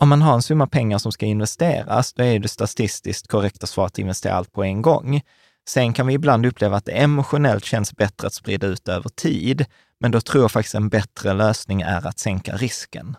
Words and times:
Om 0.00 0.08
man 0.08 0.22
har 0.22 0.34
en 0.34 0.42
summa 0.42 0.66
pengar 0.66 0.98
som 0.98 1.12
ska 1.12 1.26
investeras, 1.26 2.12
då 2.12 2.22
är 2.22 2.38
det 2.38 2.48
statistiskt 2.48 3.28
korrekta 3.28 3.66
svaret 3.66 3.92
att 3.92 3.98
investera 3.98 4.34
allt 4.34 4.52
på 4.52 4.64
en 4.64 4.82
gång. 4.82 5.20
Sen 5.68 5.92
kan 5.92 6.06
vi 6.06 6.14
ibland 6.14 6.46
uppleva 6.46 6.76
att 6.76 6.84
det 6.84 6.92
emotionellt 6.92 7.64
känns 7.64 7.96
bättre 7.96 8.26
att 8.26 8.34
sprida 8.34 8.66
ut 8.66 8.88
över 8.88 9.08
tid, 9.08 9.64
men 10.00 10.10
då 10.10 10.20
tror 10.20 10.44
jag 10.44 10.50
faktiskt 10.52 10.74
en 10.74 10.88
bättre 10.88 11.32
lösning 11.32 11.80
är 11.80 12.06
att 12.06 12.18
sänka 12.18 12.56
risken. 12.56 13.16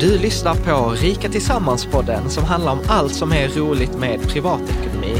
Du 0.00 0.18
lyssnar 0.18 0.54
på 0.54 0.90
Rika 0.90 1.28
Tillsammans-podden 1.28 2.28
som 2.28 2.44
handlar 2.44 2.72
om 2.72 2.80
allt 2.88 3.14
som 3.14 3.32
är 3.32 3.48
roligt 3.48 3.98
med 3.98 4.28
privatekonomi. 4.28 5.16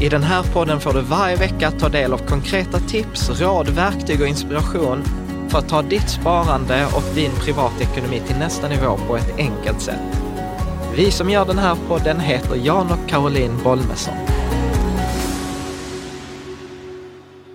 I 0.00 0.08
den 0.08 0.22
här 0.22 0.42
podden 0.42 0.80
får 0.80 0.92
du 0.92 1.00
varje 1.00 1.36
vecka 1.36 1.70
ta 1.70 1.88
del 1.88 2.12
av 2.12 2.18
konkreta 2.18 2.78
tips, 2.78 3.40
råd, 3.40 3.68
verktyg 3.68 4.20
och 4.20 4.26
inspiration 4.26 5.04
för 5.50 5.58
att 5.58 5.68
ta 5.68 5.82
ditt 5.82 6.08
sparande 6.08 6.86
och 6.86 7.14
din 7.14 7.30
privatekonomi 7.30 8.22
till 8.26 8.36
nästa 8.36 8.68
nivå 8.68 8.96
på 8.96 9.16
ett 9.16 9.38
enkelt 9.38 9.80
sätt. 9.80 10.22
Vi 10.96 11.10
som 11.10 11.30
gör 11.30 11.46
den 11.46 11.58
här 11.58 11.76
podden 11.88 12.20
heter 12.20 12.56
Jan 12.56 12.90
och 12.90 13.08
Caroline 13.08 13.62
Bolmesson. 13.64 14.14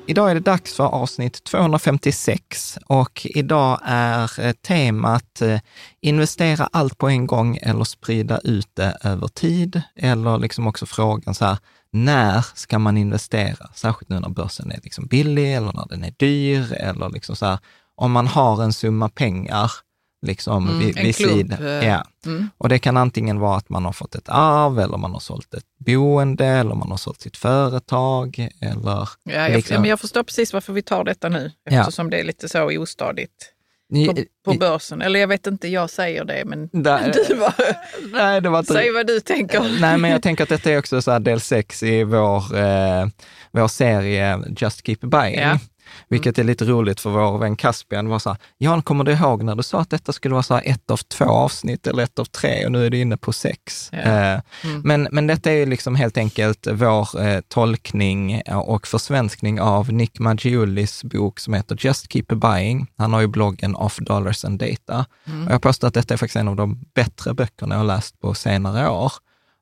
Idag 0.08 0.32
är 0.32 0.36
det 0.36 0.40
dags 0.40 0.76
för 0.76 0.84
avsnitt 0.84 1.44
256 1.44 2.78
och 2.86 3.28
idag 3.30 3.80
är 3.86 4.46
eh, 4.46 4.52
temat 4.52 5.42
eh, 5.42 5.60
investera 6.02 6.70
allt 6.72 6.98
på 6.98 7.10
en 7.10 7.28
gång 7.28 7.58
eller 7.62 7.84
sprida 7.84 8.40
ut 8.40 8.70
det 8.74 8.98
över 9.04 9.28
tid. 9.28 9.82
Eller 9.96 10.38
liksom 10.38 10.68
också 10.68 10.86
frågan 10.86 11.36
så 11.36 11.46
här, 11.46 11.58
när 11.92 12.46
ska 12.56 12.80
man 12.80 12.98
investera? 12.98 13.70
Särskilt 13.74 14.10
nu 14.10 14.20
när 14.20 14.30
börsen 14.30 14.72
är 14.72 14.80
liksom 14.84 15.08
billig 15.08 15.56
eller 15.56 15.74
när 15.74 15.86
den 15.90 16.04
är 16.04 16.14
dyr 16.18 16.74
eller 16.74 17.10
liksom 17.10 17.36
så 17.36 17.46
här, 17.46 17.60
om 17.96 18.12
man 18.12 18.28
har 18.28 18.64
en 18.64 18.74
summa 18.74 19.10
pengar 19.10 19.72
liksom 20.26 20.68
Mm, 20.70 20.80
vid, 20.80 20.96
vid 21.00 21.16
sidan. 21.16 21.66
eh, 21.68 21.88
Ja. 21.88 22.06
mm. 22.26 22.50
Och 22.58 22.70
det 22.70 22.80
kan 22.80 22.98
antingen 22.98 23.40
vara 23.40 23.58
att 23.58 23.70
man 23.70 23.86
har 23.86 23.92
fått 23.92 24.16
ett 24.16 24.30
arv 24.30 24.80
eller 24.80 24.98
man 24.98 25.12
har 25.14 25.20
sålt 25.20 25.54
ett 25.54 25.64
boende 25.86 26.46
eller 26.46 26.76
man 26.76 26.90
har 26.92 26.98
sålt 26.98 27.22
sitt 27.22 27.38
företag 27.38 28.50
eller 28.62 29.10
Ja, 29.24 29.32
jag, 29.34 29.52
liksom- 29.52 29.82
men 29.82 29.90
jag 29.90 30.00
förstår 30.00 30.24
precis 30.24 30.54
varför 30.54 30.74
vi 30.74 30.82
tar 30.82 31.04
detta 31.04 31.30
nu, 31.30 31.52
Ja. 31.70 31.80
eftersom 31.80 32.10
det 32.10 32.20
är 32.20 32.24
lite 32.24 32.50
så 32.50 32.64
ostadigt 32.82 33.52
på, 34.08 34.16
på 34.52 34.58
börsen. 34.58 35.02
Eller 35.02 35.20
jag 35.20 35.28
vet 35.28 35.48
inte, 35.48 35.68
jag 35.68 35.90
säger 35.90 36.26
det, 36.26 36.44
men 36.46 36.70
Där- 36.74 37.14
du 37.28 37.36
var, 37.36 37.54
Nej, 38.14 38.42
det 38.42 38.50
var 38.50 38.60
inte... 38.60 38.74
säg 38.74 38.92
vad 38.94 39.08
du 39.08 39.20
tänker. 39.20 39.78
Nej, 39.82 39.98
men 39.98 40.12
jag 40.12 40.22
tänker 40.22 40.44
att 40.44 40.50
detta 40.50 40.72
är 40.72 40.80
också 40.80 41.02
så 41.02 41.20
del 41.20 41.40
sex 41.42 41.84
i 41.84 42.04
vår, 42.04 42.58
eh, 42.58 43.06
vår 43.52 43.68
serie 43.68 44.40
Just 44.58 44.86
Keep 44.86 44.98
Buying. 45.02 45.40
Ja. 45.40 45.60
Vilket 46.10 46.40
är 46.40 46.44
lite 46.44 46.66
roligt 46.66 47.00
för 47.00 47.10
vår 47.10 47.38
vän 47.38 47.56
Caspian 47.56 48.10
var 48.10 48.20
så 48.20 48.30
här, 48.30 48.38
Jan, 48.58 48.82
kommer 48.82 49.04
du 49.04 49.12
ihåg 49.12 49.44
när 49.44 49.56
du 49.56 49.64
sa 49.64 49.80
att 49.80 49.90
detta 49.90 50.14
skulle 50.14 50.34
vara 50.34 50.44
så 50.44 50.58
ett 50.58 50.92
av 50.92 50.98
två 50.98 51.26
avsnitt 51.26 51.88
eller 51.88 52.04
ett 52.04 52.20
av 52.20 52.26
tre 52.26 52.66
och 52.66 52.72
nu 52.72 52.86
är 52.86 52.90
du 52.90 52.98
inne 53.00 53.18
på 53.18 53.34
sex. 53.34 53.90
Ja. 53.92 53.98
Eh, 54.00 54.40
Mm. 54.64 54.82
men, 54.86 55.08
men 55.12 55.28
detta 55.28 55.52
är 55.52 55.56
ju 55.56 55.66
liksom 55.66 55.96
helt 55.96 56.18
enkelt 56.18 56.68
vår 56.72 57.22
eh, 57.22 57.40
tolkning 57.48 58.42
och 58.54 58.88
försvenskning 58.88 59.62
av 59.62 59.94
Nick 59.94 60.20
Maggiulis 60.20 61.04
bok 61.04 61.40
som 61.40 61.54
heter 61.54 61.78
Just 61.80 62.14
Keep 62.14 62.26
Buying. 62.28 62.88
Han 62.98 63.14
har 63.14 63.22
ju 63.22 63.28
bloggen 63.28 63.76
Off 63.76 63.98
Dollars 63.98 64.46
and 64.46 64.60
Data. 64.60 65.06
Mm. 65.28 65.48
Och 65.48 65.54
jag 65.54 65.62
påstår 65.62 65.88
att 65.88 65.94
detta 65.94 66.14
är 66.14 66.18
faktiskt 66.18 66.36
en 66.36 66.48
av 66.48 66.56
de 66.56 66.80
bättre 66.96 67.34
böckerna 67.34 67.76
jag 67.76 67.80
har 67.80 67.86
läst 67.86 68.20
på 68.20 68.34
senare 68.34 68.90
år. 68.90 69.12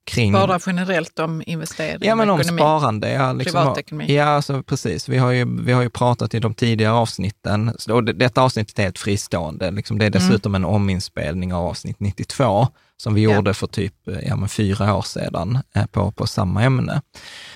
Kring, 0.05 0.33
Bara 0.33 0.59
generellt 0.65 1.19
om 1.19 1.43
investering 1.45 1.97
Ja, 2.01 2.15
men 2.15 2.29
om 2.29 2.39
ekonomi. 2.39 2.59
sparande. 2.59 3.11
Ja, 3.11 3.33
liksom, 3.33 3.59
Privatekonomi. 3.61 4.15
Ja, 4.15 4.23
alltså, 4.25 4.63
precis. 4.63 5.09
Vi 5.09 5.17
har, 5.17 5.31
ju, 5.31 5.63
vi 5.63 5.71
har 5.71 5.81
ju 5.81 5.89
pratat 5.89 6.33
i 6.33 6.39
de 6.39 6.53
tidigare 6.53 6.93
avsnitten, 6.93 7.71
och 7.89 8.03
det, 8.03 8.13
detta 8.13 8.41
avsnittet 8.41 8.79
är 8.79 8.83
helt 8.83 8.99
fristående. 8.99 9.71
Liksom, 9.71 9.99
det 9.99 10.05
är 10.05 10.09
dessutom 10.09 10.55
en 10.55 10.65
ominspelning 10.65 11.53
av 11.53 11.65
avsnitt 11.67 11.99
92, 11.99 12.67
som 12.97 13.13
vi 13.13 13.23
Ja. 13.23 13.35
gjorde 13.35 13.53
för 13.53 13.67
typ 13.67 14.07
eh, 14.07 14.19
ja, 14.27 14.35
men 14.35 14.49
fyra 14.49 14.95
år 14.95 15.01
sedan 15.01 15.59
eh, 15.75 15.85
på, 15.85 16.11
på 16.11 16.27
samma 16.27 16.63
ämne. 16.63 17.01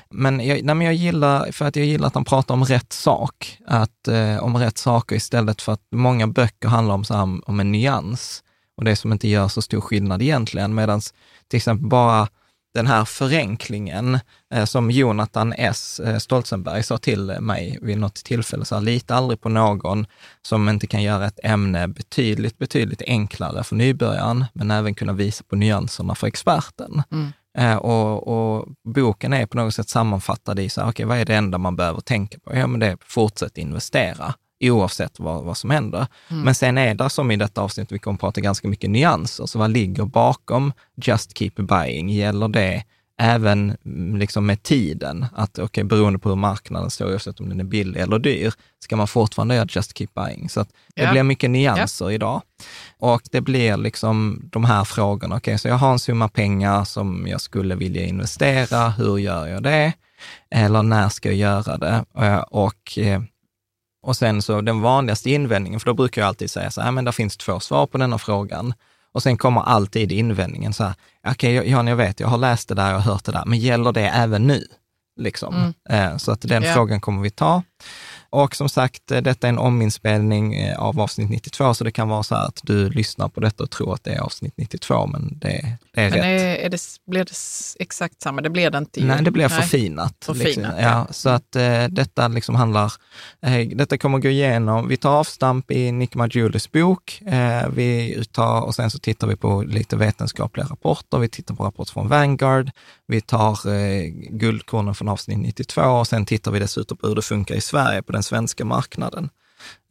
Men 0.09 0.39
jag, 0.47 0.63
nej, 0.63 0.75
men 0.75 0.81
jag 0.81 0.93
gillar, 0.95 1.51
för 1.51 1.65
att 1.65 1.75
jag 1.75 1.85
gillar 1.85 2.07
att 2.07 2.15
han 2.15 2.25
pratar 2.25 2.53
om 2.53 2.65
rätt 2.65 2.93
sak, 2.93 3.57
att, 3.67 4.07
eh, 4.07 4.37
om 4.43 4.57
rätt 4.57 4.77
saker 4.77 5.15
istället 5.15 5.61
för 5.61 5.71
att 5.73 5.81
många 5.91 6.27
böcker 6.27 6.67
handlar 6.67 6.95
om, 6.95 7.03
så 7.05 7.13
här, 7.13 7.49
om 7.49 7.59
en 7.59 7.71
nyans 7.71 8.43
och 8.77 8.83
det 8.83 8.95
som 8.95 9.11
inte 9.11 9.27
gör 9.27 9.47
så 9.47 9.61
stor 9.61 9.81
skillnad 9.81 10.21
egentligen, 10.21 10.75
medan 10.75 11.01
till 11.47 11.57
exempel 11.57 11.87
bara 11.87 12.27
den 12.73 12.87
här 12.87 13.05
förenklingen 13.05 14.19
eh, 14.53 14.65
som 14.65 14.91
Jonathan 14.91 15.53
S. 15.57 15.99
eh, 15.99 16.17
Stoltzenberg 16.17 16.83
sa 16.83 16.97
till 16.97 17.37
mig 17.39 17.79
vid 17.81 17.97
något 17.97 18.15
tillfälle, 18.15 18.65
så 18.65 18.75
här, 18.75 18.81
lita 18.81 19.15
aldrig 19.15 19.41
på 19.41 19.49
någon 19.49 20.05
som 20.41 20.69
inte 20.69 20.87
kan 20.87 21.03
göra 21.03 21.25
ett 21.25 21.39
ämne 21.43 21.87
betydligt, 21.87 22.57
betydligt 22.57 23.01
enklare 23.07 23.63
för 23.63 23.75
nybörjaren, 23.75 24.45
men 24.53 24.71
även 24.71 24.95
kunna 24.95 25.13
visa 25.13 25.43
på 25.47 25.55
nyanserna 25.55 26.15
för 26.15 26.27
experten. 26.27 27.03
Mm. 27.11 27.31
Eh, 27.57 27.75
och, 27.75 28.27
och 28.27 28.67
boken 28.83 29.33
är 29.33 29.45
på 29.45 29.57
något 29.57 29.75
sätt 29.75 29.89
sammanfattad 29.89 30.59
i, 30.59 30.69
så 30.69 30.81
här, 30.81 30.89
okay, 30.89 31.05
vad 31.05 31.17
är 31.17 31.25
det 31.25 31.35
enda 31.35 31.57
man 31.57 31.75
behöver 31.75 32.01
tänka 32.01 32.39
på? 32.39 32.55
Ja, 32.55 32.67
men 32.67 32.79
det 32.79 32.87
är 32.87 32.97
fortsätt 33.01 33.57
investera 33.57 34.33
oavsett 34.61 35.19
vad, 35.19 35.43
vad 35.43 35.57
som 35.57 35.69
händer. 35.69 36.07
Mm. 36.29 36.41
Men 36.43 36.55
sen 36.55 36.77
är 36.77 36.95
det 36.95 37.09
som 37.09 37.31
i 37.31 37.35
detta 37.35 37.61
avsnitt, 37.61 37.91
vi 37.91 37.99
kommer 37.99 38.15
att 38.15 38.19
prata 38.21 38.41
ganska 38.41 38.67
mycket 38.67 38.89
nyanser, 38.89 39.45
så 39.45 39.59
vad 39.59 39.69
ligger 39.71 40.05
bakom 40.05 40.73
Just 40.95 41.37
Keep 41.37 41.51
Buying? 41.55 42.09
Gäller 42.09 42.47
det 42.47 42.83
även 43.19 43.77
mm, 43.85 44.17
liksom 44.17 44.45
med 44.45 44.63
tiden? 44.63 45.25
Att 45.35 45.59
okej, 45.59 45.83
beroende 45.83 46.19
på 46.19 46.29
hur 46.29 46.35
marknaden 46.35 46.89
står, 46.89 47.11
oavsett 47.11 47.39
om 47.39 47.49
den 47.49 47.59
är 47.59 47.63
billig 47.63 47.99
eller 48.01 48.19
dyr, 48.19 48.53
ska 48.79 48.95
man 48.95 49.07
fortfarande 49.07 49.55
göra 49.55 49.67
Just 49.69 49.97
Keep 49.97 50.07
Buying? 50.15 50.49
Så 50.49 50.59
att 50.59 50.69
det 50.95 51.03
Ja. 51.03 51.11
blir 51.11 51.23
mycket 51.23 51.49
nyanser 51.49 52.11
idag. 52.11 52.41
Och 52.99 53.21
det 53.31 53.41
blir 53.41 53.77
liksom 53.77 54.41
de 54.51 54.65
här 54.65 54.83
frågorna, 54.83 55.35
okej, 55.35 55.57
så 55.57 55.67
jag 55.67 55.75
har 55.75 55.91
en 55.91 55.99
summa 55.99 56.27
pengar 56.27 56.83
som 56.83 57.27
jag 57.27 57.41
skulle 57.41 57.75
vilja 57.75 58.05
investera, 58.05 58.89
hur 58.89 59.17
gör 59.17 59.47
jag 59.47 59.63
det? 59.63 59.93
Eller 60.51 60.83
när 60.83 61.09
ska 61.09 61.29
jag 61.29 61.37
göra 61.37 61.77
det? 61.77 62.05
Eh, 62.17 62.37
Och 62.39 62.97
eh, 62.97 63.21
och 64.03 64.15
sen 64.17 64.41
så 64.41 64.61
den 64.61 64.81
vanligaste 64.81 65.29
invändningen, 65.29 65.79
för 65.79 65.87
då 65.87 65.93
brukar 65.93 66.21
jag 66.21 66.27
alltid 66.27 66.51
säga 66.51 66.71
så 66.71 66.81
här, 66.81 66.91
men 66.91 67.05
det 67.05 67.11
finns 67.11 67.37
två 67.37 67.59
svar 67.59 67.87
på 67.87 67.97
denna 67.97 68.17
frågan. 68.17 68.73
Och 69.11 69.23
sen 69.23 69.37
kommer 69.37 69.61
alltid 69.61 70.11
invändningen 70.11 70.73
så 70.73 70.83
här, 70.83 70.93
okej 71.27 71.69
Jan, 71.69 71.87
jag 71.87 71.95
vet, 71.95 72.19
jag 72.19 72.27
har 72.27 72.37
läst 72.37 72.69
det 72.69 72.75
där, 72.75 72.87
jag 72.91 72.99
har 72.99 73.11
hört 73.13 73.23
det 73.25 73.31
där, 73.31 73.43
men 73.45 73.59
gäller 73.59 73.91
det 73.91 74.07
även 74.07 74.47
nu? 74.47 74.63
Liksom. 75.19 75.55
Mm. 75.89 76.11
Eh, 76.11 76.17
Så 76.17 76.31
att 76.31 76.41
den 76.41 76.63
Ja. 76.63 76.73
frågan 76.73 77.01
kommer 77.01 77.21
vi 77.21 77.29
ta. 77.29 77.63
Och 78.29 78.55
som 78.55 78.69
sagt, 78.69 79.11
eh, 79.11 79.21
detta 79.21 79.47
är 79.47 79.49
en 79.49 79.59
ominspelning 79.59 80.55
eh, 80.55 80.79
av 80.79 80.99
avsnitt 80.99 81.29
92, 81.29 81.73
så 81.73 81.83
det 81.83 81.91
kan 81.91 82.09
vara 82.09 82.23
så 82.23 82.35
här 82.35 82.45
att 82.47 82.59
du 82.63 82.89
lyssnar 82.89 83.29
på 83.29 83.39
detta 83.39 83.63
och 83.63 83.69
tror 83.69 83.93
att 83.93 84.03
det 84.03 84.13
är 84.13 84.19
avsnitt 84.19 84.53
92, 84.57 85.07
men 85.07 85.39
det, 85.39 85.77
det 85.93 86.01
är 86.01 86.09
Men 86.09 86.11
rätt. 86.11 86.23
är, 86.23 86.65
är 86.65 86.69
det, 86.69 86.81
blir 87.07 87.25
det 87.25 87.33
exakt 87.83 88.21
samma? 88.21 88.41
Det 88.41 88.49
blir 88.49 88.69
det 88.69 88.77
inte. 88.77 88.99
ju. 88.99 89.07
Nej, 89.07 89.23
det 89.23 89.31
blir 89.31 89.49
Nej. 89.49 89.61
förfinat. 89.61 90.15
Förfinat, 90.25 90.45
liksom. 90.45 90.63
ja. 90.63 90.71
ja. 90.81 91.07
Så 91.11 91.29
att 91.29 91.55
eh, 91.55 91.85
detta 91.89 92.27
liksom 92.27 92.55
handlar, 92.55 92.93
eh, 93.41 93.67
detta 93.67 93.97
kommer 93.97 94.19
gå 94.19 94.29
igenom, 94.29 94.87
vi 94.87 94.97
tar 94.97 95.11
avstamp 95.11 95.71
i 95.71 95.91
Nick 95.91 96.15
Majulis 96.15 96.71
bok, 96.71 97.21
eh, 97.25 97.69
vi 97.69 98.23
tar, 98.31 98.61
och 98.61 98.75
sen 98.75 98.91
så 98.91 98.99
tittar 98.99 99.27
vi 99.27 99.35
på 99.35 99.61
lite 99.61 99.95
vetenskapliga 99.95 100.65
rapporter, 100.65 101.17
vi 101.17 101.29
tittar 101.29 101.55
på 101.55 101.63
rapporter 101.63 101.93
från 101.93 102.07
Vanguard, 102.07 102.71
vi 103.07 103.21
tar 103.21 103.73
eh, 103.73 104.03
guldkornen 104.29 104.95
från 104.95 105.07
avsnitt 105.07 105.37
92 105.39 105.81
och 105.81 106.07
sen 106.07 106.25
tittar 106.25 106.51
vi 106.51 106.59
dessutom 106.59 106.97
på 106.97 107.07
hur 107.07 107.15
det 107.15 107.21
funkar 107.21 107.55
i 107.55 107.61
Sverige 107.61 108.01
på 108.01 108.11
den 108.11 108.23
svenska 108.27 108.65
marknaden. 108.65 109.29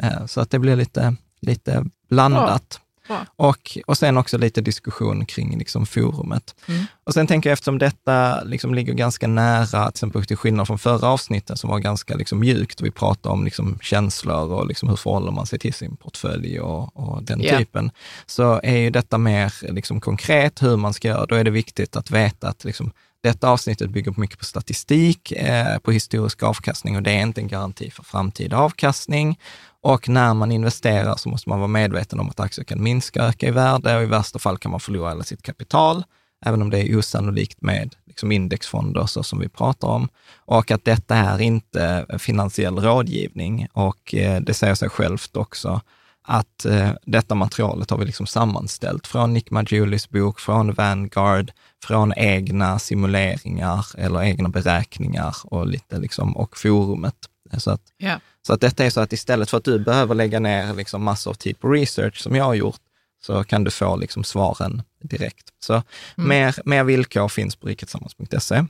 Eh, 0.02 0.26
så 0.26 0.40
att 0.40 0.50
det 0.50 0.58
blir 0.58 0.76
lite, 0.76 1.16
lite 1.40 1.84
blandat. 2.08 2.80
Bra. 3.08 3.26
Och, 3.36 3.78
och 3.86 3.98
sen 3.98 4.16
också 4.16 4.38
lite 4.38 4.60
diskussion 4.60 5.26
kring 5.26 5.58
liksom 5.58 5.86
forumet. 5.86 6.54
Mm. 6.68 6.84
Och 7.04 7.14
sen 7.14 7.26
tänker 7.26 7.50
jag, 7.50 7.52
eftersom 7.52 7.78
detta 7.78 8.42
liksom 8.44 8.74
ligger 8.74 8.94
ganska 8.94 9.26
nära, 9.26 9.84
till 9.84 9.88
exempel 9.88 10.24
till 10.24 10.36
skillnad 10.36 10.66
från 10.66 10.78
förra 10.78 11.08
avsnittet 11.08 11.60
som 11.60 11.70
var 11.70 11.78
ganska 11.78 12.14
liksom 12.16 12.38
mjukt, 12.38 12.80
och 12.80 12.86
vi 12.86 12.90
pratade 12.90 13.32
om 13.32 13.44
liksom 13.44 13.78
känslor 13.82 14.52
och 14.52 14.66
liksom 14.66 14.88
hur 14.88 14.96
förhåller 14.96 15.32
man 15.32 15.46
sig 15.46 15.58
till 15.58 15.74
sin 15.74 15.96
portfölj 15.96 16.60
och, 16.60 16.96
och 16.96 17.22
den 17.22 17.40
Ja. 17.40 17.58
typen, 17.58 17.90
så 18.26 18.60
är 18.62 18.76
ju 18.76 18.90
detta 18.90 19.18
mer 19.18 19.52
liksom 19.72 20.00
konkret 20.00 20.62
hur 20.62 20.76
man 20.76 20.92
ska 20.92 21.08
göra. 21.08 21.26
Då 21.26 21.34
är 21.34 21.44
det 21.44 21.50
viktigt 21.50 21.96
att 21.96 22.10
veta 22.10 22.48
att 22.48 22.64
liksom, 22.64 22.92
detta 23.26 23.48
avsnittet 23.48 23.90
bygger 23.90 24.12
på 24.12 24.20
mycket 24.20 24.38
på 24.38 24.44
statistik, 24.44 25.32
eh, 25.32 25.78
på 25.78 25.92
historisk 25.92 26.42
avkastning 26.42 26.96
och 26.96 27.02
det 27.02 27.10
är 27.10 27.22
inte 27.22 27.40
en 27.40 27.48
garanti 27.48 27.90
för 27.90 28.02
framtida 28.02 28.58
avkastning. 28.58 29.38
Och 29.80 30.08
när 30.08 30.34
man 30.34 30.52
investerar 30.52 31.16
så 31.16 31.28
måste 31.28 31.48
man 31.48 31.58
vara 31.58 31.68
medveten 31.68 32.20
om 32.20 32.28
att 32.28 32.40
aktier 32.40 32.64
kan 32.64 32.82
minska, 32.82 33.22
och 33.22 33.28
öka 33.28 33.46
i 33.46 33.50
värde 33.50 33.96
och 33.96 34.02
i 34.02 34.06
värsta 34.06 34.38
fall 34.38 34.58
kan 34.58 34.70
man 34.70 34.80
förlora 34.80 35.08
hela 35.08 35.24
sitt 35.24 35.42
kapital, 35.42 36.04
även 36.46 36.62
om 36.62 36.70
det 36.70 36.78
är 36.78 36.98
osannolikt 36.98 37.62
med 37.62 37.94
liksom 38.06 38.32
indexfonder 38.32 39.06
så 39.06 39.22
som 39.22 39.38
vi 39.38 39.48
pratar 39.48 39.88
om. 39.88 40.08
Och 40.36 40.70
att 40.70 40.84
detta 40.84 41.16
är 41.16 41.40
inte 41.40 42.06
finansiell 42.18 42.78
rådgivning 42.78 43.68
och 43.72 44.14
eh, 44.14 44.40
det 44.40 44.54
säger 44.54 44.74
sig 44.74 44.88
självt 44.88 45.36
också 45.36 45.80
att 46.26 46.64
eh, 46.64 46.90
detta 47.04 47.34
materialet 47.34 47.90
har 47.90 47.98
vi 47.98 48.04
liksom 48.04 48.26
sammanställt 48.26 49.06
från 49.06 49.32
Nick 49.32 49.50
Majulis 49.50 50.08
bok, 50.10 50.40
från 50.40 50.72
Vanguard, 50.72 51.52
från 51.84 52.12
egna 52.16 52.78
simuleringar 52.78 53.86
eller 53.98 54.22
egna 54.22 54.48
beräkningar 54.48 55.36
och 55.44 55.66
lite 55.66 55.98
liksom, 55.98 56.36
och 56.36 56.56
forumet. 56.58 57.14
Så 57.58 57.70
att, 57.70 57.80
Ja. 57.96 58.20
så 58.46 58.52
att 58.52 58.60
detta 58.60 58.84
är 58.84 58.90
så 58.90 59.00
att 59.00 59.12
istället 59.12 59.50
för 59.50 59.56
att 59.58 59.64
du 59.64 59.78
behöver 59.78 60.14
lägga 60.14 60.40
ner 60.40 60.74
liksom 60.74 61.04
massor 61.04 61.30
av 61.30 61.34
tid 61.34 61.60
på 61.60 61.68
research 61.68 62.22
som 62.22 62.36
jag 62.36 62.44
har 62.44 62.54
gjort, 62.54 62.80
så 63.26 63.44
kan 63.44 63.64
du 63.64 63.70
få 63.70 63.96
liksom 63.96 64.24
svaren 64.24 64.82
direkt. 65.02 65.48
Så 65.60 65.82
mer, 66.14 66.56
mer 66.64 66.84
villkor 66.84 67.28
finns 67.28 67.56
på 67.56 67.66
riketsammans.se. 67.66 68.64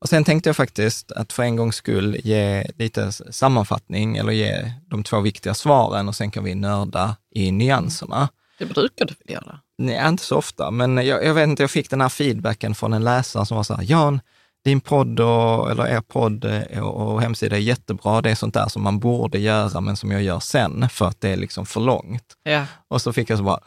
Och 0.00 0.08
sen 0.08 0.24
tänkte 0.24 0.48
jag 0.48 0.56
faktiskt 0.56 1.12
att 1.12 1.32
för 1.32 1.42
en 1.42 1.56
gångs 1.56 1.76
skull 1.76 2.16
ge 2.24 2.66
lite 2.76 3.12
sammanfattning 3.12 4.16
eller 4.16 4.32
ge 4.32 4.72
de 4.86 5.04
två 5.04 5.20
viktiga 5.20 5.54
svaren 5.54 6.08
och 6.08 6.16
sen 6.16 6.30
kan 6.30 6.44
vi 6.44 6.54
nörda 6.54 7.16
i 7.34 7.52
nyanserna. 7.52 8.28
Det 8.58 8.66
brukar 8.66 9.04
du 9.04 9.14
väl 9.24 9.34
göra? 9.34 9.60
Nej, 9.78 10.08
inte 10.08 10.22
så 10.22 10.36
ofta, 10.36 10.70
men 10.70 10.96
jag, 10.96 11.24
jag 11.24 11.34
vet 11.34 11.48
inte, 11.48 11.62
jag 11.62 11.70
fick 11.70 11.90
den 11.90 12.00
här 12.00 12.08
feedbacken 12.08 12.74
från 12.74 12.92
en 12.92 13.04
läsare 13.04 13.46
som 13.46 13.56
var 13.56 13.64
så 13.64 13.74
här, 13.74 13.84
Jan, 13.88 14.20
din 14.68 14.80
podd 14.80 15.20
och, 15.20 15.70
eller 15.70 15.86
er 15.86 16.00
podd 16.00 16.44
eh, 16.44 16.80
och, 16.80 17.22
hemsida 17.22 17.56
är 17.56 17.60
jättebra. 17.60 18.22
Det 18.22 18.30
är 18.30 18.34
sånt 18.34 18.54
där 18.54 18.68
som 18.68 18.82
man 18.82 18.98
borde 18.98 19.38
göra, 19.38 19.80
men 19.80 19.96
som 19.96 20.10
jag 20.10 20.22
gör 20.22 20.40
sen 20.40 20.88
för 20.88 21.06
att 21.06 21.20
det 21.20 21.28
är 21.28 21.36
liksom 21.36 21.66
för 21.66 21.80
långt. 21.80 22.24
Ja. 22.42 22.64
Och 22.88 23.02
så 23.02 23.12
fick 23.12 23.30
jag 23.30 23.38
så 23.38 23.44
bara, 23.44 23.60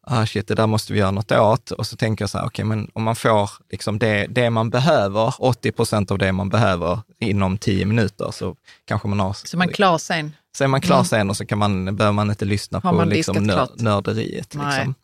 ah 0.00 0.26
shit, 0.26 0.48
det 0.48 0.54
där 0.54 0.66
måste 0.66 0.92
vi 0.92 0.98
göra 0.98 1.10
något 1.10 1.32
åt. 1.32 1.70
Och 1.70 1.86
så 1.86 1.96
tänker 1.96 2.22
jag 2.22 2.30
så 2.30 2.38
här, 2.38 2.46
okej, 2.46 2.64
men 2.64 2.90
om 2.92 3.02
man 3.02 3.16
får 3.16 3.50
liksom 3.70 3.98
det, 3.98 4.26
det 4.26 4.50
man 4.50 4.70
behöver, 4.70 5.34
80 5.38 5.72
procent 5.72 6.10
av 6.10 6.18
det 6.18 6.32
man 6.32 6.48
behöver 6.48 7.00
inom 7.20 7.58
10 7.58 7.86
minuter, 7.86 8.30
så 8.30 8.56
kanske 8.84 9.08
man 9.08 9.20
har... 9.20 9.32
Så 9.32 9.56
man 9.56 9.68
klar 9.68 9.98
sen? 9.98 10.36
Så 10.58 10.64
är 10.64 10.68
man 10.68 10.80
klar 10.80 11.04
sen 11.04 11.30
och 11.30 11.36
så 11.36 11.46
kan 11.46 11.58
man, 11.58 11.96
behöver 11.96 12.12
man 12.12 12.30
inte 12.30 12.44
lyssna 12.44 12.80
Har 12.82 12.92
på 12.92 13.04
liksom, 13.04 13.36
nör, 13.36 13.68
nörderiet. 13.76 14.54
Liksom. 14.54 14.94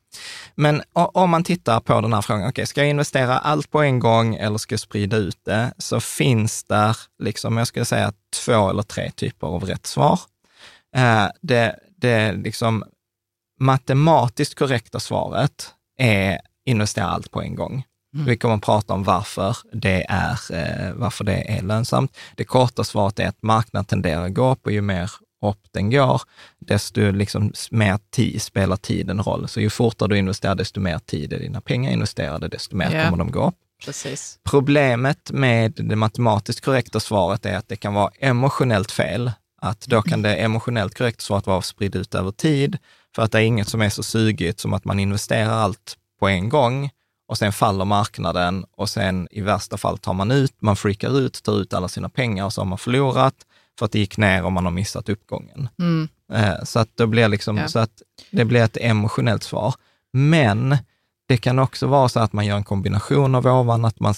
Men 0.54 0.82
om 0.92 1.30
man 1.30 1.44
tittar 1.44 1.80
på 1.80 2.00
den 2.00 2.12
här 2.12 2.22
frågan, 2.22 2.48
okej, 2.48 2.66
ska 2.66 2.80
jag 2.80 2.90
investera 2.90 3.38
allt 3.38 3.70
på 3.70 3.82
en 3.82 3.98
gång 3.98 4.34
eller 4.34 4.58
ska 4.58 4.72
jag 4.72 4.80
sprida 4.80 5.16
ut 5.16 5.38
det? 5.44 5.72
Så 5.78 6.00
finns 6.00 6.64
där, 6.64 6.96
liksom, 7.18 7.56
jag 7.56 7.66
skulle 7.66 7.84
säga 7.84 8.12
två 8.44 8.70
eller 8.70 8.82
tre 8.82 9.10
typer 9.10 9.46
av 9.46 9.64
rätt 9.64 9.86
svar. 9.86 10.20
Eh, 10.96 11.26
det, 11.42 11.76
det 11.96 12.32
liksom 12.32 12.84
matematiskt 13.60 14.54
korrekta 14.54 15.00
svaret 15.00 15.70
är 15.98 16.40
investera 16.64 17.06
allt 17.06 17.30
på 17.30 17.42
en 17.42 17.54
gång. 17.54 17.84
Vi 18.16 18.36
kommer 18.36 18.54
att 18.54 18.62
prata 18.62 18.94
om 18.94 19.04
varför 19.04 19.56
det, 19.72 20.06
är, 20.08 20.38
eh, 20.52 20.92
varför 20.94 21.24
det 21.24 21.58
är 21.58 21.62
lönsamt. 21.62 22.16
Det 22.36 22.44
korta 22.44 22.84
svaret 22.84 23.18
är 23.18 23.28
att 23.28 23.42
marknaden 23.42 23.84
tenderar 23.84 24.26
att 24.26 24.34
gå 24.34 24.50
upp 24.52 24.66
och 24.66 24.72
ju 24.72 24.80
mer 24.80 25.10
upp 25.50 25.66
den 25.72 25.90
går, 25.90 26.22
desto 26.58 27.10
liksom 27.10 27.52
mer 27.70 27.98
tid, 28.10 28.42
spelar 28.42 28.76
tiden 28.76 29.22
roll. 29.22 29.48
Så 29.48 29.60
ju 29.60 29.70
fortare 29.70 30.08
du 30.08 30.18
investerar, 30.18 30.54
desto 30.54 30.80
mer 30.80 30.98
tid 30.98 31.32
är 31.32 31.38
dina 31.38 31.60
pengar 31.60 31.92
investerade, 31.92 32.48
desto 32.48 32.76
mer 32.76 32.94
Ja. 32.94 33.04
kommer 33.04 33.16
de 33.18 33.30
gå 33.30 33.48
upp. 33.48 33.54
Precis. 33.84 34.38
Problemet 34.44 35.30
med 35.30 35.72
det 35.76 35.96
matematiskt 35.96 36.64
korrekta 36.64 37.00
svaret 37.00 37.46
är 37.46 37.56
att 37.56 37.68
det 37.68 37.76
kan 37.76 37.94
vara 37.94 38.10
emotionellt 38.18 38.90
fel. 38.90 39.32
Att 39.60 39.80
då 39.86 40.02
kan 40.02 40.22
det 40.22 40.34
emotionellt 40.36 40.94
korrekta 40.98 41.20
svaret 41.22 41.46
vara 41.46 41.62
spritt 41.62 41.96
ut 41.96 42.14
över 42.14 42.30
tid, 42.30 42.78
för 43.14 43.22
att 43.22 43.32
det 43.32 43.38
är 43.38 43.42
inget 43.42 43.68
som 43.68 43.82
är 43.82 43.88
så 43.90 44.02
sugigt 44.02 44.60
som 44.60 44.72
att 44.72 44.84
man 44.84 45.00
investerar 45.00 45.52
allt 45.52 45.96
på 46.20 46.28
en 46.28 46.48
gång 46.48 46.90
och 47.28 47.38
sen 47.38 47.52
faller 47.52 47.84
marknaden 47.84 48.64
och 48.76 48.90
sen 48.90 49.28
i 49.30 49.40
värsta 49.40 49.76
fall 49.76 49.98
tar 49.98 50.12
man 50.12 50.30
ut, 50.30 50.52
man 50.58 50.76
freakar 50.76 51.18
ut, 51.18 51.42
tar 51.42 51.60
ut 51.60 51.74
alla 51.74 51.88
sina 51.88 52.08
pengar 52.08 52.44
och 52.44 52.52
så 52.52 52.60
har 52.60 52.66
man 52.66 52.78
förlorat 52.78 53.34
för 53.78 53.86
att 53.86 53.92
det 53.92 53.98
gick 53.98 54.16
ner 54.16 54.44
och 54.44 54.52
man 54.52 54.64
har 54.64 54.72
missat 54.72 55.08
uppgången. 55.08 55.68
Mm. 55.78 56.08
Eh, 56.32 56.64
Så 56.64 56.78
att, 56.78 56.96
det 56.96 57.06
blir 57.06 57.28
liksom, 57.28 57.56
Ja. 57.56 57.68
så 57.68 57.78
att 57.78 58.02
det 58.30 58.44
blir 58.44 58.60
ett 58.62 58.76
emotionellt 58.80 59.42
svar. 59.42 59.74
Men 60.12 60.76
det 61.28 61.36
kan 61.36 61.58
också 61.58 61.86
vara 61.86 62.08
så 62.08 62.20
att 62.20 62.32
man 62.32 62.46
gör 62.46 62.56
en 62.56 62.64
kombination 62.64 63.34
av 63.34 63.46
ovan, 63.46 63.84
att 63.84 64.00
man, 64.00 64.14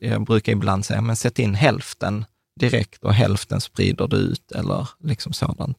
jag 0.00 0.24
brukar 0.24 0.52
ibland 0.52 0.84
säga, 0.84 1.00
men 1.00 1.16
sätt 1.16 1.38
in 1.38 1.54
hälften 1.54 2.24
direkt 2.60 3.04
och 3.04 3.14
hälften 3.14 3.60
sprider 3.60 4.08
du 4.08 4.16
ut 4.16 4.52
eller 4.52 4.88
liksom 5.00 5.32
sådant. 5.32 5.78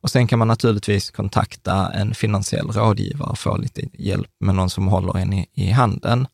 Och 0.00 0.10
sen 0.10 0.26
kan 0.26 0.38
man 0.38 0.48
naturligtvis 0.48 1.10
kontakta 1.10 1.92
en 1.92 2.14
finansiell 2.14 2.66
rådgivare 2.70 3.30
och 3.30 3.38
få 3.38 3.56
lite 3.56 3.82
hjälp 3.92 4.30
med 4.40 4.54
någon 4.54 4.70
som 4.70 4.88
håller 4.88 5.18
en 5.18 5.32
i, 5.32 5.46
i 5.54 5.70
handen, 5.70 6.26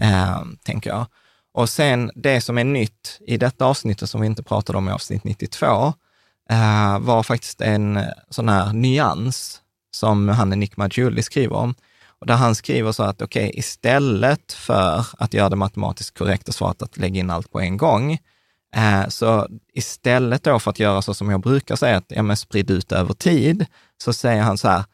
eh, 0.00 0.42
tänker 0.64 0.90
jag. 0.90 1.06
Och 1.52 1.68
sen 1.68 2.10
det 2.14 2.40
som 2.40 2.58
är 2.58 2.64
nytt 2.64 3.20
i 3.26 3.36
detta 3.36 3.64
avsnittet 3.64 4.10
som 4.10 4.20
vi 4.20 4.26
inte 4.26 4.42
pratade 4.42 4.78
om 4.78 4.88
i 4.88 4.92
avsnitt 4.92 5.24
92, 5.24 5.94
eh, 6.50 6.98
var 6.98 7.22
faktiskt 7.22 7.60
en 7.60 7.96
eh, 7.96 8.04
sån 8.30 8.48
här 8.48 8.72
nyans 8.72 9.60
som 9.90 10.28
han 10.28 10.50
Nick 10.50 10.76
Majuli 10.76 11.22
skriver 11.22 11.56
om. 11.56 11.74
Och 12.20 12.26
där 12.26 12.34
han 12.34 12.54
skriver 12.54 12.92
så 12.92 13.02
att 13.02 13.22
okej, 13.22 13.52
istället 13.54 14.52
för 14.52 15.06
att 15.18 15.34
göra 15.34 15.48
det 15.48 15.56
matematiskt 15.56 16.18
korrekta 16.18 16.52
svaret 16.52 16.82
att 16.82 16.96
lägga 16.96 17.20
in 17.20 17.30
allt 17.30 17.52
på 17.52 17.60
en 17.60 17.76
gång, 17.76 18.18
eh, 18.76 19.08
så 19.08 19.48
istället 19.74 20.42
då 20.42 20.58
för 20.58 20.70
att 20.70 20.78
göra 20.78 21.02
så 21.02 21.14
som 21.14 21.30
jag 21.30 21.40
brukar 21.40 21.76
säga, 21.76 21.96
att 21.96 22.04
ja, 22.08 22.22
men 22.22 22.36
sprid 22.36 22.70
ut 22.70 22.92
över 22.92 23.14
tid, 23.14 23.66
så 24.02 24.12
säger 24.12 24.42
han 24.42 24.58
så 24.58 24.68
här, 24.68 24.84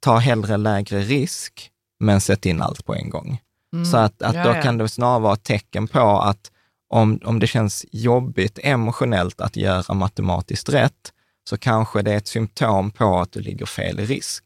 ta 0.00 0.16
hellre 0.16 0.56
lägre 0.56 1.00
risk, 1.00 1.70
men 2.00 2.20
sätt 2.20 2.46
in 2.46 2.62
allt 2.62 2.84
på 2.84 2.94
en 2.94 3.10
gång. 3.10 3.40
Så 3.90 3.96
att, 3.96 4.22
att 4.22 4.34
Ja, 4.34 4.44
då 4.44 4.50
ja. 4.50 4.62
kan 4.62 4.78
det 4.78 4.88
snarare 4.88 5.20
vara 5.20 5.34
ett 5.34 5.42
tecken 5.42 5.88
på 5.88 6.20
att 6.20 6.50
om, 6.88 7.20
om 7.24 7.38
det 7.38 7.46
känns 7.46 7.86
jobbigt 7.92 8.58
emotionellt 8.62 9.40
att 9.40 9.56
göra 9.56 9.94
matematiskt 9.94 10.68
rätt, 10.68 11.12
så 11.48 11.58
kanske 11.58 12.02
det 12.02 12.12
är 12.12 12.16
ett 12.16 12.28
symptom 12.28 12.90
på 12.90 13.18
att 13.18 13.32
du 13.32 13.40
ligger 13.40 13.66
fel 13.66 14.00
i 14.00 14.06
risk. 14.06 14.44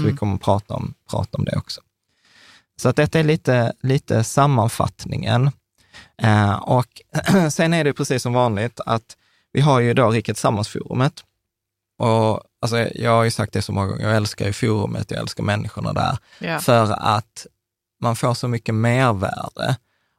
Så 0.00 0.06
vi 0.06 0.16
kommer 0.16 0.34
att 0.34 0.40
prata 0.40 0.74
om, 0.74 0.94
prata 1.10 1.38
om 1.38 1.44
det 1.44 1.56
också. 1.56 1.80
Så 2.80 2.88
att 2.88 2.96
detta 2.96 3.18
är 3.18 3.24
lite, 3.24 3.72
lite 3.82 4.24
sammanfattningen. 4.24 5.50
Eh, 6.22 6.54
och 6.54 7.02
sen 7.50 7.74
är 7.74 7.84
det 7.84 7.92
precis 7.92 8.22
som 8.22 8.32
vanligt 8.32 8.80
att 8.86 9.16
vi 9.52 9.60
har 9.60 9.80
ju 9.80 9.94
då 9.94 10.10
Riket 10.10 10.38
Sammansforumet. 10.38 11.24
Och 11.98 12.42
alltså, 12.62 12.78
jag 12.94 13.10
har 13.10 13.24
ju 13.24 13.30
sagt 13.30 13.52
det 13.52 13.62
så 13.62 13.72
många 13.72 13.86
gånger, 13.86 14.06
jag 14.06 14.16
älskar 14.16 14.46
ju 14.46 14.52
forumet, 14.52 15.10
jag 15.10 15.20
älskar 15.20 15.44
människorna 15.44 15.92
där. 15.92 16.18
Ja. 16.38 16.58
För 16.58 16.92
att 16.92 17.46
man 18.00 18.16
får 18.16 18.34
så 18.34 18.48
mycket 18.48 18.74
mervärde. 18.74 19.76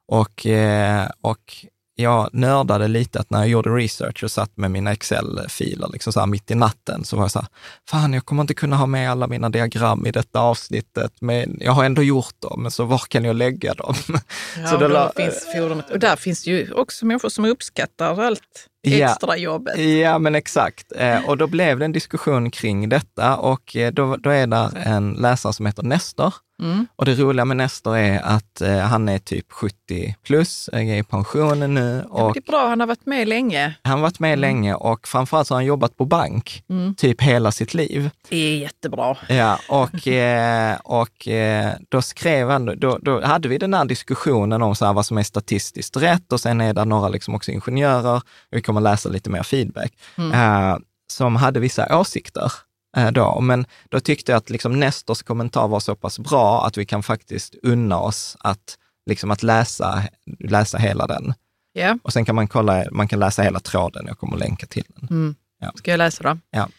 Och, 0.08 0.46
eh, 0.46 1.10
och 1.22 1.66
jag 1.96 2.30
nördade 2.34 2.88
lite 2.88 3.20
att 3.20 3.30
när 3.30 3.40
jag 3.40 3.48
gjorde 3.48 3.70
research 3.70 4.24
och 4.24 4.32
satt 4.32 4.58
med 4.58 4.72
mina 4.72 4.92
Excel-filer 4.92 5.90
liksom 5.94 6.14
så 6.14 6.26
mitt 6.26 6.52
i 6.52 6.56
natten, 6.56 7.04
så 7.06 7.16
var 7.16 7.24
jag 7.24 7.32
så 7.32 7.40
här, 7.40 7.48
fan 7.90 8.14
jag 8.14 8.26
kommer 8.26 8.42
inte 8.44 8.54
kunna 8.54 8.76
ha 8.76 8.86
med 8.86 9.12
alla 9.12 9.28
mina 9.28 9.50
diagram 9.50 10.06
i 10.06 10.12
detta 10.12 10.40
avsnittet, 10.40 11.14
men 11.22 11.58
jag 11.62 11.72
har 11.72 11.84
ändå 11.84 12.04
gjort 12.04 12.42
dem, 12.42 12.72
så 12.72 12.86
var 12.86 12.98
kan 12.98 13.24
jag 13.26 13.36
lägga 13.36 13.74
dem? 13.74 13.94
Ja, 14.58 14.68
så 14.68 14.76
och 14.84 14.90
la- 14.90 15.12
finns 15.16 15.46
forumet. 15.56 15.90
Och 15.90 16.00
där 16.00 16.16
finns 16.16 16.44
det 16.44 16.52
ju 16.52 16.74
också 16.74 17.06
människor 17.06 17.30
som 17.30 17.46
uppskattar 17.46 18.20
allt. 18.22 18.68
Ja. 18.82 19.10
extra 19.12 19.38
jobbet. 19.38 19.78
Ja, 19.80 20.20
men 20.20 20.36
exakt. 20.36 20.92
Eh, 20.96 21.30
och 21.30 21.38
då 21.38 21.48
blev 21.48 21.80
det 21.80 21.86
en 21.86 21.92
diskussion 21.92 22.52
kring 22.52 22.90
detta 22.90 23.38
och 23.38 23.76
eh, 23.76 23.92
då, 23.94 24.16
då 24.16 24.30
är 24.30 24.48
där 24.48 24.70
en 24.78 25.14
läsare 25.14 25.54
som 25.54 25.66
heter 25.66 25.84
Nestor. 25.84 26.34
Mm. 26.60 26.88
Och 26.96 27.06
det 27.06 27.16
roliga 27.16 27.46
med 27.46 27.58
Nestor 27.58 27.98
är 27.98 28.22
att 28.22 28.62
eh, 28.62 28.78
han 28.80 29.10
är 29.10 29.18
typ 29.20 29.52
70 29.52 30.16
plus, 30.24 30.70
är 30.74 30.80
i 30.82 31.04
pensionen 31.04 31.74
nu 31.74 32.06
Ja, 32.10 32.24
och 32.24 32.34
det 32.34 32.40
är 32.40 32.52
bra, 32.52 32.68
han 32.68 32.80
har 32.80 32.88
varit 32.88 33.06
med 33.06 33.28
länge. 33.28 33.76
han 33.84 33.92
har 33.94 34.02
varit 34.02 34.20
med 34.20 34.40
länge 34.40 34.74
och 34.74 35.08
framförallt 35.08 35.48
så 35.48 35.54
har 35.54 35.58
han 35.58 35.66
jobbat 35.66 35.98
på 35.98 36.06
bank 36.06 36.64
Mm. 36.70 36.96
typ 36.96 37.22
hela 37.22 37.52
sitt 37.52 37.74
liv. 37.74 38.10
Det 38.30 38.38
är 38.38 38.58
jättebra. 38.58 39.18
Ja, 39.30 39.60
och, 39.70 40.08
eh, 40.08 40.78
och 40.84 41.28
eh, 41.28 41.74
då 41.90 42.02
skrev 42.02 42.50
han, 42.50 42.80
då, 42.80 42.98
då 43.02 43.26
hade 43.26 43.48
vi 43.48 43.58
den 43.58 43.74
här 43.74 43.86
diskussionen 43.86 44.62
om 44.62 44.76
så 44.76 44.86
här 44.86 44.94
vad 44.94 45.06
som 45.06 45.18
är 45.18 45.24
statistiskt 45.24 45.98
rätt 45.98 46.34
och 46.34 46.40
sen 46.40 46.62
är 46.62 46.74
det 46.74 46.86
några 46.86 47.10
liksom 47.10 47.36
också 47.36 47.52
ingenjörer, 47.52 48.22
vi 48.52 48.62
kommer 48.62 48.82
läsa 48.82 49.10
lite 49.10 49.30
mer 49.30 49.44
feedback, 49.44 49.94
eh, 50.18 50.78
som 51.12 51.36
hade 51.36 51.60
vissa 51.60 52.00
åsikter. 52.00 52.52
Eh, 52.98 53.12
Då. 53.12 53.42
Men 53.42 53.66
då 53.90 54.00
tyckte 54.00 54.32
jag 54.32 54.38
att 54.38 54.50
liksom 54.50 54.80
Nestors 54.80 55.22
kommentar 55.24 55.68
var 55.68 55.80
så 55.80 55.96
pass 55.96 56.20
bra 56.20 56.66
att 56.66 56.78
vi 56.78 56.86
kan 56.86 57.04
faktiskt 57.04 57.56
unna 57.64 58.00
oss 58.00 58.38
att, 58.40 58.78
liksom 59.06 59.32
att 59.32 59.44
läsa, 59.44 60.04
läsa 60.40 60.78
hela 60.78 61.08
den. 61.08 61.34
Ja. 61.74 61.98
Och 62.04 62.14
sen 62.14 62.26
kan 62.26 62.36
man 62.36 62.48
kolla, 62.48 62.86
man 62.92 63.08
kan 63.08 63.20
läsa 63.20 63.42
hela 63.42 63.60
tråden, 63.60 64.06
jag 64.08 64.18
kommer 64.18 64.34
att 64.34 64.40
länka 64.40 64.66
till 64.66 64.86
den. 64.96 65.08
Mm. 65.10 65.36
Ja. 65.60 65.72
Ska 65.76 65.92
jag 65.92 65.98
läsa 65.98 66.24
då? 66.24 66.38
Ja. 66.50 66.70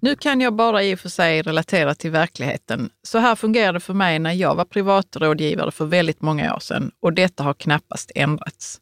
Nu 0.00 0.16
kan 0.16 0.40
jag 0.40 0.54
bara 0.54 0.82
i 0.82 0.94
och 0.94 0.98
för 0.98 1.08
sig 1.08 1.42
relatera 1.42 1.94
till 1.94 2.10
verkligheten. 2.10 2.90
Så 3.02 3.18
här 3.18 3.34
fungerade 3.34 3.76
det 3.76 3.80
för 3.80 3.94
mig 3.94 4.18
när 4.18 4.32
jag 4.32 4.54
var 4.54 4.64
privatrådgivare 4.64 5.70
för 5.70 5.84
väldigt 5.84 6.22
många 6.22 6.54
år 6.54 6.58
sedan 6.58 6.90
och 7.00 7.12
detta 7.12 7.42
har 7.42 7.54
knappast 7.54 8.10
ändrats. 8.14 8.80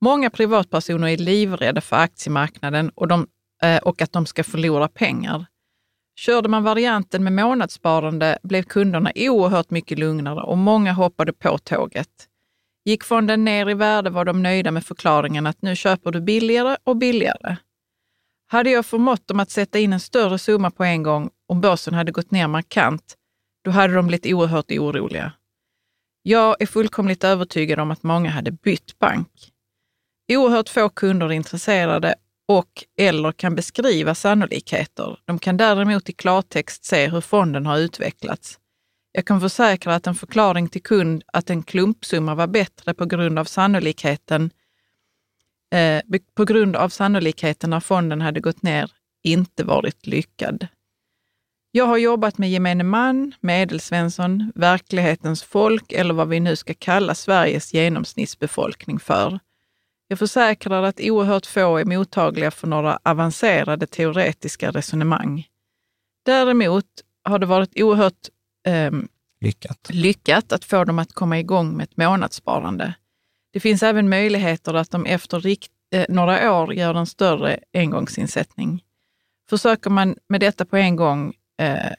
Många 0.00 0.30
privatpersoner 0.30 1.08
är 1.08 1.16
livrädda 1.16 1.80
för 1.80 1.96
aktiemarknaden 1.96 2.90
och, 2.94 3.08
de, 3.08 3.26
eh, 3.62 3.76
och 3.76 4.02
att 4.02 4.12
de 4.12 4.26
ska 4.26 4.44
förlora 4.44 4.88
pengar. 4.88 5.46
Körde 6.18 6.48
man 6.48 6.64
varianten 6.64 7.24
med 7.24 7.32
månadssparande 7.32 8.38
blev 8.42 8.62
kunderna 8.62 9.12
oerhört 9.16 9.70
mycket 9.70 9.98
lugnare 9.98 10.40
och 10.42 10.58
många 10.58 10.92
hoppade 10.92 11.32
på 11.32 11.58
tåget. 11.58 12.08
Gick 12.84 13.04
fonden 13.04 13.44
ner 13.44 13.70
i 13.70 13.74
värde 13.74 14.10
var 14.10 14.24
de 14.24 14.42
nöjda 14.42 14.70
med 14.70 14.84
förklaringen 14.84 15.46
att 15.46 15.62
nu 15.62 15.76
köper 15.76 16.10
du 16.10 16.20
billigare 16.20 16.76
och 16.84 16.96
billigare. 16.96 17.56
Hade 18.46 18.70
jag 18.70 18.86
förmått 18.86 19.26
dem 19.26 19.40
att 19.40 19.50
sätta 19.50 19.78
in 19.78 19.92
en 19.92 20.00
större 20.00 20.38
summa 20.38 20.70
på 20.70 20.84
en 20.84 21.02
gång 21.02 21.30
om 21.48 21.60
börsen 21.60 21.94
hade 21.94 22.12
gått 22.12 22.30
ner 22.30 22.46
markant, 22.46 23.14
då 23.64 23.70
hade 23.70 23.94
de 23.94 24.06
blivit 24.06 24.32
oerhört 24.34 24.70
oroliga. 24.70 25.32
Jag 26.22 26.62
är 26.62 26.66
fullkomligt 26.66 27.24
övertygad 27.24 27.78
om 27.78 27.90
att 27.90 28.02
många 28.02 28.30
hade 28.30 28.50
bytt 28.52 28.98
bank. 28.98 29.52
Oerhört 30.32 30.68
få 30.68 30.88
kunder 30.88 31.26
är 31.26 31.32
intresserade 31.32 32.14
och 32.48 32.84
eller 32.96 33.32
kan 33.32 33.54
beskriva 33.54 34.14
sannolikheter. 34.14 35.18
De 35.24 35.38
kan 35.38 35.56
däremot 35.56 36.08
i 36.08 36.12
klartext 36.12 36.84
se 36.84 37.08
hur 37.08 37.20
fonden 37.20 37.66
har 37.66 37.78
utvecklats. 37.78 38.58
Jag 39.12 39.26
kan 39.26 39.40
försäkra 39.40 39.94
att 39.94 40.06
en 40.06 40.14
förklaring 40.14 40.68
till 40.68 40.82
kund 40.82 41.22
att 41.26 41.50
en 41.50 41.62
klumpsumma 41.62 42.34
var 42.34 42.46
bättre 42.46 42.94
på 42.94 43.04
grund 43.04 43.38
av 43.38 43.44
sannolikheten 43.44 44.50
eh, 45.74 46.02
på 46.34 46.44
grund 46.44 46.76
av 46.76 46.88
sannolikheten 46.88 47.70
när 47.70 47.80
fonden 47.80 48.20
hade 48.20 48.40
gått 48.40 48.62
ner 48.62 48.92
inte 49.22 49.64
varit 49.64 50.06
lyckad. 50.06 50.66
Jag 51.70 51.86
har 51.86 51.96
jobbat 51.96 52.38
med 52.38 52.50
gemene 52.50 52.84
man, 52.84 53.34
medelsvensson, 53.40 54.52
verklighetens 54.54 55.42
folk 55.42 55.92
eller 55.92 56.14
vad 56.14 56.28
vi 56.28 56.40
nu 56.40 56.56
ska 56.56 56.74
kalla 56.74 57.14
Sveriges 57.14 57.74
genomsnittsbefolkning 57.74 58.98
för. 58.98 59.38
Jag 60.08 60.18
försäkrar 60.18 60.82
att 60.82 61.00
oerhört 61.00 61.46
få 61.46 61.76
är 61.76 61.84
mottagliga 61.84 62.50
för 62.50 62.66
några 62.66 62.98
avancerade 63.02 63.86
teoretiska 63.86 64.70
resonemang. 64.70 65.46
Däremot 66.24 66.86
har 67.24 67.38
det 67.38 67.46
varit 67.46 67.80
oerhört 67.80 68.28
ehm, 68.66 69.08
Lyckat. 69.40 69.90
lyckat 69.90 70.52
att 70.52 70.64
få 70.64 70.84
dem 70.84 70.98
att 70.98 71.12
komma 71.12 71.38
igång 71.38 71.76
med 71.76 71.84
ett 71.84 71.96
månadssparande. 71.96 72.94
Det 73.52 73.60
finns 73.60 73.82
även 73.82 74.08
möjligheter 74.08 74.74
att 74.74 74.90
de 74.90 75.06
efter 75.06 75.40
rikt, 75.40 75.72
eh, 75.92 76.06
några 76.08 76.52
år 76.52 76.74
gör 76.74 76.94
en 76.94 77.06
större 77.06 77.58
engångsinsättning. 77.72 78.84
Försöker 79.50 79.90
man 79.90 80.16
med 80.28 80.40
detta 80.40 80.64
på 80.64 80.76
en 80.76 80.96
gång 80.96 81.34
eh, 81.60 81.92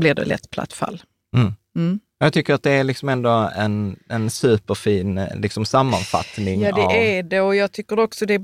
blir 0.00 0.14
det 0.14 0.24
lätt 0.24 0.50
platt 0.50 0.72
fall. 0.72 1.02
Mm. 1.36 1.54
Mm. 1.76 2.00
Jag 2.18 2.32
tycker 2.32 2.54
att 2.54 2.62
det 2.62 2.70
är 2.70 2.84
liksom 2.84 3.08
ändå 3.08 3.50
en, 3.56 3.98
en 4.08 4.30
superfin 4.30 5.20
liksom 5.34 5.64
sammanfattning 5.66 6.60
Ja, 6.62 6.68
av... 6.68 6.88
det 6.88 7.18
är 7.18 7.22
det 7.22 7.40
och 7.40 7.56
jag 7.56 7.72
tycker 7.72 7.98
också 7.98 8.26
det 8.26 8.34
är 8.34 8.42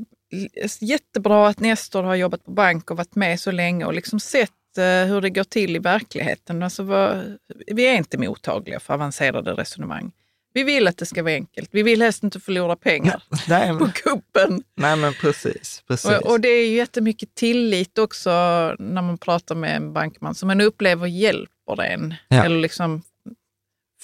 jättebra 0.81 1.49
att 1.49 1.61
Nestor 1.61 2.03
har 2.03 2.15
jobbat 2.15 2.45
på 2.45 2.51
bank 2.51 2.91
och 2.91 2.97
varit 2.97 3.15
med 3.15 3.41
så 3.41 3.51
länge 3.51 3.85
och 3.85 3.95
liksom 3.95 4.21
sett 4.21 4.51
eh, 4.79 4.85
hur 4.85 5.21
det 5.21 5.31
går 5.31 5.45
till 5.45 5.77
i 5.77 5.79
verkligheten. 5.79 6.63
Alltså, 6.63 6.83
vad, 6.83 7.39
vi 7.67 7.87
är 7.87 7.97
inte 7.97 8.19
mottagliga 8.19 8.81
för 8.81 8.95
avancerade 8.95 9.53
resonemang. 9.53 10.13
Vi 10.55 10.63
vill 10.63 10.89
att 10.89 10.99
det 10.99 11.07
ska 11.07 11.23
vara 11.23 11.35
enkelt. 11.35 11.69
Vi 11.73 11.83
vill 11.83 12.03
helst 12.03 12.23
inte 12.23 12.41
förlora 12.41 12.77
pengar 12.77 13.23
Nej, 13.49 13.69
på 13.69 13.75
men, 13.75 13.93
kuppen. 13.93 14.63
nej, 14.75 14.97
men 14.97 15.15
precis. 15.15 15.83
precis. 15.89 16.11
Och, 16.11 16.31
och 16.31 16.41
det 16.41 16.49
är 16.49 16.67
ju 16.67 16.77
jättemycket 16.77 17.35
tillit 17.35 17.99
också 17.99 18.31
när 18.79 19.03
man 19.03 19.19
pratar 19.19 19.55
med 19.55 19.77
en 19.77 19.93
bankman 19.93 20.35
som 20.35 20.47
man 20.47 20.61
upplever 20.61 21.07
hjälper 21.07 21.83
en. 21.83 22.15
Ja. 22.29 22.45
Eller 22.45 22.59
liksom, 22.59 23.03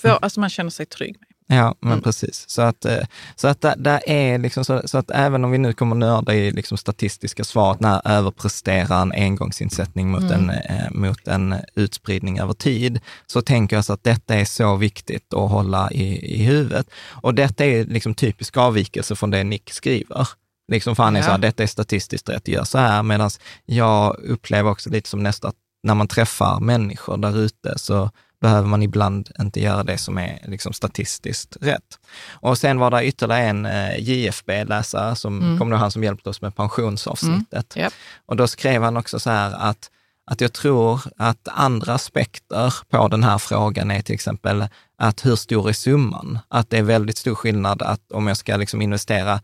för, 0.00 0.08
alltså 0.22 0.40
man 0.40 0.50
känner 0.50 0.70
sig 0.70 0.86
trygg 0.86 1.16
med. 1.20 1.28
Ja, 1.58 1.74
men 1.80 1.92
Mm. 1.92 2.02
precis. 2.02 2.44
Så 2.48 2.62
att, 2.62 2.84
eh, 2.84 2.98
så 3.36 3.48
att 3.48 3.60
där, 3.60 3.74
där 3.76 4.00
är 4.06 4.38
liksom 4.38 4.64
så, 4.64 4.82
så 4.84 4.98
att 4.98 5.10
även 5.10 5.44
om 5.44 5.50
vi 5.50 5.58
nu 5.58 5.72
kommer 5.72 5.96
nörda 5.96 6.34
i 6.34 6.50
liksom 6.50 6.78
statistiska 6.78 7.44
svaret, 7.44 7.80
när 7.80 8.00
överpresterar 8.08 9.02
en 9.02 9.12
engångsinsättning 9.12 10.10
mot, 10.10 10.22
Mm. 10.22 10.32
en, 10.32 10.50
eh, 10.50 10.90
mot 10.90 11.28
en 11.28 11.54
utspridning 11.74 12.38
över 12.38 12.52
tid, 12.52 13.00
så 13.26 13.42
tänker 13.42 13.76
jag 13.76 13.84
så 13.84 13.92
att 13.92 14.04
detta 14.04 14.34
är 14.34 14.44
så 14.44 14.76
viktigt 14.76 15.34
att 15.34 15.50
hålla 15.50 15.90
i, 15.90 16.34
i 16.34 16.42
huvudet. 16.44 16.86
Och 17.22 17.34
detta 17.34 17.64
är 17.64 17.84
liksom 17.84 18.14
typisk 18.14 18.56
avvikelse 18.56 19.16
från 19.16 19.30
det 19.30 19.44
Nick 19.44 19.70
skriver. 19.72 20.28
Liksom 20.72 20.96
för 20.96 21.02
han 21.02 21.16
är 21.16 21.20
Ja. 21.20 21.24
så 21.24 21.30
här, 21.30 21.38
detta 21.38 21.62
är 21.62 21.66
statistiskt 21.66 22.28
rätt, 22.28 22.48
gör 22.48 22.64
så 22.64 22.78
här, 22.78 23.02
medan 23.02 23.30
jag 23.64 24.18
upplever 24.18 24.70
också 24.70 24.90
lite 24.90 25.08
som 25.08 25.22
nästa, 25.22 25.52
när 25.82 25.94
man 25.94 26.08
träffar 26.08 26.60
människor 26.60 27.16
där 27.16 27.38
ute 27.38 27.78
så 27.78 28.10
behöver 28.40 28.68
man 28.68 28.83
ibland 28.83 29.30
inte 29.40 29.61
göra 29.61 29.83
det 29.83 29.99
som 29.99 30.18
är 30.18 30.38
liksom 30.47 30.73
statistiskt 30.73 31.57
rätt. 31.61 31.99
Och 32.30 32.59
sen 32.59 32.78
var 32.78 32.90
det 32.90 33.04
ytterligare 33.07 33.42
en 33.42 33.66
eh, 33.66 33.99
JFB-läsare, 33.99 35.14
som 35.16 35.42
Mm. 35.42 35.59
kommer 35.59 35.76
han 35.76 35.90
som 35.90 36.04
hjälpte 36.04 36.28
oss 36.30 36.40
med 36.40 36.57
pensionsavsnittet. 36.57 37.76
Japp. 37.76 37.92
Och 38.26 38.37
då 38.37 38.47
skrev 38.47 38.83
han 38.83 38.97
också 38.97 39.21
så 39.21 39.30
här 39.30 39.52
att, 39.71 39.90
att 40.30 40.40
jag 40.40 40.52
tror 40.52 41.00
att 41.16 41.49
andra 41.49 41.95
aspekter 41.95 42.75
på 42.90 43.09
den 43.09 43.25
här 43.25 43.38
frågan 43.38 43.90
är 43.90 44.02
till 44.02 44.14
exempel 44.14 44.66
att 44.99 45.26
hur 45.26 45.37
stor 45.37 45.68
är 45.68 45.73
summan? 45.73 46.38
Att 46.49 46.71
det 46.71 46.78
är 46.78 46.83
väldigt 46.83 47.16
stor 47.18 47.35
skillnad 47.35 47.83
att 47.83 48.12
om 48.12 48.26
jag 48.26 48.37
ska 48.37 48.57
liksom 48.57 48.83
investera 48.83 49.40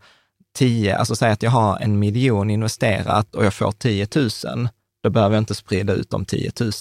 10, 0.57 0.97
alltså 0.97 1.15
säga 1.15 1.31
att 1.33 1.43
jag 1.43 1.51
har 1.51 1.77
en 1.79 1.99
miljon 1.99 2.49
investerat 2.49 3.35
och 3.35 3.45
jag 3.45 3.53
får 3.53 3.71
10 3.71 4.07
000, 4.15 4.29
då 5.03 5.09
behöver 5.09 5.35
jag 5.35 5.41
inte 5.41 5.55
sprida 5.55 5.93
ut 5.93 6.09
de 6.09 6.25
10 6.25 6.51
000. 6.59 6.71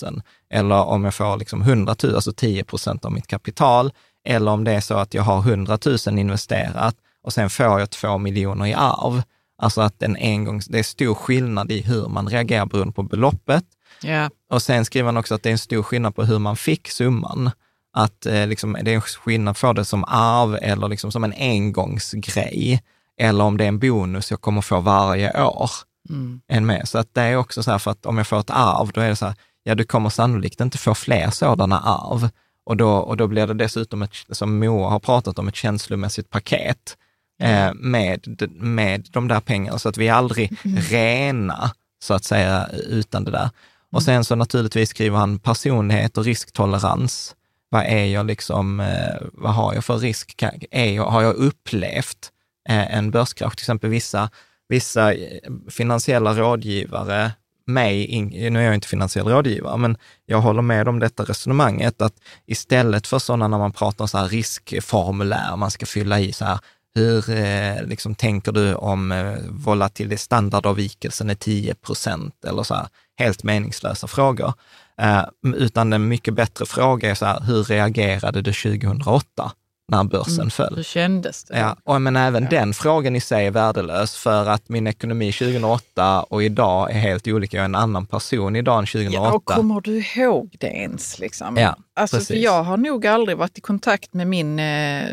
Eller 0.54 0.84
om 0.84 1.04
jag 1.04 1.14
får 1.14 1.36
liksom 1.36 1.62
100 1.62 1.96
000, 2.02 2.14
alltså 2.14 2.32
10 2.32 2.64
procent 2.64 3.04
av 3.04 3.12
mitt 3.12 3.26
kapital, 3.26 3.92
eller 4.24 4.50
om 4.50 4.64
det 4.64 4.72
är 4.72 4.80
så 4.80 4.94
att 4.94 5.14
jag 5.14 5.22
har 5.22 5.38
100 5.38 5.78
000 6.06 6.18
investerat 6.18 6.96
och 7.22 7.32
sen 7.32 7.50
får 7.50 7.80
jag 7.80 7.90
2 7.90 8.18
miljoner 8.18 8.66
i 8.66 8.74
arv. 8.74 9.22
Alltså 9.58 9.80
att 9.80 10.02
en 10.02 10.16
engångs, 10.16 10.66
det 10.66 10.78
är 10.78 10.82
stor 10.82 11.14
skillnad 11.14 11.72
i 11.72 11.80
hur 11.80 12.08
man 12.08 12.28
reagerar 12.28 12.66
beroende 12.66 12.92
på 12.92 13.02
beloppet. 13.02 13.64
Ja. 14.02 14.30
Och 14.50 14.62
sen 14.62 14.84
skriver 14.84 15.06
han 15.06 15.16
också 15.16 15.34
att 15.34 15.42
det 15.42 15.48
är 15.48 15.52
en 15.52 15.58
stor 15.58 15.82
skillnad 15.82 16.14
på 16.14 16.24
hur 16.24 16.38
man 16.38 16.56
fick 16.56 16.88
summan. 16.88 17.50
Att 17.92 18.26
eh, 18.26 18.46
liksom, 18.46 18.76
det 18.82 18.90
är 18.90 18.94
en 18.94 19.00
skillnad 19.00 19.56
för 19.56 19.74
det 19.74 19.84
som 19.84 20.04
arv 20.08 20.58
eller 20.62 20.88
liksom 20.88 21.12
som 21.12 21.24
en 21.24 21.34
engångsgrej. 21.38 22.82
Eller 23.20 23.44
om 23.44 23.56
det 23.56 23.64
är 23.64 23.68
en 23.68 23.78
bonus 23.78 24.30
jag 24.30 24.40
kommer 24.40 24.60
få 24.60 24.80
varje 24.80 25.44
år. 25.44 25.70
Mm. 26.08 26.40
En 26.46 26.66
med. 26.66 26.88
Så 26.88 26.98
att 26.98 27.14
det 27.14 27.22
är 27.22 27.36
också 27.36 27.62
så 27.62 27.70
här, 27.70 27.78
för 27.78 27.90
att 27.90 28.06
om 28.06 28.16
jag 28.18 28.26
får 28.26 28.40
ett 28.40 28.50
arv, 28.50 28.90
då 28.92 29.00
är 29.00 29.08
det 29.08 29.16
så 29.16 29.26
här, 29.26 29.34
ja 29.64 29.74
du 29.74 29.84
kommer 29.84 30.10
sannolikt 30.10 30.60
inte 30.60 30.78
få 30.78 30.94
fler 30.94 31.30
sådana 31.30 31.80
arv. 31.80 32.28
Och 32.66 32.76
då, 32.76 32.90
och 32.90 33.16
då 33.16 33.26
blir 33.26 33.46
det 33.46 33.54
dessutom, 33.54 34.02
ett, 34.02 34.10
som 34.30 34.58
Moa 34.58 34.90
har 34.90 34.98
pratat 34.98 35.38
om, 35.38 35.48
ett 35.48 35.56
känslomässigt 35.56 36.30
paket 36.30 36.96
eh, 37.40 37.74
med, 37.74 38.48
med 38.50 39.08
de 39.10 39.28
där 39.28 39.40
pengarna, 39.40 39.78
så 39.78 39.88
att 39.88 39.96
vi 39.96 40.08
är 40.08 40.12
aldrig 40.12 40.52
rena, 40.90 41.70
så 42.02 42.14
att 42.14 42.24
säga, 42.24 42.68
utan 42.88 43.24
det 43.24 43.30
där. 43.30 43.50
Och 43.92 44.02
sen 44.02 44.24
så 44.24 44.34
naturligtvis 44.34 44.90
skriver 44.90 45.18
han 45.18 45.38
personlighet 45.38 46.18
och 46.18 46.24
risktolerans. 46.24 47.34
Vad 47.68 47.84
är 47.84 48.04
jag 48.04 48.26
liksom, 48.26 48.80
eh, 48.80 49.16
vad 49.32 49.54
har 49.54 49.74
jag 49.74 49.84
för 49.84 49.98
risk? 49.98 50.42
Är 50.70 50.92
jag, 50.92 51.04
har 51.04 51.22
jag 51.22 51.34
upplevt 51.34 52.30
eh, 52.68 52.96
en 52.96 53.10
börskrasch? 53.10 53.56
Till 53.56 53.62
exempel 53.62 53.90
vissa, 53.90 54.30
vissa 54.68 55.12
eh, 55.14 55.40
finansiella 55.70 56.34
rådgivare, 56.34 57.32
mig, 57.66 58.04
in, 58.04 58.28
nu 58.28 58.58
är 58.58 58.64
jag 58.64 58.74
inte 58.74 58.88
finansiell 58.88 59.28
rådgivare, 59.28 59.76
men 59.76 59.96
jag 60.26 60.40
håller 60.40 60.62
med 60.62 60.88
om 60.88 60.98
detta 60.98 61.24
resonemanget, 61.24 62.02
att 62.02 62.14
istället 62.46 63.06
för 63.06 63.18
sådana 63.18 63.48
när 63.48 63.58
man 63.58 63.72
pratar 63.72 64.04
om 64.04 64.08
så 64.08 64.18
här 64.18 64.28
riskformulär, 64.28 65.56
man 65.56 65.70
ska 65.70 65.86
fylla 65.86 66.20
i 66.20 66.32
så 66.32 66.44
här, 66.44 66.58
hur 66.94 67.30
eh, 67.30 67.86
liksom, 67.86 68.14
tänker 68.14 68.52
du 68.52 68.74
om 68.74 69.12
eh, 69.12 69.34
volatil 69.50 70.18
standardavvikelsen 70.18 71.30
är 71.30 71.34
10 71.34 71.74
procent 71.74 72.44
eller 72.44 72.62
så 72.62 72.74
här, 72.74 72.86
helt 73.16 73.42
meningslösa 73.42 74.06
frågor. 74.06 74.52
Eh, 75.00 75.24
utan 75.42 75.92
en 75.92 76.08
mycket 76.08 76.34
bättre 76.34 76.66
fråga 76.66 77.10
är 77.10 77.14
så 77.14 77.26
här, 77.26 77.40
hur 77.40 77.64
reagerade 77.64 78.42
du 78.42 78.52
2008? 78.52 79.52
När 79.88 80.04
börsen 80.04 80.34
mm. 80.34 80.50
föll. 80.50 80.76
Hur 80.76 80.82
kändes 80.82 81.44
det? 81.44 81.58
Ja, 81.58 81.76
och, 81.84 82.02
men 82.02 82.16
även 82.16 82.42
ja. 82.42 82.50
den 82.50 82.74
frågan 82.74 83.16
i 83.16 83.20
sig 83.20 83.46
är 83.46 83.50
värdelös 83.50 84.16
för 84.16 84.46
att 84.46 84.68
min 84.68 84.86
ekonomi 84.86 85.32
2008 85.32 86.22
och 86.22 86.42
idag 86.42 86.90
är 86.90 86.94
helt 86.94 87.28
olika. 87.28 87.56
Jag 87.56 87.62
är 87.62 87.64
en 87.64 87.74
annan 87.74 88.06
person 88.06 88.56
idag 88.56 88.78
än 88.78 88.86
2008. 88.86 89.28
Ja, 89.28 89.32
och 89.32 89.44
kommer 89.44 89.80
du 89.80 90.04
ihåg 90.06 90.56
det 90.60 90.66
ens? 90.66 91.18
Liksom? 91.18 91.56
Ja, 91.56 91.76
alltså, 91.96 92.16
precis. 92.16 92.28
För 92.28 92.34
jag 92.34 92.62
har 92.62 92.76
nog 92.76 93.06
aldrig 93.06 93.38
varit 93.38 93.58
i 93.58 93.60
kontakt 93.60 94.14
med 94.14 94.26
min... 94.26 94.58
Eh, 94.58 95.08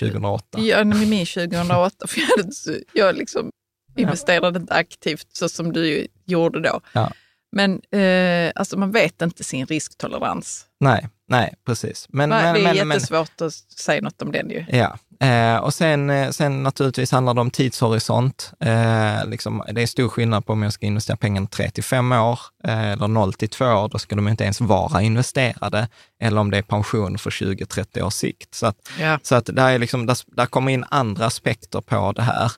2008? 0.00 0.60
Ja, 0.60 0.84
med 0.84 1.08
min 1.08 1.26
2008. 1.26 2.06
för 2.06 2.20
jag, 2.20 2.46
jag 2.92 3.16
liksom 3.16 3.50
investerade 3.96 4.58
inte 4.58 4.74
aktivt 4.74 5.26
så 5.32 5.48
som 5.48 5.72
du 5.72 6.06
gjorde 6.24 6.60
då. 6.60 6.80
Ja. 6.92 7.12
Men 7.52 7.80
eh, 8.00 8.52
alltså 8.54 8.78
man 8.78 8.90
vet 8.90 9.22
inte 9.22 9.44
sin 9.44 9.66
risktolerans. 9.66 10.66
Nej, 10.80 11.08
nej 11.36 11.54
precis. 11.66 12.06
Men, 12.08 12.28
nej, 12.28 12.42
men, 12.42 12.54
det 12.54 12.60
är 12.60 12.84
men, 12.84 12.96
jättesvårt 12.96 13.30
men, 13.38 13.46
att 13.46 13.54
säga 13.54 14.00
något 14.00 14.22
om 14.22 14.32
den 14.32 14.50
ju. 14.50 14.64
Ja, 14.68 14.98
eh, 15.26 15.56
och 15.56 15.74
sen, 15.74 16.10
eh, 16.10 16.30
sen 16.30 16.62
naturligtvis 16.62 17.12
handlar 17.12 17.34
det 17.34 17.40
om 17.40 17.50
tidshorisont. 17.50 18.52
Eh, 18.60 19.26
liksom, 19.26 19.62
det 19.72 19.82
är 19.82 19.86
stor 19.86 20.08
skillnad 20.08 20.46
på 20.46 20.52
om 20.52 20.62
jag 20.62 20.72
ska 20.72 20.86
investera 20.86 21.16
pengarna 21.16 21.46
3 21.46 21.70
till 21.70 21.84
5 21.84 22.12
år 22.12 22.38
eh, 22.64 22.92
eller 22.92 23.08
0 23.08 23.32
till 23.32 23.48
2 23.48 23.64
år. 23.64 23.88
Då 23.88 23.98
ska 23.98 24.16
de 24.16 24.28
inte 24.28 24.44
ens 24.44 24.60
vara 24.60 25.02
investerade. 25.02 25.88
Eller 26.20 26.40
om 26.40 26.50
det 26.50 26.58
är 26.58 26.62
pension 26.62 27.18
för 27.18 27.30
20-30 27.30 28.02
års 28.02 28.14
sikt. 28.14 28.54
Så, 28.54 28.66
att, 28.66 28.76
ja. 29.00 29.18
så 29.22 29.34
att 29.34 29.46
där, 29.46 29.70
är 29.70 29.78
liksom, 29.78 30.06
där, 30.06 30.18
där 30.26 30.46
kommer 30.46 30.72
in 30.72 30.84
andra 30.90 31.26
aspekter 31.26 31.80
på 31.80 32.12
det 32.12 32.22
här 32.22 32.52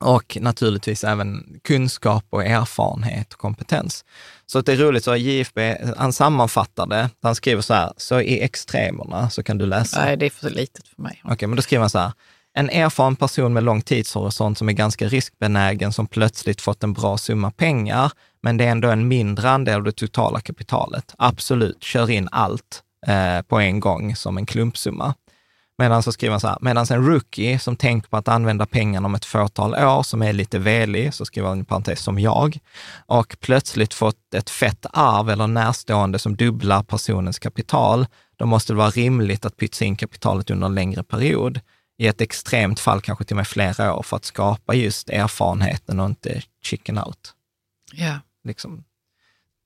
och 0.00 0.38
naturligtvis 0.40 1.04
även 1.04 1.58
kunskap 1.64 2.24
och 2.30 2.44
erfarenhet 2.44 3.32
och 3.32 3.38
kompetens. 3.38 4.04
Så 4.46 4.60
det 4.60 4.72
är 4.72 4.76
roligt, 4.76 5.04
så 5.04 5.16
JFB, 5.16 5.76
han 5.96 6.12
sammanfattar 6.12 6.86
det, 6.86 7.10
han 7.22 7.34
skriver 7.34 7.62
så 7.62 7.74
här, 7.74 7.92
så 7.96 8.20
i 8.20 8.42
extremerna 8.42 9.30
så 9.30 9.42
kan 9.42 9.58
du 9.58 9.66
läsa. 9.66 10.04
Nej, 10.04 10.16
det 10.16 10.26
är 10.26 10.30
för 10.30 10.50
litet 10.50 10.88
för 10.88 11.02
mig. 11.02 11.20
Okej, 11.24 11.34
okay, 11.34 11.48
men 11.48 11.56
då 11.56 11.62
skriver 11.62 11.80
han 11.80 11.90
så 11.90 11.98
här, 11.98 12.12
en 12.54 12.70
erfaren 12.70 13.16
person 13.16 13.52
med 13.52 13.62
lång 13.62 13.82
tidshorisont 13.82 14.58
som 14.58 14.68
är 14.68 14.72
ganska 14.72 15.08
riskbenägen, 15.08 15.92
som 15.92 16.06
plötsligt 16.06 16.60
fått 16.60 16.82
en 16.82 16.92
bra 16.92 17.18
summa 17.18 17.50
pengar, 17.50 18.12
men 18.42 18.56
det 18.56 18.64
är 18.64 18.68
ändå 18.68 18.88
en 18.88 19.08
mindre 19.08 19.50
andel 19.50 19.74
av 19.74 19.82
det 19.82 19.92
totala 19.92 20.40
kapitalet. 20.40 21.14
Absolut, 21.18 21.82
kör 21.82 22.10
in 22.10 22.28
allt 22.32 22.82
eh, 23.06 23.42
på 23.42 23.60
en 23.60 23.80
gång 23.80 24.16
som 24.16 24.38
en 24.38 24.46
klumpsumma. 24.46 25.14
Medan 25.78 26.02
så 26.02 26.12
skriver 26.12 26.32
han 26.32 26.40
så 26.40 26.48
här, 26.48 26.58
medan 26.60 26.86
en 26.90 27.06
rookie 27.06 27.58
som 27.58 27.76
tänker 27.76 28.08
på 28.08 28.16
att 28.16 28.28
använda 28.28 28.66
pengarna 28.66 29.06
om 29.06 29.14
ett 29.14 29.24
fåtal 29.24 29.74
år, 29.74 30.02
som 30.02 30.22
är 30.22 30.32
lite 30.32 30.58
velig, 30.58 31.14
så 31.14 31.24
skriver 31.24 31.48
han 31.48 31.60
i 31.60 31.64
parentes 31.64 32.00
som 32.00 32.18
jag, 32.18 32.58
och 33.06 33.36
plötsligt 33.40 33.94
fått 33.94 34.34
ett 34.34 34.50
fett 34.50 34.86
arv 34.92 35.30
eller 35.30 35.46
närstående 35.46 36.18
som 36.18 36.36
dubblar 36.36 36.82
personens 36.82 37.38
kapital, 37.38 38.06
då 38.36 38.46
måste 38.46 38.72
det 38.72 38.76
vara 38.76 38.90
rimligt 38.90 39.44
att 39.44 39.56
pytsa 39.56 39.84
in 39.84 39.96
kapitalet 39.96 40.50
under 40.50 40.66
en 40.66 40.74
längre 40.74 41.02
period. 41.02 41.60
I 41.98 42.06
ett 42.06 42.20
extremt 42.20 42.80
fall 42.80 43.00
kanske 43.00 43.24
till 43.24 43.34
och 43.34 43.36
med 43.36 43.48
flera 43.48 43.94
år 43.94 44.02
för 44.02 44.16
att 44.16 44.24
skapa 44.24 44.74
just 44.74 45.10
erfarenheten 45.10 46.00
och 46.00 46.06
inte 46.06 46.42
chicken 46.62 46.98
out. 46.98 47.34
Ja. 47.92 48.18
Liksom. 48.44 48.84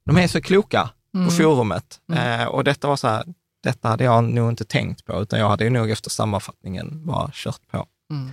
De 0.05 0.17
är 0.17 0.29
så 0.29 0.41
kloka 0.41 0.91
på 1.13 1.19
mm. 1.19 1.31
forumet. 1.31 2.01
Mm. 2.13 2.41
Eh, 2.41 2.47
och 2.47 2.65
detta 2.65 2.89
var 2.89 2.97
så 2.97 3.09
här, 3.09 3.25
detta 3.63 3.89
hade 3.89 4.05
jag 4.05 4.25
nog 4.25 4.51
inte 4.51 4.65
tänkt 4.65 5.05
på, 5.05 5.23
utan 5.23 5.39
jag 5.39 5.49
hade 5.49 5.65
ju 5.65 5.71
nog 5.71 5.91
efter 5.91 6.11
sammanfattningen 6.11 7.07
bara 7.07 7.31
kört 7.33 7.61
på. 7.71 7.87
Mm. 8.11 8.33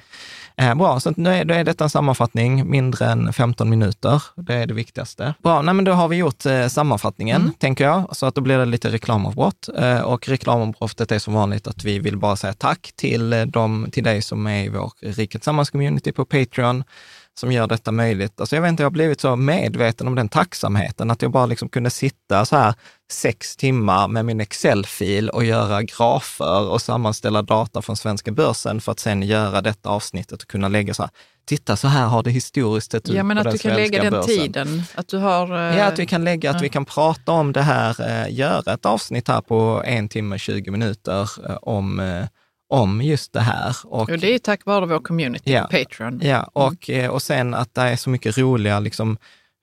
Eh, 0.57 0.75
bra, 0.75 0.99
så 0.99 1.13
nu 1.17 1.29
är, 1.29 1.45
då 1.45 1.53
är 1.53 1.63
detta 1.63 1.83
en 1.83 1.89
sammanfattning, 1.89 2.69
mindre 2.69 3.05
än 3.05 3.33
15 3.33 3.69
minuter. 3.69 4.23
Det 4.35 4.53
är 4.53 4.67
det 4.67 4.73
viktigaste. 4.73 5.33
Bra, 5.43 5.61
nej, 5.61 5.73
men 5.73 5.85
då 5.85 5.91
har 5.91 6.07
vi 6.07 6.15
gjort 6.15 6.45
eh, 6.45 6.67
sammanfattningen, 6.67 7.41
mm. 7.41 7.53
tänker 7.53 7.83
jag, 7.83 8.15
så 8.15 8.25
att 8.25 8.35
då 8.35 8.41
blir 8.41 8.57
det 8.57 8.65
lite 8.65 8.89
reklamavbrott. 8.89 9.69
Eh, 9.77 9.99
och 9.99 10.27
reklamavbrottet 10.27 11.11
är 11.11 11.19
som 11.19 11.33
vanligt 11.33 11.67
att 11.67 11.83
vi 11.83 11.99
vill 11.99 12.17
bara 12.17 12.35
säga 12.35 12.53
tack 12.53 12.91
till, 12.95 13.33
eh, 13.33 13.41
dem, 13.41 13.87
till 13.91 14.03
dig 14.03 14.21
som 14.21 14.47
är 14.47 14.63
i 14.63 14.69
vår 14.69 14.91
Rika 15.01 15.39
Tillsammans-community 15.39 16.11
på 16.11 16.25
Patreon 16.25 16.83
som 17.39 17.51
gör 17.51 17.67
detta 17.67 17.91
möjligt. 17.91 18.39
Alltså 18.39 18.55
jag 18.55 18.61
vet 18.61 18.69
inte, 18.69 18.83
jag 18.83 18.85
har 18.85 18.91
blivit 18.91 19.21
så 19.21 19.35
medveten 19.35 20.07
om 20.07 20.15
den 20.15 20.29
tacksamheten, 20.29 21.11
att 21.11 21.21
jag 21.21 21.31
bara 21.31 21.45
liksom 21.45 21.69
kunde 21.69 21.89
sitta 21.89 22.45
så 22.45 22.55
här 22.55 22.73
sex 23.11 23.55
timmar 23.55 24.07
med 24.07 24.25
min 24.25 24.41
Excel-fil 24.41 25.29
och 25.29 25.45
göra 25.45 25.83
grafer 25.83 26.69
och 26.69 26.81
sammanställa 26.81 27.41
data 27.41 27.81
från 27.81 27.97
svenska 27.97 28.31
börsen 28.31 28.81
för 28.81 28.91
att 28.91 28.99
sen 28.99 29.23
göra 29.23 29.61
detta 29.61 29.89
avsnittet 29.89 30.41
och 30.41 30.47
kunna 30.47 30.67
lägga 30.67 30.93
så 30.93 31.03
här, 31.03 31.11
titta 31.45 31.75
så 31.75 31.87
här 31.87 32.07
har 32.07 32.23
det 32.23 32.31
historiskt 32.31 32.91
sett 32.91 33.09
ut 33.09 33.15
Ja, 33.15 33.23
men 33.23 33.37
att 33.37 33.51
du 33.51 33.57
kan 33.57 33.73
lägga 33.73 34.03
den 34.03 34.11
börsen. 34.11 34.37
tiden, 34.37 34.83
att 34.95 35.07
du 35.07 35.17
har... 35.17 35.53
Ja, 35.55 35.85
att 35.85 35.99
vi 35.99 36.05
kan 36.05 36.23
lägga, 36.23 36.51
att 36.51 36.61
vi 36.61 36.69
kan 36.69 36.85
prata 36.85 37.31
om 37.31 37.53
det 37.53 37.61
här, 37.61 38.01
uh, 38.01 38.33
göra 38.33 38.73
ett 38.73 38.85
avsnitt 38.85 39.27
här 39.27 39.41
på 39.41 39.83
en 39.85 40.09
timme, 40.09 40.37
20 40.37 40.71
minuter 40.71 41.21
uh, 41.21 41.57
om 41.61 41.99
om 42.69 43.01
just 43.01 43.33
det 43.33 43.39
här. 43.39 43.75
Och, 43.83 44.09
och 44.09 44.19
det 44.19 44.33
är 44.33 44.39
tack 44.39 44.65
vare 44.65 44.85
vår 44.85 44.99
community 44.99 45.51
ja, 45.51 45.63
Patreon. 45.63 46.19
Ja, 46.23 46.35
mm. 46.35 46.47
och, 46.53 46.89
mm. 46.89 47.11
och 47.11 47.21
sen 47.21 47.53
att 47.53 47.73
det 47.75 47.81
är 47.81 47.95
så 47.95 48.09
mycket 48.09 48.37
roliga, 48.37 48.79
liksom, 48.79 49.17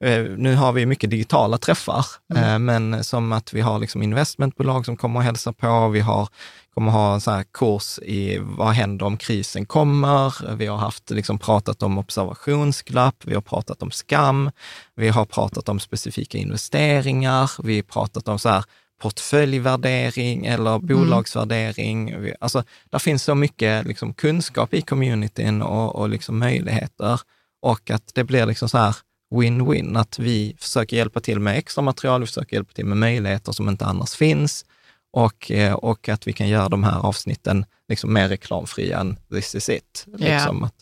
eh, 0.05 0.23
nu 0.23 0.55
har 0.55 0.73
vi 0.73 0.87
mycket 0.87 1.11
digitala 1.11 1.59
träffar, 1.59 2.07
mm. 2.35 2.45
Eh, 2.45 2.59
men 2.59 3.05
som 3.05 3.33
att 3.33 3.53
vi 3.53 3.61
har 3.61 3.79
liksom 3.79 4.03
investmentbolag 4.03 4.85
som 4.85 4.97
kommer 4.97 5.21
och 5.21 5.25
hälsar 5.25 5.53
på. 5.53 5.89
Vi 5.89 6.01
har, 6.01 6.29
kommer 6.75 6.93
ha 6.93 7.15
en 7.15 7.21
så 7.21 7.31
här 7.31 7.45
kurs 7.53 7.99
i 7.99 8.39
vad 8.43 8.69
händer 8.69 9.07
om 9.07 9.17
krisen 9.17 9.67
kommer. 9.67 10.57
Vi 10.57 10.67
har 10.67 10.77
haft, 10.77 11.11
liksom, 11.11 11.39
pratat 11.39 11.83
om 11.83 11.99
observationsglapp, 11.99 13.17
vi 13.25 13.35
har 13.35 13.43
pratat 13.43 13.83
om 13.83 13.91
skam, 13.91 14.51
vi 14.97 15.09
har 15.09 15.25
pratat 15.25 15.69
om 15.69 15.81
specifika 15.81 16.39
investeringar, 16.39 17.51
vi 17.63 17.77
har 17.77 17.83
pratat 17.83 18.29
om 18.29 18.39
så 18.39 18.49
här, 18.49 18.65
portföljvärdering 19.03 20.47
eller 20.47 20.75
mm. 20.75 20.87
bolagsvärdering. 20.87 22.11
Mm. 22.11 22.35
Alltså, 22.41 22.65
där 22.91 22.99
finns 22.99 23.23
så 23.23 23.35
mycket 23.35 23.87
liksom, 23.87 24.15
kunskap 24.15 24.75
i 24.75 24.83
communityn 24.83 25.63
och, 25.63 25.97
och 25.97 26.09
liksom 26.09 26.39
möjligheter 26.39 27.21
och 27.63 27.91
att 27.91 28.15
det 28.15 28.25
blir 28.25 28.47
liksom 28.47 28.69
så 28.69 28.79
här 28.79 28.97
win-win, 29.35 29.99
att 30.01 30.19
vi 30.19 30.57
försöker 30.59 30.97
hjälpa 30.97 31.21
till 31.21 31.41
med 31.41 31.59
extra 31.59 31.83
material, 31.83 32.21
vi 32.21 32.27
försöker 32.27 32.57
hjälpa 32.57 32.73
till 32.73 32.87
med 32.87 32.97
möjligheter 32.97 33.53
som 33.53 33.69
inte 33.69 33.85
annars 33.85 34.15
finns 34.15 34.65
och, 35.13 35.51
eh, 35.51 35.75
och 35.75 36.09
att 36.09 36.27
vi 36.27 36.33
kan 36.33 36.49
göra 36.49 36.69
de 36.69 36.85
här 36.85 36.99
avsnitten 36.99 37.65
liksom 37.89 38.13
mer 38.13 38.29
reklamfria 38.29 39.01
än 39.01 39.17
this 39.31 39.55
is 39.55 39.69
it. 39.69 40.05
Liksom, 40.07 40.27
yeah. 40.27 40.63
att, 40.63 40.75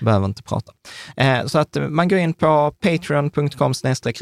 Behöver 0.00 0.26
inte 0.26 0.42
prata. 0.42 0.72
Eh, 1.16 1.46
så 1.46 1.58
att 1.58 1.76
man 1.88 2.08
går 2.08 2.18
in 2.18 2.34
på 2.34 2.74
patreon.com 2.80 3.72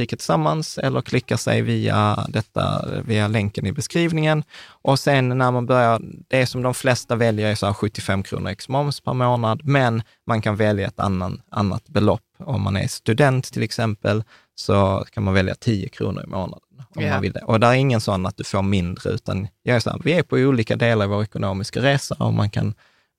tillsammans 0.09 0.79
eller 0.79 1.01
klickar 1.01 1.37
sig 1.37 1.63
via, 1.63 2.27
detta, 2.29 2.85
via 3.05 3.29
länken 3.29 3.67
i 3.67 3.73
beskrivningen. 3.73 4.43
Och 4.67 4.99
sen 4.99 5.29
när 5.29 5.51
man 5.51 5.67
börjar, 5.67 6.01
det 6.29 6.47
som 6.47 6.63
de 6.63 6.75
flesta 6.75 7.17
väljer 7.17 7.51
är 7.51 7.55
så 7.55 7.75
75 7.75 8.23
kronor 8.23 8.51
ex 8.51 8.69
moms 8.69 9.01
per 9.01 9.13
månad, 9.13 9.61
men 9.65 10.03
man 10.27 10.43
kan 10.43 10.57
välja 10.57 10.87
ett 10.87 11.01
annan, 11.01 11.43
annat 11.51 11.89
belopp. 11.89 12.23
Om 12.39 12.63
man 12.63 12.77
är 12.77 12.87
student 12.87 13.53
till 13.53 13.63
exempel, 13.63 14.25
så 14.55 15.05
kan 15.13 15.23
man 15.23 15.35
välja 15.35 15.55
10 15.55 15.89
kronor 15.89 16.25
i 16.25 16.27
månaden. 16.27 16.61
Om 16.97 17.03
yeah. 17.03 17.15
man 17.15 17.23
vill 17.23 17.33
det. 17.33 17.41
Och 17.41 17.61
det 17.61 17.67
är 17.67 17.75
ingen 17.75 18.01
sån 18.01 18.27
att 18.27 18.37
du 18.37 18.45
får 18.45 18.63
mindre, 18.63 19.11
utan 19.11 19.49
jag 19.63 19.77
är 19.77 19.81
så 19.81 19.91
här, 19.91 20.01
vi 20.05 20.13
är 20.13 20.23
på 20.23 20.37
olika 20.37 20.77
delar 20.77 21.05
i 21.05 21.09
vår 21.09 21.23
ekonomiska 21.23 21.83
resa 21.83 22.15
och 22.19 22.35
man 22.35 22.51
kan 22.51 22.75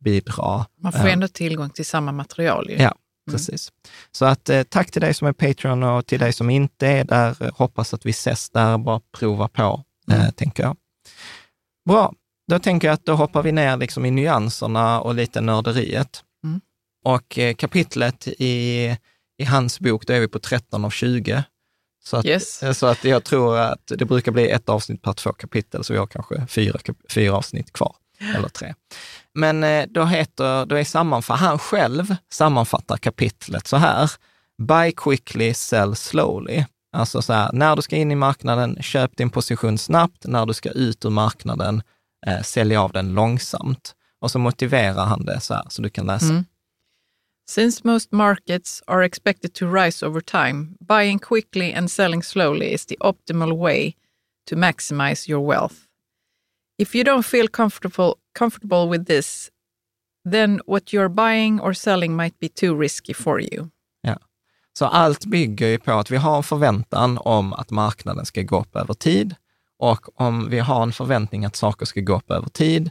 bidra. 0.06 0.66
Man 0.82 0.92
får 0.92 1.08
ändå 1.08 1.28
tillgång 1.28 1.70
till 1.70 1.86
samma 1.86 2.12
material. 2.12 2.70
Ju. 2.70 2.76
Ja, 2.76 2.80
mm. 2.82 2.96
precis. 3.32 3.70
Mm. 3.70 3.92
Så 4.12 4.26
att 4.26 4.50
eh, 4.50 4.64
tack 4.64 4.92
till 4.92 5.02
dig 5.02 5.14
som 5.14 5.28
är 5.28 5.34
Patreon 5.34 5.84
och 5.84 6.06
till 6.06 6.20
dig 6.20 6.34
som 6.34 6.50
inte 6.50 6.88
är 6.88 7.04
där. 7.04 7.52
Hoppas 7.56 7.94
att 7.94 8.06
vi 8.06 8.10
ses 8.10 8.50
där, 8.50 8.78
bara 8.78 9.02
prova 9.18 9.48
på, 9.48 9.84
eh, 10.12 10.20
mm. 10.20 10.32
tänker 10.32 10.64
jag. 10.64 10.78
Bra, 11.90 12.14
då 12.48 12.60
tänker 12.60 12.88
jag 12.88 12.94
att 12.94 13.06
då 13.06 13.16
hoppar 13.16 13.44
vi 13.44 13.52
ner 13.52 13.78
liksom 13.78 14.06
i 14.06 14.12
nyanserna 14.12 15.02
och 15.02 15.16
lite 15.16 15.42
nörderiet. 15.42 16.24
Mm. 16.44 16.62
Och 17.06 17.40
eh, 17.40 17.56
kapitlet 17.56 18.28
i, 18.28 18.98
i 19.38 19.44
hans 19.46 19.80
bok, 19.80 20.08
då 20.08 20.14
är 20.14 20.20
vi 20.20 20.28
på 20.28 20.40
13 20.40 20.86
av 20.86 20.90
20. 20.90 21.44
Så 22.04 22.18
att, 22.18 22.26
yes. 22.26 22.78
så 22.80 22.86
att 22.86 23.04
jag 23.04 23.24
tror 23.24 23.58
att 23.58 23.92
det 23.98 24.06
brukar 24.06 24.32
bli 24.32 24.50
ett 24.50 24.70
avsnitt 24.70 25.02
per 25.02 25.14
två 25.14 25.34
kapitel, 25.34 25.84
så 25.84 25.94
vi 25.94 26.00
har 26.00 26.08
kanske 26.08 26.48
fyra, 26.48 26.80
fyra 27.10 27.34
avsnitt 27.34 27.74
kvar, 27.74 27.96
eller 28.36 28.50
tre. 28.50 28.74
Men 29.34 29.64
eh, 29.64 29.86
då, 29.90 30.06
heter, 30.06 30.66
då 30.66 30.76
är 30.76 30.84
sammanfatt, 30.84 31.40
han 31.40 31.60
själv 31.60 32.16
sammanfattar 32.32 32.98
kapitlet 32.98 33.68
så 33.68 33.78
här. 33.78 34.12
Buy 34.58 34.92
quickly, 34.92 35.54
sell 35.54 35.96
slowly. 35.96 36.66
Alltså 36.96 37.22
så 37.22 37.34
här, 37.34 37.50
när 37.54 37.76
du 37.76 37.82
ska 37.82 37.96
in 37.96 38.12
i 38.12 38.16
marknaden, 38.16 38.78
köp 38.82 39.18
din 39.18 39.30
position 39.30 39.78
snabbt. 39.78 40.26
När 40.26 40.46
du 40.46 40.54
ska 40.54 40.70
ut 40.70 41.06
ur 41.06 41.10
marknaden, 41.10 41.82
eh, 42.28 42.42
sälj 42.42 42.76
av 42.76 42.92
den 42.92 43.14
långsamt. 43.14 43.96
Och 44.20 44.32
så 44.32 44.40
motiverar 44.40 45.06
han 45.06 45.26
det 45.26 45.40
så 45.40 45.54
här, 45.54 45.64
så 45.70 45.82
du 45.82 45.90
kan 45.90 46.06
läsa. 46.06 46.30
Mm. 46.30 46.46
Since 47.48 47.82
most 47.84 48.12
markets 48.12 48.82
are 48.88 49.06
expected 49.06 49.54
to 49.54 49.68
rise 49.68 50.06
over 50.06 50.22
time, 50.22 50.76
buying 50.80 51.20
quickly 51.20 51.74
and 51.74 51.92
selling 51.92 52.24
slowly 52.24 52.74
is 52.74 52.86
the 52.86 52.98
optimal 53.00 53.58
way 53.58 53.96
to 54.50 54.56
maximize 54.56 55.30
your 55.30 55.48
wealth. 55.48 55.85
If 56.78 56.96
you 56.96 57.04
don't 57.04 57.24
feel 57.24 57.48
comfortable 57.48 58.14
comfortable 58.40 58.90
with 58.90 59.06
this, 59.06 59.50
then 60.32 60.62
what 60.66 60.94
you're 60.94 61.10
buying 61.10 61.62
or 61.62 61.74
selling 61.74 62.16
might 62.16 62.40
be 62.40 62.50
too 62.50 62.82
risky 62.82 63.14
for 63.14 63.42
you. 63.42 63.70
Ja. 64.02 64.18
Så 64.78 64.86
allt 64.86 65.26
bygger 65.26 65.68
ju 65.68 65.78
på 65.78 65.92
att 65.92 66.12
vi 66.12 66.18
har 66.18 66.38
en 66.38 66.44
förväntan 66.44 67.18
om 67.18 67.54
att 67.54 67.72
marknaden 67.72 68.26
ska 68.26 68.42
gå 68.42 68.60
upp 68.60 68.76
över 68.76 68.94
tid. 68.94 69.36
Och 69.78 70.22
om 70.22 70.50
vi 70.50 70.60
har 70.60 70.84
en 70.84 70.94
förväntning 70.94 71.46
att 71.46 71.56
saker 71.56 71.86
ska 71.86 72.02
gå 72.02 72.16
upp 72.16 72.32
över 72.32 72.50
tid, 72.50 72.90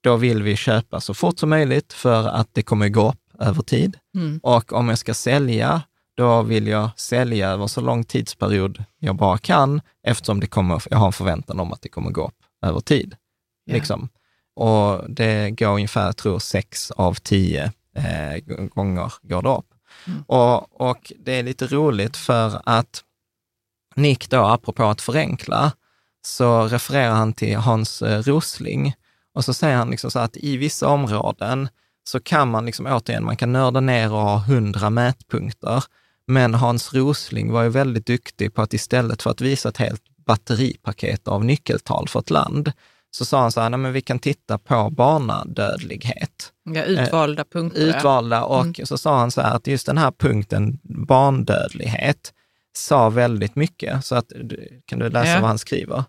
då 0.00 0.16
vill 0.16 0.42
vi 0.42 0.56
köpa 0.56 1.00
så 1.00 1.14
fort 1.14 1.38
som 1.38 1.50
möjligt 1.50 1.92
för 1.92 2.28
att 2.28 2.48
det 2.52 2.62
kommer 2.62 2.88
gå 2.88 3.08
upp 3.08 3.40
över 3.40 3.62
tid. 3.62 3.98
Mm. 4.14 4.40
Och 4.42 4.72
om 4.72 4.88
jag 4.88 4.98
ska 4.98 5.14
sälja, 5.14 5.82
då 6.16 6.42
vill 6.42 6.66
jag 6.66 6.90
sälja 6.96 7.50
över 7.50 7.66
så 7.66 7.80
lång 7.80 8.04
tidsperiod 8.04 8.84
jag 8.98 9.16
bara 9.16 9.38
kan, 9.38 9.80
eftersom 10.02 10.40
det 10.40 10.46
kommer, 10.46 10.82
jag 10.90 10.98
har 10.98 11.06
en 11.06 11.12
förväntan 11.12 11.60
om 11.60 11.72
att 11.72 11.82
det 11.82 11.88
kommer 11.88 12.10
gå 12.10 12.26
upp 12.26 12.44
över 12.62 12.80
tid. 12.80 13.16
Ja. 13.66 13.74
Liksom. 13.74 14.08
Och 14.54 15.10
det 15.10 15.50
går 15.50 15.74
ungefär, 15.74 16.12
tror, 16.12 16.38
sex 16.38 16.90
av 16.90 17.14
tio 17.14 17.72
eh, 17.96 18.44
gånger 18.74 19.12
går 19.22 19.42
det 19.42 19.48
upp. 19.48 19.74
Mm. 20.06 20.22
Och, 20.26 20.80
och 20.80 21.12
det 21.18 21.32
är 21.32 21.42
lite 21.42 21.66
roligt 21.66 22.16
för 22.16 22.62
att 22.64 23.02
Nick 23.94 24.30
då, 24.30 24.44
apropå 24.44 24.84
att 24.84 25.00
förenkla, 25.00 25.72
så 26.26 26.62
refererar 26.62 27.14
han 27.14 27.32
till 27.32 27.56
Hans 27.56 28.02
eh, 28.02 28.22
Rosling 28.22 28.94
och 29.34 29.44
så 29.44 29.54
säger 29.54 29.76
han 29.76 29.90
liksom 29.90 30.10
så 30.10 30.18
att 30.18 30.36
i 30.36 30.56
vissa 30.56 30.88
områden 30.88 31.68
så 32.04 32.20
kan 32.20 32.50
man 32.50 32.66
liksom 32.66 32.86
återigen, 32.86 33.24
man 33.24 33.36
kan 33.36 33.52
nörda 33.52 33.80
ner 33.80 34.12
och 34.12 34.20
ha 34.20 34.38
hundra 34.38 34.90
mätpunkter. 34.90 35.84
Men 36.26 36.54
Hans 36.54 36.94
Rosling 36.94 37.52
var 37.52 37.62
ju 37.62 37.68
väldigt 37.68 38.06
duktig 38.06 38.54
på 38.54 38.62
att 38.62 38.74
istället 38.74 39.22
för 39.22 39.30
att 39.30 39.40
visa 39.40 39.68
ett 39.68 39.76
helt 39.76 40.02
batteripaket 40.26 41.28
av 41.28 41.44
nyckeltal 41.44 42.08
för 42.08 42.20
ett 42.20 42.30
land, 42.30 42.72
så 43.10 43.24
sa 43.24 43.40
han 43.40 43.52
så 43.52 43.60
här, 43.60 43.70
nej 43.70 43.78
men 43.78 43.92
vi 43.92 44.00
kan 44.00 44.18
titta 44.18 44.58
på 44.58 44.90
barnadödlighet. 44.90 46.52
Ja, 46.64 46.84
utvalda 46.84 47.44
punkter. 47.44 47.86
ja. 47.86 47.96
Utvalda 47.98 48.44
och 48.44 48.60
Mm. 48.62 48.74
så 48.86 48.98
sa 48.98 49.18
han 49.18 49.30
så 49.30 49.40
här 49.40 49.56
att 49.56 49.66
just 49.66 49.86
den 49.86 49.98
här 49.98 50.10
punkten, 50.10 50.78
barndödlighet, 50.82 52.32
sa 52.76 53.08
väldigt 53.10 53.56
mycket. 53.56 54.04
Så 54.04 54.14
att, 54.14 54.32
kan 54.86 54.98
du 54.98 55.08
läsa 55.10 55.30
Ja. 55.32 55.40
vad 55.40 55.48
han 55.48 55.58
skriver? 55.58 56.04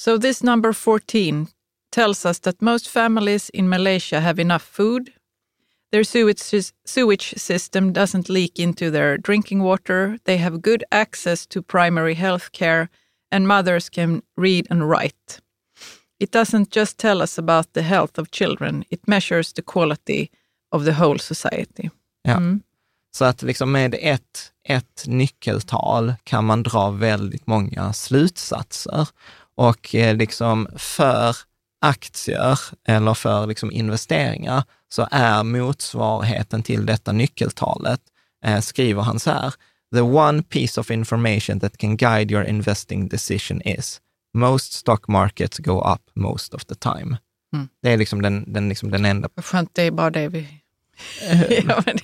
So 0.00 0.18
this 0.20 0.42
number 0.42 0.72
14 0.72 1.46
tells 1.94 2.26
us 2.26 2.40
that 2.40 2.60
most 2.60 2.86
families 2.86 3.50
in 3.50 3.68
Malaysia 3.68 4.20
have 4.20 4.42
enough 4.42 4.62
food. 4.64 5.08
Their 5.92 6.04
sewage, 6.04 6.72
sewage 6.86 7.34
system 7.38 7.92
doesn't 7.92 8.28
leak 8.32 8.58
into 8.58 8.90
their 8.90 9.16
drinking 9.18 9.62
water. 9.62 10.18
They 10.24 10.36
have 10.38 10.58
good 10.58 10.82
access 10.90 11.46
to 11.46 11.62
primary 11.62 12.14
health 12.14 12.48
care 12.52 12.88
and 13.34 13.46
mothers 13.46 13.88
can 13.90 14.22
read 14.40 14.66
and 14.70 14.82
write. 14.90 15.40
It 16.18 16.32
doesn't 16.32 16.76
just 16.76 16.98
tell 16.98 17.22
us 17.22 17.38
about 17.38 17.72
the 17.72 17.82
health 17.82 18.18
of 18.18 18.30
children, 18.30 18.84
it 18.90 19.06
measures 19.06 19.52
the 19.52 19.62
quality 19.62 20.28
of 20.70 20.84
the 20.84 20.92
whole 20.92 21.18
society. 21.18 21.90
Ja. 22.22 22.36
Mm. 22.36 22.60
Så 23.16 23.24
att 23.24 23.42
liksom 23.42 23.72
med 23.72 23.94
ett, 24.00 24.52
ett 24.68 25.04
nyckeltal 25.06 26.14
kan 26.24 26.44
man 26.44 26.62
dra 26.62 26.90
väldigt 26.90 27.46
många 27.46 27.92
slutsatser. 27.92 29.08
Och 29.56 29.94
eh, 29.94 30.16
liksom 30.16 30.68
för 30.76 31.36
aktier 31.80 32.58
eller 32.88 33.14
för 33.14 33.46
liksom 33.46 33.72
investeringar 33.72 34.64
så 34.88 35.08
är 35.10 35.42
motsvarigheten 35.42 36.62
till 36.62 36.86
detta 36.86 37.12
nyckeltalet, 37.12 38.00
eh, 38.44 38.60
skriver 38.60 39.02
han 39.02 39.20
så 39.20 39.30
här, 39.30 39.54
the 39.94 40.00
one 40.00 40.42
piece 40.42 40.80
of 40.80 40.90
information 40.90 41.60
that 41.60 41.78
can 41.78 41.96
guide 41.96 42.32
your 42.32 42.44
investing 42.44 43.08
decision 43.08 43.62
is 43.62 44.00
most 44.34 44.72
stock 44.72 45.08
markets 45.08 45.58
go 45.58 45.92
up 45.94 46.00
most 46.14 46.54
of 46.54 46.64
the 46.64 46.74
time. 46.74 47.16
Mm. 47.54 47.68
Det 47.82 47.90
är 47.92 47.96
liksom 47.96 48.22
den, 48.22 48.52
den, 48.52 48.68
liksom 48.68 48.90
den 48.90 49.04
enda... 49.04 49.28
Skönt, 49.36 49.70
det 49.72 49.82
är 49.82 49.90
bara 49.90 50.10
det 50.10 50.28
vi... 50.28 50.48
ja, 51.68 51.82
men 51.86 51.98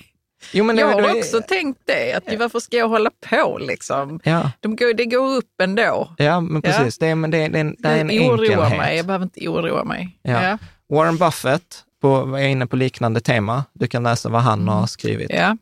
Jo, 0.53 0.63
men 0.63 0.75
det- 0.75 0.81
jag 0.81 0.97
det- 1.03 1.07
har 1.09 1.17
också 1.17 1.41
tänkt 1.47 1.79
det, 1.85 2.13
att 2.13 2.39
varför 2.39 2.59
ska 2.59 2.77
jag 2.77 2.89
hålla 2.89 3.11
på 3.29 3.57
liksom? 3.61 4.19
Ja. 4.23 4.51
De 4.59 4.75
går, 4.75 4.93
det 4.93 5.05
går 5.05 5.35
upp 5.35 5.61
ändå. 5.61 6.15
Ja, 6.17 6.39
men 6.39 6.61
Ja. 6.65 6.71
precis. 6.71 6.97
Det, 6.97 7.07
är, 7.07 7.15
men 7.15 7.31
det, 7.31 7.37
är- 7.37 7.49
det, 7.49 7.57
är 7.57 7.61
en- 7.61 7.75
det 7.79 7.89
är 7.89 7.97
en 8.01 8.07
Det 8.07 8.19
oroar 8.29 8.43
enkelhet. 8.43 8.77
mig, 8.77 8.97
jag 8.97 9.05
behöver 9.05 9.23
inte 9.25 9.47
oroa 9.47 9.83
mig. 9.83 10.17
Ja. 10.21 10.43
Ja. 10.43 10.57
Warren 10.95 11.17
Buffett 11.17 11.83
på, 12.01 12.25
var 12.25 12.39
inne 12.39 12.67
på 12.67 12.75
liknande 12.75 13.21
tema. 13.21 13.63
Du 13.73 13.87
kan 13.87 14.03
läsa 14.03 14.29
vad 14.29 14.41
han 14.41 14.59
Mm. 14.61 14.67
har 14.73 14.87
skrivit. 14.87 15.29
Ja. 15.29 15.57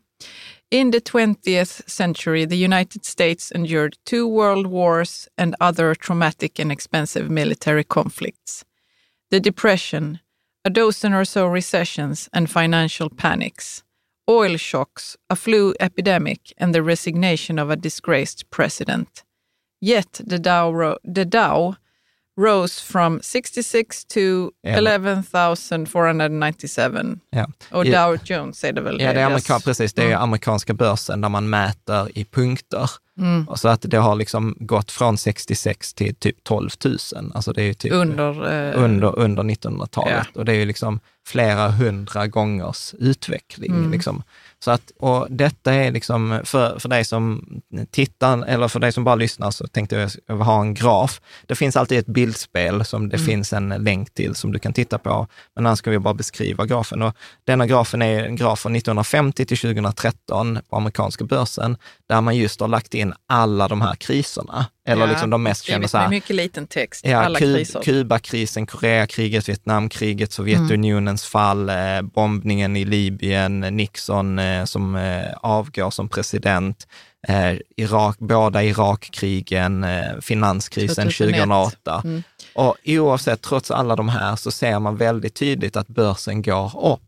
In 0.70 0.92
the 0.92 1.00
20th 1.00 1.90
century, 1.90 2.44
the 2.44 2.56
United 2.56 3.04
States 3.04 3.50
endured 3.50 3.98
two 4.04 4.28
world 4.28 4.68
wars 4.68 5.28
and 5.36 5.56
other 5.60 5.96
traumatic 5.96 6.60
and 6.60 6.70
expensive 6.70 7.28
military 7.28 7.82
conflicts. 7.82 8.64
The 9.32 9.40
Depression, 9.40 10.20
a 10.64 10.70
dozen 10.70 11.12
or 11.12 11.24
so 11.24 11.48
recessions 11.48 12.28
and 12.32 12.48
financial 12.48 13.10
panics, 13.10 13.82
oil 14.28 14.56
shocks, 14.56 15.16
a 15.28 15.34
flu 15.34 15.74
epidemic, 15.80 16.52
and 16.56 16.72
the 16.72 16.84
resignation 16.84 17.58
of 17.58 17.68
a 17.68 17.76
disgraced 17.76 18.48
president. 18.50 19.24
Yet 19.80 20.20
the 20.24 20.38
Dow, 20.38 20.98
the 21.02 21.24
Dow 21.24 21.78
rose 22.44 22.84
from 22.84 23.20
66 23.22 24.04
to 24.04 24.20
Ja. 24.62 24.70
11,497. 24.76 27.18
Ja. 27.30 27.46
Och. 27.70 27.84
Dow 27.84 28.18
Jones 28.24 28.64
är 28.64 28.72
det 28.72 28.80
väl? 28.80 29.00
Ja, 29.00 29.12
det 29.12 29.20
är 29.20 29.26
amerika, 29.26 29.60
precis. 29.60 29.92
Det 29.92 30.02
är 30.02 30.06
Mm. 30.06 30.20
amerikanska 30.22 30.74
börsen 30.74 31.20
där 31.20 31.28
man 31.28 31.50
mäter 31.50 32.18
i 32.18 32.24
punkter. 32.24 32.90
Mm. 33.18 33.46
Så 33.56 33.68
att 33.68 33.82
det 33.82 33.96
har 33.96 34.14
liksom 34.14 34.56
gått 34.60 34.92
från 34.92 35.18
66 35.18 35.94
till 35.94 36.14
typ 36.14 36.44
12 36.44 36.70
000. 36.84 36.96
Alltså 37.34 37.52
det 37.52 37.62
är 37.62 37.74
typ 37.74 37.92
Under, 37.92 38.30
eh, 38.30 38.82
under, 38.84 39.18
under 39.18 39.42
1900-talet. 39.42 40.26
Ja. 40.34 40.40
Och 40.40 40.44
det 40.44 40.52
är 40.52 40.56
ju 40.56 40.64
liksom 40.64 41.00
flera 41.26 41.68
hundra 41.68 42.26
gångers 42.26 42.94
utveckling. 42.98 43.70
Mm. 43.70 43.90
Liksom. 43.90 44.22
Så 44.64 44.70
att, 44.70 44.92
och 44.98 45.26
detta 45.30 45.74
är 45.74 45.90
liksom, 45.90 46.40
för, 46.44 46.78
för 46.78 46.88
dig 46.88 47.04
som 47.04 47.44
tittar, 47.90 48.44
eller 48.46 48.68
för 48.68 48.80
dig 48.80 48.92
som 48.92 49.04
bara 49.04 49.14
lyssnar, 49.14 49.50
så 49.50 49.66
tänkte 49.66 50.10
jag 50.26 50.36
ha 50.36 50.60
en 50.60 50.74
graf. 50.74 51.20
Det 51.46 51.54
finns 51.54 51.76
alltid 51.76 51.98
ett 51.98 52.06
bildspel 52.06 52.84
som 52.84 53.08
det 53.08 53.16
Mm. 53.16 53.26
finns 53.26 53.52
en 53.52 53.68
länk 53.68 54.14
till 54.14 54.34
som 54.34 54.52
du 54.52 54.58
kan 54.58 54.72
titta 54.72 54.98
på. 54.98 55.26
Men 55.54 55.66
annars 55.66 55.78
ska 55.78 55.90
vi 55.90 55.98
bara 55.98 56.14
beskriva 56.14 56.66
grafen. 56.66 57.02
Och 57.02 57.16
denna 57.44 57.66
grafen 57.66 58.02
är 58.02 58.24
en 58.24 58.36
graf 58.36 58.60
från 58.60 58.76
1950 58.76 59.44
till 59.46 59.58
2013 59.58 60.58
på 60.70 60.76
amerikanska 60.76 61.24
börsen, 61.24 61.76
där 62.08 62.20
man 62.20 62.36
just 62.36 62.60
har 62.60 62.68
lagt 62.68 62.94
in 62.94 63.14
alla 63.28 63.68
de 63.68 63.80
här 63.80 63.94
kriserna. 63.94 64.66
Eller 64.90 65.02
Ja, 65.06 65.10
liksom 65.10 65.30
de 65.30 65.42
mest 65.42 65.64
kända 65.64 65.88
så 65.88 65.98
här, 65.98 66.04
med 66.04 66.10
mycket 66.10 66.36
liten 66.36 66.66
text, 66.66 67.04
Ja, 67.04 67.18
alla 67.18 67.38
Ku- 67.38 67.54
kriser. 67.54 67.82
Kubakrisen, 67.82 68.66
Koreakriget, 68.66 69.48
Vietnamkriget, 69.48 70.32
Sovjetunionens 70.32 71.24
fall, 71.24 71.68
eh, 71.68 72.02
bombningen 72.02 72.76
i 72.76 72.84
Libyen, 72.84 73.60
Nixon 73.60 74.38
eh, 74.38 74.64
som 74.64 74.96
eh, 74.96 75.22
avgår 75.40 75.90
som 75.90 76.08
president, 76.08 76.86
eh, 77.28 77.52
Irak, 77.76 78.16
båda 78.18 78.62
Irakkrigen, 78.64 79.84
eh, 79.84 80.02
finanskrisen 80.20 81.04
2001. 81.10 81.34
2008. 81.34 82.00
Mm. 82.04 82.22
Och 82.54 82.76
oavsett, 82.86 83.42
trots 83.42 83.70
alla 83.70 83.96
de 83.96 84.08
här, 84.08 84.36
så 84.36 84.50
ser 84.50 84.78
man 84.78 84.96
väldigt 84.96 85.34
tydligt 85.34 85.76
att 85.76 85.88
börsen 85.88 86.42
går 86.42 86.92
upp. 86.92 87.00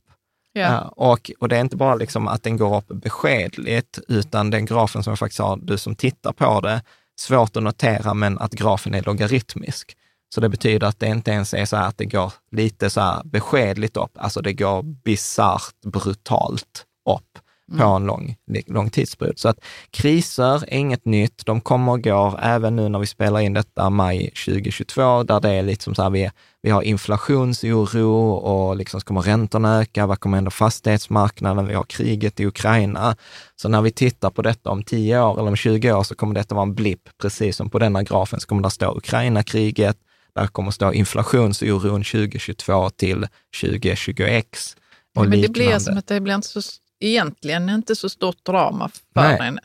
Ja, 0.54 0.80
och, 0.96 1.30
och 1.38 1.48
det 1.48 1.56
är 1.56 1.60
inte 1.60 1.76
bara 1.76 1.94
liksom 1.94 2.28
att 2.28 2.42
den 2.42 2.56
går 2.56 2.76
upp 2.76 2.88
beskedligt, 2.88 3.98
utan 4.08 4.50
den 4.50 4.64
grafen 4.64 5.02
som 5.02 5.10
jag 5.10 5.18
faktiskt 5.18 5.40
har, 5.40 5.56
du 5.62 5.78
som 5.78 5.94
tittar 5.94 6.32
på 6.32 6.60
det, 6.60 6.82
svårt 7.20 7.56
att 7.56 7.62
notera, 7.62 8.14
men 8.14 8.38
att 8.38 8.52
grafen 8.52 8.94
är 8.94 9.02
logaritmisk. 9.02 9.96
Så 10.34 10.40
det 10.40 10.48
betyder 10.48 10.86
att 10.86 10.98
det 10.98 11.06
inte 11.06 11.30
ens 11.30 11.54
är 11.54 11.64
så 11.64 11.76
här 11.76 11.88
att 11.88 11.98
det 11.98 12.06
går 12.06 12.32
lite 12.50 12.90
så 12.90 13.00
här 13.00 13.22
beskedligt 13.24 13.96
upp, 13.96 14.10
alltså 14.14 14.40
det 14.40 14.52
går 14.52 14.82
bisarrt 14.82 15.80
brutalt 15.86 16.86
upp 17.10 17.38
på 17.78 17.84
en 17.84 18.06
lång, 18.06 18.36
lång 18.66 18.90
tidsperiod. 18.90 19.38
Så 19.38 19.48
att 19.48 19.58
kriser 19.90 20.54
är 20.54 20.74
inget 20.74 21.04
nytt, 21.04 21.46
de 21.46 21.60
kommer 21.60 21.92
och 21.92 22.02
går, 22.02 22.40
även 22.42 22.76
nu 22.76 22.88
när 22.88 22.98
vi 22.98 23.06
spelar 23.06 23.40
in 23.40 23.52
detta 23.52 23.90
maj 23.90 24.30
2022, 24.46 25.22
där 25.22 25.40
det 25.40 25.50
är 25.50 25.62
lite 25.62 25.84
som 25.84 25.94
så 25.94 26.02
här, 26.02 26.10
vi, 26.10 26.30
vi 26.62 26.70
har 26.70 26.82
inflationsoro 26.82 28.30
och 28.32 28.76
liksom 28.76 29.00
kommer 29.00 29.22
räntorna 29.22 29.80
öka, 29.80 30.06
vad 30.06 30.20
kommer 30.20 30.36
hända 30.36 30.50
fastighetsmarknaden, 30.50 31.66
vi 31.66 31.74
har 31.74 31.84
kriget 31.84 32.40
i 32.40 32.46
Ukraina. 32.46 33.16
Så 33.56 33.68
när 33.68 33.82
vi 33.82 33.90
tittar 33.90 34.30
på 34.30 34.42
detta 34.42 34.70
om 34.70 34.82
10 34.82 35.20
år 35.20 35.38
eller 35.38 35.48
om 35.48 35.56
20 35.56 35.92
år 35.92 36.02
så 36.02 36.14
kommer 36.14 36.34
detta 36.34 36.54
vara 36.54 36.62
en 36.62 36.74
blipp, 36.74 37.08
precis 37.22 37.56
som 37.56 37.70
på 37.70 37.78
denna 37.78 38.02
grafen 38.02 38.40
så 38.40 38.46
kommer 38.46 38.62
det 38.62 38.70
stå 38.70 38.96
Ukraina-kriget, 38.96 39.96
där 40.34 40.46
kommer 40.46 40.70
stå 40.70 40.92
inflationsoron 40.92 42.04
2022 42.04 42.90
till 42.90 43.26
2020x. 43.62 44.76
Och 45.14 45.22
Men 45.22 45.30
det 45.30 45.36
liknande. 45.36 45.58
blir 45.58 45.78
som 45.78 45.98
att 45.98 46.06
det 46.06 46.20
blir 46.20 46.34
inte 46.34 46.48
så, 46.48 46.60
egentligen 47.06 47.68
inte 47.68 47.96
så 47.96 48.08
stort 48.08 48.44
drama 48.44 48.88
för 48.88 49.22
Nej. 49.22 49.38
en. 49.40 49.58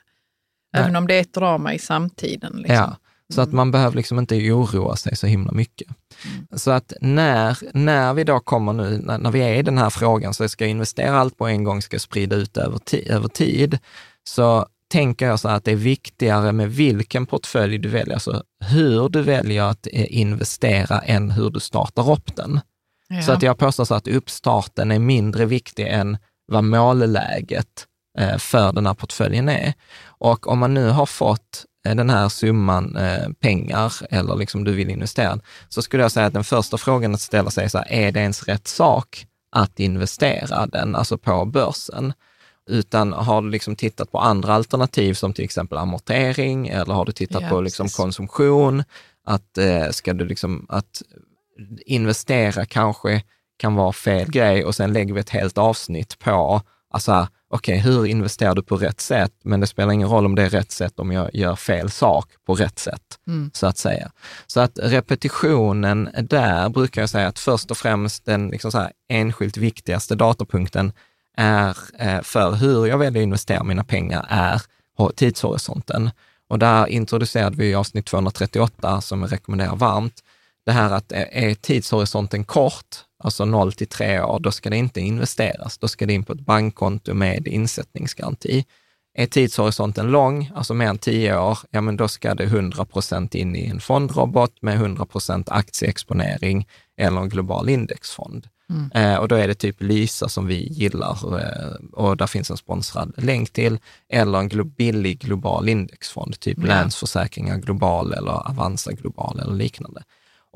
Även 0.75 0.95
om 0.95 1.07
det 1.07 1.13
är 1.13 1.21
ett 1.21 1.33
drama 1.33 1.73
i 1.73 1.79
samtiden. 1.79 2.53
Liksom. 2.55 2.75
Ja, 2.75 2.95
så 3.33 3.41
att 3.41 3.53
man 3.53 3.71
behöver 3.71 3.95
liksom 3.95 4.19
inte 4.19 4.51
oroa 4.51 4.95
sig 4.95 5.15
så 5.15 5.27
himla 5.27 5.51
mycket. 5.51 5.87
Så 6.55 6.71
att 6.71 6.93
när, 7.01 7.57
när 7.73 8.13
vi 8.13 8.23
då 8.23 8.39
kommer 8.39 8.73
nu, 8.73 8.97
när, 8.97 9.17
när 9.17 9.31
vi 9.31 9.39
är 9.39 9.53
i 9.53 9.61
den 9.61 9.77
här 9.77 9.89
frågan, 9.89 10.33
så 10.33 10.49
ska 10.49 10.63
jag 10.63 10.71
investera 10.71 11.19
allt 11.19 11.37
på 11.37 11.47
en 11.47 11.63
gång, 11.63 11.81
ska 11.81 11.93
jag 11.93 12.01
sprida 12.01 12.35
ut 12.35 12.57
över, 12.57 12.77
ti, 12.77 13.09
över 13.09 13.27
tid, 13.27 13.79
så 14.23 14.67
tänker 14.87 15.25
jag 15.25 15.39
så 15.39 15.49
att 15.49 15.63
det 15.63 15.71
är 15.71 15.75
viktigare 15.75 16.51
med 16.51 16.71
vilken 16.71 17.25
portfölj 17.25 17.77
du 17.77 17.89
väljer, 17.89 18.13
alltså 18.13 18.43
hur 18.59 19.09
du 19.09 19.21
väljer 19.21 19.63
att 19.63 19.87
eh, 19.93 20.17
investera 20.17 20.99
än 20.99 21.31
hur 21.31 21.49
du 21.49 21.59
startar 21.59 22.11
upp 22.11 22.35
den. 22.35 22.59
Ja. 23.09 23.21
Så 23.21 23.31
att 23.31 23.41
jag 23.41 23.57
påstår 23.57 23.85
så 23.85 23.95
att 23.95 24.07
uppstarten 24.07 24.91
är 24.91 24.99
mindre 24.99 25.45
viktig 25.45 25.87
än 25.87 26.17
vad 26.47 26.63
målläget 26.63 27.85
eh, 28.17 28.37
för 28.37 28.71
den 28.73 28.85
här 28.85 28.93
portföljen 28.93 29.49
är. 29.49 29.73
Och 30.05 30.47
om 30.47 30.59
man 30.59 30.73
nu 30.73 30.89
har 30.89 31.05
fått 31.05 31.65
eh, 31.87 31.95
den 31.95 32.09
här 32.09 32.29
summan 32.29 32.95
eh, 32.95 33.29
pengar 33.39 33.93
eller 34.09 34.35
liksom 34.35 34.63
du 34.63 34.71
vill 34.73 34.89
investera, 34.89 35.39
så 35.69 35.81
skulle 35.81 36.03
jag 36.03 36.11
säga 36.11 36.25
att 36.25 36.33
den 36.33 36.43
första 36.43 36.77
frågan 36.77 37.13
att 37.13 37.21
ställa 37.21 37.49
sig 37.49 37.63
är 37.65 37.69
så 37.69 37.77
här, 37.77 37.91
är 37.91 38.11
det 38.11 38.19
ens 38.19 38.43
rätt 38.43 38.67
sak 38.67 39.25
att 39.51 39.79
investera 39.79 40.65
den, 40.67 40.95
alltså 40.95 41.17
på 41.17 41.45
börsen? 41.45 42.13
Utan 42.69 43.13
har 43.13 43.41
du 43.41 43.49
liksom 43.49 43.75
tittat 43.75 44.11
på 44.11 44.19
andra 44.19 44.53
alternativ 44.53 45.13
som 45.13 45.33
till 45.33 45.45
exempel 45.45 45.77
amortering 45.77 46.67
eller 46.67 46.93
har 46.93 47.05
du 47.05 47.11
tittat 47.11 47.41
Ja, 47.41 47.49
på 47.49 47.61
liksom 47.61 47.83
precis. 47.83 47.97
konsumtion? 47.97 48.83
Att, 49.25 49.57
eh, 49.57 49.89
ska 49.89 50.13
du 50.13 50.25
liksom, 50.25 50.65
att 50.69 51.01
investera 51.85 52.65
kanske 52.65 53.23
kan 53.57 53.75
vara 53.75 53.91
fel 53.93 54.31
grej 54.31 54.65
och 54.65 54.75
sen 54.75 54.93
lägger 54.93 55.13
vi 55.13 55.19
ett 55.19 55.29
helt 55.29 55.57
avsnitt 55.57 56.19
på, 56.19 56.61
alltså 56.91 57.27
okej, 57.49 57.77
hur 57.77 58.05
investerar 58.05 58.55
du 58.55 58.61
på 58.63 58.77
rätt 58.77 59.01
sätt? 59.01 59.31
Men 59.43 59.59
det 59.59 59.67
spelar 59.67 59.91
ingen 59.93 60.09
roll 60.09 60.25
om 60.25 60.35
det 60.35 60.43
är 60.43 60.49
rätt 60.49 60.71
sätt 60.71 60.99
om 60.99 61.11
jag 61.11 61.35
gör 61.35 61.55
fel 61.55 61.89
sak 61.91 62.25
på 62.45 62.55
rätt 62.55 62.79
sätt, 62.79 63.01
Mm. 63.27 63.51
så 63.53 63.67
att 63.67 63.77
säga. 63.77 64.11
Så 64.47 64.59
att 64.59 64.79
repetitionen 64.83 66.09
där 66.23 66.69
brukar 66.69 67.01
jag 67.01 67.09
säga 67.09 67.27
att 67.27 67.39
först 67.39 67.71
och 67.71 67.77
främst 67.77 68.25
den 68.25 68.47
liksom 68.49 68.71
så 68.71 68.77
här 68.77 68.91
enskilt 69.09 69.57
viktigaste 69.57 70.15
datapunkten 70.15 70.91
är 71.37 71.77
eh, 71.99 72.21
för 72.21 72.51
hur 72.51 72.85
jag 72.85 72.97
väljer 72.97 73.21
att 73.21 73.23
investera 73.23 73.63
mina 73.63 73.83
pengar 73.83 74.25
är 74.29 74.61
ho- 74.97 75.11
tidshorisonten. 75.15 76.09
Och 76.49 76.59
där 76.59 76.87
introducerade 76.87 77.57
vi 77.57 77.69
i 77.69 77.75
avsnitt 77.75 78.05
238, 78.05 79.01
som 79.01 79.21
jag 79.21 79.31
rekommenderar 79.31 79.75
varmt, 79.75 80.23
det 80.65 80.71
här 80.71 80.91
att 80.91 81.11
är 81.11 81.27
är 81.31 81.53
tidshorisonten 81.55 82.43
kort, 82.43 82.95
alltså 83.19 83.45
0 83.45 83.73
till 83.73 83.87
3 83.87 84.21
år, 84.21 84.39
då 84.39 84.51
ska 84.51 84.69
det 84.69 84.77
inte 84.77 85.01
investeras. 85.01 85.77
Då 85.77 85.87
ska 85.87 86.05
det 86.05 86.13
in 86.13 86.23
på 86.23 86.33
ett 86.33 86.45
bankkonto 86.45 87.13
med 87.13 87.47
insättningsgaranti. 87.47 88.65
Är 89.13 89.25
tidshorisonten 89.25 90.11
lång, 90.11 90.51
alltså 90.55 90.73
mer 90.73 90.87
än 90.87 90.97
10 90.97 91.37
år, 91.37 91.59
ja 91.71 91.81
men 91.81 91.97
då 91.97 92.07
ska 92.07 92.35
det 92.35 92.43
100 92.43 92.85
procent 92.85 93.35
in 93.35 93.55
i 93.55 93.65
en 93.65 93.79
fondrobot 93.79 94.61
med 94.61 94.75
100 94.75 95.05
procent 95.05 95.49
aktieexponering 95.49 96.67
eller 96.97 97.21
en 97.21 97.29
global 97.29 97.69
indexfond. 97.69 98.47
Eh, 98.93 99.15
och 99.15 99.27
då 99.27 99.35
är 99.35 99.47
det 99.47 99.55
typ 99.55 99.81
Lysa 99.81 100.29
som 100.29 100.47
vi 100.47 100.67
gillar 100.67 101.39
eh, 101.39 101.75
och 101.93 102.17
där 102.17 102.27
finns 102.27 102.51
en 102.51 102.57
sponsrad 102.57 103.13
länk 103.17 103.49
till, 103.49 103.79
eller 104.09 104.39
en 104.39 104.49
glo 104.49 104.63
billig 104.63 105.19
global 105.19 105.69
indexfond, 105.69 106.39
typ 106.39 106.57
Ja. 106.57 106.65
Länsförsäkringar 106.65 107.57
Global 107.57 108.13
eller 108.13 108.49
Avanza 108.49 108.91
Global 108.91 109.39
eller 109.39 109.53
liknande. 109.53 110.03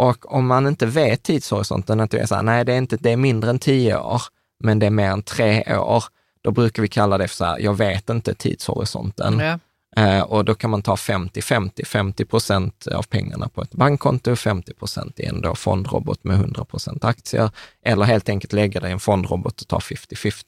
Och 0.01 0.33
om 0.33 0.47
man 0.47 0.67
inte 0.67 0.85
vet 0.85 1.23
tidshorisonten, 1.23 1.99
att 1.99 2.11
det 2.11 2.19
är 2.19 2.25
så 2.25 2.35
här, 2.35 2.43
nej 2.43 2.65
det 2.65 2.73
är, 2.73 2.77
inte, 2.77 2.97
det 2.97 3.11
är 3.11 3.17
mindre 3.17 3.49
än 3.49 3.59
tio 3.59 3.97
år, 3.97 4.21
men 4.63 4.79
det 4.79 4.85
är 4.85 4.89
mer 4.89 5.09
än 5.09 5.23
tre 5.23 5.77
år, 5.77 6.03
då 6.41 6.51
brukar 6.51 6.81
vi 6.81 6.87
kalla 6.87 7.17
det 7.17 7.27
för 7.27 7.35
så 7.35 7.45
här, 7.45 7.59
jag 7.59 7.73
vet 7.73 8.09
inte 8.09 8.33
tidshorisonten. 8.33 9.39
Ja. 9.39 9.59
Eh, 9.97 10.21
och 10.21 10.45
då 10.45 10.55
kan 10.55 10.69
man 10.69 10.81
ta 10.81 10.95
50-50, 10.95 11.85
50 11.85 12.25
procent 12.25 12.87
av 12.87 13.03
pengarna 13.03 13.49
på 13.49 13.61
ett 13.61 13.73
bankkonto, 13.73 14.35
50 14.35 14.73
procent 14.73 15.19
i 15.19 15.25
en 15.25 15.55
fondrobot 15.55 16.23
med 16.23 16.35
100 16.35 16.65
procent 16.65 17.03
aktier, 17.03 17.49
eller 17.85 18.05
helt 18.05 18.29
enkelt 18.29 18.53
lägga 18.53 18.79
det 18.79 18.89
i 18.89 18.91
en 18.91 18.99
fondrobot 18.99 19.61
och 19.61 19.67
ta 19.67 19.79
50-50. 19.79 20.43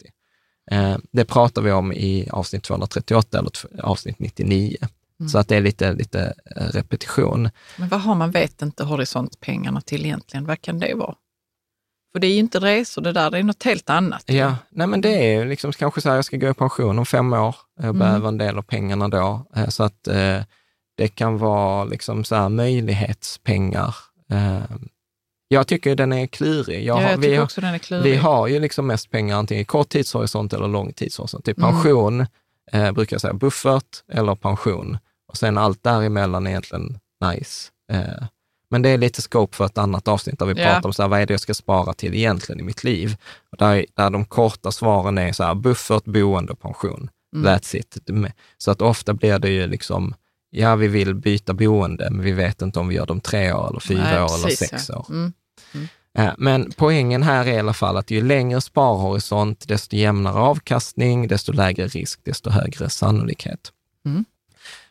Eh, 0.72 0.98
det 1.12 1.26
pratar 1.26 1.62
vi 1.62 1.72
om 1.72 1.94
i 1.94 2.30
avsnitt 2.32 2.63
238 2.63 3.39
eller 3.39 3.52
avsnitt 3.84 4.20
99. 4.20 4.78
Så 5.29 5.38
att 5.38 5.47
det 5.47 5.55
är 5.55 5.62
lite, 5.62 5.93
lite 5.93 6.33
eh, 6.55 6.63
repetition. 6.65 7.49
Men 7.77 7.89
vad 7.89 8.01
har 8.01 8.15
man 8.15 8.31
vet 8.31 8.62
inte 8.62 8.83
horisontpengarna 8.83 9.81
till 9.81 10.05
egentligen? 10.05 10.45
Vad 10.45 10.62
kan 10.62 10.79
det 10.79 10.93
vara? 10.95 11.15
För 12.13 12.19
det 12.19 12.27
är 12.27 12.31
ju 12.33 12.39
inte 12.39 12.59
resor 12.59 13.01
det 13.01 13.12
där, 13.12 13.31
det 13.31 13.38
är 13.38 13.43
något 13.43 13.63
helt 13.63 13.89
annat. 13.89 14.23
Ja, 14.25 14.55
nej 14.69 14.88
men 14.88 15.01
det 15.01 15.09
är 15.09 15.39
ju 15.39 15.45
liksom 15.49 15.71
kanske 15.71 16.01
så 16.01 16.09
här, 16.09 16.15
jag 16.15 16.25
ska 16.25 16.38
gå 16.38 16.49
i 16.49 16.53
pension 16.53 16.99
om 16.99 17.05
fem 17.05 17.33
år, 17.33 17.55
jag 17.77 17.86
Mm. 17.86 17.99
behöver 17.99 18.27
en 18.27 18.38
del 18.38 18.57
av 18.57 18.62
pengarna 18.62 19.07
då. 19.07 19.45
Eh, 19.55 19.67
Så 19.69 19.83
att 19.83 20.07
eh, 20.07 20.39
det 20.97 21.07
kan 21.07 21.38
vara 21.38 21.83
liksom 21.86 22.23
så 22.23 22.36
här 22.36 22.49
möjlighetspengar. 22.49 23.95
Eh, 24.31 24.62
jag 25.47 25.67
tycker 25.67 25.95
den 25.95 26.13
är 26.13 26.27
klurig. 26.27 26.86
Jag 26.86 27.01
Ja, 27.01 27.12
jag 27.12 27.17
vi, 27.17 27.39
också 27.39 27.62
den 27.62 27.73
är 27.73 27.77
klurig. 27.77 28.03
vi 28.12 28.15
har 28.17 28.47
ju 28.47 28.59
liksom 28.59 28.88
mest 28.88 29.09
pengar 29.12 29.38
antingen 29.38 29.62
i 29.62 29.65
kort 29.65 29.89
tidshorisont 29.89 30.53
eller 30.53 30.67
lång 30.67 30.93
tidshorisont. 30.93 31.45
Typ 31.45 31.57
Mm. 31.57 31.69
pension, 31.71 32.25
eh, 32.71 32.91
brukar 32.91 33.13
jag 33.13 33.21
säga 33.21 33.33
buffert 33.33 34.03
eller 34.12 34.36
pension. 34.36 34.97
Och 35.34 35.38
sen 35.38 35.58
allt 35.58 35.84
däremellan 35.84 36.46
är 36.48 36.50
egentligen 36.52 37.00
nice. 37.32 37.72
Eh, 37.91 38.24
men 38.69 38.82
det 38.82 38.89
är 38.89 38.98
lite 38.98 39.22
scope 39.22 39.56
för 39.58 39.65
ett 39.65 39.78
annat 39.78 40.08
avsnitt 40.08 40.39
där 40.39 40.46
vi 40.46 40.62
Ja. 40.62 40.74
pratar 40.74 40.89
om 40.89 40.93
så 40.93 41.02
här, 41.02 41.10
vad 41.10 41.19
är 41.19 41.26
det 41.26 41.34
jag 41.34 41.41
ska 41.41 41.54
spara 41.54 41.93
till 41.93 42.15
egentligen 42.15 42.60
i 42.60 42.63
mitt 42.63 42.84
liv? 42.84 43.15
Och 43.52 43.58
där, 43.58 43.86
där 43.93 44.10
de 44.10 44.26
korta 44.26 44.72
svaren 44.72 45.17
är 45.17 45.32
så 45.34 45.43
här, 45.43 45.56
buffert, 45.56 46.06
boende 46.06 46.52
och 46.54 46.60
pension. 46.60 47.10
Mm. 47.36 47.48
That's 47.48 47.76
it. 47.76 47.98
Så 48.58 48.72
att 48.72 48.82
ofta 48.82 49.13
blir 49.13 49.39
det 49.39 49.50
ju 49.50 49.67
liksom, 49.67 50.13
ja 50.50 50.76
vi 50.76 50.88
vill 50.88 51.15
byta 51.15 51.54
boende, 51.54 52.10
men 52.12 52.22
vi 52.22 52.32
vet 52.32 52.62
inte 52.62 52.80
om 52.80 52.88
vi 52.88 52.96
gör 52.96 53.06
dem 53.06 53.22
tre 53.22 53.54
år 53.54 53.69
eller 53.69 53.80
fyra 53.80 54.04
Nej, 54.04 54.22
år 54.22 54.36
eller 54.36 54.43
precis, 54.43 54.69
sex 54.69 54.89
ja. 54.89 54.98
år. 54.98 55.06
Mm. 55.10 55.34
Eh, 56.17 56.34
Men 56.38 56.72
poängen 56.78 57.24
här 57.24 57.46
är 57.46 57.54
i 57.54 57.60
alla 57.60 57.74
fall 57.74 57.98
att 57.98 58.12
ju 58.12 58.22
längre 58.22 58.62
sparhorisont, 58.62 59.67
desto 59.67 59.96
jämnare 59.96 60.39
avkastning, 60.39 61.28
desto 61.28 61.52
lägre 61.52 61.88
risk, 61.88 62.19
desto 62.24 62.50
högre 62.50 62.89
sannolikhet. 62.89 63.72
Mm. 64.06 64.26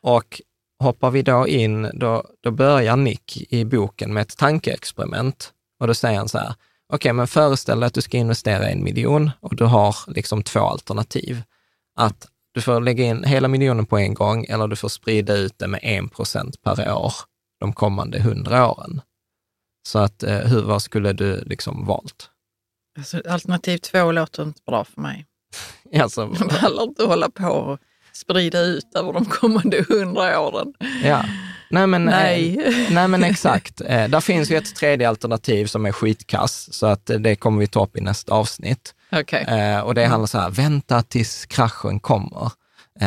Och 0.02 0.42
hoppar 0.82 1.10
vi 1.10 1.22
då 1.22 1.48
in, 1.48 1.90
då, 1.94 2.24
då 2.40 2.50
börjar 2.50 2.96
Nick 2.96 3.52
i 3.52 3.64
boken 3.64 4.14
med 4.14 4.20
ett 4.20 4.36
tankeexperiment. 4.36 5.52
Och 5.80 5.86
då 5.86 5.94
säger 5.94 6.18
han 6.18 6.28
så 6.28 6.38
här, 6.38 6.54
okej, 6.92 7.12
men 7.12 7.26
föreställ 7.26 7.80
dig 7.80 7.86
att 7.86 7.94
du 7.94 8.02
ska 8.02 8.16
investera 8.16 8.68
en 8.68 8.84
miljon 8.84 9.30
och 9.40 9.56
du 9.56 9.64
har 9.64 9.96
liksom 10.06 10.42
två 10.42 10.60
alternativ. 10.60 11.42
Att 11.96 12.28
du 12.54 12.60
får 12.60 12.80
lägga 12.80 13.04
in 13.04 13.24
hela 13.24 13.48
miljonen 13.48 13.86
på 13.86 13.98
en 13.98 14.14
gång 14.14 14.44
eller 14.44 14.68
du 14.68 14.76
får 14.76 14.88
sprida 14.88 15.34
ut 15.34 15.58
det 15.58 15.66
med 15.66 15.80
en 15.82 16.08
procent 16.08 16.62
per 16.62 16.92
år 16.94 17.12
de 17.60 17.72
kommande 17.72 18.20
hundra 18.20 18.70
åren. 18.70 19.00
Så 19.88 19.98
att, 19.98 20.22
eh, 20.22 20.38
hur, 20.38 20.62
vad 20.62 20.82
skulle 20.82 21.12
du 21.12 21.40
liksom 21.40 21.86
valt? 21.86 22.30
Alltså, 22.98 23.22
alternativ 23.28 23.78
två 23.78 24.12
låter 24.12 24.42
inte 24.42 24.60
bra 24.66 24.84
för 24.84 25.00
mig. 25.00 25.26
Alltså, 26.00 26.36
Jag 26.38 26.50
pallar 26.50 26.82
inte 26.82 27.04
hålla 27.04 27.30
på 27.30 27.48
och 27.48 27.78
sprida 28.12 28.60
ut 28.60 28.94
över 28.94 29.12
de 29.12 29.24
kommande 29.24 29.84
hundra 29.88 30.40
åren. 30.40 30.72
ja. 31.04 31.24
Nej 31.70 31.86
men, 31.86 32.04
Nej. 32.04 32.60
Eh, 32.66 32.94
nej 32.94 33.08
men 33.08 33.24
exakt. 33.32 33.80
Eh, 33.80 34.08
där 34.08 34.20
finns 34.20 34.50
ju 34.50 34.56
ett 34.56 34.74
tredje 34.74 35.08
alternativ 35.08 35.66
som 35.66 35.86
är 35.86 35.92
skitkass, 35.92 36.74
så 36.74 36.86
att 36.86 37.10
eh, 37.10 37.18
det 37.18 37.36
kommer 37.36 37.60
vi 37.60 37.66
ta 37.66 37.84
upp 37.84 37.96
i 37.96 38.00
nästa 38.00 38.34
avsnitt. 38.34 38.94
Okej. 39.12 39.44
Eh, 39.48 39.80
och 39.80 39.94
det 39.94 40.06
handlar 40.06 40.26
så 40.26 40.38
här, 40.38 40.50
vänta 40.50 41.02
tills 41.02 41.46
kraschen 41.46 42.00
kommer 42.00 42.50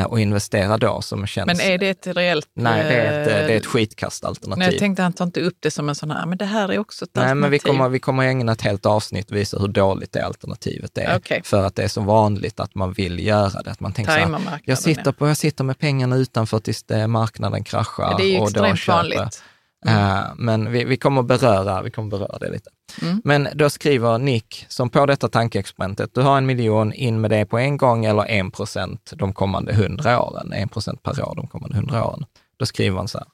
och 0.08 0.20
investera 0.20 0.78
då 0.78 1.02
som 1.02 1.28
känns... 1.28 1.48
Men 1.48 1.60
är 1.60 1.78
det 1.78 1.90
ett 1.90 2.08
reellt... 2.08 2.50
Nej, 2.54 2.84
det 2.84 2.96
är 2.96 3.22
ett, 3.22 3.28
eh, 3.28 3.34
det 3.34 3.54
är 3.54 3.58
ett 3.58 3.66
eh, 3.66 3.70
skitkastalternativ. 3.70 4.60
Nej, 4.60 4.72
jag 4.72 4.80
tänkte 4.80 5.04
han 5.04 5.14
tar 5.14 5.26
inte 5.26 5.42
upp 5.42 5.58
det 5.60 5.72
som 5.72 5.90
en 5.90 5.96
sån 5.96 6.12
här, 6.12 6.26
men 6.26 6.38
det 6.38 6.46
här 6.46 6.72
är 6.72 6.80
också 6.80 7.06
ett 7.06 7.12
Nej, 7.14 7.22
alternativ. 7.22 7.42
men 7.42 7.52
vi 7.52 7.60
kommer, 7.60 7.90
vi 7.90 8.00
kommer 8.00 8.24
ägna 8.24 8.52
ett 8.52 8.62
helt 8.62 8.86
avsnitt 8.86 9.32
och 9.32 9.38
visa 9.38 9.60
hur 9.60 9.68
dåligt 9.68 10.12
det 10.12 10.26
alternativet 10.26 10.98
är. 10.98 11.18
Okej. 11.18 11.42
För 11.44 11.64
att 11.64 11.76
det 11.76 11.84
är 11.84 11.88
så 11.88 12.02
vanligt 12.02 12.60
att 12.60 12.76
man 12.76 12.94
vill 12.94 13.26
göra 13.26 13.62
det. 13.62 13.72
Att 13.72 13.80
man 13.80 13.94
tänker 13.94 14.12
så 14.12 14.18
Tajma 14.18 14.38
här, 14.38 14.46
marknaden, 14.46 14.62
jag 14.66 14.78
sitter, 14.78 15.12
på, 15.12 15.28
jag 15.28 15.38
sitter 15.38 15.64
med 15.64 15.80
pengarna 15.80 16.16
utanför 16.16 16.60
tills 16.60 16.84
det, 16.84 17.08
marknaden 17.08 17.64
kraschar. 17.64 18.04
ja. 18.12 18.18
Det 18.18 18.24
är 18.24 18.32
ju 18.32 18.40
och 18.40 18.52
då 18.54 18.64
extremt 18.64 18.80
köper. 18.80 18.98
vanligt. 18.98 19.44
Eh, 19.86 20.24
men 20.36 20.72
vi, 20.72 20.84
vi, 20.84 20.98
kommer 20.98 21.24
beröra, 21.24 21.82
vi 21.82 21.92
kommer 21.92 22.10
beröra 22.10 22.38
det 22.40 22.50
lite. 22.50 22.70
Mm. 23.02 23.22
Men 23.24 23.48
då 23.54 23.70
skriver 23.70 24.18
Nick, 24.18 24.66
som 24.70 24.90
på 24.90 25.06
detta 25.06 25.28
tankeexperimentet, 25.28 26.14
du 26.14 26.22
har 26.22 26.38
en 26.38 26.46
miljon, 26.46 26.94
in 26.94 27.22
med 27.22 27.32
det 27.32 27.46
på 27.46 27.58
en 27.58 27.78
gång 27.78 28.06
eller 28.06 28.26
en 28.26 28.52
procent 28.52 29.14
de 29.16 29.34
kommande 29.34 29.74
hundra 29.74 30.22
åren. 30.22 30.54
En 30.54 30.70
procent 30.70 31.04
per 31.04 31.22
år 31.30 31.36
de 31.36 31.48
kommande 31.48 31.76
hundra 31.76 32.06
åren. 32.06 32.26
Då 32.58 32.66
skriver 32.66 32.98
han 32.98 33.08
så 33.08 33.18
här. 33.18 33.28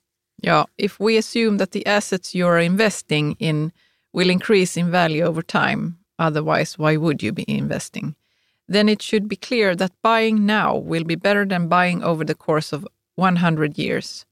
Ja, 0.44 0.68
if 0.78 1.00
we 1.00 1.20
assume 1.20 1.58
that 1.60 1.72
the 1.72 1.86
assets 1.86 2.36
you 2.36 2.50
are 2.50 2.66
investing 2.66 3.36
in 3.40 3.72
will 4.14 4.32
increase 4.32 4.80
in 4.80 4.92
value 4.92 5.28
over 5.28 5.42
time, 5.42 5.94
otherwise 6.18 6.78
why 6.78 6.98
would 6.98 7.24
you 7.24 7.34
be 7.34 7.44
investing? 7.44 8.16
Then 8.72 8.90
it 8.90 9.02
should 9.02 9.28
be 9.28 9.36
clear 9.36 9.76
that 9.76 9.92
buying 10.02 10.46
now 10.46 10.90
will 10.90 11.06
be 11.06 11.16
better 11.16 11.46
than 11.46 11.70
buying 11.70 12.04
over 12.04 12.26
the 12.26 12.34
course 12.36 12.76
of 12.76 12.88
100 13.16 13.78
years. 13.78 14.26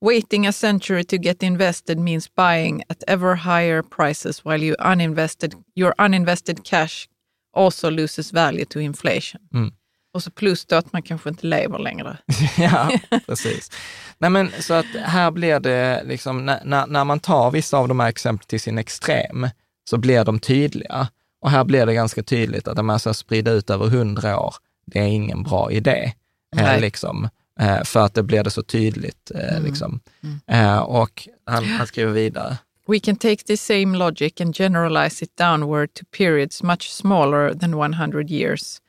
Waiting 0.00 0.46
a 0.46 0.52
century 0.52 1.04
to 1.04 1.16
get 1.16 1.42
invested 1.42 1.98
means 1.98 2.34
buying 2.34 2.82
at 2.88 3.02
ever 3.06 3.34
higher 3.34 3.82
prices 3.82 4.44
while 4.44 4.62
you 4.62 4.76
uninvested, 4.78 5.54
your 5.74 5.94
uninvested 5.98 6.64
cash 6.64 7.08
also 7.56 7.90
loses 7.90 8.32
value 8.32 8.64
to 8.64 8.80
inflation. 8.80 9.40
Mm. 9.54 9.72
Och 10.14 10.22
så 10.22 10.30
plus 10.30 10.66
då 10.66 10.76
att 10.76 10.92
man 10.92 11.02
kanske 11.02 11.28
inte 11.28 11.46
lever 11.46 11.78
längre. 11.78 12.18
ja, 12.58 12.90
precis. 13.26 13.70
Nej, 14.18 14.30
men 14.30 14.50
så 14.60 14.74
att 14.74 14.86
här 15.04 15.30
blir 15.30 15.60
det 15.60 16.02
liksom, 16.04 16.46
när, 16.46 16.86
när, 16.86 17.04
man 17.04 17.20
tar 17.20 17.50
vissa 17.50 17.78
av 17.78 17.88
de 17.88 18.00
här 18.00 18.08
exemplen 18.08 18.46
till 18.46 18.60
sin 18.60 18.78
extrem, 18.78 19.48
så 19.90 19.98
blir 19.98 20.24
de 20.24 20.38
tydliga. 20.38 21.08
Och 21.40 21.50
här 21.50 21.64
blir 21.64 21.86
det 21.86 21.94
ganska 21.94 22.22
tydligt 22.22 22.68
att 22.68 22.78
om 22.78 22.86
man 22.86 22.98
ska 22.98 23.14
sprida 23.14 23.50
ut 23.50 23.70
över 23.70 23.86
hundra 23.86 24.40
år, 24.40 24.54
det 24.86 24.98
är 24.98 25.06
ingen 25.06 25.42
bra 25.42 25.70
idé. 25.70 26.12
Eh, 26.56 26.80
liksom, 26.80 27.28
eh, 27.60 27.82
för 27.84 28.00
att 28.00 28.14
det 28.14 28.22
blir 28.22 28.44
det 28.44 28.50
så 28.50 28.62
tydligt. 28.62 29.30
Eh, 29.34 29.62
liksom. 29.62 30.00
Eh, 30.46 30.78
och 30.78 31.28
han, 31.46 31.64
han 31.64 31.86
skriver 31.86 32.12
vidare. 32.12 32.58
We 32.86 33.00
can 33.00 33.16
take 33.16 33.44
this 33.44 33.62
same 33.62 33.98
logic 33.98 34.40
and 34.40 34.56
generalize 34.56 35.24
it 35.24 35.36
downward 35.36 35.94
to 35.94 36.04
periods 36.18 36.62
much 36.62 36.90
smaller 36.90 37.54
than 37.54 37.74
100 37.74 38.30
years. 38.30 38.80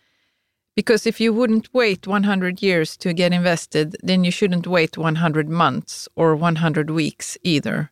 Because 0.76 1.10
if 1.10 1.22
you 1.22 1.34
wouldn't 1.34 1.70
wait 1.74 2.08
100 2.08 2.64
years 2.64 2.98
to 2.98 3.10
get 3.10 3.34
invested, 3.34 3.96
then 4.08 4.24
you 4.24 4.32
shouldn't 4.32 4.68
wait 4.68 4.98
100 4.98 5.50
months 5.50 6.08
or 6.16 6.36
100 6.36 6.90
weeks 6.90 7.38
either. 7.44 7.92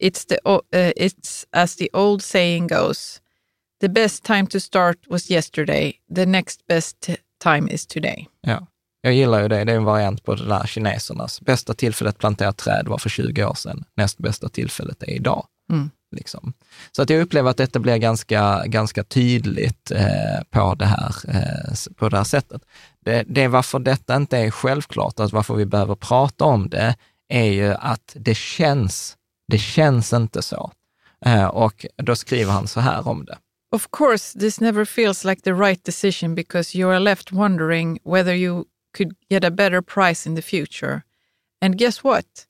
It's, 0.00 0.24
the, 0.24 0.38
uh, 0.44 0.60
it's 0.72 1.46
as 1.52 1.76
the 1.76 1.90
old 1.92 2.22
saying 2.22 2.68
goes 2.68 3.20
the 3.80 3.88
best 3.88 4.24
time 4.24 4.46
to 4.48 4.60
start 4.60 4.98
was 5.08 5.30
yesterday, 5.30 5.98
the 6.08 6.26
next 6.26 6.66
best 6.66 7.10
time 7.38 7.68
is 7.68 7.86
today. 7.86 8.26
Ja, 8.42 8.66
jag 9.00 9.14
gillar 9.14 9.42
ju 9.42 9.48
det. 9.48 9.64
Det 9.64 9.72
är 9.72 9.76
en 9.76 9.84
variant 9.84 10.24
på 10.24 10.34
det 10.34 10.44
där 10.44 10.66
kinesernas. 10.66 11.40
Bästa 11.40 11.74
tillfället 11.74 12.14
att 12.14 12.18
plantera 12.18 12.52
träd 12.52 12.88
var 12.88 12.98
för 12.98 13.08
20 13.08 13.44
år 13.44 13.54
sedan. 13.54 13.84
Näst 13.94 14.18
bästa 14.18 14.48
tillfället 14.48 15.02
är 15.02 15.10
idag. 15.10 15.46
Mm. 15.70 15.90
Liksom. 16.16 16.52
Så 16.92 17.02
att 17.02 17.10
jag 17.10 17.20
upplever 17.20 17.50
att 17.50 17.56
detta 17.56 17.78
blir 17.78 17.96
ganska, 17.96 18.62
ganska 18.66 19.04
tydligt 19.04 19.90
eh, 19.90 20.42
på, 20.50 20.74
det 20.74 20.86
här, 20.86 21.14
eh, 21.28 21.92
på 21.96 22.08
det 22.08 22.16
här 22.16 22.24
sättet. 22.24 22.62
Det, 23.04 23.24
det 23.28 23.48
varför 23.48 23.78
detta 23.78 24.16
inte 24.16 24.38
är 24.38 24.50
självklart, 24.50 25.20
att 25.20 25.32
varför 25.32 25.54
vi 25.54 25.66
behöver 25.66 25.94
prata 25.94 26.44
om 26.44 26.68
det, 26.68 26.96
är 27.28 27.44
ju 27.44 27.74
att 27.74 28.12
det 28.14 28.36
känns, 28.36 29.16
det 29.48 29.58
känns 29.58 30.12
inte 30.12 30.42
så. 30.42 30.72
Eh, 31.24 31.46
och 31.46 31.86
då 31.96 32.16
skriver 32.16 32.52
han 32.52 32.68
så 32.68 32.80
här 32.80 33.08
om 33.08 33.24
det. 33.24 33.38
Of 33.70 33.88
course, 33.90 34.38
this 34.38 34.60
never 34.60 34.84
feels 34.84 35.24
like 35.24 35.42
the 35.42 35.52
right 35.52 35.84
decision 35.84 36.34
because 36.34 36.78
you 36.78 36.90
are 36.90 36.98
left 36.98 37.32
wondering 37.32 37.98
whether 38.04 38.32
you 38.32 38.64
could 38.98 39.14
get 39.30 39.44
a 39.44 39.50
better 39.50 39.82
price 39.82 40.28
in 40.28 40.34
the 40.34 40.42
future. 40.42 41.04
And 41.62 41.78
guess 41.78 42.04
what? 42.04 42.46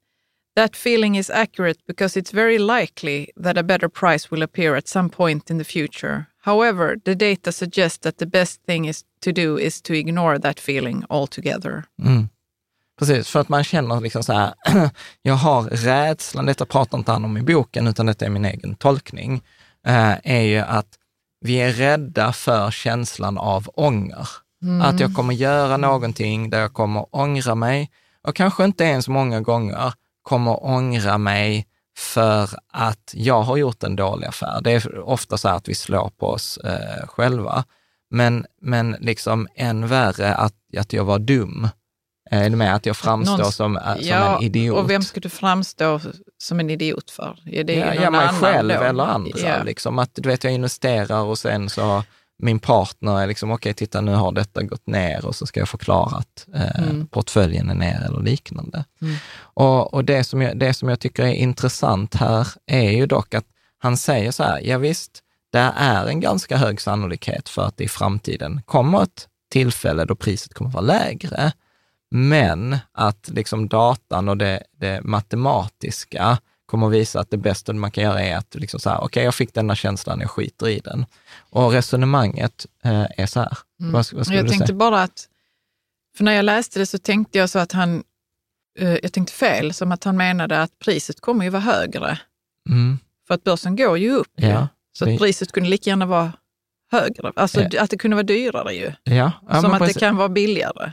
That 0.57 0.77
feeling 0.77 1.17
is 1.17 1.31
accurate 1.31 1.79
because 1.87 2.17
it's 2.17 2.33
very 2.35 2.59
likely 2.59 3.33
that 3.45 3.59
a 3.59 3.63
better 3.63 3.89
price 3.89 4.31
will 4.31 4.43
appear 4.43 4.77
at 4.77 4.89
some 4.89 5.09
point 5.11 5.51
in 5.51 5.59
the 5.59 5.65
future. 5.65 6.27
However, 6.39 6.97
the 7.05 7.15
data 7.15 7.53
suggests 7.53 7.99
that 7.99 8.19
the 8.19 8.27
best 8.27 8.63
thing 8.67 8.87
is 8.87 9.05
to 9.21 9.33
do 9.33 9.59
is 9.59 9.81
to 9.83 9.93
ignore 9.93 10.39
that 10.39 10.61
feeling 10.61 11.05
altogether. 11.11 11.85
Mm. 12.03 12.29
Precis, 12.99 13.29
för 13.29 13.41
att 13.41 13.49
man 13.49 13.65
känner 13.65 14.01
liksom 14.01 14.23
så 14.23 14.33
här, 14.33 14.55
jag 15.23 15.35
har 15.35 15.63
rädslan, 15.63 16.47
detta 16.47 16.67
pratar 16.67 16.99
inte 16.99 17.13
han 17.13 17.25
om 17.25 17.37
i 17.37 17.43
boken, 17.43 17.87
utan 17.87 18.07
detta 18.07 18.27
är 18.27 18.31
min 18.31 18.45
egen 18.45 18.75
tolkning, 18.75 19.43
eh, 19.87 20.15
är 20.25 20.43
ju 20.43 20.59
att 20.59 20.99
vi 21.41 21.57
är 21.57 21.73
rädda 21.73 22.33
för 22.33 22.71
känslan 22.71 23.39
av 23.39 23.71
ånger. 23.75 24.29
Mm. 24.63 24.83
Att 24.83 25.01
jag 25.01 25.15
kommer 25.15 25.35
göra 25.35 25.77
någonting 25.77 26.51
där 26.51 26.61
jag 26.61 26.73
kommer 26.73 27.17
ångra 27.17 27.55
mig 27.55 27.91
och 28.23 28.37
kanske 28.37 28.65
inte 28.65 28.85
ens 28.85 29.09
många 29.09 29.41
gånger 29.41 29.93
kommer 30.23 30.65
ångra 30.65 31.19
mig 31.19 31.67
för 31.99 32.51
att 32.73 33.13
jag 33.15 33.43
har 33.43 33.57
gjort 33.57 33.83
en 33.83 33.97
dålig 33.97 34.27
affär. 34.27 34.61
Det 34.63 34.73
är 34.73 34.99
ofta 34.99 35.39
så 35.39 35.49
att 35.49 35.69
vi 35.69 35.75
slår 35.75 36.11
på 36.11 36.27
oss 36.27 36.57
eh, 36.57 37.07
själva. 37.07 37.65
Men, 38.11 38.47
men 38.61 38.97
liksom 39.01 39.49
än 39.55 39.87
värre 39.87 40.35
att, 40.35 40.55
att 40.77 40.93
jag 40.93 41.05
var 41.05 41.19
dum. 41.19 41.69
Är 42.31 42.51
du 42.51 42.57
med? 42.57 42.75
Att 42.75 42.87
jag 42.87 42.97
framstår 42.97 43.39
Någon, 43.39 43.53
som, 43.53 43.75
som 43.75 43.97
ja, 44.01 44.37
en 44.37 44.43
idiot. 44.43 44.79
Och 44.79 44.91
vem 44.91 45.03
ska 45.03 45.21
du 45.21 45.29
framstå 45.29 46.01
som 46.39 46.61
en 46.61 46.71
idiot 46.71 47.11
för? 47.11 47.39
Är 47.47 47.65
det 47.65 47.75
ja, 47.75 47.95
ja, 47.95 48.11
mig 48.11 48.29
själv 48.29 48.69
då? 48.69 48.85
eller 48.85 49.05
andra. 49.05 49.39
Ja. 49.39 49.63
Liksom, 49.63 49.99
att 49.99 50.11
du 50.15 50.29
vet, 50.29 50.45
jag 50.45 50.53
investerar 50.53 51.23
och 51.23 51.39
sen 51.39 51.69
så 51.69 52.05
min 52.39 52.59
partner 52.59 53.21
är 53.21 53.27
liksom, 53.27 53.51
okej, 53.51 53.71
okay, 53.71 53.75
titta 53.75 54.01
nu 54.01 54.15
har 54.15 54.33
detta 54.33 54.63
gått 54.63 54.87
ner 54.87 55.25
och 55.27 55.35
så 55.35 55.47
ska 55.47 55.61
jag 55.61 55.69
förklara 55.69 56.17
att 56.17 56.47
eh, 56.55 56.83
mm. 56.83 57.07
portföljen 57.07 57.71
är 57.71 57.75
ner 57.75 58.05
eller 58.07 58.21
liknande. 58.21 58.85
Mm. 59.03 59.17
Och, 59.41 59.95
och 59.95 60.05
det, 60.05 60.25
som 60.25 60.43
jag, 60.43 60.59
det 60.59 60.75
som 60.75 60.89
jag 60.89 61.01
tycker 61.01 61.23
är 61.23 61.33
intressant 61.33 62.15
här 62.15 62.49
är 62.67 62.91
ju 62.91 63.07
dock 63.07 63.35
att 63.35 63.47
han 63.79 63.97
säger 63.97 64.31
så 64.31 64.43
här, 64.43 64.61
ja 64.65 64.79
visst, 64.79 65.23
det 65.53 65.73
är 65.77 66.07
en 66.07 66.21
ganska 66.21 66.57
hög 66.57 66.81
sannolikhet 66.81 67.49
för 67.49 67.63
att 67.63 67.77
det 67.77 67.85
i 67.85 67.89
framtiden 67.89 68.63
kommer 68.67 69.03
ett 69.03 69.29
tillfälle 69.51 70.05
då 70.05 70.15
priset 70.15 70.55
kommer 70.55 70.71
vara 70.71 70.85
lägre. 70.85 71.53
Men 72.11 72.79
att 72.93 73.29
liksom 73.29 73.69
datan 73.69 74.29
och 74.29 74.37
det, 74.37 74.63
det 74.81 75.01
matematiska 75.05 76.39
kommer 76.69 76.87
att 76.87 76.93
visa 76.93 77.21
att 77.21 77.31
det 77.31 77.37
bästa 77.37 77.73
man 77.73 77.91
kan 77.91 78.05
göra 78.05 78.23
är 78.23 78.37
att 78.37 78.55
liksom 78.55 78.81
så 78.81 78.91
här, 78.91 78.97
okej, 78.97 79.07
okay, 79.07 79.25
jag 79.25 79.35
fick 79.35 79.55
denna 79.55 79.75
känslan, 79.75 80.21
jag 80.21 80.31
skiter 80.31 80.69
i 80.69 80.81
den. 80.81 81.07
Och 81.51 81.73
resonemanget 81.73 82.67
eh, 82.85 83.07
är 83.17 83.27
så 83.27 83.41
här. 83.41 83.59
Mm. 83.81 83.93
Vad, 83.93 84.07
vad 84.13 84.27
jag 84.27 84.49
tänkte 84.49 84.67
säga? 84.67 84.77
bara 84.77 85.03
att, 85.03 85.29
för 86.17 86.25
när 86.25 86.33
jag 86.33 86.45
läste 86.45 86.79
det 86.79 86.87
så 86.87 86.99
tänkte 86.99 87.39
jag 87.39 87.51
så 87.51 87.59
att 87.59 87.73
han, 87.73 88.03
eh, 88.79 88.97
jag 89.03 89.13
tänkte 89.13 89.33
fel, 89.33 89.75
som 89.75 89.93
att 89.93 90.05
han 90.05 90.17
menade 90.17 90.63
att 90.63 90.79
priset 90.79 91.21
kommer 91.21 91.45
ju 91.45 91.51
vara 91.51 91.63
högre. 91.63 92.19
Mm. 92.69 92.99
För 93.27 93.35
att 93.35 93.45
börsen 93.45 93.77
går 93.77 93.99
ju 93.99 94.13
upp. 94.13 94.33
Ja, 94.37 94.69
så 94.93 95.05
det... 95.05 95.13
att 95.13 95.19
priset 95.19 95.53
kunde 95.53 95.69
lika 95.69 95.91
gärna 95.91 96.07
vara 96.07 96.33
högre. 96.91 97.33
Alltså 97.37 97.61
ja. 97.71 97.83
att 97.83 97.91
det 97.91 97.99
kunde 97.99 98.15
vara 98.15 98.27
dyrare 98.27 98.73
ju. 98.73 98.93
Ja, 99.05 99.33
ja 99.49 99.61
som 99.61 99.73
att 99.73 99.79
precis. 99.79 99.95
det 99.95 100.01
kan 100.01 100.17
vara 100.17 100.29
billigare. 100.29 100.93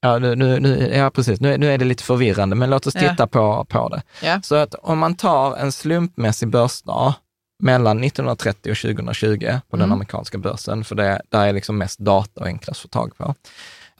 Ja, 0.00 0.18
nu, 0.18 0.34
nu, 0.34 0.90
ja 0.94 1.10
precis. 1.10 1.40
Nu, 1.40 1.58
nu 1.58 1.72
är 1.72 1.78
det 1.78 1.84
lite 1.84 2.04
förvirrande, 2.04 2.56
men 2.56 2.70
låt 2.70 2.86
oss 2.86 2.94
titta 2.94 3.14
ja. 3.18 3.26
på, 3.26 3.64
på 3.64 3.88
det. 3.88 4.02
Ja. 4.22 4.40
Så 4.42 4.54
att 4.54 4.74
om 4.74 4.98
man 4.98 5.14
tar 5.14 5.56
en 5.56 5.72
slumpmässig 5.72 6.48
börsdag 6.48 7.14
mellan 7.62 8.04
1930 8.04 8.70
och 8.70 8.78
2020 8.78 9.38
på 9.38 9.46
mm. 9.46 9.60
den 9.70 9.92
amerikanska 9.92 10.38
börsen, 10.38 10.84
för 10.84 10.94
det 10.94 11.22
där 11.28 11.46
är 11.46 11.52
liksom 11.52 11.78
mest 11.78 11.98
data 11.98 12.40
och 12.40 12.46
enklast 12.46 12.78
att 12.78 12.82
få 12.82 12.88
tag 12.88 13.16
på. 13.16 13.34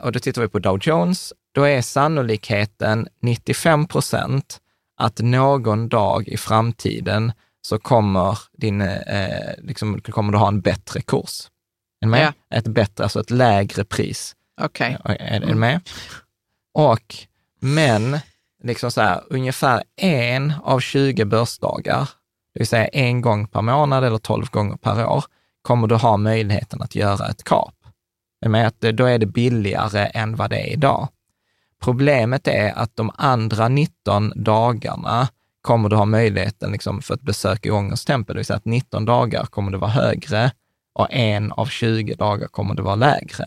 Och 0.00 0.12
då 0.12 0.18
tittar 0.18 0.42
vi 0.42 0.48
på 0.48 0.58
Dow 0.58 0.78
Jones, 0.82 1.32
då 1.54 1.64
är 1.64 1.82
sannolikheten 1.82 3.08
95 3.22 3.86
procent 3.86 4.58
att 4.96 5.18
någon 5.18 5.88
dag 5.88 6.28
i 6.28 6.36
framtiden 6.36 7.32
så 7.62 7.78
kommer, 7.78 8.38
din, 8.52 8.80
eh, 8.80 9.54
liksom, 9.58 10.00
kommer 10.00 10.32
du 10.32 10.38
ha 10.38 10.48
en 10.48 10.60
bättre 10.60 11.00
kurs. 11.00 11.48
Med? 12.06 12.32
Ja. 12.48 12.56
Ett 12.56 12.66
bättre, 12.66 13.04
alltså 13.04 13.20
ett 13.20 13.30
lägre 13.30 13.84
pris 13.84 14.36
Okej. 14.60 14.96
Okay. 15.00 15.16
Är, 15.20 15.42
är 15.42 15.46
du 15.46 15.54
med? 15.54 15.80
Och, 16.74 17.14
men, 17.60 18.18
liksom 18.62 18.90
så 18.90 19.00
här, 19.00 19.20
ungefär 19.30 19.82
en 19.96 20.52
av 20.62 20.80
20 20.80 21.24
börsdagar, 21.24 22.08
det 22.54 22.60
vill 22.60 22.66
säga 22.66 22.86
en 22.86 23.20
gång 23.20 23.46
per 23.46 23.62
månad 23.62 24.04
eller 24.04 24.18
12 24.18 24.46
gånger 24.50 24.76
per 24.76 25.06
år, 25.06 25.24
kommer 25.62 25.86
du 25.86 25.94
ha 25.94 26.16
möjligheten 26.16 26.82
att 26.82 26.94
göra 26.94 27.28
ett 27.28 27.44
kap. 27.44 27.74
Med 28.46 28.66
att 28.66 28.80
då 28.80 29.04
är 29.04 29.18
det 29.18 29.26
billigare 29.26 30.10
än 30.14 30.36
vad 30.36 30.50
det 30.50 30.60
är 30.60 30.72
idag. 30.72 31.08
Problemet 31.80 32.48
är 32.48 32.78
att 32.78 32.96
de 32.96 33.10
andra 33.14 33.68
19 33.68 34.32
dagarna 34.36 35.28
kommer 35.62 35.88
du 35.88 35.96
ha 35.96 36.04
möjligheten 36.04 36.72
liksom 36.72 37.02
för 37.02 37.14
att 37.14 37.22
besöka 37.22 37.74
Ångerns 37.74 38.04
tempel, 38.04 38.34
det 38.34 38.38
vill 38.38 38.46
säga 38.46 38.56
att 38.56 38.64
19 38.64 39.04
dagar 39.04 39.46
kommer 39.46 39.72
det 39.72 39.78
vara 39.78 39.90
högre 39.90 40.52
och 40.92 41.06
en 41.10 41.52
av 41.52 41.66
20 41.66 42.14
dagar 42.14 42.48
kommer 42.48 42.74
det 42.74 42.82
vara 42.82 42.94
lägre. 42.94 43.46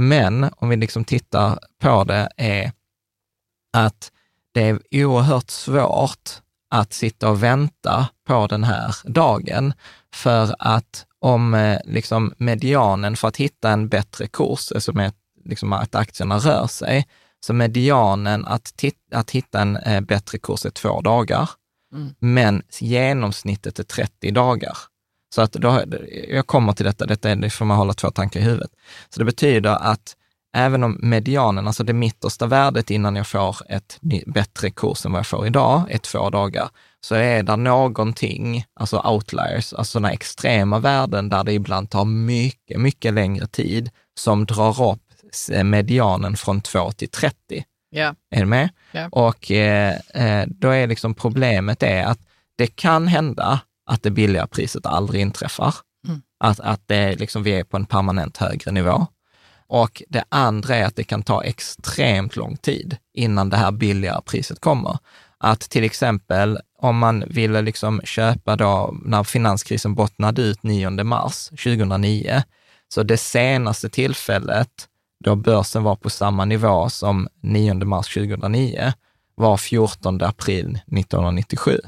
Men 0.00 0.50
om 0.56 0.68
vi 0.68 0.76
liksom 0.76 1.04
tittar 1.04 1.58
på 1.78 2.04
det 2.04 2.28
är 2.36 2.72
att 3.72 4.12
det 4.52 4.60
är 4.60 4.80
oerhört 5.04 5.50
svårt 5.50 6.30
att 6.70 6.92
sitta 6.92 7.30
och 7.30 7.42
vänta 7.42 8.08
på 8.26 8.46
den 8.46 8.64
här 8.64 8.94
dagen. 9.04 9.72
För 10.14 10.54
att 10.58 11.06
om 11.18 11.54
eh, 11.54 11.78
liksom 11.84 12.34
medianen, 12.36 13.16
för 13.16 13.28
att 13.28 13.36
hitta 13.36 13.70
en 13.70 13.88
bättre 13.88 14.26
kurs, 14.26 14.72
alltså 14.72 14.92
med 14.92 15.12
liksom 15.44 15.72
att 15.72 15.94
aktierna 15.94 16.38
rör 16.38 16.66
sig, 16.66 17.08
så 17.40 17.52
medianen 17.52 18.46
att, 18.46 18.84
att 19.10 19.30
hitta 19.30 19.60
en 19.60 19.76
eh, 19.76 20.00
bättre 20.00 20.38
kurs 20.38 20.66
är 20.66 20.70
två 20.70 21.00
dagar, 21.00 21.50
mm. 21.92 22.14
men 22.18 22.62
genomsnittet 22.80 23.78
är 23.78 23.84
30 23.84 24.30
dagar. 24.30 24.76
Så 25.34 25.42
att 25.42 25.52
då, 25.52 25.82
jag 26.28 26.46
kommer 26.46 26.72
till 26.72 26.86
detta, 26.86 27.06
detta 27.06 27.30
är, 27.30 27.36
det 27.36 27.50
får 27.50 27.64
man 27.64 27.76
hålla 27.76 27.92
två 27.92 28.10
tankar 28.10 28.40
i 28.40 28.42
huvudet. 28.42 28.70
Så 29.08 29.18
det 29.18 29.24
betyder 29.24 29.70
att 29.70 30.16
även 30.56 30.84
om 30.84 30.98
medianen, 31.02 31.66
alltså 31.66 31.84
det 31.84 31.92
mittersta 31.92 32.46
värdet 32.46 32.90
innan 32.90 33.16
jag 33.16 33.26
får 33.26 33.56
ett 33.68 33.98
bättre 34.26 34.70
kurs 34.70 35.06
än 35.06 35.12
vad 35.12 35.18
jag 35.18 35.26
får 35.26 35.46
idag, 35.46 35.82
är 35.90 35.98
två 35.98 36.30
dagar, 36.30 36.68
så 37.00 37.14
är 37.14 37.42
det 37.42 37.56
någonting, 37.56 38.64
alltså 38.74 39.00
outliers, 39.04 39.72
alltså 39.72 39.84
sådana 39.84 40.12
extrema 40.12 40.78
värden 40.78 41.28
där 41.28 41.44
det 41.44 41.52
ibland 41.52 41.90
tar 41.90 42.04
mycket, 42.04 42.80
mycket 42.80 43.14
längre 43.14 43.46
tid 43.46 43.90
som 44.18 44.46
drar 44.46 44.92
upp 44.92 45.02
medianen 45.64 46.36
från 46.36 46.60
2 46.60 46.92
till 46.92 47.08
30. 47.08 47.36
Ja. 47.90 48.14
Är 48.30 48.40
du 48.40 48.46
med? 48.46 48.68
Ja. 48.92 49.08
Och 49.12 49.50
eh, 49.50 49.94
eh, 50.14 50.46
då 50.48 50.68
är 50.68 50.86
liksom 50.86 51.14
problemet 51.14 51.82
är 51.82 52.04
att 52.04 52.18
det 52.56 52.66
kan 52.66 53.08
hända 53.08 53.60
att 53.90 54.02
det 54.02 54.10
billiga 54.10 54.46
priset 54.46 54.86
aldrig 54.86 55.22
inträffar. 55.22 55.74
Mm. 56.08 56.22
Att, 56.44 56.60
att 56.60 56.82
det 56.86 57.16
liksom, 57.16 57.42
vi 57.42 57.52
är 57.52 57.64
på 57.64 57.76
en 57.76 57.86
permanent 57.86 58.36
högre 58.36 58.70
nivå. 58.70 59.06
Och 59.66 60.02
det 60.08 60.24
andra 60.28 60.76
är 60.76 60.84
att 60.84 60.96
det 60.96 61.04
kan 61.04 61.22
ta 61.22 61.44
extremt 61.44 62.36
lång 62.36 62.56
tid 62.56 62.96
innan 63.14 63.50
det 63.50 63.56
här 63.56 63.72
billigare 63.72 64.22
priset 64.24 64.60
kommer. 64.60 64.98
Att 65.38 65.60
till 65.60 65.84
exempel 65.84 66.58
om 66.78 66.98
man 66.98 67.24
ville 67.26 67.62
liksom 67.62 68.00
köpa 68.04 68.56
då 68.56 68.94
när 69.04 69.24
finanskrisen 69.24 69.94
bottnade 69.94 70.42
ut 70.42 70.62
9 70.62 70.90
mars 70.90 71.48
2009, 71.48 72.42
så 72.88 73.02
det 73.02 73.16
senaste 73.16 73.88
tillfället 73.88 74.70
då 75.24 75.36
börsen 75.36 75.82
var 75.82 75.96
på 75.96 76.10
samma 76.10 76.44
nivå 76.44 76.88
som 76.88 77.28
9 77.42 77.74
mars 77.74 78.14
2009 78.14 78.92
var 79.34 79.56
14 79.56 80.22
april 80.22 80.66
1997. 80.66 81.80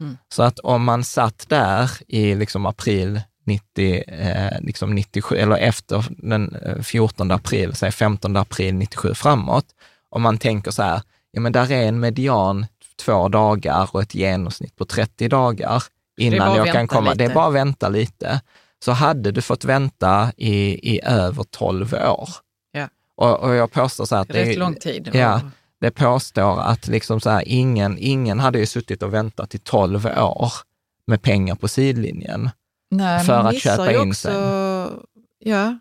Mm. 0.00 0.16
Så 0.28 0.42
att 0.42 0.58
om 0.58 0.84
man 0.84 1.04
satt 1.04 1.48
där 1.48 1.90
i 2.08 2.34
liksom 2.34 2.66
april 2.66 3.20
90, 3.44 4.02
eh, 4.08 4.60
liksom 4.60 4.94
97, 4.94 5.36
eller 5.36 5.56
efter 5.56 6.04
den 6.08 6.56
eh, 6.56 6.82
14 6.82 7.30
april, 7.30 7.74
säg 7.74 7.92
15 7.92 8.36
april 8.36 8.74
97 8.74 9.14
framåt, 9.14 9.64
om 10.10 10.22
man 10.22 10.38
tänker 10.38 10.70
så 10.70 10.82
här, 10.82 11.02
ja 11.30 11.40
men 11.40 11.52
där 11.52 11.72
är 11.72 11.88
en 11.88 12.00
median 12.00 12.66
två 13.04 13.28
dagar 13.28 13.88
och 13.92 14.02
ett 14.02 14.14
genomsnitt 14.14 14.76
på 14.76 14.84
30 14.84 15.28
dagar 15.28 15.82
innan 16.18 16.56
jag 16.56 16.72
kan 16.72 16.88
komma. 16.88 17.14
Det 17.14 17.24
är 17.24 17.28
lite. 17.28 17.34
bara 17.34 17.46
att 17.46 17.54
vänta 17.54 17.88
lite. 17.88 18.40
Så 18.84 18.92
hade 18.92 19.30
du 19.30 19.42
fått 19.42 19.64
vänta 19.64 20.32
i, 20.36 20.54
i 20.94 21.00
över 21.04 21.44
12 21.50 21.94
år. 21.94 22.28
Ja. 22.72 22.88
Och, 23.16 23.40
och 23.40 23.54
jag 23.54 23.72
påstår 23.72 24.04
så 24.04 24.14
här 24.14 24.22
att 24.22 24.28
det, 24.28 24.42
Rätt 24.42 24.56
är- 24.56 24.58
lång 24.58 24.74
tid. 24.74 25.10
Ja, 25.12 25.40
det 25.80 25.90
påstår 25.90 26.60
att 26.60 26.88
liksom 26.88 27.20
så 27.20 27.30
här, 27.30 27.42
ingen, 27.46 27.96
ingen 27.98 28.40
hade 28.40 28.58
ju 28.58 28.66
suttit 28.66 29.02
och 29.02 29.14
väntat 29.14 29.54
i 29.54 29.58
12 29.58 30.06
år 30.06 30.52
med 31.06 31.22
pengar 31.22 31.54
på 31.54 31.68
sidlinjen. 31.68 32.50
Nej, 32.90 33.24
för 33.24 33.32
att 33.32 33.60
köpa 33.60 33.92
in 33.92 34.08
också, 34.08 34.28
sen. 34.28 35.00
Ja, 35.38 35.78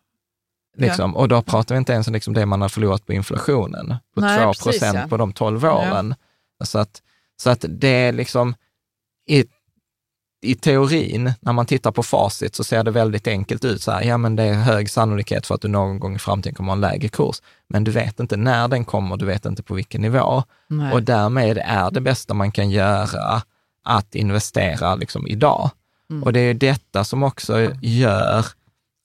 Liksom. 0.77 1.15
Och 1.15 1.27
då 1.27 1.41
pratar 1.41 1.75
vi 1.75 1.79
inte 1.79 1.93
ens 1.93 2.07
om 2.07 2.13
liksom 2.13 2.33
det 2.33 2.45
man 2.45 2.61
har 2.61 2.69
förlorat 2.69 3.05
på 3.05 3.13
inflationen, 3.13 3.95
på 4.15 4.21
Nej, 4.21 4.39
2 4.39 4.45
precis, 4.47 4.63
procent 4.63 4.97
ja. 5.01 5.07
på 5.07 5.17
de 5.17 5.33
12 5.33 5.65
åren. 5.65 6.15
Så, 6.63 6.79
att, 6.79 7.01
så 7.41 7.49
att 7.49 7.65
det 7.69 7.87
är 7.87 8.11
liksom, 8.11 8.55
i, 9.27 9.45
i 10.47 10.55
teorin, 10.55 11.33
när 11.39 11.53
man 11.53 11.65
tittar 11.65 11.91
på 11.91 12.03
facit 12.03 12.55
så 12.55 12.63
ser 12.63 12.83
det 12.83 12.91
väldigt 12.91 13.27
enkelt 13.27 13.65
ut. 13.65 13.81
Så 13.81 13.91
här, 13.91 14.03
ja, 14.03 14.17
men 14.17 14.35
det 14.35 14.43
är 14.43 14.53
hög 14.53 14.89
sannolikhet 14.89 15.47
för 15.47 15.55
att 15.55 15.61
du 15.61 15.67
någon 15.67 15.99
gång 15.99 16.15
i 16.15 16.19
framtiden 16.19 16.55
kommer 16.55 16.69
ha 16.69 16.75
en 16.75 16.81
lägre 16.81 17.07
kurs. 17.07 17.41
Men 17.69 17.83
du 17.83 17.91
vet 17.91 18.19
inte 18.19 18.37
när 18.37 18.67
den 18.67 18.85
kommer, 18.85 19.17
du 19.17 19.25
vet 19.25 19.45
inte 19.45 19.63
på 19.63 19.73
vilken 19.73 20.01
nivå. 20.01 20.43
nej. 20.67 20.93
Och 20.93 21.03
därmed 21.03 21.57
är 21.65 21.91
det 21.91 22.01
bästa 22.01 22.33
man 22.33 22.51
kan 22.51 22.69
göra 22.69 23.41
att 23.83 24.15
investera 24.15 24.95
liksom 24.95 25.27
idag. 25.27 25.69
Mm. 26.09 26.23
Och 26.23 26.33
det 26.33 26.39
är 26.39 26.53
detta 26.53 27.03
som 27.03 27.23
också 27.23 27.71
gör 27.81 28.45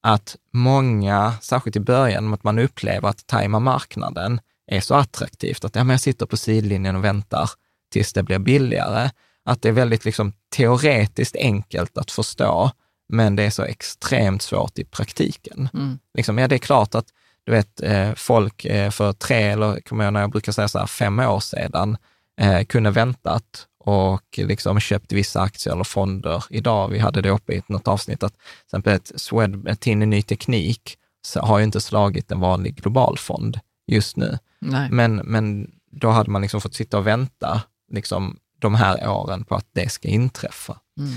att 0.03 0.37
många, 0.53 1.33
särskilt 1.41 1.77
i 1.77 1.81
början, 1.81 2.35
att 2.35 2.45
man 2.45 2.59
upplever 2.59 3.09
att 3.09 3.27
tajma 3.27 3.59
marknaden 3.59 4.41
är 4.67 4.81
så 4.81 4.95
attraktivt. 4.95 5.65
Att 5.65 5.77
ja, 5.77 5.85
men 5.85 5.95
jag 5.95 6.01
sitter 6.01 6.27
på 6.27 6.37
sidlinjen 6.37 6.97
och 6.97 7.05
väntar 7.05 7.51
tills 7.93 8.13
det 8.13 8.23
blir 8.23 8.39
billigare. 8.39 9.11
Att 9.45 9.63
det 9.63 9.69
är 9.69 9.73
väldigt 9.73 10.05
liksom, 10.05 10.33
teoretiskt 10.57 11.37
enkelt 11.37 11.99
att 11.99 12.11
förstå, 12.11 12.71
men 13.09 13.37
det 13.37 13.43
är 13.43 13.51
så 13.51 13.63
extremt 13.63 14.43
svårt 14.43 14.79
i 14.79 14.85
praktiken. 14.85 15.69
Mm. 15.75 15.99
Liksom, 16.15 16.39
ja, 16.39 16.49
det 16.49 16.57
är 16.57 16.59
klart 16.59 16.95
att 16.95 17.07
du 17.45 17.53
vet, 17.53 17.83
eh, 17.83 18.15
folk 18.15 18.65
eh, 18.65 18.91
för 18.91 19.13
tre, 19.13 19.43
eller 19.43 19.81
kommer 19.81 20.05
jag 20.05 20.13
när 20.13 20.21
jag 20.21 20.31
brukar 20.31 20.53
säga 20.53 20.69
så 20.69 20.79
här, 20.79 20.87
fem 20.87 21.19
år 21.19 21.41
sedan, 21.41 21.97
eh, 22.41 22.65
kunde 22.65 22.91
väntat 22.91 23.67
och 23.85 24.39
liksom 24.39 24.81
köpt 24.81 25.13
vissa 25.13 25.41
aktier 25.41 25.75
eller 25.75 25.85
fonder 25.85 26.45
idag. 26.51 26.89
Vi 26.89 26.99
hade 26.99 27.21
det 27.21 27.31
uppe 27.31 27.53
i 27.53 27.63
något 27.67 27.89
avsnitt 27.89 28.23
att 28.23 28.33
till 28.33 28.65
exempel 28.65 28.93
ett 28.93 29.13
Swed, 29.17 29.81
Tinny 29.81 30.07
Ny 30.07 30.23
Teknik 30.23 30.97
så 31.23 31.41
har 31.41 31.59
ju 31.59 31.65
inte 31.65 31.81
slagit 31.81 32.31
en 32.33 32.41
vanlig 32.41 32.75
globalfond 32.75 33.61
just 33.87 34.17
nu. 34.17 34.39
nej. 34.59 34.89
Men, 34.91 35.17
men 35.17 35.71
då 35.91 36.11
hade 36.11 36.31
man 36.31 36.43
liksom 36.43 36.61
fått 36.61 36.75
sitta 36.75 36.99
och 36.99 37.07
vänta 37.07 37.63
liksom, 37.93 38.37
de 38.63 38.75
här 38.75 39.09
åren 39.09 39.45
på 39.45 39.55
att 39.55 39.69
det 39.73 39.93
ska 39.93 40.09
inträffa. 40.09 40.81
Mm. 40.99 41.13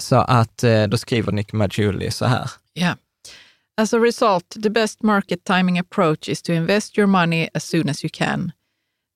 Så 0.00 0.16
att 0.16 0.64
eh, 0.64 0.86
då 0.86 0.98
skriver 0.98 1.32
Nick 1.32 1.52
Maggiulli 1.52 2.10
så 2.10 2.26
här. 2.26 2.50
Yeah. 2.74 2.96
As 3.76 3.94
a 3.94 3.98
result, 3.98 4.62
the 4.62 4.70
best 4.70 5.02
market 5.02 5.44
timing 5.44 5.78
approach 5.78 6.28
is 6.28 6.42
to 6.42 6.52
invest 6.52 6.98
your 6.98 7.06
money 7.06 7.48
as 7.54 7.64
soon 7.64 7.88
as 7.88 8.04
you 8.04 8.10
can. 8.12 8.52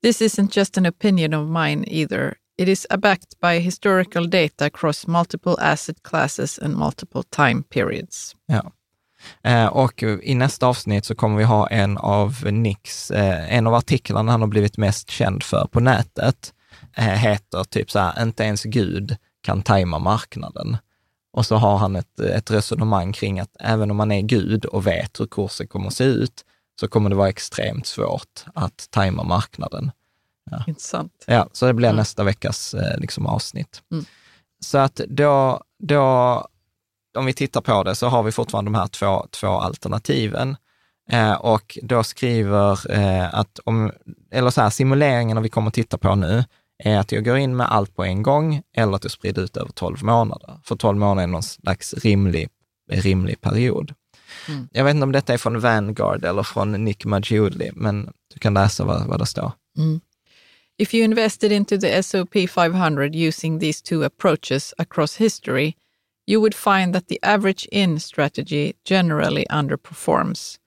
This 0.03 0.23
isn't 0.23 0.57
just 0.57 0.79
an 0.79 0.87
opinion 0.87 1.35
of 1.35 1.49
mine 1.49 1.85
either. 1.89 2.37
It 2.59 2.69
is 2.69 2.87
backed 2.99 3.41
by 3.41 3.59
historical 3.59 4.27
data 4.27 4.65
across 4.65 5.07
multiple 5.07 5.57
asset 5.61 6.03
classes 6.03 6.59
and 6.59 6.77
multiple 6.77 7.23
time 7.31 7.63
periods. 7.63 8.37
Ja. 8.47 8.73
Eh, 9.43 9.67
och 9.67 10.03
i 10.03 10.35
nästa 10.35 10.67
avsnitt 10.67 11.05
så 11.05 11.15
kommer 11.15 11.39
vi 11.39 11.45
ha 11.45 11.69
en 11.69 11.99
av 11.99 12.45
Nicks, 12.53 13.11
eh, 13.11 13.57
en 13.57 13.67
av 13.67 13.75
artiklarna 13.75 14.33
han 14.33 14.41
har 14.41 14.49
blivit 14.49 14.77
mest 14.77 15.11
känd 15.11 15.43
för 15.43 15.67
på 15.73 15.81
nätet, 15.81 16.55
heter 16.97 17.65
typ 17.65 17.91
så 17.91 17.99
här, 17.99 18.23
inte 18.23 18.43
ens 18.45 18.63
Gud 18.63 19.17
kan 19.43 19.63
tajma 19.63 19.99
marknaden. 19.99 20.77
Och 21.33 21.47
så 21.47 21.57
har 21.57 21.77
han 21.79 21.97
ett, 21.97 22.21
ett 22.21 22.51
resonemang 22.51 23.13
kring 23.13 23.41
att 23.41 23.57
även 23.61 23.91
om 23.91 23.97
man 23.97 24.13
är 24.13 24.21
Gud 24.23 24.65
och 24.65 24.87
vet 24.87 25.21
hur 25.21 25.27
kursen 25.27 25.67
kommer 25.67 25.87
att 25.87 25.95
se 25.95 26.05
ut, 26.05 26.45
så 26.81 26.89
kommer 26.89 27.11
det 27.11 27.17
vara 27.17 27.29
extremt 27.29 27.87
svårt 27.87 28.45
att 28.55 28.87
tajma 28.91 29.23
marknaden. 29.23 29.91
Intressant. 30.67 31.25
Ja, 31.27 31.49
så 31.53 31.67
det 31.67 31.75
blir 31.75 31.89
Mm. 31.89 31.97
nästa 31.97 32.25
veckas 32.25 32.75
eh, 32.75 32.99
liksom, 32.99 33.27
avsnitt. 33.27 33.83
Mm. 33.93 34.05
Så 34.61 34.79
att 34.79 34.95
då, 34.95 35.63
då, 35.79 36.01
om 37.19 37.27
vi 37.27 37.33
tittar 37.33 37.61
på 37.61 37.83
det, 37.83 37.95
så 37.95 38.09
har 38.09 38.23
vi 38.23 38.33
fortfarande 38.33 38.71
de 38.71 38.79
här 38.79 38.87
två, 38.87 39.27
två 39.31 39.49
alternativen. 39.49 40.57
Eh, 41.11 41.33
och 41.33 41.79
då 41.83 42.03
skriver 42.03 42.93
eh, 42.93 43.35
att 43.35 43.59
om, 43.65 43.93
eller 44.31 44.51
så 44.51 44.61
här, 44.61 44.71
simuleringarna 44.71 45.41
vi 45.41 45.49
kommer 45.49 45.69
att 45.69 45.75
titta 45.75 45.99
på 45.99 46.15
nu, 46.15 46.45
är 46.81 46.99
att 46.99 47.13
jag 47.13 47.25
går 47.25 47.37
in 47.37 47.57
med 47.57 47.73
allt 47.73 47.97
på 47.97 48.05
en 48.05 48.23
gång 48.23 48.63
eller 48.77 48.97
att 48.97 49.05
jag 49.05 49.11
sprider 49.11 49.43
ut 49.43 49.57
över 49.57 49.71
12 49.71 50.05
månader. 50.05 50.61
För 50.65 50.77
12 50.77 50.99
månader 50.99 51.23
är 51.23 51.27
någon 51.27 51.43
slags 51.43 51.95
rimlig, 51.95 52.49
rimlig 52.91 53.41
period. 53.41 53.95
Mm. 54.49 54.69
Jag 54.73 54.85
vet 54.85 54.95
inte 54.95 55.05
om 55.05 55.13
detta 55.13 55.35
är 55.35 55.39
från 55.39 55.61
Vanguard 55.61 56.25
eller 56.25 56.43
från 56.43 56.73
Nick 56.85 57.05
Maggiulli, 57.05 57.71
men 57.75 58.13
du 58.35 58.39
kan 58.39 58.55
läsa 58.55 58.85
vad, 58.85 59.07
vad 59.07 59.19
det 59.19 59.27
står. 59.27 59.53
Mm. 59.79 60.01
If 60.79 60.95
you 60.95 61.05
invested 61.05 61.53
into 61.53 61.79
the 61.79 62.03
SOP 62.03 62.35
500 62.51 63.15
using 63.15 63.61
these 63.61 63.83
two 63.83 64.03
approaches 64.03 64.75
across 64.79 65.17
history, 65.17 65.75
you 66.27 66.41
would 66.41 66.55
find 66.55 66.95
that 66.95 67.09
the 67.09 67.19
average 67.23 67.69
in 67.71 68.01
strategy 68.01 68.73
generally 68.85 69.47
underperforms. 69.51 70.59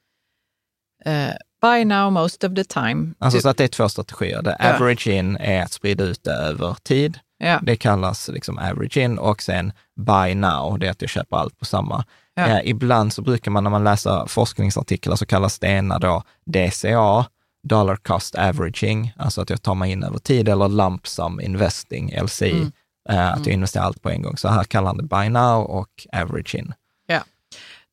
Uh, 1.05 1.34
by 1.64 1.86
now, 1.86 2.11
most 2.11 2.43
of 2.43 2.55
the 2.55 2.64
time. 2.64 3.14
Alltså 3.20 3.39
to- 3.39 3.41
så 3.41 3.49
att 3.49 3.57
det 3.57 3.64
är 3.64 3.68
två 3.68 3.89
strategier. 3.89 4.41
Ja. 4.59 4.74
average 4.76 5.07
in 5.07 5.38
är 5.38 5.64
att 5.64 5.72
sprida 5.72 6.03
ut 6.03 6.24
det 6.24 6.32
över 6.34 6.76
tid. 6.84 7.20
ja, 7.38 7.59
Det 7.61 7.76
kallas 7.76 8.28
liksom 8.28 8.57
average 8.57 8.97
in 8.97 9.18
och 9.18 9.41
sen 9.41 9.72
buy 9.99 10.36
now, 10.36 10.80
det 10.80 10.88
är 10.88 10.91
att 10.91 11.01
jag 11.01 11.09
köper 11.09 11.38
allt 11.38 11.59
på 11.59 11.66
samma. 11.66 12.05
Ja. 12.36 12.47
Eh, 12.47 12.59
ibland 12.70 13.14
så 13.14 13.22
brukar 13.22 13.51
man 13.51 13.64
när 13.64 13.72
man 13.72 13.84
läser 13.84 14.26
forskningsartiklar 14.28 15.16
så 15.16 15.26
kallas 15.26 15.59
det 15.59 15.68
ena 15.68 15.99
då 15.99 16.24
DCA, 16.45 17.26
dollar 17.68 17.95
cost 17.95 18.36
averaging, 18.36 19.14
alltså 19.18 19.41
att 19.41 19.49
jag 19.49 19.61
tar 19.61 19.76
mig 19.76 19.91
in 19.91 20.03
över 20.03 20.18
tid, 20.20 20.49
eller 20.49 20.68
lump 20.70 21.07
sum 21.07 21.39
investing, 21.41 22.14
LCI, 22.24 22.51
Mm. 22.51 22.72
eh, 23.09 23.34
att 23.34 23.45
jag 23.45 23.53
investerar 23.53 23.84
allt 23.86 24.01
på 24.01 24.09
en 24.09 24.22
gång. 24.22 24.38
Så 24.38 24.47
här 24.47 24.64
kallar 24.64 24.88
han 24.88 24.97
det 24.97 25.03
buy 25.03 25.30
now 25.30 25.64
och 25.64 25.89
average 26.14 26.55
in. 26.55 26.74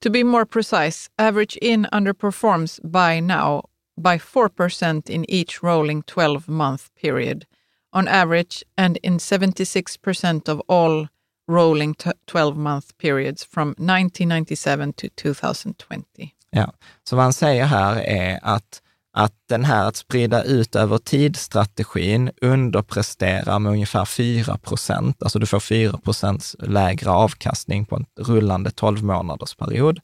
To 0.01 0.11
be 0.11 0.24
more 0.24 0.46
precise, 0.46 1.11
average 1.18 1.59
in 1.61 1.86
underperforms 1.92 2.80
by 2.82 3.20
now 3.20 3.64
by 3.98 4.18
4% 4.18 5.11
in 5.11 5.30
each 5.30 5.62
rolling 5.62 6.03
12 6.03 6.48
month 6.48 6.90
period 6.94 7.46
on 7.92 8.09
average, 8.09 8.64
and 8.76 8.96
in 9.03 9.18
76% 9.18 10.48
of 10.48 10.62
all 10.68 11.09
rolling 11.48 11.94
12 12.26 12.57
month 12.57 12.96
periods 12.98 13.44
from 13.44 13.70
1997 13.70 14.92
to 14.92 15.09
2020. 15.09 16.34
Ja. 16.51 16.72
Så 17.05 17.16
vad 17.16 17.22
han 17.22 17.32
säger 17.32 17.64
här 17.64 17.96
är 17.96 18.38
att, 18.42 18.82
att 19.12 19.32
den 19.48 19.64
här 19.64 19.88
att 19.88 19.96
sprida 19.96 20.42
ut 20.42 20.76
över 20.76 20.98
tid-strategin 20.98 22.30
underpresterar 22.40 23.58
med 23.58 23.72
ungefär 23.72 24.04
4 24.04 24.58
procent. 24.58 25.22
Alltså 25.22 25.38
du 25.38 25.46
får 25.46 25.61
4 25.61 25.98
procents 25.98 26.56
lägre 26.58 27.11
avkastning 27.11 27.86
på 27.86 27.96
en 27.96 28.06
rullande 28.18 28.70
12 28.70 29.04
månaders 29.04 29.54
period 29.54 30.00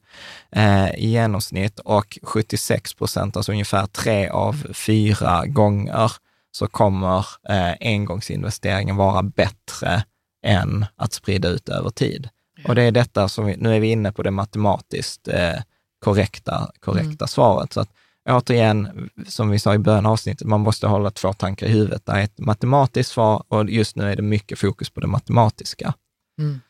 eh, 0.51 0.89
i 0.89 1.07
genomsnitt 1.07 1.79
och 1.79 2.17
76 2.23 2.93
procent, 2.93 3.37
alltså 3.37 3.51
ungefär 3.51 3.85
tre 3.85 4.29
av 4.29 4.73
fyra 4.73 5.45
gånger, 5.45 6.11
så 6.51 6.67
kommer 6.67 7.25
eh, 7.49 7.73
engångsinvesteringen 7.79 8.95
vara 8.95 9.23
bättre 9.23 10.03
än 10.45 10.85
att 10.95 11.13
sprida 11.13 11.47
ut 11.49 11.69
över 11.69 11.89
tid. 11.89 12.29
Och 12.67 12.75
det 12.75 12.83
är 12.83 12.91
detta 12.91 13.29
som 13.29 13.45
vi, 13.45 13.57
nu 13.57 13.75
är 13.75 13.79
vi 13.79 13.91
inne 13.91 14.11
på 14.11 14.23
det 14.23 14.31
matematiskt 14.31 15.27
eh, 15.27 15.55
korrekta, 15.99 16.71
korrekta 16.79 17.27
svaret. 17.27 17.73
Så 17.73 17.81
att 17.81 17.89
återigen, 18.27 19.09
som 19.27 19.49
vi 19.49 19.59
sa 19.59 19.73
i 19.73 19.77
början 19.77 20.05
av 20.05 20.11
avsnittet, 20.11 20.47
man 20.47 20.61
måste 20.61 20.87
hålla 20.87 21.11
två 21.11 21.33
tankar 21.33 21.67
i 21.67 21.69
huvudet. 21.69 22.05
Det 22.05 22.11
är 22.11 22.21
ett 22.21 22.39
matematiskt 22.39 23.11
svar 23.11 23.43
och 23.47 23.69
just 23.69 23.95
nu 23.95 24.11
är 24.11 24.15
det 24.15 24.21
mycket 24.21 24.59
fokus 24.59 24.89
på 24.89 24.99
det 24.99 25.07
matematiska. 25.07 25.93
Mm. 26.39 26.61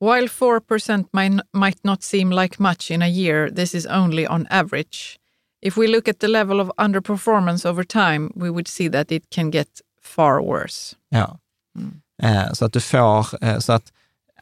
While 0.00 0.26
4% 0.26 1.06
might, 1.12 1.42
might 1.52 1.84
not 1.84 2.02
seem 2.02 2.32
like 2.32 2.62
much 2.62 2.90
in 2.90 3.02
a 3.02 3.08
year, 3.08 3.50
this 3.50 3.74
is 3.74 3.86
only 3.86 4.26
on 4.26 4.46
average. 4.50 5.18
If 5.60 5.76
we 5.76 5.86
look 5.86 6.08
at 6.08 6.18
the 6.18 6.28
level 6.28 6.60
of 6.60 6.70
underperformance 6.76 7.68
over 7.68 7.84
time, 7.84 8.32
we 8.34 8.50
would 8.50 8.68
see 8.68 8.90
that 8.90 9.12
it 9.12 9.30
can 9.30 9.50
get 9.50 9.68
far 10.02 10.42
worse. 10.42 10.96
Ja. 11.08 11.38
Mm. 11.78 12.02
Eh, 12.22 12.52
så 12.52 12.64
att 12.64 12.72
du 12.72 12.80
får, 12.80 13.44
eh, 13.44 13.58
så 13.58 13.72
att, 13.72 13.92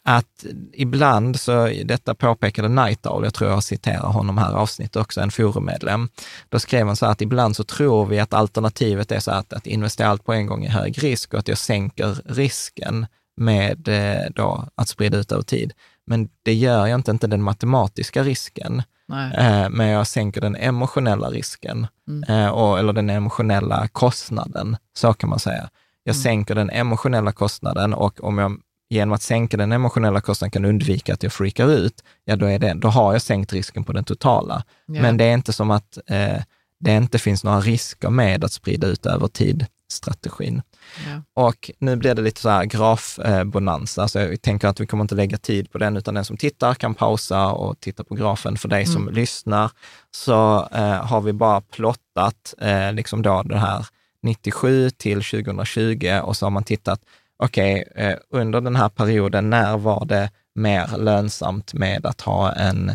att 0.04 0.46
ibland, 0.72 1.40
så 1.40 1.66
detta 1.84 2.14
påpekade 2.14 2.68
Night 2.68 3.06
Owl, 3.06 3.24
jag 3.24 3.34
tror 3.34 3.50
jag 3.50 3.64
citerar 3.64 4.08
honom 4.08 4.38
här 4.38 4.50
i 4.50 4.54
avsnittet 4.54 4.96
också, 4.96 5.20
en 5.20 5.30
forummedlem. 5.30 6.08
Då 6.48 6.58
skrev 6.58 6.86
han 6.86 6.96
så 6.96 7.06
här 7.06 7.12
att 7.12 7.20
ibland 7.20 7.56
så 7.56 7.64
tror 7.64 8.06
vi 8.06 8.18
att 8.20 8.34
alternativet 8.34 9.12
är 9.12 9.20
så 9.20 9.30
att, 9.30 9.52
att 9.52 9.66
investera 9.66 10.08
allt 10.08 10.24
på 10.24 10.32
en 10.32 10.46
gång 10.46 10.64
i 10.64 10.68
hög 10.68 11.02
risk 11.02 11.34
och 11.34 11.40
att 11.40 11.48
jag 11.48 11.58
sänker 11.58 12.18
risken 12.24 13.06
med 13.36 13.88
eh, 13.88 14.30
då, 14.34 14.68
att 14.74 14.88
sprida 14.88 15.18
ut 15.18 15.32
över 15.32 15.42
tid. 15.42 15.72
Men 16.06 16.28
det 16.42 16.54
gör 16.54 16.86
jag 16.86 16.98
inte, 16.98 17.10
inte 17.10 17.26
den 17.26 17.42
matematiska 17.42 18.22
risken, 18.22 18.82
eh, 19.12 19.70
men 19.70 19.86
jag 19.86 20.06
sänker 20.06 20.40
den 20.40 20.56
emotionella 20.56 21.30
risken, 21.30 21.86
mm. 22.08 22.22
eh, 22.22 22.48
och, 22.48 22.78
eller 22.78 22.92
den 22.92 23.10
emotionella 23.10 23.88
kostnaden, 23.88 24.76
så 24.96 25.12
kan 25.12 25.30
man 25.30 25.38
säga. 25.38 25.68
Jag 26.04 26.14
mm. 26.14 26.22
sänker 26.22 26.54
den 26.54 26.70
emotionella 26.70 27.32
kostnaden 27.32 27.94
och 27.94 28.24
om 28.24 28.38
jag 28.38 28.60
genom 28.90 29.12
att 29.12 29.22
sänka 29.22 29.56
den 29.56 29.72
emotionella 29.72 30.20
kostnaden 30.20 30.50
kan 30.50 30.64
undvika 30.64 31.14
att 31.14 31.22
jag 31.22 31.32
freakar 31.32 31.70
ut, 31.72 32.04
ja 32.24 32.36
då, 32.36 32.46
är 32.46 32.58
det, 32.58 32.74
då 32.74 32.88
har 32.88 33.12
jag 33.12 33.22
sänkt 33.22 33.52
risken 33.52 33.84
på 33.84 33.92
den 33.92 34.04
totala. 34.04 34.64
Yeah. 34.92 35.02
Men 35.02 35.16
det 35.16 35.24
är 35.24 35.34
inte 35.34 35.52
som 35.52 35.70
att 35.70 35.98
eh, 36.06 36.42
det 36.80 36.96
inte 36.96 37.18
finns 37.18 37.44
några 37.44 37.60
risker 37.60 38.10
med 38.10 38.44
att 38.44 38.52
sprida 38.52 38.86
ut 38.86 39.06
över 39.06 39.28
tid-strategin. 39.28 40.62
Yeah. 41.06 41.20
Och 41.34 41.70
nu 41.78 41.96
blir 41.96 42.14
det 42.14 42.22
lite 42.22 42.40
så 42.40 42.48
här 42.48 42.64
grafbonanza, 42.64 44.08
så 44.08 44.18
jag 44.18 44.42
tänker 44.42 44.68
att 44.68 44.80
vi 44.80 44.86
kommer 44.86 45.04
inte 45.04 45.14
lägga 45.14 45.38
tid 45.38 45.72
på 45.72 45.78
den, 45.78 45.96
utan 45.96 46.14
den 46.14 46.24
som 46.24 46.36
tittar 46.36 46.74
kan 46.74 46.94
pausa 46.94 47.52
och 47.52 47.80
titta 47.80 48.04
på 48.04 48.14
grafen. 48.14 48.56
För 48.56 48.68
dig 48.68 48.86
som 48.86 49.02
mm. 49.02 49.14
lyssnar 49.14 49.70
så 50.10 50.68
eh, 50.72 51.06
har 51.06 51.20
vi 51.20 51.32
bara 51.32 51.60
plottat 51.60 52.54
eh, 52.60 52.92
liksom 52.92 53.22
då 53.22 53.42
det 53.42 53.58
här 53.58 53.86
97 54.22 54.90
till 54.90 55.22
2020 55.22 56.20
och 56.22 56.36
så 56.36 56.46
har 56.46 56.50
man 56.50 56.64
tittat, 56.64 57.00
okej, 57.40 57.84
okay, 57.90 58.04
eh, 58.04 58.16
under 58.30 58.60
den 58.60 58.76
här 58.76 58.88
perioden, 58.88 59.50
när 59.50 59.76
var 59.76 60.04
det 60.04 60.30
mer 60.54 60.98
lönsamt 60.98 61.74
med 61.74 62.06
att 62.06 62.20
ha 62.20 62.52
en, 62.52 62.92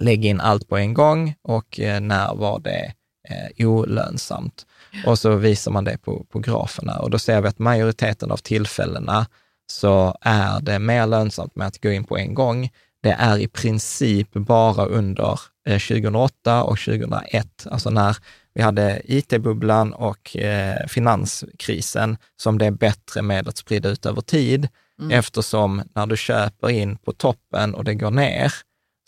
lägga 0.00 0.30
in 0.30 0.40
allt 0.40 0.68
på 0.68 0.76
en 0.76 0.94
gång 0.94 1.34
och 1.42 1.80
eh, 1.80 2.00
när 2.00 2.34
var 2.34 2.58
det 2.58 2.92
eh, 3.28 3.66
olönsamt? 3.66 4.66
Och 5.06 5.18
så 5.18 5.36
visar 5.36 5.72
man 5.72 5.84
det 5.84 5.98
på, 5.98 6.24
på 6.30 6.38
graferna 6.38 6.98
och 6.98 7.10
då 7.10 7.18
ser 7.18 7.40
vi 7.40 7.48
att 7.48 7.58
majoriteten 7.58 8.30
av 8.30 8.36
tillfällena 8.36 9.26
så 9.66 10.16
är 10.20 10.60
det 10.60 10.78
mer 10.78 11.06
lönsamt 11.06 11.56
med 11.56 11.66
att 11.66 11.82
gå 11.82 11.90
in 11.90 12.04
på 12.04 12.18
en 12.18 12.34
gång. 12.34 12.70
Det 13.02 13.12
är 13.18 13.38
i 13.38 13.48
princip 13.48 14.32
bara 14.32 14.86
under 14.86 15.40
2008 15.66 16.64
och 16.64 16.78
2001, 16.78 17.66
alltså 17.70 17.90
när 17.90 18.16
vi 18.54 18.62
hade 18.62 19.02
IT-bubblan 19.04 19.92
och 19.92 20.36
eh, 20.36 20.86
finanskrisen 20.86 22.16
som 22.36 22.58
det 22.58 22.66
är 22.66 22.70
bättre 22.70 23.22
med 23.22 23.48
att 23.48 23.56
sprida 23.56 23.88
ut 23.88 24.06
över 24.06 24.20
tid, 24.20 24.68
mm. 25.00 25.10
eftersom 25.10 25.82
när 25.94 26.06
du 26.06 26.16
köper 26.16 26.70
in 26.70 26.96
på 26.96 27.12
toppen 27.12 27.74
och 27.74 27.84
det 27.84 27.94
går 27.94 28.10
ner, 28.10 28.52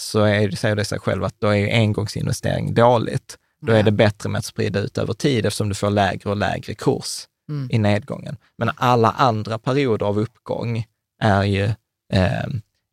så 0.03 0.21
är, 0.21 0.51
säger 0.51 0.77
det 0.77 0.85
sig 0.85 0.99
själv 0.99 1.25
att 1.25 1.41
då 1.41 1.55
är 1.55 1.75
engångsinvestering 1.75 2.75
dåligt. 2.75 3.39
Då 3.61 3.73
är 3.73 3.83
det 3.83 3.93
bättre 3.93 4.29
med 4.29 4.39
att 4.39 4.45
sprida 4.45 4.81
ut 4.81 4.99
över 4.99 5.15
tid 5.15 5.47
eftersom 5.47 5.69
du 5.69 5.75
får 5.75 5.91
lägre 5.91 6.31
och 6.31 6.37
lägre 6.37 6.75
kurs 6.75 7.27
mm. 7.49 7.69
i 7.73 7.79
nedgången. 7.79 8.37
Men 8.59 8.71
alla 8.77 9.11
andra 9.11 9.59
perioder 9.59 10.07
av 10.07 10.19
uppgång 10.19 10.85
är 11.23 11.45
ju 11.45 11.65
eh, 12.13 12.47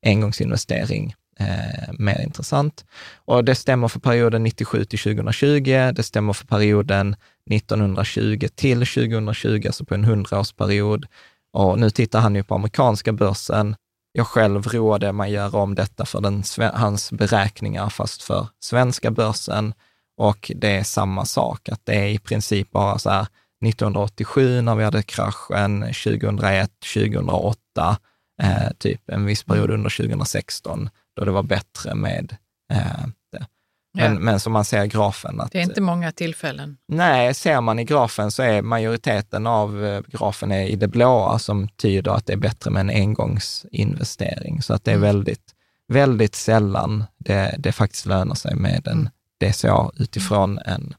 engångsinvestering 0.06 1.16
eh, 1.40 1.94
mer 2.00 2.22
intressant. 2.22 2.86
Och 3.16 3.44
det 3.44 3.56
stämmer 3.56 3.88
för 3.88 4.00
perioden 4.00 4.44
97 4.44 4.86
till 4.86 5.00
2020, 5.00 5.92
det 5.96 6.04
stämmer 6.04 6.34
för 6.34 6.46
perioden 6.46 7.16
1920 7.52 8.48
till 8.56 8.86
2020, 8.86 9.64
alltså 9.66 9.86
på 9.86 9.94
en 9.94 10.04
hundraårsperiod. 10.04 11.06
Och 11.54 11.80
nu 11.80 11.90
tittar 11.90 12.20
han 12.20 12.36
ju 12.36 12.44
på 12.44 12.56
amerikanska 12.56 13.14
börsen. 13.14 13.76
Jag 14.12 14.28
själv 14.28 14.68
roade 14.68 15.14
mig 15.14 15.32
göra 15.32 15.58
om 15.58 15.76
detta 15.76 16.06
för 16.06 16.22
den, 16.22 16.44
hans 16.74 17.12
beräkningar, 17.12 17.90
fast 17.90 18.24
för 18.24 18.48
svenska 18.60 19.12
börsen. 19.12 19.74
Och 20.18 20.52
det 20.56 20.72
är 20.72 20.84
samma 20.84 21.26
sak, 21.26 21.70
att 21.70 21.82
det 21.84 21.96
är 21.96 22.08
i 22.08 22.20
princip 22.20 22.72
bara 22.72 23.00
så 23.00 23.10
här 23.10 23.28
1987 23.66 24.62
när 24.62 24.76
vi 24.76 24.84
hade 24.84 25.04
kraschen, 25.04 25.82
2001, 25.82 26.72
2008, 26.94 27.98
eh, 28.44 28.72
typ 28.78 29.10
en 29.10 29.26
viss 29.26 29.44
period 29.44 29.72
under 29.72 29.90
2016 29.90 30.90
då 31.16 31.26
det 31.26 31.32
var 31.32 31.44
bättre 31.44 31.96
med 31.96 32.36
eh, 32.72 33.08
det. 33.32 33.46
Men, 33.94 34.14
ja. 34.14 34.20
men 34.20 34.40
som 34.40 34.54
man 34.54 34.66
ser 34.66 34.84
i 34.84 34.88
grafen. 34.88 35.42
Att, 35.42 35.52
det 35.52 35.60
är 35.60 35.64
inte 35.64 35.82
många 35.82 36.12
tillfällen. 36.12 36.78
Nej, 36.88 37.34
ser 37.34 37.62
man 37.62 37.80
i 37.80 37.84
grafen 37.84 38.32
så 38.32 38.44
är 38.44 38.62
majoriteten 38.62 39.48
av 39.48 39.86
eh, 39.86 40.02
grafen 40.08 40.52
är 40.52 40.68
i 40.68 40.76
det 40.76 40.88
blåa 40.88 41.40
som 41.40 41.68
tyder 41.68 42.12
att 42.12 42.26
det 42.26 42.34
är 42.34 42.38
bättre 42.38 42.72
med 42.72 42.82
en 42.82 42.90
engångsinvestering. 42.90 44.62
Så 44.62 44.74
att 44.74 44.84
det 44.84 44.92
är 44.92 44.96
mm. 44.96 45.08
väldigt, 45.08 45.54
väldigt 45.88 46.36
sällan 46.36 47.04
det, 47.18 47.56
det 47.60 47.72
faktiskt 47.72 48.06
lönar 48.06 48.36
sig 48.36 48.56
med 48.56 48.88
en 48.88 49.00
mm. 49.00 49.10
DCA 49.40 49.92
utifrån 49.96 50.60
en 50.60 50.96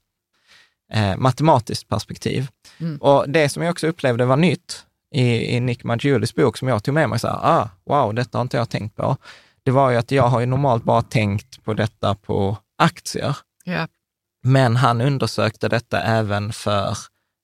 eh, 0.92 1.16
matematiskt 1.16 1.88
perspektiv. 1.88 2.48
Mm. 2.80 2.96
Och 2.96 3.24
det 3.28 3.48
som 3.48 3.62
jag 3.62 3.70
också 3.72 3.86
upplevde 3.86 4.24
var 4.24 4.36
nytt 4.36 4.84
i, 5.14 5.56
i 5.56 5.60
Nick 5.60 5.84
Maggiulis 5.84 6.34
bok 6.34 6.56
som 6.56 6.68
jag 6.68 6.84
tog 6.84 6.94
med 6.94 7.08
mig, 7.08 7.18
så 7.18 7.28
här, 7.28 7.38
ah, 7.42 7.68
wow, 7.86 8.14
detta 8.14 8.38
har 8.38 8.42
inte 8.42 8.56
jag 8.56 8.70
tänkt 8.70 8.96
på 8.96 9.16
det 9.64 9.70
var 9.70 9.90
ju 9.90 9.96
att 9.96 10.10
jag 10.10 10.28
har 10.28 10.40
ju 10.40 10.46
normalt 10.46 10.84
bara 10.84 11.02
tänkt 11.02 11.64
på 11.64 11.74
detta 11.74 12.14
på 12.14 12.58
aktier. 12.78 13.36
Yeah. 13.66 13.88
Men 14.42 14.76
han 14.76 15.00
undersökte 15.00 15.68
detta 15.68 16.02
även 16.02 16.52
för 16.52 16.96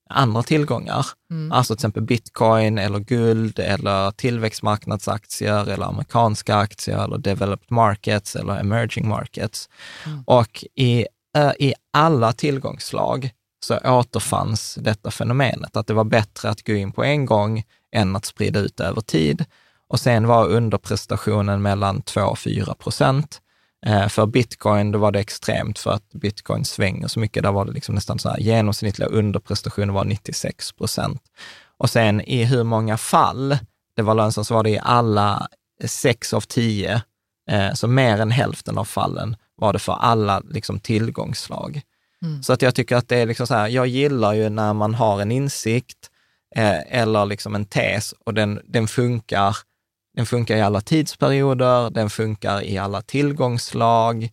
andra 0.09 0.43
tillgångar, 0.43 1.05
mm. 1.31 1.51
alltså 1.51 1.75
till 1.75 1.79
exempel 1.79 2.03
bitcoin 2.03 2.77
eller 2.77 2.99
guld 2.99 3.59
eller 3.59 4.11
tillväxtmarknadsaktier 4.11 5.69
eller 5.69 5.85
amerikanska 5.85 6.55
aktier 6.55 7.03
eller 7.03 7.17
developed 7.17 7.71
markets 7.71 8.35
eller 8.35 8.59
emerging 8.59 9.07
markets. 9.07 9.69
Mm. 10.05 10.23
Och 10.27 10.65
i, 10.75 11.05
äh, 11.37 11.51
i 11.59 11.73
alla 11.93 12.33
tillgångsslag 12.33 13.31
så 13.63 13.77
återfanns 13.77 14.77
detta 14.81 15.11
fenomenet, 15.11 15.77
att 15.77 15.87
det 15.87 15.93
var 15.93 16.03
bättre 16.03 16.49
att 16.49 16.67
gå 16.67 16.73
in 16.73 16.91
på 16.91 17.03
en 17.03 17.25
gång 17.25 17.63
än 17.91 18.15
att 18.15 18.25
sprida 18.25 18.59
ut 18.59 18.79
över 18.79 19.01
tid. 19.01 19.45
Och 19.87 19.99
sen 19.99 20.27
var 20.27 20.47
underprestationen 20.47 21.61
mellan 21.61 22.01
2 22.01 22.21
och 22.21 22.39
4 22.39 22.73
procent. 22.73 23.41
Eh, 23.85 24.07
för 24.07 24.25
bitcoin, 24.25 24.91
då 24.91 24.99
var 24.99 25.11
det 25.11 25.19
extremt 25.19 25.79
för 25.79 25.91
att 25.91 26.09
bitcoin 26.13 26.65
svänger 26.65 27.07
så 27.07 27.19
mycket. 27.19 27.43
Där 27.43 27.51
var 27.51 27.65
det 27.65 27.71
liksom 27.71 27.95
nästan 27.95 28.19
så 28.19 28.29
här, 28.29 28.39
genomsnittliga 28.39 29.09
underprestationen 29.09 29.93
var 29.93 30.05
96 30.05 30.71
procent. 30.71 31.21
Och 31.77 31.89
sen 31.89 32.21
i 32.21 32.43
hur 32.43 32.63
många 32.63 32.97
fall 32.97 33.57
det 33.95 34.01
var 34.01 34.15
lönsamt 34.15 34.47
så 34.47 34.53
var 34.53 34.63
det 34.63 34.69
i 34.69 34.79
alla 34.83 35.47
sex 35.85 36.33
av 36.33 36.41
tio, 36.41 37.01
eh, 37.49 37.73
så 37.73 37.87
mer 37.87 38.17
än 38.17 38.31
hälften 38.31 38.77
av 38.77 38.85
fallen 38.85 39.35
var 39.55 39.73
det 39.73 39.79
för 39.79 39.93
alla 39.93 40.39
liksom, 40.39 40.79
tillgångsslag. 40.79 41.81
Mm. 42.23 42.43
Så 42.43 42.53
att 42.53 42.61
jag 42.61 42.75
tycker 42.75 42.95
att 42.95 43.07
det 43.07 43.17
är 43.17 43.25
liksom 43.25 43.47
så 43.47 43.53
här, 43.53 43.67
jag 43.67 43.87
gillar 43.87 44.33
ju 44.33 44.49
när 44.49 44.73
man 44.73 44.93
har 44.93 45.21
en 45.21 45.31
insikt 45.31 46.09
eh, 46.55 46.99
eller 47.01 47.25
liksom 47.25 47.55
en 47.55 47.65
tes 47.65 48.13
och 48.25 48.33
den, 48.33 48.61
den 48.65 48.87
funkar 48.87 49.57
den 50.13 50.25
funkar 50.25 50.57
i 50.57 50.61
alla 50.61 50.81
tidsperioder, 50.81 51.89
den 51.89 52.09
funkar 52.09 52.63
i 52.63 52.77
alla 52.77 53.01
tillgångslag, 53.01 54.29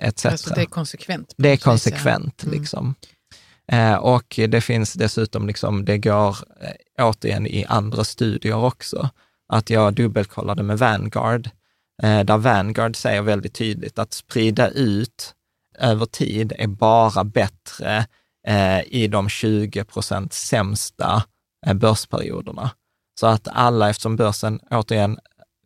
etc. 0.00 0.24
Eh, 0.24 0.32
alltså 0.32 0.54
det 0.54 0.60
är 0.60 0.66
konsekvent? 0.66 1.34
Det 1.36 1.48
är 1.48 1.56
konsekvent, 1.56 2.42
mm. 2.42 2.60
liksom. 2.60 2.94
Eh, 3.72 3.94
och 3.94 4.40
det 4.48 4.60
finns 4.60 4.92
dessutom, 4.92 5.46
liksom, 5.46 5.84
det 5.84 5.98
går 5.98 6.36
eh, 6.60 7.06
återigen 7.06 7.46
i 7.46 7.64
andra 7.64 8.04
studier 8.04 8.56
också, 8.56 9.08
att 9.52 9.70
jag 9.70 9.94
dubbelkollade 9.94 10.62
med 10.62 10.78
Vanguard, 10.78 11.50
där 12.02 12.36
Vanguard 12.38 12.96
säger 12.96 13.22
väldigt 13.22 13.54
tydligt 13.54 13.98
att 13.98 14.12
sprida 14.12 14.68
ut 14.68 15.34
över 15.78 16.06
tid 16.06 16.52
är 16.58 16.66
bara 16.66 17.24
bättre 17.24 18.06
i 18.86 19.08
de 19.08 19.28
20 19.28 19.84
procent 19.84 20.32
sämsta 20.32 21.22
börsperioderna. 21.74 22.70
Så 23.20 23.26
att 23.26 23.48
alla, 23.52 23.90
eftersom 23.90 24.16
börsen, 24.16 24.60
återigen, 24.70 25.18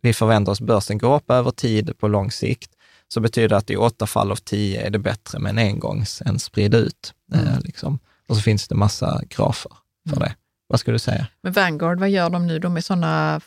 vi 0.02 0.14
förväntar 0.14 0.52
oss 0.52 0.60
börsen 0.60 0.98
går 0.98 1.16
upp 1.16 1.30
över 1.30 1.50
tid 1.50 1.98
på 1.98 2.08
lång 2.08 2.30
sikt, 2.30 2.70
så 3.08 3.20
betyder 3.20 3.48
det 3.48 3.56
att 3.56 3.70
i 3.70 3.76
åtta 3.76 4.06
fall 4.06 4.30
av 4.32 4.36
tio 4.36 4.86
är 4.86 4.90
det 4.90 4.98
bättre 4.98 5.38
med 5.38 5.50
en 5.50 5.58
engångs 5.58 6.22
än 6.26 6.38
sprid 6.38 6.74
ut. 6.74 7.14
Mm. 7.34 7.46
Eh, 7.46 7.60
liksom. 7.60 7.98
Och 8.28 8.36
så 8.36 8.42
finns 8.42 8.68
det 8.68 8.74
massa 8.74 9.22
grafer 9.28 9.72
för 10.08 10.16
mm. 10.16 10.28
det. 10.28 10.36
Vad 10.66 10.80
skulle 10.80 10.94
du 10.94 10.98
säga? 10.98 11.26
Men 11.42 11.52
Vanguard, 11.52 12.00
vad 12.00 12.10
gör 12.10 12.30
de 12.30 12.46
nu? 12.46 12.58
De 12.58 12.76
är 12.76 12.80
sådana 12.80 13.34
eh, 13.34 13.40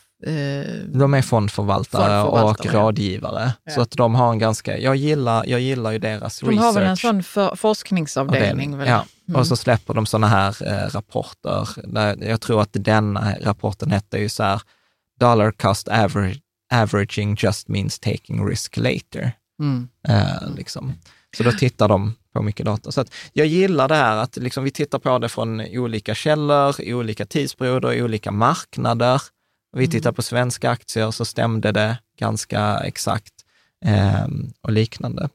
De 0.87 1.13
är 1.13 1.21
fondförvaltare, 1.21 2.21
Fondförvaltare, 2.21 2.67
och 2.67 2.73
rådgivare. 2.73 3.53
Ja. 3.63 3.71
Så 3.71 3.81
att 3.81 3.91
de 3.91 4.15
har 4.15 4.31
en 4.31 4.39
ganska, 4.39 4.77
jag 4.77 4.95
gillar, 4.95 5.45
jag 5.47 5.59
gillar 5.59 5.91
ju 5.91 5.99
deras 5.99 6.39
de 6.39 6.45
research. 6.49 6.65
har 6.65 6.73
väl 6.73 6.83
en 6.83 6.97
sån 6.97 7.23
för, 7.23 7.55
forskningsavdelning? 7.55 8.79
Ja, 8.79 9.05
Mm. 9.27 9.39
och 9.39 9.47
så 9.47 9.55
släpper 9.55 9.93
de 9.93 10.05
sådana 10.05 10.27
här 10.27 10.55
eh, 10.67 10.89
rapporter. 10.89 11.67
Jag 12.25 12.41
tror 12.41 12.61
att 12.61 12.69
denna 12.71 13.35
rapporten 13.41 13.91
hette 13.91 14.17
ju 14.17 14.29
så 14.29 14.43
här, 14.43 14.61
dollar 15.19 15.51
cost 15.51 15.87
average, 15.87 16.39
averaging 16.73 17.35
just 17.39 17.67
means 17.67 17.99
taking 17.99 18.47
risk 18.47 18.77
later. 18.77 19.31
Mm. 19.59 19.87
Eh, 20.07 20.55
liksom. 20.57 20.93
Så 21.37 21.43
då 21.43 21.51
tittar 21.51 21.87
de 21.87 22.13
på 22.33 22.41
mycket 22.41 22.65
data. 22.65 22.91
Så 22.91 23.05
jag 23.33 23.47
gillar 23.47 23.87
det 23.87 23.95
här 23.95 24.15
att 24.17 24.37
liksom 24.37 24.63
vi 24.63 24.71
tittar 24.71 24.99
på 24.99 25.19
det 25.19 25.29
från 25.29 25.61
olika 25.61 26.15
källor, 26.15 26.81
i 26.81 26.93
olika 26.93 27.25
tidsperioder, 27.25 27.93
i 27.93 28.01
olika 28.03 28.31
marknader. 28.31 29.21
Vi 29.75 29.87
tittar 29.87 30.11
på 30.11 30.21
svenska 30.21 30.69
aktier 30.69 31.11
så 31.11 31.25
stämde 31.25 31.71
det 31.71 31.97
ganska 32.19 32.79
exakt 32.83 33.33
eh, 33.85 34.27
och 34.61 34.71
liknande. 34.71 35.29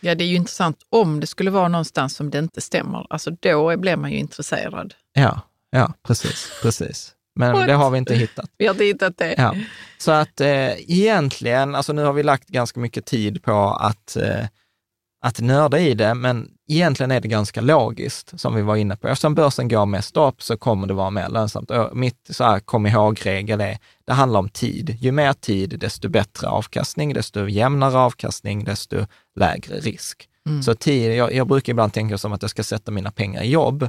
Ja, 0.00 0.14
det 0.14 0.24
är 0.24 0.28
ju 0.28 0.36
intressant 0.36 0.76
om 0.88 1.20
det 1.20 1.26
skulle 1.26 1.50
vara 1.50 1.68
någonstans 1.68 2.14
som 2.14 2.30
det 2.30 2.38
inte 2.38 2.60
stämmer. 2.60 3.06
Alltså 3.10 3.30
då 3.30 3.76
blir 3.76 3.96
man 3.96 4.10
ju 4.10 4.18
intresserad. 4.18 4.94
Ja, 5.12 5.40
ja 5.70 5.94
precis, 6.02 6.52
precis. 6.62 7.14
Men 7.34 7.66
det 7.66 7.72
har 7.72 7.90
vi 7.90 7.98
inte 7.98 8.14
hittat. 8.14 8.50
Vi 8.58 8.66
har 8.66 8.74
inte 8.74 8.84
hittat 8.84 9.18
det. 9.18 9.34
Ja. 9.36 9.54
Så 9.98 10.10
att 10.10 10.40
eh, 10.40 10.90
egentligen, 10.90 11.74
alltså 11.74 11.92
nu 11.92 12.04
har 12.04 12.12
vi 12.12 12.22
lagt 12.22 12.48
ganska 12.48 12.80
mycket 12.80 13.06
tid 13.06 13.42
på 13.42 13.70
att, 13.70 14.16
eh, 14.16 14.46
att 15.20 15.40
nörda 15.40 15.78
i 15.78 15.94
det, 15.94 16.14
men 16.14 16.48
egentligen 16.68 17.10
är 17.10 17.20
det 17.20 17.28
ganska 17.28 17.60
logiskt, 17.60 18.40
som 18.40 18.54
vi 18.54 18.62
var 18.62 18.76
inne 18.76 18.96
på. 18.96 19.08
Eftersom 19.08 19.34
börsen 19.34 19.68
går 19.68 19.86
mest 19.86 20.16
upp 20.16 20.42
så 20.42 20.56
kommer 20.56 20.86
det 20.86 20.94
vara 20.94 21.10
mer 21.10 21.28
lönsamt. 21.28 21.70
Och 21.70 21.96
mitt 21.96 22.28
så 22.30 22.44
här, 22.44 22.60
kom 22.60 22.86
ihåg-regel 22.86 23.60
är, 23.60 23.78
det 24.06 24.12
handlar 24.12 24.40
om 24.40 24.48
tid. 24.48 24.96
Ju 25.00 25.12
mer 25.12 25.32
tid, 25.32 25.78
desto 25.80 26.08
bättre 26.08 26.48
avkastning, 26.48 27.12
desto 27.14 27.48
jämnare 27.48 27.98
avkastning, 27.98 28.64
desto 28.64 29.06
lägre 29.36 29.74
risk. 29.74 30.28
Så 30.62 30.74
tid, 30.74 31.14
jag, 31.14 31.34
jag 31.34 31.46
brukar 31.46 31.72
ibland 31.72 31.92
tänka 31.92 32.18
som 32.18 32.32
att 32.32 32.42
jag 32.42 32.50
ska 32.50 32.62
sätta 32.62 32.92
mina 32.92 33.10
pengar 33.10 33.42
i 33.42 33.50
jobb 33.50 33.88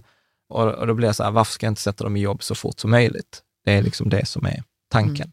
och, 0.50 0.68
och 0.68 0.88
då 0.88 0.94
blir 0.94 1.08
jag 1.08 1.16
så 1.16 1.24
här, 1.24 1.32
varför 1.32 1.54
ska 1.54 1.66
jag 1.66 1.72
inte 1.72 1.82
sätta 1.82 2.04
dem 2.04 2.18
i 2.18 2.20
jobb 2.20 2.44
så 2.44 2.56
fort 2.56 2.80
som 2.80 2.92
möjligt? 2.92 3.42
Det 3.66 3.72
är 3.72 3.82
liksom 3.82 4.10
det 4.10 4.26
som 4.26 4.46
är 4.46 4.64
tanken. 4.90 5.32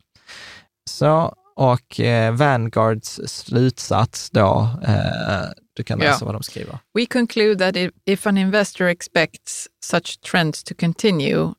Så, 0.90 1.34
och 1.58 2.00
eh, 2.00 2.34
Vanguards 2.34 3.20
slutsats 3.26 4.30
då, 4.30 4.70
eh, 4.86 5.50
du 5.74 5.82
kan 5.82 5.98
läsa 5.98 6.18
Ja. 6.20 6.26
vad 6.26 6.34
de 6.34 6.42
skriver. 6.42 6.78
We 6.94 7.06
conclude 7.06 7.58
that 7.58 7.76
if, 7.76 7.90
if 8.04 8.26
an 8.26 8.38
investor 8.38 8.86
expects 8.86 9.68
such 9.84 10.20
trends 10.20 10.64
to 10.64 10.74
continue, 10.74 11.54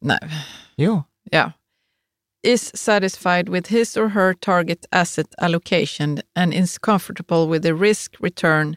nej, 0.00 0.18
Jo, 0.76 1.02
yeah, 1.32 1.50
is 2.42 2.76
satisfied 2.76 3.48
with 3.48 3.68
his 3.70 3.96
or 3.96 4.08
her 4.08 4.34
target 4.34 4.86
asset 4.90 5.34
allocation 5.38 6.20
and 6.34 6.54
is 6.54 6.78
comfortable 6.78 7.46
with 7.52 7.62
the 7.62 7.74
risk 7.74 8.14
return 8.20 8.76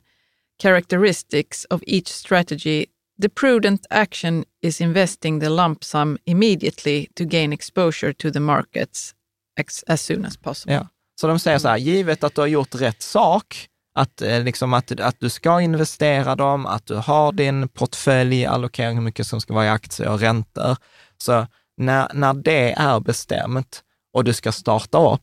characteristics 0.60 1.66
of 1.70 1.82
each 1.88 2.08
strategy, 2.08 2.86
the 3.22 3.30
prudent 3.30 3.86
action 3.90 4.44
is 4.62 4.82
investing 4.82 5.40
the 5.40 5.50
lump 5.50 5.84
sum 5.84 6.18
immediately 6.26 7.08
to 7.16 7.26
gain 7.26 7.54
exposure 7.54 8.14
to 8.14 8.32
the 8.32 8.40
markets 8.40 9.14
ex- 9.60 9.84
as 9.88 10.02
soon 10.02 10.26
as 10.26 10.38
possible. 10.38 10.74
ja. 10.74 10.88
Så 11.22 11.28
de 11.28 11.40
säger 11.40 11.60
så 11.60 11.68
här, 11.68 11.78
givet 11.78 12.24
att 12.24 12.36
du 12.36 12.42
har 12.42 12.48
gjort 12.48 12.76
rätt 12.76 13.02
sak, 13.02 13.68
att, 13.96 14.22
eh, 14.22 14.44
liksom 14.44 14.74
att, 14.74 15.00
att 15.00 15.20
du 15.20 15.30
ska 15.30 15.62
investera 15.62 16.36
dem, 16.36 16.66
att 16.66 16.86
du 16.86 16.96
har 16.96 17.32
din 17.32 17.68
portfölj, 17.68 18.46
allokering, 18.46 18.96
hur 18.96 19.04
mycket 19.04 19.28
som 19.28 19.42
ska 19.42 19.54
vara 19.54 19.66
i 19.66 19.70
aktier 19.70 20.10
och 20.10 20.20
räntor. 20.20 20.78
Så 21.18 21.48
när, 21.78 22.08
när 22.14 22.34
det 22.34 22.72
är 22.72 23.00
bestämt 23.00 23.84
och 24.14 24.24
du 24.24 24.34
ska 24.34 24.52
starta 24.52 25.14
upp, 25.14 25.22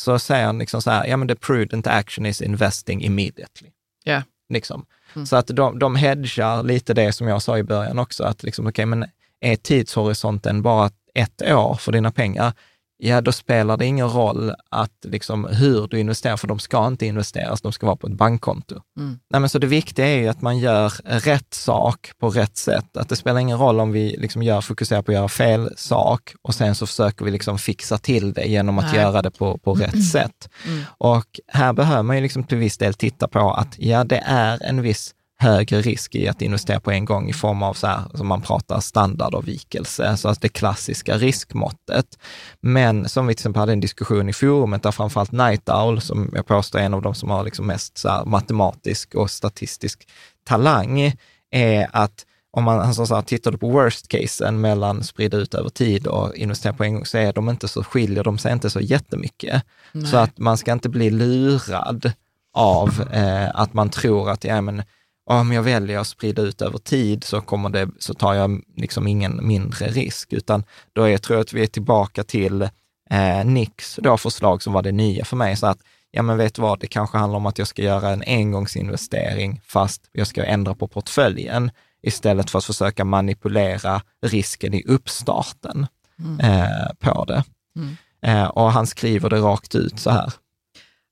så 0.00 0.18
säger 0.18 0.46
han 0.46 0.58
liksom 0.58 0.82
så 0.82 0.90
här, 0.90 1.06
ja 1.06 1.16
men 1.16 1.28
the 1.28 1.34
prudent 1.34 1.86
action 1.86 2.26
is 2.26 2.42
investing 2.42 3.02
immediately. 3.02 3.70
Ja. 4.04 4.22
Liksom. 4.48 4.86
Så 5.26 5.36
att 5.36 5.46
de, 5.46 5.78
de 5.78 5.96
hedgar 5.96 6.62
lite 6.62 6.94
det 6.94 7.12
som 7.12 7.28
jag 7.28 7.42
sa 7.42 7.58
i 7.58 7.62
början 7.62 7.98
också, 7.98 8.24
att 8.24 8.42
liksom, 8.42 8.66
okej, 8.66 8.86
men 8.86 9.06
är 9.40 9.56
tidshorisonten 9.56 10.62
bara 10.62 10.90
ett 11.14 11.42
år 11.42 11.74
för 11.74 11.92
dina 11.92 12.10
pengar, 12.10 12.52
ja 12.98 13.20
då 13.20 13.32
spelar 13.32 13.76
det 13.76 13.86
ingen 13.86 14.08
roll 14.08 14.54
att 14.70 15.04
liksom 15.04 15.44
hur 15.44 15.88
du 15.88 16.00
investerar, 16.00 16.36
för 16.36 16.48
de 16.48 16.58
ska 16.58 16.86
inte 16.86 17.06
investeras, 17.06 17.60
de 17.60 17.72
ska 17.72 17.86
vara 17.86 17.96
på 17.96 18.06
ett 18.06 18.12
bankkonto. 18.12 18.80
Mm. 18.98 19.18
Nej, 19.30 19.40
men 19.40 19.50
så 19.50 19.58
det 19.58 19.66
viktiga 19.66 20.06
är 20.06 20.16
ju 20.16 20.28
att 20.28 20.42
man 20.42 20.58
gör 20.58 20.92
rätt 21.04 21.54
sak 21.54 22.10
på 22.18 22.30
rätt 22.30 22.56
sätt. 22.56 22.96
Att 22.96 23.08
det 23.08 23.16
spelar 23.16 23.40
ingen 23.40 23.58
roll 23.58 23.80
om 23.80 23.92
vi 23.92 24.16
liksom 24.18 24.42
gör, 24.42 24.60
fokuserar 24.60 25.02
på 25.02 25.12
att 25.12 25.16
göra 25.16 25.28
fel 25.28 25.70
sak 25.76 26.34
och 26.42 26.54
sen 26.54 26.74
så 26.74 26.86
försöker 26.86 27.24
vi 27.24 27.30
liksom 27.30 27.58
fixa 27.58 27.98
till 27.98 28.32
det 28.32 28.44
genom 28.44 28.78
att 28.78 28.92
Nej. 28.92 28.96
göra 29.00 29.22
det 29.22 29.30
på, 29.30 29.58
på 29.58 29.74
rätt 29.74 30.08
sätt. 30.12 30.48
Mm. 30.66 30.84
Och 30.98 31.40
här 31.46 31.72
behöver 31.72 32.02
man 32.02 32.16
ju 32.16 32.22
liksom 32.22 32.44
till 32.44 32.58
viss 32.58 32.78
del 32.78 32.94
titta 32.94 33.28
på 33.28 33.52
att 33.52 33.78
ja, 33.78 34.04
det 34.04 34.22
är 34.26 34.62
en 34.62 34.82
viss 34.82 35.14
högre 35.40 35.80
risk 35.80 36.14
i 36.14 36.28
att 36.28 36.42
investera 36.42 36.80
på 36.80 36.90
en 36.90 37.04
gång 37.04 37.28
i 37.28 37.32
form 37.32 37.62
av 37.62 37.74
så 37.74 37.86
här, 37.86 38.02
som 38.14 38.26
man 38.26 38.40
pratar 38.40 38.80
standardavvikelse, 38.80 40.16
så 40.16 40.28
att 40.28 40.40
det 40.40 40.48
klassiska 40.48 41.16
riskmåttet. 41.16 42.18
Men 42.60 43.08
som 43.08 43.26
vi 43.26 43.34
till 43.34 43.40
exempel 43.40 43.60
hade 43.60 43.72
en 43.72 43.80
diskussion 43.80 44.28
i 44.28 44.32
forumet 44.32 44.82
där 44.82 44.90
framförallt 44.90 45.32
Night 45.32 45.68
Owl, 45.68 46.00
som 46.00 46.30
jag 46.34 46.46
påstår 46.46 46.78
är 46.78 46.82
en 46.82 46.94
av 46.94 47.02
de 47.02 47.14
som 47.14 47.30
har 47.30 47.44
liksom 47.44 47.66
mest 47.66 47.98
så 47.98 48.08
här 48.08 48.24
matematisk 48.24 49.14
och 49.14 49.30
statistisk 49.30 50.08
talang, 50.44 51.12
är 51.50 51.88
att 51.92 52.24
om 52.50 52.64
man 52.64 52.80
alltså 52.80 53.06
så 53.06 53.14
här, 53.14 53.22
tittar 53.22 53.52
på 53.52 53.68
worst 53.68 54.08
casen 54.08 54.60
mellan 54.60 55.04
sprida 55.04 55.36
ut 55.36 55.54
över 55.54 55.68
tid 55.68 56.06
och 56.06 56.36
investera 56.36 56.72
på 56.72 56.84
en 56.84 56.94
gång, 56.94 57.06
så 57.06 57.18
är 57.18 57.32
de 57.32 57.48
inte 57.48 57.68
så, 57.68 57.84
skiljer 57.84 58.24
de 58.24 58.38
sig 58.38 58.52
inte 58.52 58.70
så 58.70 58.80
jättemycket. 58.80 59.62
Så 60.10 60.16
att 60.16 60.38
man 60.38 60.58
ska 60.58 60.72
inte 60.72 60.88
bli 60.88 61.10
lurad 61.10 62.12
av 62.54 63.08
eh, 63.12 63.48
att 63.54 63.74
man 63.74 63.90
tror 63.90 64.30
att, 64.30 64.44
ja 64.44 64.60
men 64.60 64.82
om 65.30 65.52
jag 65.52 65.62
väljer 65.62 65.98
att 65.98 66.06
sprida 66.06 66.42
ut 66.42 66.62
över 66.62 66.78
tid 66.78 67.24
så, 67.24 67.40
kommer 67.40 67.70
det, 67.70 67.88
så 67.98 68.14
tar 68.14 68.34
jag 68.34 68.62
liksom 68.76 69.06
ingen 69.06 69.46
mindre 69.46 69.86
risk, 69.86 70.32
utan 70.32 70.64
då 70.92 71.08
är, 71.08 71.18
tror 71.18 71.36
jag 71.36 71.44
att 71.44 71.52
vi 71.52 71.62
är 71.62 71.66
tillbaka 71.66 72.24
till 72.24 72.62
eh, 73.10 73.44
Nicks 73.44 73.98
då 74.02 74.16
förslag 74.16 74.62
som 74.62 74.72
var 74.72 74.82
det 74.82 74.92
nya 74.92 75.24
för 75.24 75.36
mig. 75.36 75.56
Så 75.56 75.66
att, 75.66 75.78
ja 76.10 76.22
men 76.22 76.36
vet 76.36 76.54
du 76.54 76.62
vad, 76.62 76.80
det 76.80 76.86
kanske 76.86 77.18
handlar 77.18 77.36
om 77.36 77.46
att 77.46 77.58
jag 77.58 77.68
ska 77.68 77.82
göra 77.82 78.10
en 78.10 78.22
engångsinvestering 78.26 79.60
fast 79.64 80.08
jag 80.12 80.26
ska 80.26 80.44
ändra 80.44 80.74
på 80.74 80.88
portföljen 80.88 81.70
istället 82.02 82.50
för 82.50 82.58
att 82.58 82.64
försöka 82.64 83.04
manipulera 83.04 84.02
risken 84.26 84.74
i 84.74 84.82
uppstarten 84.86 85.86
eh, 86.42 86.94
på 86.98 87.24
det. 87.24 87.42
Eh, 88.22 88.44
och 88.44 88.72
han 88.72 88.86
skriver 88.86 89.30
det 89.30 89.38
rakt 89.38 89.74
ut 89.74 89.98
så 89.98 90.10
här. 90.10 90.32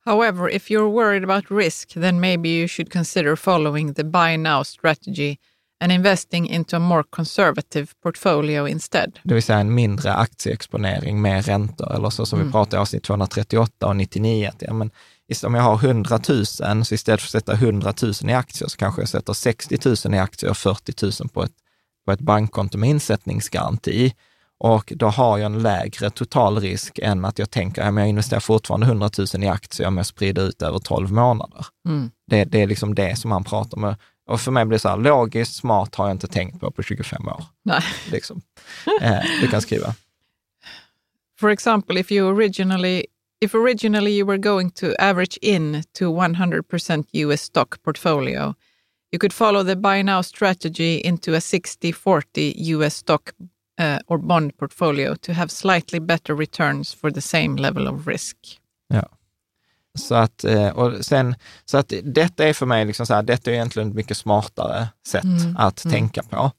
However, 0.07 0.51
if 0.51 0.71
you're 0.71 0.89
worried 0.89 1.25
about 1.25 1.51
risk, 1.51 1.89
then 1.89 2.21
maybe 2.21 2.49
you 2.49 2.69
should 2.69 2.93
consider 2.93 3.37
following 3.37 3.95
the 3.95 4.05
buy 4.05 4.37
now 4.37 4.63
strategy 4.63 5.39
and 5.81 5.93
investing 5.93 6.47
into 6.47 6.77
a 6.77 6.79
more 6.79 7.05
conservative 7.11 7.87
portfolio 8.03 8.69
instead. 8.69 9.19
det 9.23 9.35
vill 9.35 9.43
säga 9.43 9.59
en 9.59 9.75
mindre 9.75 10.15
aktieexponering 10.15 11.23
med 11.23 11.47
räntor, 11.47 11.95
eller 11.95 12.11
så 12.11 12.27
som 12.27 12.45
vi 12.45 12.53
pratade 12.53 12.77
i 12.77 12.81
avsnitt 12.81 13.03
238 13.03 13.87
och 13.87 13.97
99, 13.97 14.49
att 14.49 14.63
ja, 14.63 14.73
men 14.73 14.91
om 15.45 15.55
jag 15.55 15.63
har 15.63 15.85
100 15.85 16.21
000, 16.29 16.47
så 16.47 16.95
istället 16.95 17.21
för 17.21 17.27
att 17.27 17.31
sätta 17.31 17.53
100 17.53 17.95
000 18.03 18.13
i 18.25 18.33
aktier, 18.33 18.69
så 18.69 18.77
kanske 18.77 19.03
jag 19.03 19.09
sätter 19.09 19.33
60 19.33 19.79
000 20.07 20.15
i 20.15 20.19
aktier 20.19 20.51
och 20.51 20.57
40 20.57 21.23
000 21.23 21.29
på 21.29 21.43
ett, 21.43 21.53
på 22.07 22.13
ett 22.13 22.21
bankkonto 22.21 22.79
med 22.79 22.91
insättningsgaranti. 22.91 24.13
Och 24.59 24.93
då 24.97 25.07
har 25.07 25.39
jag 25.39 25.47
en 25.47 25.63
lägre 25.63 26.11
totalrisk 26.11 26.99
än 26.99 27.25
att 27.25 27.39
jag 27.39 27.51
tänker, 27.51 27.83
ja, 27.83 27.91
men 27.91 28.03
jag 28.03 28.09
investerar 28.09 28.41
fortfarande 28.41 28.87
100 28.87 29.11
000 29.35 29.45
i 29.45 29.49
aktier 29.49 29.87
om 29.87 29.97
jag 29.97 30.07
sprider 30.07 30.49
ut 30.49 30.63
över 30.63 30.79
12 30.79 31.13
månader. 31.13 31.67
Mm. 31.89 32.11
Det, 32.27 32.45
det 32.45 32.63
är 32.63 32.67
liksom 32.67 32.95
det 32.95 33.19
som 33.19 33.31
han 33.33 33.45
pratar 33.45 33.77
om. 33.77 33.95
Och 34.27 34.41
för 34.41 34.51
mig 34.51 34.65
blir 34.65 34.75
det 34.75 34.83
så 34.83 34.89
här, 34.89 34.97
logiskt, 34.97 35.55
smart 35.55 35.95
har 35.95 36.07
jag 36.07 36.15
inte 36.15 36.27
tänkt 36.27 36.61
på 36.61 36.71
på 36.71 36.83
25 36.83 37.29
år. 37.29 37.45
Nej. 37.63 37.83
Liksom. 38.11 38.41
Eh, 39.03 39.21
du 39.41 39.49
kan 39.49 39.61
skriva. 39.61 39.95
For 41.41 41.51
example, 41.51 42.01
if 42.01 42.13
you 42.13 42.37
originally 42.37 43.07
if 43.41 43.55
originally 43.55 44.13
you 44.13 44.27
were 44.27 44.39
going 44.39 44.71
to 44.71 44.95
average 44.99 45.39
in 45.43 45.83
to 45.93 46.05
100% 46.05 47.07
US 47.13 47.43
stock 47.43 47.83
portfolio, 47.83 48.55
you 49.13 49.19
could 49.19 49.33
follow 49.33 49.63
the 49.63 49.77
buy 49.77 50.03
now 50.03 50.23
strategy 50.23 50.97
into 50.97 51.35
a 51.35 51.41
60-40 51.41 52.55
US 52.57 52.95
stock 52.95 53.35
uh, 53.81 53.99
or 54.07 54.19
bond 54.19 54.57
portfolio 54.59 55.17
to 55.17 55.33
have 55.33 55.49
slightly 55.49 56.01
better 56.01 56.35
returns 56.35 56.95
for 56.95 57.11
the 57.11 57.21
same 57.21 57.57
level 57.57 57.89
of 57.89 58.07
risk. 58.07 58.37
Ja. 58.89 59.09
Så 59.99 60.15
att, 60.15 60.45
eh, 60.45 60.69
och 60.69 61.05
sen, 61.05 61.35
så 61.65 61.79
att 61.79 61.93
detta 62.03 62.45
är 62.45 62.53
för 62.53 62.67
mig, 62.67 62.85
liksom 62.85 63.07
så 63.07 63.15
här, 63.15 63.23
detta 63.23 63.51
är 63.51 63.55
egentligen 63.55 63.89
ett 63.89 63.95
mycket 63.95 64.17
smartare 64.17 64.89
sätt 65.07 65.25
att 65.59 65.77
tänka 65.77 66.23
på. 66.23 66.51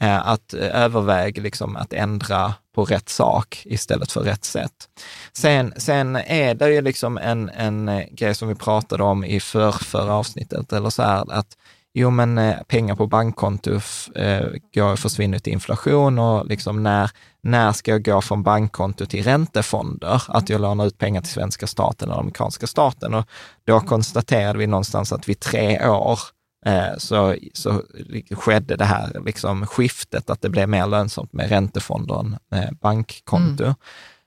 Eh, 0.00 0.28
Att 0.28 0.54
överväga 0.54 1.42
liksom 1.42 1.76
att 1.76 1.92
ändra 1.92 2.54
på 2.74 2.84
rätt 2.84 3.08
sak 3.08 3.62
istället 3.64 4.12
för 4.12 4.20
rätt 4.20 4.44
sätt. 4.44 4.88
Sen, 5.32 5.72
sen 5.76 6.16
är 6.16 6.54
det 6.54 6.74
ju 6.74 6.82
liksom 6.82 7.18
en, 7.18 7.50
en 7.50 8.02
grej 8.10 8.34
som 8.34 8.48
vi 8.48 8.54
pratade 8.54 9.02
om 9.02 9.24
i 9.24 9.40
för, 9.40 9.72
förra 9.72 10.14
avsnittet, 10.14 10.72
eller 10.72 10.90
så 10.90 11.02
här, 11.02 11.32
att 11.32 11.56
Jo, 11.96 12.10
men 12.10 12.38
eh, 12.38 12.56
pengar 12.68 12.96
på 12.96 13.06
bankkonto 13.06 13.80
eh, 14.14 14.94
försvinner 14.96 15.38
till 15.38 15.52
inflation 15.52 16.18
och 16.18 16.46
liksom 16.46 16.82
när, 16.82 17.10
när 17.42 17.72
ska 17.72 17.90
jag 17.90 18.04
gå 18.04 18.20
från 18.20 18.42
bankkonto 18.42 19.06
till 19.06 19.24
räntefonder? 19.24 20.22
Att 20.28 20.48
jag 20.48 20.60
lånar 20.60 20.86
ut 20.86 20.98
pengar 20.98 21.20
till 21.20 21.32
svenska 21.32 21.66
staten 21.66 22.08
eller 22.08 22.20
amerikanska 22.20 22.66
staten. 22.66 23.14
Och 23.14 23.26
då 23.64 23.80
konstaterade 23.80 24.58
vi 24.58 24.66
någonstans 24.66 25.12
att 25.12 25.28
vid 25.28 25.40
tre 25.40 25.88
år 25.88 26.18
eh, 26.66 26.96
så, 26.98 27.36
så 27.52 27.82
skedde 28.30 28.76
det 28.76 28.84
här 28.84 29.22
liksom 29.24 29.66
skiftet, 29.66 30.30
att 30.30 30.40
det 30.40 30.48
blev 30.48 30.68
mer 30.68 30.86
lönsamt 30.86 31.32
med 31.32 31.48
räntefonder 31.48 32.20
än 32.20 32.36
eh, 32.54 32.70
bankkonto. 32.80 33.64
Mm. 33.64 33.74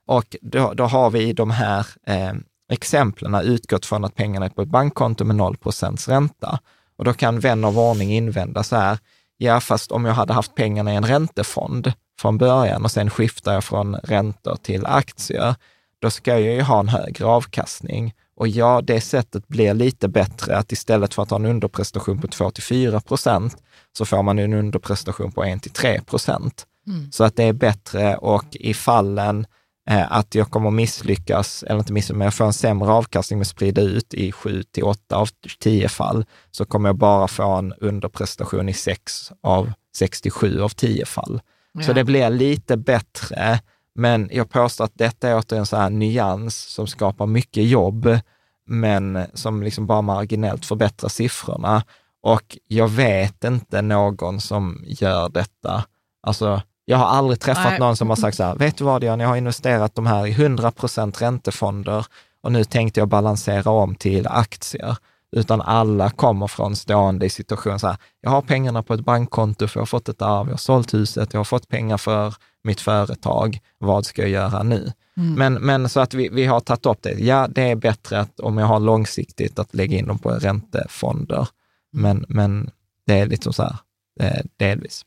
Och 0.08 0.36
då, 0.42 0.74
då 0.74 0.84
har 0.84 1.10
vi 1.10 1.34
de 1.34 1.52
här 1.52 1.88
eh, 2.06 2.34
exemplen 2.72 3.36
utgått 3.36 3.86
från 3.86 4.06
att 4.06 4.16
pengarna 4.16 4.46
är 4.46 4.50
på 4.50 4.62
ett 4.62 4.70
bankkonto 4.70 5.26
med 5.26 5.36
0% 5.36 6.10
ränta. 6.10 6.60
Och 6.98 7.06
då 7.06 7.14
kan 7.14 7.40
vän 7.40 7.64
av 7.64 7.80
ordning 7.80 8.14
invända 8.14 8.64
så 8.64 8.76
här, 8.76 8.98
ja 9.38 9.60
fast 9.60 9.92
om 9.92 10.06
jag 10.06 10.14
hade 10.14 10.34
haft 10.34 10.56
pengarna 10.56 10.94
i 10.94 10.96
en 10.96 11.06
räntefond 11.06 11.94
från 12.20 12.38
början 12.38 12.84
och 12.84 12.92
sen 12.92 13.10
skiftar 13.10 13.54
jag 13.54 13.64
från 13.64 13.96
räntor 13.96 14.56
till 14.56 14.86
aktier, 14.86 15.56
då 16.02 16.10
ska 16.10 16.32
jag 16.32 16.56
ju 16.56 16.62
ha 16.62 16.80
en 16.80 16.90
högre 16.90 17.26
avkastning. 17.26 18.14
Och 18.36 18.48
ja, 18.48 18.82
det 18.82 19.02
sättet 19.02 19.48
blir 19.48 19.74
lite 19.74 20.08
bättre, 20.08 20.58
att 20.58 20.72
istället 20.72 21.14
för 21.14 21.24
att 21.24 21.30
ha 21.30 21.38
en 21.38 21.46
underprestation 21.46 22.22
på 22.22 22.28
2 22.28 22.52
till 22.52 22.64
4 22.64 23.02
procent, 23.02 23.58
så 23.98 24.06
får 24.06 24.24
man 24.24 24.40
en 24.40 24.54
underprestation 24.54 25.32
på 25.32 25.44
1 25.44 25.64
till 25.64 25.72
3 25.72 26.02
procent. 26.02 26.66
Mm. 26.88 27.12
Så 27.12 27.24
att 27.24 27.36
det 27.36 27.44
är 27.44 27.54
bättre 27.54 28.16
och 28.16 28.56
i 28.56 28.74
fallen 28.74 29.48
att 29.88 30.36
jag 30.36 30.52
kommer 30.52 30.72
misslyckas, 30.72 31.64
eller 31.64 31.80
inte 31.80 31.94
misslyckas, 31.94 32.18
men 32.18 32.26
jag 32.26 32.34
får 32.34 32.46
en 32.46 32.54
sämre 32.54 32.92
avkastning 32.92 33.40
med 33.40 33.44
att 33.44 33.48
sprida 33.48 33.82
ut 33.82 34.14
i 34.14 34.32
7 34.32 34.64
till 34.64 34.84
8 34.84 35.16
av 35.16 35.30
10 35.60 35.90
fall, 35.90 36.26
så 36.52 36.66
kommer 36.66 36.90
jag 36.90 36.98
bara 36.98 37.28
få 37.28 37.56
en 37.56 37.74
underprestation 37.74 38.70
i 38.70 38.74
6 38.74 39.32
av 39.44 39.72
67 39.96 40.62
av 40.62 40.70
10 40.70 41.06
fall. 41.06 41.42
Ja. 41.74 41.84
Så 41.84 41.94
det 41.94 42.04
blir 42.04 42.30
lite 42.30 42.78
bättre, 42.78 43.60
men 43.96 44.30
jag 44.32 44.50
påstår 44.50 44.86
att 44.86 44.98
detta 44.98 45.30
är 45.30 45.38
åter 45.38 45.58
en 45.58 45.66
sån 45.66 45.80
här 45.80 45.90
nyans 45.90 46.56
som 46.56 46.88
skapar 46.88 47.26
mycket 47.26 47.64
jobb, 47.64 48.20
men 48.66 49.26
som 49.34 49.64
liksom 49.64 49.88
bara 49.88 50.02
marginellt 50.02 50.66
förbättrar 50.66 51.10
siffrorna. 51.10 51.84
Och 52.22 52.58
jag 52.68 52.88
vet 52.88 53.44
inte 53.44 53.82
någon 53.82 54.42
som 54.42 54.84
gör 54.88 55.30
detta. 55.30 55.84
Alltså, 56.22 56.62
jag 56.90 56.98
har 56.98 57.06
aldrig 57.06 57.40
träffat 57.40 57.70
Nej. 57.70 57.80
någon 57.80 57.98
som 57.98 58.10
har 58.10 58.16
sagt 58.16 58.38
så 58.38 58.44
här, 58.44 58.56
vet 58.56 58.78
du 58.78 58.84
vad 58.84 59.04
Jan, 59.04 59.20
jag 59.20 59.28
har 59.28 59.36
investerat 59.36 59.96
de 59.96 60.06
här 60.06 60.28
i 60.28 60.32
100 60.32 60.72
procent 60.72 61.22
räntefonder 61.22 62.06
och 62.44 62.52
nu 62.52 62.64
tänkte 62.64 63.00
jag 63.00 63.08
balansera 63.08 63.72
om 63.72 63.96
till 63.96 64.28
aktier. 64.28 64.98
Utan 65.32 65.62
alla 65.62 66.10
kommer 66.10 66.48
från 66.48 66.76
stående 66.76 67.26
i 67.26 67.30
situation 67.30 67.80
så 67.80 67.88
här, 67.88 67.98
jag 68.22 68.30
har 68.30 68.42
pengarna 68.42 68.84
på 68.84 68.94
ett 68.94 69.06
bankkonto 69.06 69.68
för 69.68 69.78
jag 69.78 69.82
har 69.82 69.86
fått 69.86 70.10
ett 70.10 70.22
arv, 70.22 70.48
jag 70.48 70.54
har 70.54 70.58
sålt 70.58 70.94
huset, 70.94 71.34
jag 71.34 71.40
har 71.40 71.46
fått 71.46 71.68
pengar 71.68 71.98
för 71.98 72.36
mitt 72.64 72.82
företag, 72.82 73.60
vad 73.78 74.06
ska 74.06 74.22
jag 74.22 74.32
göra 74.32 74.64
nu? 74.64 74.92
Mm. 75.18 75.34
Men, 75.34 75.54
men 75.54 75.90
så 75.90 76.00
att 76.00 76.14
vi, 76.14 76.30
vi 76.30 76.46
har 76.46 76.60
tagit 76.60 76.86
upp 76.86 77.02
det. 77.02 77.12
Ja, 77.12 77.48
det 77.48 77.62
är 77.62 77.76
bättre 77.76 78.20
att 78.20 78.40
om 78.40 78.58
jag 78.58 78.66
har 78.66 78.80
långsiktigt 78.80 79.60
att 79.60 79.76
lägga 79.76 79.98
in 79.98 80.08
dem 80.08 80.20
på 80.20 80.30
räntefonder. 80.30 81.38
Mm. 81.38 81.48
Men, 81.92 82.26
men 82.30 82.70
det 83.06 83.20
är 83.20 83.26
lite 83.26 83.54
så 83.54 83.64
här, 83.64 83.76
eh, 84.20 84.42
delvis. 84.58 85.06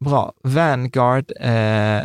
Bra. 0.00 0.32
Vanguard 0.42 1.32
eh, 1.40 1.98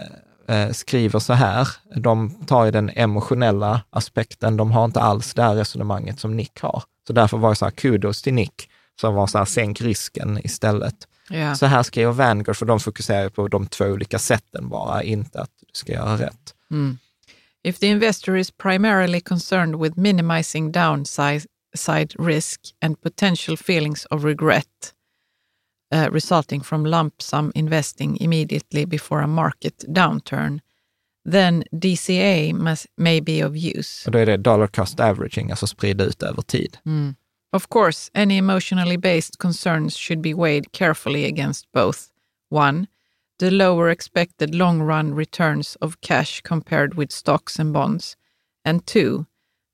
eh, 0.47 0.71
skriver 0.71 1.19
så 1.19 1.33
här, 1.33 1.67
de 1.95 2.29
tar 2.29 2.65
ju 2.65 2.71
den 2.71 2.91
emotionella 2.95 3.81
aspekten, 3.89 4.57
de 4.57 4.71
har 4.71 4.85
inte 4.85 4.99
alls 4.99 5.33
det 5.33 5.43
här 5.43 5.55
resonemanget 5.55 6.19
som 6.19 6.37
Nick 6.37 6.59
har. 6.61 6.83
Så 7.07 7.13
därför 7.13 7.37
var 7.37 7.49
det 7.49 7.55
så 7.55 7.65
här, 7.65 7.71
kudos 7.71 8.21
till 8.21 8.33
Nick, 8.33 8.69
som 9.01 9.15
var 9.15 9.27
så 9.27 9.37
här, 9.37 9.45
sänk 9.45 9.81
risken 9.81 10.39
istället. 10.43 10.95
Yeah. 11.31 11.53
Så 11.53 11.65
här 11.65 11.83
skriver 11.83 12.11
Vanguard, 12.11 12.57
för 12.57 12.65
de 12.65 12.79
fokuserar 12.79 13.29
på 13.29 13.47
de 13.47 13.67
två 13.67 13.85
olika 13.85 14.19
sätten 14.19 14.69
bara, 14.69 15.03
inte 15.03 15.41
att 15.41 15.51
du 15.59 15.73
ska 15.73 15.93
göra 15.93 16.17
rätt. 16.17 16.55
Mm. 16.71 16.97
If 17.63 17.79
the 17.79 17.87
investor 17.87 18.37
is 18.37 18.51
primarily 18.51 19.21
concerned 19.21 19.75
with 19.75 19.99
minimizing 19.99 20.71
downside 20.71 21.45
risk 22.19 22.61
and 22.81 23.01
potential 23.01 23.57
feelings 23.57 24.05
of 24.05 24.23
regret, 24.23 24.93
resulting 25.91 26.61
from 26.63 26.85
lump 26.85 27.21
sum 27.21 27.51
investing 27.55 28.17
immediately 28.17 28.85
before 28.85 29.21
a 29.21 29.27
market 29.27 29.85
downturn, 29.87 30.59
then 31.31 31.63
DCA 31.71 32.53
must, 32.53 32.87
may 32.97 33.21
be 33.21 33.41
of 33.41 33.55
use. 33.55 34.05
Och 34.05 34.11
då 34.11 34.19
är 34.19 34.25
det 34.25 34.37
dollar 34.37 34.67
cost 34.67 34.99
averaging, 34.99 35.51
alltså 35.51 35.67
sprida 35.67 36.03
ut 36.03 36.23
över 36.23 36.41
tid. 36.41 36.77
Mm. 36.85 37.15
Of 37.53 37.67
course, 37.67 38.09
any 38.13 38.37
emotionally 38.37 38.97
based 38.97 39.37
concerns 39.37 39.97
should 39.97 40.21
be 40.21 40.33
weighed 40.33 40.71
carefully 40.71 41.25
against 41.25 41.71
both 41.73 42.07
one, 42.49 42.87
the 43.39 43.51
lower 43.51 43.89
expected 43.89 44.55
long 44.55 44.81
run 44.81 45.15
returns 45.15 45.77
of 45.81 45.99
cash 46.01 46.41
compared 46.41 46.93
with 46.93 47.11
stocks 47.11 47.59
and 47.59 47.73
bonds, 47.73 48.15
and 48.63 48.85
two, 48.85 49.25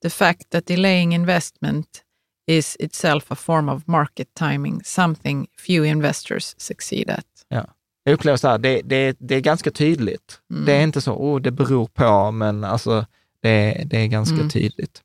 the 0.02 0.10
fact 0.10 0.46
that 0.50 0.66
delaying 0.66 1.12
investment 1.12 2.04
is 2.48 2.78
itself 2.80 3.32
a 3.32 3.36
form 3.36 3.70
of 3.70 3.88
market 3.88 4.28
timing, 4.34 4.82
something 4.84 5.48
few 5.68 5.90
investors 5.90 6.56
succeed 6.58 7.10
at. 7.10 7.26
Ja. 7.48 7.66
Jag 8.04 8.14
upplever 8.14 8.38
så 8.38 8.48
här, 8.48 8.58
det, 8.58 8.82
det, 8.82 9.18
det 9.20 9.36
är 9.36 9.40
ganska 9.40 9.72
tydligt. 9.72 10.40
Mm. 10.52 10.66
Det 10.66 10.74
är 10.74 10.84
inte 10.84 11.02
så, 11.02 11.14
oh, 11.14 11.42
det 11.42 11.52
beror 11.52 11.88
på, 11.88 12.32
men 12.32 12.64
alltså 12.64 13.06
det, 13.42 13.84
det 13.86 13.98
är 13.98 14.08
ganska 14.08 14.36
mm. 14.36 14.50
tydligt. 14.50 15.02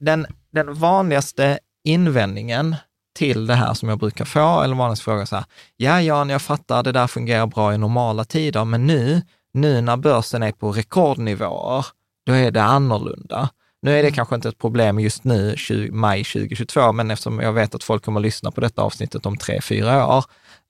Den, 0.00 0.26
den 0.50 0.74
vanligaste 0.74 1.58
invändningen 1.84 2.76
till 3.16 3.46
det 3.46 3.54
här 3.54 3.74
som 3.74 3.88
jag 3.88 3.98
brukar 3.98 4.24
få, 4.24 4.62
eller 4.62 4.74
vanligast 4.74 5.02
fråga 5.02 5.26
så 5.26 5.36
här, 5.36 5.44
ja 5.76 6.02
Jan, 6.02 6.28
jag 6.28 6.42
fattar, 6.42 6.82
det 6.82 6.92
där 6.92 7.06
fungerar 7.06 7.46
bra 7.46 7.74
i 7.74 7.78
normala 7.78 8.24
tider, 8.24 8.64
men 8.64 8.86
nu, 8.86 9.22
nu 9.52 9.80
när 9.80 9.96
börsen 9.96 10.42
är 10.42 10.52
på 10.52 10.72
rekordnivåer, 10.72 11.86
då 12.26 12.32
är 12.32 12.50
det 12.50 12.62
annorlunda. 12.62 13.48
Nu 13.82 13.98
är 13.98 14.02
det 14.02 14.10
kanske 14.10 14.34
inte 14.34 14.48
ett 14.48 14.58
problem 14.58 15.00
just 15.00 15.24
nu, 15.24 15.54
20, 15.56 15.90
maj 15.90 16.24
2022, 16.24 16.92
men 16.92 17.10
eftersom 17.10 17.40
jag 17.40 17.52
vet 17.52 17.74
att 17.74 17.84
folk 17.84 18.04
kommer 18.04 18.20
att 18.20 18.24
lyssna 18.24 18.50
på 18.50 18.60
detta 18.60 18.82
avsnittet 18.82 19.26
om 19.26 19.36
tre, 19.36 19.60
fyra 19.60 20.16
år, 20.16 20.24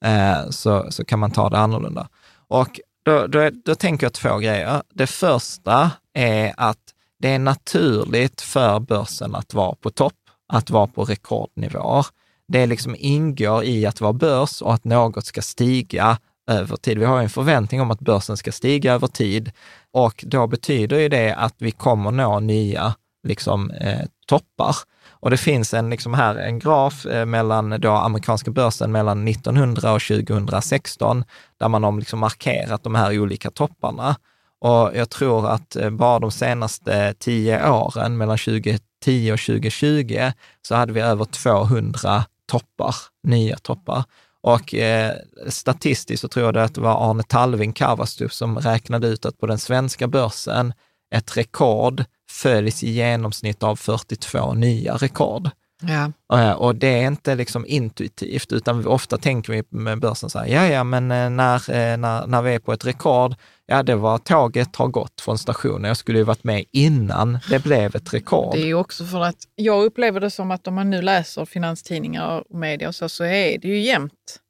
eh, 0.05 0.51
så, 0.51 0.87
så 0.91 1.05
kan 1.05 1.19
man 1.19 1.31
ta 1.31 1.51
det 1.51 1.59
annorlunda. 1.59 2.09
Och 2.49 2.81
då, 3.05 3.27
då, 3.27 3.51
då 3.65 3.75
tänker 3.75 4.07
jag 4.07 4.13
två 4.13 4.39
grejer. 4.39 4.83
Det 4.95 5.07
första 5.07 5.91
är 6.15 6.55
att 6.57 6.79
det 7.19 7.29
är 7.29 7.39
naturligt 7.39 8.41
för 8.41 8.81
börsen 8.81 9.35
att 9.35 9.55
vara 9.55 9.75
på 9.75 9.91
topp, 9.91 10.15
att 10.53 10.71
vara 10.71 10.87
på 10.87 11.05
rekordnivåer. 11.05 12.07
Det 12.49 12.67
liksom 12.67 12.97
ingår 12.99 13.65
i 13.65 13.87
att 13.87 14.01
vara 14.01 14.13
börs 14.13 14.63
och 14.63 14.75
att 14.75 14.85
något 14.85 15.27
ska 15.27 15.43
stiga 15.43 16.19
över 16.47 16.77
tid. 16.77 16.99
Vi 16.99 17.05
har 17.05 17.23
en 17.23 17.31
förväntning 17.31 17.81
om 17.81 17.91
att 17.91 18.01
börsen 18.01 18.37
ska 18.37 18.53
stiga 18.53 18.93
över 18.93 19.07
tid 19.07 19.53
och 19.97 20.25
då 20.27 20.47
betyder 20.47 20.99
ju 20.99 21.09
det 21.09 21.35
att 21.35 21.55
vi 21.59 21.71
kommer 21.71 22.11
nå 22.11 22.41
nya 22.41 22.95
liksom, 23.29 23.71
eh, 23.71 24.05
toppar. 24.27 24.77
Och 25.11 25.31
det 25.31 25.37
finns 25.37 25.75
en, 25.75 25.91
liksom 25.91 26.15
här, 26.15 26.35
en 26.37 26.59
graf 26.59 27.07
eh, 27.07 27.27
mellan 27.27 27.81
då 27.81 27.91
amerikanska 27.91 28.51
börsen 28.51 28.93
mellan 28.93 29.29
1900 29.29 29.93
och 29.93 30.03
2016, 30.03 31.25
där 31.61 31.69
man 31.69 31.85
har 31.85 31.93
liksom 31.93 32.19
markerat 32.19 32.83
de 32.83 32.95
här 32.95 33.19
olika 33.21 33.51
topparna. 33.51 34.17
Och 34.61 34.91
jag 34.95 35.11
tror 35.11 35.51
att 35.51 35.77
eh, 35.77 35.91
bara 35.91 36.19
de 36.19 36.31
senaste 36.31 37.15
tio 37.19 37.71
åren, 37.71 38.17
mellan 38.17 38.39
2010 38.39 39.33
och 39.33 39.41
2020, 39.41 40.31
så 40.63 40.75
hade 40.75 40.93
vi 40.93 41.01
över 41.01 41.25
200 41.25 42.25
toppar, 42.47 42.95
nya 43.23 43.57
toppar. 43.57 44.05
Och 44.47 44.75
eh, 44.75 45.15
statistiskt 45.49 46.21
så 46.21 46.29
tror 46.29 46.47
jag 46.47 46.57
att 46.57 46.75
det 46.75 46.81
var 46.81 47.11
Arne 47.11 47.23
Talving 47.23 47.73
Kavastup 47.73 48.33
som 48.33 48.59
räknade 48.59 49.09
ut 49.09 49.27
att 49.27 49.39
på 49.39 49.47
den 49.47 49.59
svenska 49.59 50.09
börsen, 50.09 50.73
ett 51.15 51.37
rekord 51.37 52.05
följs 52.31 52.83
i 52.83 52.91
genomsnitt 52.91 53.63
av 53.63 53.77
42 53.77 54.55
nya 54.55 54.97
rekord. 54.97 55.51
Ja. 55.83 56.13
Eh, 56.39 56.53
och 56.53 56.75
det 56.75 57.03
är 57.03 57.07
inte 57.07 57.35
liksom 57.35 57.67
intuitivt, 57.67 58.53
utan 58.53 58.87
ofta 58.87 59.19
tänker 59.19 59.53
vi 59.53 59.63
med 59.69 60.01
börsen 60.01 60.31
så 60.31 60.39
här, 60.39 60.47
ja, 60.47 60.67
ja, 60.67 60.85
men 60.85 61.11
eh, 61.11 61.31
när, 61.31 61.71
eh, 61.71 61.97
när, 61.97 62.27
när 62.27 62.43
vi 62.43 62.55
är 62.55 62.59
på 62.59 62.73
ett 62.73 62.87
rekord, 62.87 63.35
ja, 63.67 63.83
det 63.83 63.95
var 63.95 64.19
tåget 64.19 64.77
har 64.77 64.89
gått 64.89 65.21
från 65.21 65.39
stationen. 65.39 65.85
Jag 65.85 65.97
skulle 65.97 66.19
ju 66.19 66.25
varit 66.25 66.45
med 66.45 66.65
innan 66.73 67.39
det 67.51 67.63
blev 67.63 67.97
ett 67.97 68.15
rekord. 68.15 68.55
Det 68.55 68.63
är 68.63 68.67
ju 68.67 68.75
också 68.75 69.05
för 69.05 69.21
att 69.21 69.37
jag 69.55 69.85
upplever 69.85 70.21
det 70.21 70.31
som 70.31 70.51
att 70.51 70.67
om 70.67 70.75
man 70.75 70.91
nu 70.91 71.03
läser 71.03 71.45
finanstidningar 71.45 72.45
och 72.51 72.59
media 72.59 72.89
och 72.89 72.95
så, 72.95 73.09
så 73.09 73.25
är 73.25 73.59
det 73.59 73.69
ju 73.69 73.81
jämnt 73.81 74.41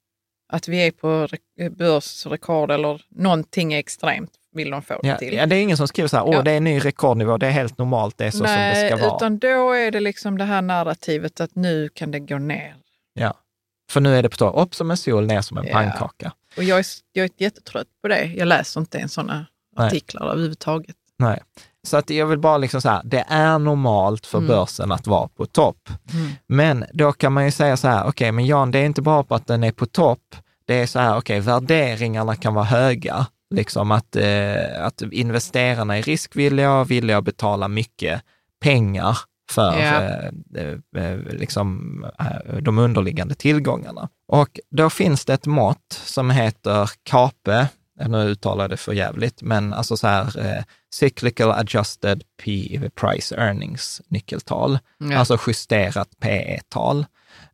att 0.53 0.67
vi 0.67 0.87
är 0.87 0.91
på 0.91 1.27
börsrekord 1.77 2.71
eller 2.71 3.01
någonting 3.09 3.73
extremt 3.73 4.31
vill 4.57 4.69
de 4.71 4.81
få 4.81 4.99
det 5.01 5.07
ja, 5.07 5.17
till. 5.17 5.33
Ja, 5.33 5.45
det 5.45 5.55
är 5.55 5.61
ingen 5.61 5.77
som 5.77 5.87
skriver 5.87 6.07
så 6.07 6.17
här, 6.17 6.25
åh, 6.27 6.33
ja. 6.33 6.41
det 6.41 6.51
är 6.51 6.57
en 6.57 6.63
ny 6.63 6.79
rekordnivå, 6.79 7.37
det 7.37 7.47
är 7.47 7.51
helt 7.51 7.77
normalt, 7.77 8.17
det 8.17 8.25
är 8.25 8.31
så 8.31 8.43
Nej, 8.43 8.75
som 8.75 8.83
det 8.83 8.89
ska 8.97 9.07
vara. 9.07 9.15
utan 9.17 9.37
då 9.39 9.71
är 9.71 9.91
det 9.91 9.99
liksom 9.99 10.37
det 10.37 10.43
här 10.43 10.61
narrativet 10.61 11.39
att 11.39 11.55
nu 11.55 11.89
kan 11.89 12.11
det 12.11 12.19
gå 12.19 12.37
ner. 12.37 12.75
Ja, 13.13 13.33
för 13.91 14.01
nu 14.01 14.15
är 14.15 14.23
det 14.23 14.29
på 14.29 14.37
topp, 14.37 14.55
upp 14.57 14.75
som 14.75 14.91
en 14.91 14.97
sol, 14.97 15.25
ner 15.27 15.41
som 15.41 15.57
en 15.57 15.67
ja. 15.67 15.73
pannkaka. 15.73 16.31
Och 16.57 16.63
jag 16.63 16.79
är, 16.79 16.85
jag 17.13 17.23
är 17.23 17.29
jättetrött 17.37 17.87
på 18.01 18.07
det. 18.07 18.25
Jag 18.25 18.47
läser 18.47 18.79
inte 18.79 18.97
ens 18.97 19.13
sådana 19.13 19.45
artiklar 19.75 20.27
överhuvudtaget. 20.27 20.95
Nej. 21.19 21.39
så 21.87 21.97
att 21.97 22.09
jag 22.09 22.25
vill 22.25 22.39
bara 22.39 22.57
liksom 22.57 22.81
så 22.81 22.89
här, 22.89 23.01
det 23.03 23.25
är 23.27 23.59
normalt 23.59 24.25
för 24.25 24.37
Mm. 24.37 24.47
börsen 24.47 24.91
att 24.91 25.07
vara 25.07 25.27
på 25.27 25.45
topp. 25.45 25.89
Mm. 26.13 26.31
Men 26.47 26.85
då 26.93 27.11
kan 27.11 27.33
man 27.33 27.45
ju 27.45 27.51
säga 27.51 27.77
så 27.77 27.87
här, 27.87 28.07
okej, 28.07 28.31
men 28.31 28.45
Jan, 28.45 28.71
det 28.71 28.79
är 28.79 28.85
inte 28.85 29.01
bara 29.01 29.23
på 29.23 29.35
att 29.35 29.47
den 29.47 29.63
är 29.63 29.71
på 29.71 29.85
topp. 29.85 30.35
Det 30.65 30.73
är 30.73 30.85
så 30.87 30.99
här, 30.99 31.17
okej, 31.17 31.39
värderingarna 31.39 32.35
kan 32.35 32.53
vara 32.53 32.65
höga. 32.65 33.25
Liksom 33.49 33.91
att, 33.91 34.15
eh, 34.15 34.83
att 34.85 35.01
investerarna 35.11 35.97
är 35.97 36.01
riskvilliga 36.01 36.73
och 36.73 36.91
villiga 36.91 37.17
att 37.17 37.23
betala 37.23 37.67
mycket 37.67 38.21
pengar 38.61 39.17
för 39.51 39.79
Ja. 39.79 40.01
eh, 40.01 40.29
eh, 40.55 41.03
eh, 41.03 41.17
liksom, 41.19 42.05
eh, 42.19 42.57
de 42.61 42.77
underliggande 42.77 43.35
tillgångarna. 43.35 44.09
Och 44.27 44.59
då 44.69 44.89
finns 44.89 45.25
det 45.25 45.33
ett 45.33 45.45
mått 45.45 46.01
som 46.05 46.29
heter 46.31 46.89
KAPE, 47.03 47.67
nu 48.07 48.17
uttalar 48.17 48.63
jag 48.63 48.69
det 48.69 48.77
för 48.77 48.93
jävligt, 48.93 49.41
men 49.41 49.73
alltså 49.73 49.97
så 49.97 50.07
här 50.07 50.39
eh, 50.45 50.63
cyclical 50.93 51.51
adjusted 51.51 52.23
P, 52.43 52.79
price 52.95 53.35
earnings 53.35 54.01
nyckeltal, 54.07 54.79
Ja. 54.97 55.17
alltså 55.17 55.37
justerat 55.47 56.09
PE-tal. 56.19 57.05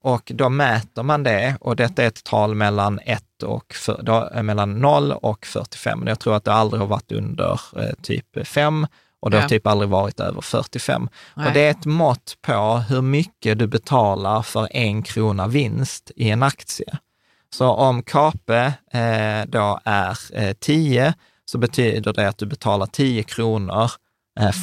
Och 0.04 0.32
då 0.36 0.50
mäter 0.50 1.04
man 1.04 1.24
det 1.24 1.58
och 1.60 1.76
detta 1.76 2.04
är 2.04 2.08
ett 2.08 2.24
tal 2.24 2.56
mellan, 2.56 3.00
1 3.00 3.24
och 3.44 3.74
för, 3.74 4.02
då, 4.04 4.30
eh, 4.36 4.44
mellan 4.44 4.80
0 4.80 5.12
och 5.12 5.46
45. 5.46 6.04
Jag 6.08 6.20
tror 6.20 6.36
att 6.36 6.44
det 6.44 6.54
aldrig 6.54 6.82
har 6.82 6.88
varit 6.88 7.12
under 7.12 7.60
eh, 7.78 7.94
typ 8.02 8.48
5 8.48 8.88
och 9.20 9.32
det 9.32 9.38
har 9.38 9.44
Ja. 9.44 9.50
typ 9.50 9.68
aldrig 9.68 9.90
varit 9.90 10.20
över 10.20 10.42
45. 10.42 11.10
Nej. 11.36 11.48
Och 11.48 11.54
det 11.54 11.60
är 11.66 11.72
ett 11.72 11.86
mått 11.86 12.34
på 12.42 12.84
hur 12.90 13.02
mycket 13.02 13.60
du 13.60 13.68
betalar 13.68 14.42
för 14.42 14.68
en 14.72 15.04
krona 15.04 15.48
vinst 15.48 16.12
i 16.16 16.30
en 16.30 16.44
aktie. 16.44 16.98
Så 17.56 17.68
om 17.70 18.04
KAPE 18.04 18.74
eh, 18.94 19.46
då 19.48 19.80
är 19.86 20.18
eh, 20.34 20.54
10 20.60 21.14
så 21.46 21.58
betyder 21.58 22.14
det 22.14 22.28
att 22.30 22.38
du 22.38 22.46
betalar 22.46 22.86
10 22.86 23.24
kronor 23.24 23.92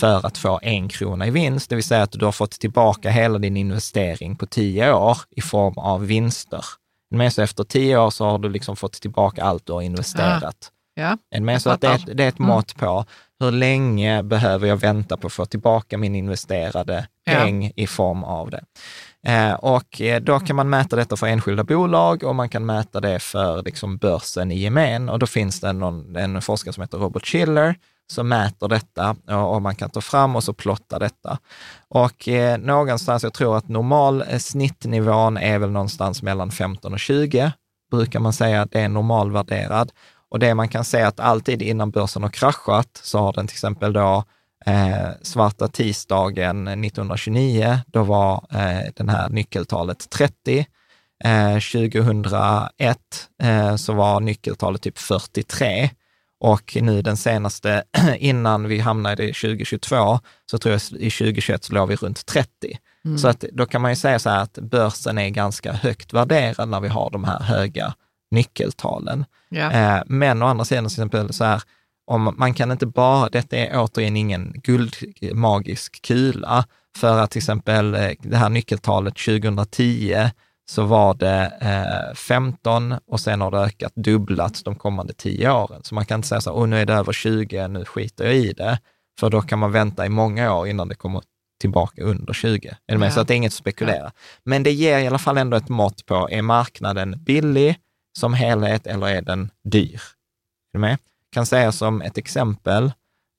för 0.00 0.26
att 0.26 0.38
få 0.38 0.60
en 0.62 0.88
krona 0.88 1.26
i 1.26 1.30
vinst, 1.30 1.70
det 1.70 1.74
vill 1.76 1.84
säga 1.84 2.02
att 2.02 2.12
du 2.12 2.24
har 2.24 2.32
fått 2.32 2.50
tillbaka 2.50 3.10
hela 3.10 3.38
din 3.38 3.56
investering 3.56 4.36
på 4.36 4.46
10 4.46 4.92
år 4.92 5.18
i 5.30 5.40
form 5.40 5.78
av 5.78 6.06
vinster. 6.06 6.64
Men 7.14 7.30
så 7.30 7.42
efter 7.42 7.64
10 7.64 7.98
år 7.98 8.10
så 8.10 8.24
har 8.24 8.38
du 8.38 8.48
liksom 8.48 8.76
fått 8.76 8.92
tillbaka 8.92 9.44
allt 9.44 9.66
du 9.66 9.72
har 9.72 9.82
investerat. 9.82 10.70
Ja. 10.94 11.18
Är 11.30 11.38
du 11.38 11.44
med? 11.44 11.54
Jag 11.54 11.62
Så 11.62 11.70
att 11.70 11.80
det, 11.80 11.86
är 11.88 11.94
ett, 11.94 12.16
det 12.16 12.24
är 12.24 12.28
ett 12.28 12.38
Mm. 12.38 12.48
mått 12.48 12.76
på 12.76 13.04
hur 13.40 13.50
länge 13.52 14.22
behöver 14.22 14.68
jag 14.68 14.76
vänta 14.76 15.16
på 15.16 15.26
att 15.26 15.32
få 15.32 15.46
tillbaka 15.46 15.98
min 15.98 16.14
investerade 16.14 17.06
Ja. 17.24 17.32
peng 17.32 17.72
i 17.76 17.86
form 17.86 18.24
av 18.24 18.50
det. 18.50 18.64
Eh, 19.26 19.52
och 19.52 20.00
eh, 20.00 20.20
då 20.20 20.40
kan 20.40 20.56
man 20.56 20.70
mäta 20.70 20.96
detta 20.96 21.16
för 21.16 21.26
enskilda 21.26 21.64
bolag 21.64 22.24
och 22.24 22.34
man 22.34 22.48
kan 22.48 22.66
mäta 22.66 23.00
det 23.00 23.18
för 23.18 23.62
liksom 23.62 23.96
börsen 23.96 24.52
i 24.52 24.58
gemen. 24.58 25.08
Och 25.08 25.18
då 25.18 25.26
finns 25.26 25.60
det 25.60 25.72
någon, 25.72 26.16
en 26.16 26.42
forskare 26.42 26.72
som 26.72 26.80
heter 26.82 26.98
Robert 26.98 27.26
Schiller 27.26 27.74
som 28.10 28.28
mäter 28.28 28.68
detta 28.68 29.16
och, 29.36 29.62
man 29.62 29.74
kan 29.74 29.90
ta 29.90 30.00
fram 30.00 30.36
och 30.36 30.44
så 30.44 30.52
plotta 30.52 30.98
detta. 30.98 31.38
Och 31.88 32.28
eh, 32.28 32.58
någonstans, 32.58 33.22
jag 33.22 33.34
tror 33.34 33.56
att 33.56 33.68
normal 33.68 34.24
eh, 34.28 34.38
snittnivån 34.38 35.36
är 35.36 35.58
väl 35.58 35.70
någonstans 35.70 36.22
mellan 36.22 36.50
15 36.50 36.92
och 36.92 37.00
20, 37.00 37.52
brukar 37.90 38.20
man 38.20 38.32
säga 38.32 38.62
att 38.62 38.70
det 38.70 38.80
är 38.80 38.88
normalvärderad. 38.88 39.92
Och 40.28 40.38
det 40.38 40.54
man 40.54 40.68
kan 40.68 40.84
säga 40.84 41.08
att 41.08 41.20
alltid 41.20 41.62
innan 41.62 41.90
börsen 41.90 42.22
har 42.22 42.30
kraschat 42.30 43.00
så 43.02 43.18
har 43.18 43.32
den 43.32 43.46
till 43.46 43.54
exempel 43.54 43.92
då 43.92 44.24
eh, 44.66 45.08
svarta 45.22 45.68
tisdagen 45.68 46.68
1929, 46.68 47.78
då 47.86 48.02
var 48.02 48.46
eh, 48.50 48.92
den 48.96 49.08
här 49.08 49.28
nyckeltalet 49.28 50.10
30. 50.10 50.66
Eh, 51.24 51.54
2001 51.54 52.98
eh, 53.42 53.76
så 53.76 53.92
var 53.92 54.20
nyckeltalet 54.20 54.82
typ 54.82 54.98
43. 54.98 55.90
Och 56.40 56.76
nu 56.80 57.02
den 57.02 57.16
senaste, 57.16 57.84
innan 58.18 58.68
vi 58.68 58.78
hamnade 58.78 59.24
i 59.24 59.32
2022, 59.32 60.18
så 60.50 60.58
tror 60.58 60.72
jag 60.72 60.82
i 61.00 61.10
2021 61.10 61.64
så 61.64 61.74
låg 61.74 61.88
vi 61.88 61.96
runt 61.96 62.26
30. 62.26 62.78
Mm. 63.04 63.18
Så 63.18 63.28
att 63.28 63.44
då 63.52 63.66
kan 63.66 63.82
man 63.82 63.90
ju 63.90 63.96
säga 63.96 64.18
så 64.18 64.30
här 64.30 64.42
att 64.42 64.52
börsen 64.52 65.18
är 65.18 65.28
ganska 65.28 65.72
högt 65.72 66.12
värderad 66.12 66.68
när 66.68 66.80
vi 66.80 66.88
har 66.88 67.10
de 67.10 67.24
här 67.24 67.40
höga 67.40 67.94
nyckeltalen. 68.30 69.24
Ja. 69.48 69.72
Eh, 69.72 70.02
men 70.06 70.42
å 70.42 70.46
andra 70.46 70.64
sidan, 70.64 70.84
till 70.84 70.94
exempel 70.94 71.32
så 71.32 71.44
här, 71.44 71.62
om 72.06 72.34
man 72.38 72.54
kan 72.54 72.72
inte 72.72 72.86
bara, 72.86 73.28
detta 73.28 73.56
är 73.56 73.70
återigen 73.74 74.16
ingen 74.16 74.52
guldmagisk 74.64 76.02
kula, 76.02 76.64
för 76.96 77.18
att 77.18 77.30
till 77.30 77.38
exempel 77.38 77.94
eh, 77.94 78.10
det 78.22 78.36
här 78.36 78.48
nyckeltalet 78.48 79.14
2010 79.16 80.30
så 80.70 80.84
var 80.84 81.14
det 81.14 81.52
eh, 81.60 82.14
15 82.14 82.94
och 83.06 83.20
sen 83.20 83.40
har 83.40 83.50
det 83.50 83.58
ökat, 83.58 83.92
dubblats 83.94 84.62
de 84.62 84.76
kommande 84.76 85.12
10 85.12 85.50
åren. 85.50 85.80
Så 85.84 85.94
man 85.94 86.06
kan 86.06 86.18
inte 86.18 86.28
säga 86.28 86.40
så 86.40 86.50
här, 86.50 86.64
oh, 86.64 86.68
nu 86.68 86.80
är 86.80 86.86
det 86.86 86.92
över 86.92 87.12
20, 87.12 87.68
nu 87.68 87.84
skiter 87.84 88.24
jag 88.24 88.36
i 88.36 88.52
det, 88.52 88.78
för 89.20 89.30
då 89.30 89.40
kan 89.42 89.58
man 89.58 89.72
vänta 89.72 90.06
i 90.06 90.08
många 90.08 90.54
år 90.54 90.68
innan 90.68 90.88
det 90.88 90.94
kommer 90.94 91.22
tillbaka 91.60 92.02
under 92.02 92.32
20. 92.32 92.68
Är 92.68 92.92
du 92.92 92.98
med? 92.98 93.06
Ja. 93.06 93.10
Så 93.10 93.20
att 93.20 93.28
det 93.28 93.34
är 93.34 93.36
inget 93.36 93.50
att 93.50 93.54
spekulera. 93.54 94.12
Men 94.44 94.62
det 94.62 94.72
ger 94.72 94.98
i 94.98 95.06
alla 95.06 95.18
fall 95.18 95.38
ändå 95.38 95.56
ett 95.56 95.68
mått 95.68 96.06
på, 96.06 96.28
är 96.30 96.42
marknaden 96.42 97.14
billig 97.24 97.76
som 98.18 98.34
helhet 98.34 98.86
eller 98.86 99.06
är 99.06 99.22
den 99.22 99.50
dyr? 99.64 99.94
Är 99.94 100.72
du 100.72 100.78
med? 100.78 100.98
Kan 101.32 101.46
säga 101.46 101.72
som 101.72 102.02
ett 102.02 102.18
exempel, 102.18 102.92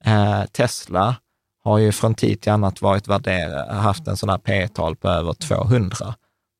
eh, 0.05 0.43
Tesla 0.45 1.15
har 1.63 1.77
ju 1.77 1.91
från 1.91 2.15
tid 2.15 2.41
till 2.41 2.51
annat 2.51 2.81
varit 2.81 3.07
värderad, 3.07 3.69
haft 3.69 4.07
en 4.07 4.17
sån 4.17 4.29
här 4.29 4.37
P-tal 4.37 4.95
på 4.95 5.07
över 5.09 5.33
200. 5.33 6.15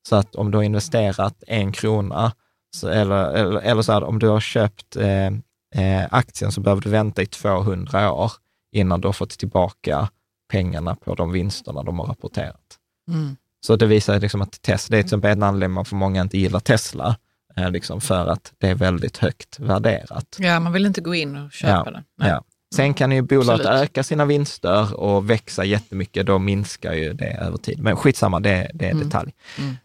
Så 0.09 0.15
att 0.15 0.35
om 0.35 0.51
du 0.51 0.57
har 0.57 0.63
investerat 0.63 1.43
en 1.47 1.71
krona, 1.71 2.31
så, 2.75 2.87
eller, 2.87 3.31
eller, 3.33 3.59
eller 3.61 3.81
så 3.81 3.91
här, 3.91 4.03
om 4.03 4.19
du 4.19 4.27
har 4.27 4.39
köpt 4.39 4.95
eh, 4.95 5.27
eh, 5.75 6.07
aktien 6.11 6.51
så 6.51 6.61
behöver 6.61 6.81
du 6.81 6.89
vänta 6.89 7.21
i 7.21 7.25
200 7.25 8.11
år 8.11 8.31
innan 8.75 9.01
du 9.01 9.07
har 9.07 9.13
fått 9.13 9.29
tillbaka 9.39 10.09
pengarna 10.51 10.95
på 10.95 11.15
de 11.15 11.31
vinsterna 11.31 11.83
de 11.83 11.99
har 11.99 12.05
rapporterat. 12.07 12.77
Mm. 13.11 13.35
Så 13.65 13.75
det 13.75 13.85
visar 13.85 14.19
liksom 14.19 14.41
att 14.41 14.61
Tesla, 14.61 14.93
det 14.95 14.99
är 14.99 15.01
till 15.03 15.07
exempel 15.07 15.31
en 15.31 15.43
anledning 15.43 15.75
varför 15.75 15.95
många 15.95 16.21
inte 16.21 16.37
gillar 16.37 16.59
Tesla, 16.59 17.15
eh, 17.57 17.71
liksom 17.71 18.01
för 18.01 18.27
att 18.27 18.53
det 18.57 18.67
är 18.67 18.75
väldigt 18.75 19.17
högt 19.17 19.59
värderat. 19.59 20.35
ja, 20.39 20.59
man 20.59 20.73
vill 20.73 20.85
inte 20.85 21.01
gå 21.01 21.15
in 21.15 21.35
och 21.35 21.51
köpa 21.51 21.83
Ja, 21.85 21.91
det. 21.91 22.03
Nej. 22.17 22.29
Ja. 22.29 22.43
Sen 22.75 22.93
kan 22.93 23.11
ju 23.11 23.21
bolaget 23.21 23.65
Absolut. 23.65 23.81
öka 23.89 24.03
sina 24.03 24.25
vinster 24.25 24.99
och 24.99 25.29
växa 25.29 25.65
jättemycket, 25.65 26.25
då 26.25 26.39
minskar 26.39 26.93
ju 26.93 27.13
det 27.13 27.31
över 27.31 27.57
tid. 27.57 27.79
Men 27.79 27.95
skitsamma, 27.95 28.39
det, 28.39 28.71
det 28.73 28.85
är 28.85 28.91
Mm. 28.91 29.03
detalj. 29.03 29.33
Mm. 29.59 29.75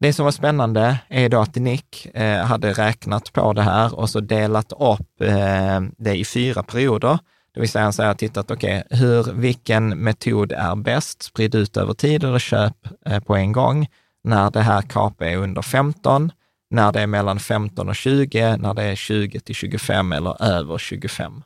Det 0.00 0.12
som 0.12 0.24
var 0.24 0.32
spännande 0.32 0.98
är 1.08 1.28
då 1.28 1.40
att 1.40 1.54
Nick 1.54 2.06
eh, 2.14 2.44
hade 2.44 2.72
räknat 2.72 3.32
på 3.32 3.52
det 3.52 3.62
här 3.62 3.94
och 3.94 4.10
så 4.10 4.20
delat 4.20 4.72
upp 4.72 5.20
eh, 5.20 5.80
det 5.98 6.14
i 6.16 6.24
fyra 6.24 6.62
perioder. 6.62 7.18
Det 7.54 7.60
vill 7.60 7.68
säga 7.68 7.82
han 7.84 7.92
säger, 7.92 8.14
tittat, 8.14 8.50
okej, 8.50 8.84
hur, 8.90 9.32
vilken 9.32 9.88
metod 9.88 10.52
är 10.52 10.76
bäst? 10.76 11.22
Sprid 11.22 11.54
ut 11.54 11.76
över 11.76 11.94
tid 11.94 12.24
eller 12.24 12.38
köp 12.38 12.76
eh, 13.06 13.20
på 13.20 13.36
en 13.36 13.52
gång. 13.52 13.86
När 14.24 14.50
det 14.50 14.60
här 14.60 14.82
KP 14.82 15.24
är 15.32 15.36
under 15.36 15.62
15, 15.62 16.32
när 16.70 16.92
det 16.92 17.00
är 17.00 17.06
mellan 17.06 17.40
15 17.40 17.88
och 17.88 17.96
20, 17.96 18.56
när 18.56 18.74
det 18.74 18.82
är 18.82 18.94
20 18.94 19.40
till 19.40 19.54
25 19.54 20.12
eller 20.12 20.42
över 20.42 20.78
25. 20.78 21.42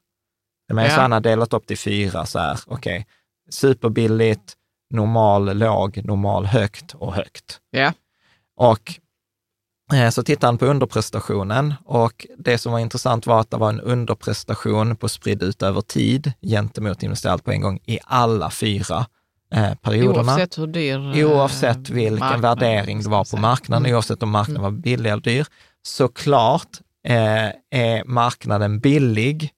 Men 0.73 0.85
Ja. 0.85 0.91
så 0.91 1.01
han 1.01 1.13
har 1.13 1.21
delat 1.21 1.53
upp 1.53 1.65
det 1.67 1.75
i 1.75 1.77
fyra 1.77 2.27
så 2.27 2.39
här, 2.39 2.59
okej, 2.67 3.07
superbilligt, 3.51 4.55
normal 4.91 5.59
låg, 5.59 6.01
normal 6.05 6.47
högt 6.47 6.95
och 6.95 7.15
högt. 7.15 7.61
Ja. 7.71 7.93
Och 8.57 8.95
eh, 9.93 10.11
så 10.11 10.23
tittade 10.23 10.47
han 10.47 10.59
på 10.59 10.67
underprestationen 10.67 11.75
och 11.85 12.27
det 12.39 12.59
som 12.59 12.73
var 12.73 12.79
intressant 12.79 13.27
var 13.27 13.41
att 13.41 13.51
det 13.51 13.57
var 13.57 13.69
en 13.69 13.81
underprestation 13.81 14.97
på 14.97 15.09
spridd 15.09 15.43
ut 15.43 15.63
över 15.63 15.81
tid 15.81 16.33
gentemot 16.43 17.03
investerat 17.03 17.45
på 17.45 17.53
en 17.53 17.61
gång 17.61 17.81
i 17.87 17.99
alla 18.05 18.51
fyra 18.51 19.07
eh, 19.55 19.75
perioderna. 19.75 20.33
Oavsett 20.33 20.59
hur 20.59 20.67
dyr 20.67 21.19
eh, 21.19 21.31
Oavsett 21.31 21.91
vilken 21.91 22.19
marknaden, 22.19 22.41
värdering 22.41 23.03
det 23.03 23.09
var 23.09 23.25
på 23.25 23.37
marknaden, 23.37 23.85
Mm. 23.87 23.95
oavsett 23.97 24.23
om 24.23 24.31
marknaden 24.31 24.63
var 24.63 24.71
billig 24.71 25.11
eller 25.11 25.23
dyr. 25.23 25.47
Såklart 25.83 26.69
eh, 27.07 27.49
är 27.71 28.05
marknaden 28.05 28.81
billig 28.81 29.51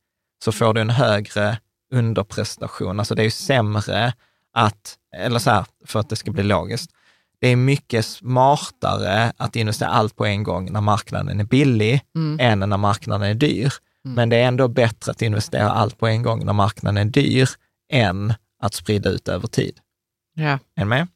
så 0.45 0.53
får 0.53 0.75
du 0.75 0.81
en 0.81 0.91
högre 0.91 1.59
underprestation. 1.93 2.99
Alltså 2.99 3.15
det 3.15 3.23
är 3.23 3.25
ju 3.25 3.31
sämre 3.31 4.13
att, 4.53 4.97
eller 5.17 5.39
så 5.39 5.51
här, 5.51 5.65
för 5.87 6.01
att 6.01 6.09
det 6.09 6.17
ska 6.17 6.31
bli 6.31 6.43
logiskt, 6.43 6.91
det 7.41 7.49
är 7.49 7.57
mycket 7.57 8.07
smartare 8.07 9.33
att 9.37 9.57
investera 9.57 9.89
allt 9.89 10.17
på 10.17 10.27
en 10.27 10.43
gång 10.43 10.73
när 10.73 10.81
marknaden 10.81 11.41
är 11.41 11.45
billig 11.45 12.01
Mm. 12.17 12.63
än 12.63 12.69
när 12.71 12.77
marknaden 12.77 13.31
är 13.31 13.35
dyr. 13.35 13.73
Mm. 14.05 14.15
Men 14.15 14.29
det 14.29 14.37
är 14.37 14.49
ändå 14.49 14.69
bättre 14.69 15.13
att 15.13 15.23
investera 15.23 15.71
allt 15.71 15.99
på 15.99 16.07
en 16.07 16.23
gång 16.23 16.45
när 16.45 16.53
marknaden 16.53 16.97
är 17.09 17.11
dyr 17.11 17.49
än 17.93 18.35
att 18.63 18.75
sprida 18.75 19.11
ut 19.11 19.29
över 19.29 19.49
tid. 19.49 19.79
Ja. 20.35 20.59
Är 20.77 20.85
med? 20.85 21.07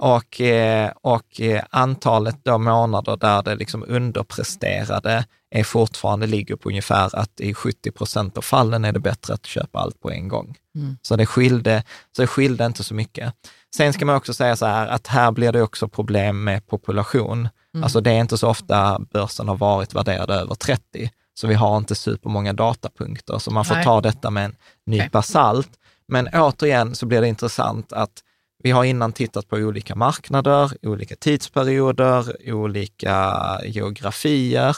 Och, 0.00 0.40
eh, 0.40 0.92
och 1.02 1.40
eh, 1.40 1.64
antalet 1.70 2.36
då 2.44 2.58
månader 2.58 3.16
där 3.16 3.42
det 3.42 3.54
liksom 3.54 3.84
underpresterade 3.88 5.24
är 5.50 5.64
fortfarande 5.64 6.26
ligger 6.26 6.56
på 6.56 6.68
ungefär 6.68 7.16
att 7.16 7.40
i 7.40 7.54
70 7.54 7.90
procent 7.90 8.38
av 8.38 8.42
fallen 8.42 8.84
är 8.84 8.92
det 8.92 9.00
bättre 9.00 9.34
att 9.34 9.46
köpa 9.46 9.78
allt 9.78 10.00
på 10.00 10.10
en 10.10 10.28
gång. 10.28 10.56
Mm. 10.74 10.98
Så 11.02 11.16
det 11.16 11.26
skilde, 11.26 11.82
så 12.16 12.22
det 12.22 12.28
skilde 12.28 12.66
inte 12.66 12.84
så 12.84 12.94
mycket. 12.94 13.34
Sen 13.76 13.92
ska 13.92 14.04
man 14.04 14.16
också 14.16 14.34
säga 14.34 14.56
så 14.56 14.66
här 14.66 14.86
att 14.86 15.06
här 15.06 15.32
blir 15.32 15.52
det 15.52 15.62
också 15.62 15.88
problem 15.88 16.44
med 16.44 16.66
population. 16.66 17.48
Mm. 17.74 17.84
Alltså 17.84 18.00
det 18.00 18.10
är 18.10 18.20
inte 18.20 18.38
så 18.38 18.48
ofta 18.48 18.98
börsen 19.12 19.48
har 19.48 19.56
varit 19.56 19.94
värderad 19.94 20.30
över 20.30 20.54
30, 20.54 21.10
så 21.34 21.46
vi 21.46 21.54
har 21.54 21.76
inte 21.76 21.94
supermånga 21.94 22.52
datapunkter, 22.52 23.38
så 23.38 23.50
man 23.50 23.64
får 23.64 23.74
Nej. 23.74 23.84
ta 23.84 24.00
detta 24.00 24.30
med 24.30 24.44
en 24.44 24.56
nypa 24.86 25.22
salt. 25.22 25.70
Men 26.08 26.28
återigen 26.28 26.94
så 26.94 27.06
blir 27.06 27.20
det 27.20 27.28
intressant 27.28 27.92
att 27.92 28.22
vi 28.62 28.70
har 28.70 28.84
innan 28.84 29.12
tittat 29.12 29.48
på 29.48 29.56
olika 29.56 29.94
marknader, 29.94 30.72
olika 30.82 31.16
tidsperioder, 31.16 32.52
olika 32.52 33.36
geografier, 33.64 34.76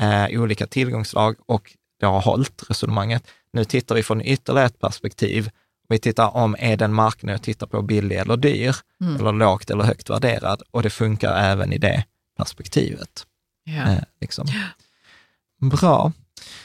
eh, 0.00 0.40
olika 0.40 0.66
tillgångslag 0.66 1.36
och 1.46 1.76
det 2.00 2.06
har 2.06 2.20
hållit 2.20 2.64
resonemanget. 2.68 3.22
Nu 3.52 3.64
tittar 3.64 3.94
vi 3.94 4.02
från 4.02 4.20
ytterligare 4.20 4.66
ett 4.66 4.80
perspektiv. 4.80 5.50
Vi 5.88 5.98
tittar 5.98 6.36
om 6.36 6.56
är 6.58 6.76
den 6.76 6.94
marknad 6.94 7.34
jag 7.34 7.42
tittar 7.42 7.66
på 7.66 7.82
billig 7.82 8.16
eller 8.16 8.36
dyr, 8.36 8.76
mm. 9.00 9.16
eller 9.16 9.32
lågt 9.32 9.70
eller 9.70 9.84
högt 9.84 10.10
värderad 10.10 10.62
och 10.70 10.82
det 10.82 10.90
funkar 10.90 11.36
även 11.36 11.72
i 11.72 11.78
det 11.78 12.04
perspektivet. 12.36 13.26
Ja. 13.64 13.92
Eh, 13.92 14.02
liksom. 14.20 14.46
Bra. 15.60 16.12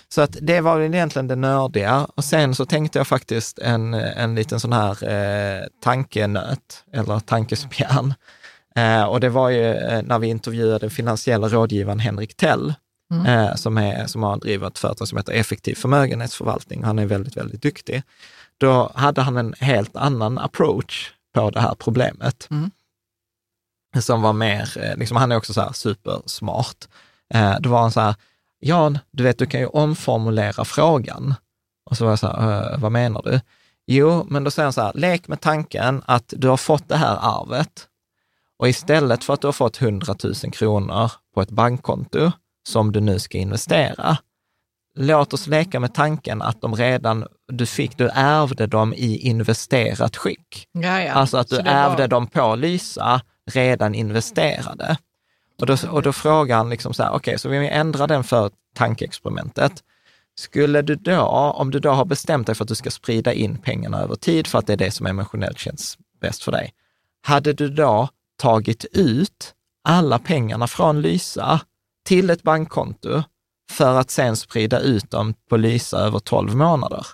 Så 0.10 0.22
att 0.22 0.38
det 0.42 0.62
var 0.62 0.82
egentligen 0.82 1.28
det 1.28 1.36
nördiga. 1.36 2.08
Och 2.16 2.24
sen 2.24 2.56
så 2.56 2.66
tänkte 2.66 3.00
jag 3.00 3.08
faktiskt 3.08 3.60
en, 3.60 3.94
en 3.94 4.36
liten 4.36 4.60
sån 4.60 4.74
här 4.74 5.10
eh, 5.10 5.68
tankenöt, 5.82 6.84
eller 6.94 7.20
tankespjärn. 7.20 8.14
Eh, 8.76 9.04
och 9.04 9.20
det 9.20 9.30
var 9.30 9.50
ju 9.50 9.74
eh, 9.74 10.02
när 10.04 10.20
vi 10.20 10.28
intervjuade 10.28 10.90
finansiella 10.90 11.48
rådgivaren 11.48 12.00
Henrik 12.00 12.38
Tell, 12.38 12.74
mm. 13.12 13.26
eh, 13.26 13.56
som, 13.56 13.78
är, 13.78 14.08
som 14.08 14.24
har 14.24 14.38
drivit 14.38 14.68
ett 14.70 14.80
företag 14.80 15.08
som 15.08 15.18
heter 15.18 15.34
Effektiv 15.34 15.76
förmögenhetsförvaltning. 15.76 16.84
Han 16.84 17.00
är 17.00 17.06
väldigt, 17.06 17.38
väldigt 17.38 17.62
duktig. 17.62 18.04
Då 18.64 18.91
hade 18.95 19.22
han 19.22 19.38
en 19.38 19.53
helt 19.59 19.95
annan 19.95 20.38
approach 20.38 21.14
på 21.34 21.49
det 21.49 21.59
här 21.59 21.76
problemet. 21.76 22.47
Mm. 22.51 22.72
Som 23.99 24.22
var 24.22 24.34
mer, 24.34 24.78
eh, 24.78 24.97
liksom, 24.97 25.18
han 25.18 25.32
är 25.32 25.36
också 25.36 25.53
så 25.53 25.61
här 25.61 25.74
supersmart. 25.74 26.88
Eh, 27.34 27.55
då 27.59 27.70
var 27.70 27.82
han 27.82 27.91
så 27.91 27.99
här, 27.99 28.16
Jan, 28.59 28.99
du 29.11 29.24
vet, 29.24 29.38
du 29.38 29.45
kan 29.45 29.59
ju 29.59 29.68
omformulera 29.68 30.66
frågan. 30.66 31.36
Och 31.86 31.97
så 31.97 32.03
var 32.03 32.11
jag 32.11 32.20
så 32.20 32.28
här, 32.28 32.78
vad 32.78 32.91
menar 32.91 33.22
du? 33.22 33.39
Jo, 33.88 34.26
men 34.30 34.43
då 34.43 34.51
säger 34.51 34.66
han 34.66 34.74
så 34.74 34.82
här, 34.82 34.93
lek 34.95 35.28
med 35.28 35.41
tanken 35.41 36.01
att 36.05 36.34
du 36.38 36.47
har 36.47 36.57
fått 36.57 36.89
det 36.89 36.97
här 36.97 37.18
arvet 37.22 37.88
och 38.57 38.70
istället 38.70 39.24
för 39.24 39.34
att 39.34 39.41
du 39.41 39.47
har 39.47 39.51
fått 39.53 39.82
100 39.82 40.16
000 40.24 40.34
kronor 40.34 41.11
på 41.34 41.41
ett 41.41 41.51
bankkonto 41.51 42.32
som 42.68 42.91
du 42.91 42.99
nu 42.99 43.20
ska 43.20 43.38
investera, 43.38 44.18
låt 44.96 45.34
oss 45.34 45.48
leka 45.48 45.80
med 45.80 45.94
tanken 45.94 46.41
att 46.41 46.62
de 46.62 46.76
redan, 46.76 47.28
du 47.48 47.66
fick, 47.66 47.98
du 47.98 48.10
ärvde 48.10 48.68
dem 48.68 48.94
i 48.94 49.18
investerat 49.18 50.18
skick. 50.18 50.68
Ja, 50.72 51.02
ja. 51.02 51.14
Alltså 51.14 51.38
att 51.38 51.48
du 51.48 51.58
ärvde 51.58 52.04
var... 52.04 52.08
dem 52.08 52.28
på 52.28 52.56
Lysa, 52.56 53.22
redan 53.52 53.96
investerade. 53.96 54.98
Och 55.60 55.66
då, 55.66 55.78
och 55.89 56.02
då 56.02 56.14
frågar 56.14 56.58
han 56.58 56.70
liksom 56.70 56.94
så 56.94 57.04
här, 57.04 57.10
okej, 57.10 57.18
okay, 57.18 57.38
så 57.38 57.50
vi 57.50 57.70
ändrar 57.70 58.08
den 58.08 58.24
för 58.24 58.52
tankeexperimentet. 58.76 59.84
Skulle 60.36 60.82
du 60.82 60.96
då, 60.96 61.22
om 61.56 61.72
du 61.72 61.80
då 61.80 61.91
har 61.91 62.06
bestämt 62.06 62.48
dig 62.48 62.56
för 62.56 62.64
att 62.64 62.70
du 62.70 62.76
ska 62.76 62.91
sprida 62.91 63.34
in 63.34 63.58
pengarna 63.58 64.02
över 64.02 64.16
tid 64.16 64.48
för 64.48 64.60
att 64.60 64.68
det 64.68 64.74
är 64.74 64.78
det 64.78 64.91
som 64.91 65.06
emotionellt 65.06 65.60
känns 65.60 65.98
bäst 66.22 66.44
för 66.44 66.52
dig, 66.52 66.74
hade 67.22 67.54
du 67.54 67.70
då 67.70 68.10
tagit 68.38 68.86
ut 68.91 69.54
alla 69.84 70.20
pengarna 70.20 70.68
från 70.68 71.02
Lysa 71.02 71.60
till 72.06 72.30
ett 72.30 72.44
bankkonto 72.44 73.24
för 73.74 74.00
att 74.00 74.12
sen 74.12 74.36
sprida 74.36 74.80
ut 74.80 75.12
dem 75.12 75.34
på 75.50 75.58
Lysa 75.58 75.98
över 75.98 76.20
12 76.20 76.56
månader? 76.56 77.08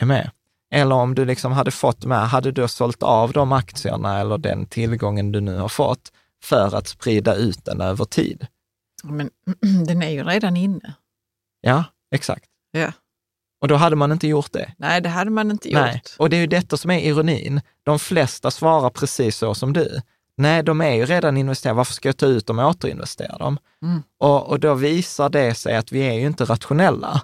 Är 0.00 0.06
med? 0.06 0.30
Eller 0.70 0.94
om 0.94 1.14
du 1.14 1.24
liksom 1.24 1.52
hade 1.52 1.70
fått 1.70 2.04
med, 2.04 2.28
hade 2.28 2.52
du 2.52 2.68
sålt 2.68 3.02
av 3.02 3.32
de 3.32 3.52
aktierna 3.52 4.20
eller 4.20 4.38
den 4.38 4.66
tillgången 4.66 5.32
du 5.32 5.40
nu 5.40 5.56
har 5.56 5.68
fått 5.68 6.12
för 6.42 6.76
att 6.76 6.88
sprida 6.88 7.34
ut 7.34 7.64
den 7.64 7.80
över 7.80 8.04
tid? 8.04 8.46
Men 9.04 9.30
den 9.86 10.02
är 10.02 10.10
ju 10.10 10.24
redan 10.24 10.56
inne. 10.56 10.94
Ja, 11.60 11.84
exakt. 12.14 12.46
Ja. 12.70 12.92
Och 13.60 13.68
då 13.68 13.74
hade 13.74 13.96
man 13.96 14.12
inte 14.12 14.28
gjort 14.28 14.52
det. 14.52 14.72
Nej, 14.78 15.00
det 15.00 15.08
hade 15.08 15.30
man 15.30 15.50
inte 15.50 15.68
gjort. 15.68 15.80
Nej. 15.80 16.02
Och 16.18 16.30
det 16.30 16.36
är 16.36 16.40
ju 16.40 16.46
detta 16.46 16.76
som 16.76 16.90
är 16.90 16.98
ironin. 16.98 17.60
De 17.82 17.98
flesta 17.98 18.50
svarar 18.50 18.90
precis 18.90 19.36
så 19.36 19.54
som 19.54 19.72
du. 19.72 20.00
Nej, 20.36 20.62
de 20.62 20.80
är 20.80 20.94
ju 20.94 21.06
redan 21.06 21.36
investerade. 21.36 21.76
Varför 21.76 21.92
ska 21.92 22.08
jag 22.08 22.16
ta 22.16 22.26
ut 22.26 22.46
dem 22.46 22.58
och 22.58 22.68
återinvestera 22.68 23.38
dem? 23.38 23.58
Mm. 23.82 24.02
Och, 24.20 24.48
och 24.48 24.60
då 24.60 24.74
visar 24.74 25.28
det 25.28 25.54
sig 25.54 25.76
att 25.76 25.92
vi 25.92 26.00
är 26.00 26.12
ju 26.12 26.26
inte 26.26 26.44
rationella. 26.44 27.22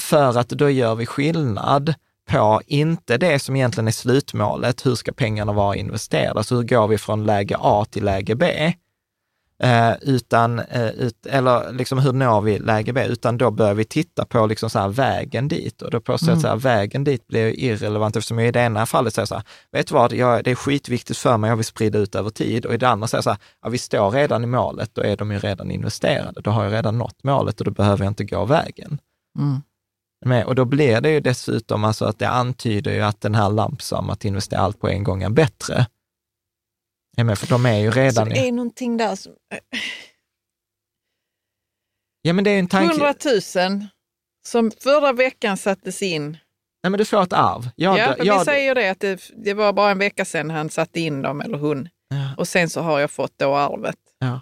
För 0.00 0.38
att 0.38 0.48
då 0.48 0.70
gör 0.70 0.94
vi 0.94 1.06
skillnad 1.06 1.94
på, 2.30 2.60
inte 2.66 3.18
det 3.18 3.38
som 3.38 3.56
egentligen 3.56 3.88
är 3.88 3.92
slutmålet, 3.92 4.86
hur 4.86 4.94
ska 4.94 5.12
pengarna 5.12 5.52
vara 5.52 5.76
investerade? 5.76 6.44
Så 6.44 6.56
hur 6.56 6.62
går 6.62 6.88
vi 6.88 6.98
från 6.98 7.24
läge 7.24 7.56
A 7.60 7.86
till 7.90 8.04
läge 8.04 8.34
B? 8.34 8.72
Eh, 9.62 9.92
utan, 10.00 10.58
eh, 10.58 10.88
ut, 10.88 11.26
eller 11.26 11.72
liksom 11.72 11.98
hur 11.98 12.12
når 12.12 12.40
vi 12.40 12.58
läge 12.58 12.92
B? 12.92 13.04
Utan 13.04 13.38
då 13.38 13.50
börjar 13.50 13.74
vi 13.74 13.84
titta 13.84 14.24
på 14.24 14.46
liksom 14.46 14.70
så 14.70 14.88
vägen 14.88 15.48
dit 15.48 15.82
och 15.82 15.90
då 15.90 16.00
påstår 16.00 16.28
jag 16.28 16.38
mm. 16.38 16.56
att 16.56 16.64
vägen 16.64 17.04
dit 17.04 17.26
blir 17.26 17.60
irrelevant 17.60 18.16
eftersom 18.16 18.38
jag 18.38 18.48
i 18.48 18.50
det 18.50 18.60
ena 18.60 18.86
fallet 18.86 19.14
säger 19.14 19.26
så 19.26 19.34
här, 19.34 19.44
vet 19.72 19.86
du 19.86 19.94
vad, 19.94 20.12
jag, 20.12 20.44
det 20.44 20.50
är 20.50 20.54
skitviktigt 20.54 21.18
för 21.18 21.36
mig, 21.36 21.50
jag 21.50 21.56
vill 21.56 21.64
sprida 21.64 21.98
ut 21.98 22.14
över 22.14 22.30
tid 22.30 22.66
och 22.66 22.74
i 22.74 22.76
det 22.76 22.88
andra 22.88 23.06
säger 23.06 23.22
så 23.22 23.30
här, 23.30 23.38
ja, 23.62 23.68
vi 23.68 23.78
står 23.78 24.10
redan 24.10 24.44
i 24.44 24.46
målet, 24.46 24.90
då 24.94 25.02
är 25.02 25.16
de 25.16 25.32
ju 25.32 25.38
redan 25.38 25.70
investerade, 25.70 26.40
då 26.40 26.50
har 26.50 26.64
jag 26.64 26.72
redan 26.72 26.98
nått 26.98 27.24
målet 27.24 27.60
och 27.60 27.64
då 27.64 27.70
behöver 27.70 28.04
jag 28.04 28.10
inte 28.10 28.24
gå 28.24 28.44
vägen. 28.44 28.98
Mm. 29.38 29.62
Med, 30.24 30.44
och 30.44 30.54
då 30.54 30.64
blir 30.64 31.00
det 31.00 31.10
ju 31.10 31.20
dessutom 31.20 31.84
alltså 31.84 32.04
att 32.04 32.18
det 32.18 32.28
antyder 32.28 32.92
ju 32.92 33.00
att 33.00 33.20
den 33.20 33.34
här 33.34 33.50
lampsam, 33.50 34.10
att 34.10 34.24
investera 34.24 34.60
allt 34.60 34.80
på 34.80 34.88
en 34.88 35.04
gång 35.04 35.22
är 35.22 35.30
bättre. 35.30 35.86
Är 37.16 37.24
med, 37.24 37.38
för 37.38 37.46
de 37.46 37.66
är 37.66 37.78
ju 37.78 37.90
redan... 37.90 38.26
Så 38.26 38.34
det 38.34 38.38
är 38.38 38.46
i... 38.46 38.52
någonting 38.52 38.96
där 38.96 39.16
som... 39.16 39.32
Ja, 42.22 42.32
men 42.32 42.44
det 42.44 42.50
är 42.50 42.58
en 42.58 42.68
tanke... 42.68 42.94
100 42.94 43.14
000 43.70 43.86
som 44.46 44.70
förra 44.70 45.12
veckan 45.12 45.56
sattes 45.56 46.02
in. 46.02 46.30
Nej, 46.82 46.90
men 46.90 46.98
du 46.98 47.04
får 47.04 47.22
ett 47.22 47.32
arv. 47.32 47.68
Jag, 47.76 47.98
ja, 47.98 48.16
jag, 48.18 48.38
vi 48.38 48.44
säger 48.44 48.74
det 48.74 48.90
att 48.90 49.00
det, 49.00 49.30
det, 49.36 49.54
var 49.54 49.72
bara 49.72 49.90
en 49.90 49.98
vecka 49.98 50.24
sedan 50.24 50.50
han 50.50 50.70
satte 50.70 51.00
in 51.00 51.22
dem, 51.22 51.40
eller 51.40 51.58
hon. 51.58 51.88
Ja. 52.08 52.34
Och 52.36 52.48
sen 52.48 52.70
så 52.70 52.80
har 52.80 53.00
jag 53.00 53.10
fått 53.10 53.38
då 53.38 53.54
arvet. 53.54 53.98
Ja. 54.18 54.40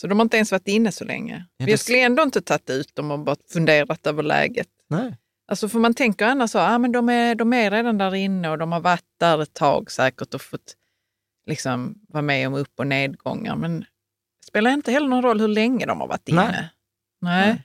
Så 0.00 0.06
de 0.06 0.18
har 0.18 0.22
inte 0.22 0.36
ens 0.36 0.52
varit 0.52 0.68
inne 0.68 0.92
så 0.92 1.04
länge. 1.04 1.46
Ja, 1.56 1.66
det... 1.66 1.78
skulle 1.78 1.98
ändå 1.98 2.22
inte 2.22 2.42
tagit 2.42 2.70
ut 2.70 2.94
dem 2.94 3.10
och 3.10 3.18
bara 3.18 3.36
funderat 3.52 4.06
över 4.06 4.22
läget. 4.22 4.68
Nej. 4.90 5.16
Alltså 5.48 5.68
för 5.68 5.78
man 5.78 5.94
tänker 5.94 6.26
annars 6.26 6.50
så, 6.50 6.58
ah, 6.58 6.78
men 6.78 6.92
de 6.92 7.08
är, 7.08 7.34
de 7.34 7.52
är 7.52 7.70
redan 7.70 7.98
där 7.98 8.14
inne 8.14 8.50
och 8.50 8.58
de 8.58 8.72
har 8.72 8.80
varit 8.80 9.04
där 9.20 9.42
ett 9.42 9.54
tag 9.54 9.90
säkert 9.90 10.34
och 10.34 10.42
fått 10.42 10.74
liksom 11.46 11.94
vara 12.08 12.22
med 12.22 12.46
om 12.46 12.54
upp 12.54 12.72
och 12.76 12.86
nedgångar. 12.86 13.56
Men 13.56 13.80
det 13.80 14.46
spelar 14.46 14.70
inte 14.70 14.92
heller 14.92 15.08
någon 15.08 15.22
roll 15.22 15.40
hur 15.40 15.48
länge 15.48 15.86
de 15.86 16.00
har 16.00 16.08
varit 16.08 16.28
inne. 16.28 16.44
Nej. 16.44 16.68
Nej. 17.20 17.62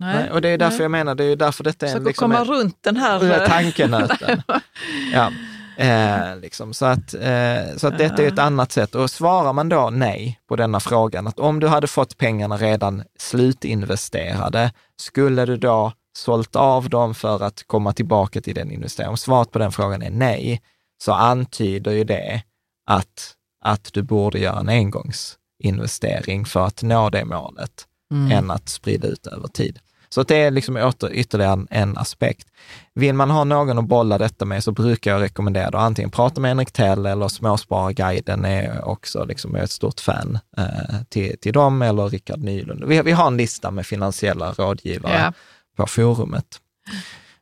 Nej. 0.00 0.14
Nej. 0.14 0.30
och 0.30 0.40
det 0.40 0.48
är 0.48 0.58
därför 0.58 0.76
Nej. 0.76 0.84
jag 0.84 0.90
menar, 0.90 1.14
det 1.14 1.24
är 1.24 1.36
därför 1.36 1.64
detta 1.64 1.86
är 1.86 1.96
en... 1.96 2.04
Liksom 2.04 2.30
komma 2.30 2.44
runt 2.44 2.82
den 2.82 2.96
här... 2.96 3.46
Tankenöten. 3.46 4.42
ja. 5.12 5.32
Eh, 5.78 6.36
liksom. 6.36 6.74
Så 6.74 6.86
att, 6.86 7.14
eh, 7.14 7.76
så 7.76 7.86
att 7.86 7.98
detta 7.98 8.22
är 8.22 8.28
ett 8.28 8.38
annat 8.38 8.72
sätt. 8.72 8.94
Och 8.94 9.10
svarar 9.10 9.52
man 9.52 9.68
då 9.68 9.90
nej 9.92 10.40
på 10.48 10.56
denna 10.56 10.80
frågan, 10.80 11.26
att 11.26 11.38
om 11.38 11.60
du 11.60 11.66
hade 11.66 11.86
fått 11.86 12.18
pengarna 12.18 12.56
redan 12.56 13.02
slutinvesterade, 13.18 14.72
skulle 14.96 15.46
du 15.46 15.56
då 15.56 15.92
sålt 16.12 16.56
av 16.56 16.88
dem 16.88 17.14
för 17.14 17.42
att 17.42 17.62
komma 17.66 17.92
tillbaka 17.92 18.40
till 18.40 18.54
den 18.54 18.70
investeringen? 18.70 19.10
Om 19.10 19.16
svaret 19.16 19.50
på 19.50 19.58
den 19.58 19.72
frågan 19.72 20.02
är 20.02 20.10
nej, 20.10 20.62
så 21.02 21.12
antyder 21.12 21.90
ju 21.90 22.04
det 22.04 22.42
att, 22.88 23.34
att 23.64 23.92
du 23.92 24.02
borde 24.02 24.38
göra 24.38 24.60
en 24.60 24.68
engångsinvestering 24.68 26.44
för 26.44 26.66
att 26.66 26.82
nå 26.82 27.10
det 27.10 27.24
målet, 27.24 27.86
mm. 28.12 28.32
än 28.32 28.50
att 28.50 28.68
sprida 28.68 29.08
ut 29.08 29.26
över 29.26 29.48
tid. 29.48 29.78
Så 30.08 30.22
det 30.22 30.36
är 30.36 30.50
liksom 30.50 30.76
åter, 30.76 31.10
ytterligare 31.12 31.66
en, 31.70 31.98
aspekt. 31.98 32.48
Vill 32.94 33.14
man 33.14 33.30
ha 33.30 33.44
någon 33.44 33.78
att 33.78 33.84
bolla 33.84 34.18
detta 34.18 34.44
med 34.44 34.64
så 34.64 34.72
brukar 34.72 35.10
jag 35.10 35.22
rekommendera 35.22 35.66
att 35.66 35.74
antingen 35.74 36.10
prata 36.10 36.40
med 36.40 36.50
Henrik 36.50 36.72
Tell 36.72 37.06
eller 37.06 37.28
Småspararguiden 37.28 38.44
är 38.44 38.84
också 38.84 39.24
liksom 39.24 39.54
ett 39.54 39.70
stort 39.70 40.00
fan 40.00 40.38
eh, 40.56 41.02
till, 41.08 41.38
till 41.40 41.52
dem 41.52 41.82
eller 41.82 42.08
Rickard 42.08 42.40
Nylund. 42.40 42.84
Vi, 42.84 43.02
vi 43.02 43.12
har 43.12 43.26
en 43.26 43.36
lista 43.36 43.70
med 43.70 43.86
finansiella 43.86 44.52
rådgivare 44.52 45.18
ja. 45.18 45.32
på 45.76 45.86
forumet. 45.86 46.60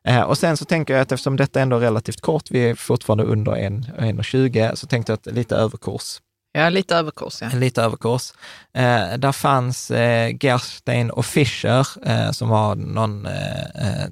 Eh, 0.07 0.23
och 0.23 0.39
sen 0.39 0.57
så 0.57 0.65
tänker 0.65 0.95
jag 0.95 1.01
att 1.01 1.13
eftersom 1.13 1.37
detta 1.37 1.61
ändå 1.61 1.77
är 1.77 1.81
relativt 1.81 2.21
kort, 2.21 2.51
vi 2.51 2.71
är 2.71 2.75
fortfarande 2.75 3.25
under 3.25 3.53
1,20, 3.53 4.75
så 4.75 4.87
tänkte 4.87 5.13
jag 5.13 5.17
att 5.17 5.35
lite 5.35 5.57
överkurs 5.57 6.21
Ja, 6.57 6.69
lite 6.69 6.97
överkurs. 6.97 7.43
Ja. 7.43 7.49
Lite 7.55 7.83
överkurs. 7.83 8.33
Eh, 8.75 9.19
där 9.19 9.33
fanns 9.33 9.91
eh, 9.91 10.37
Gerstein 10.41 11.11
och 11.11 11.27
Fischer 11.27 11.87
eh, 12.09 12.31
som 12.31 12.49
var 12.49 12.75
någon, 12.75 13.27
eh, 13.27 13.61
eh 13.61 14.09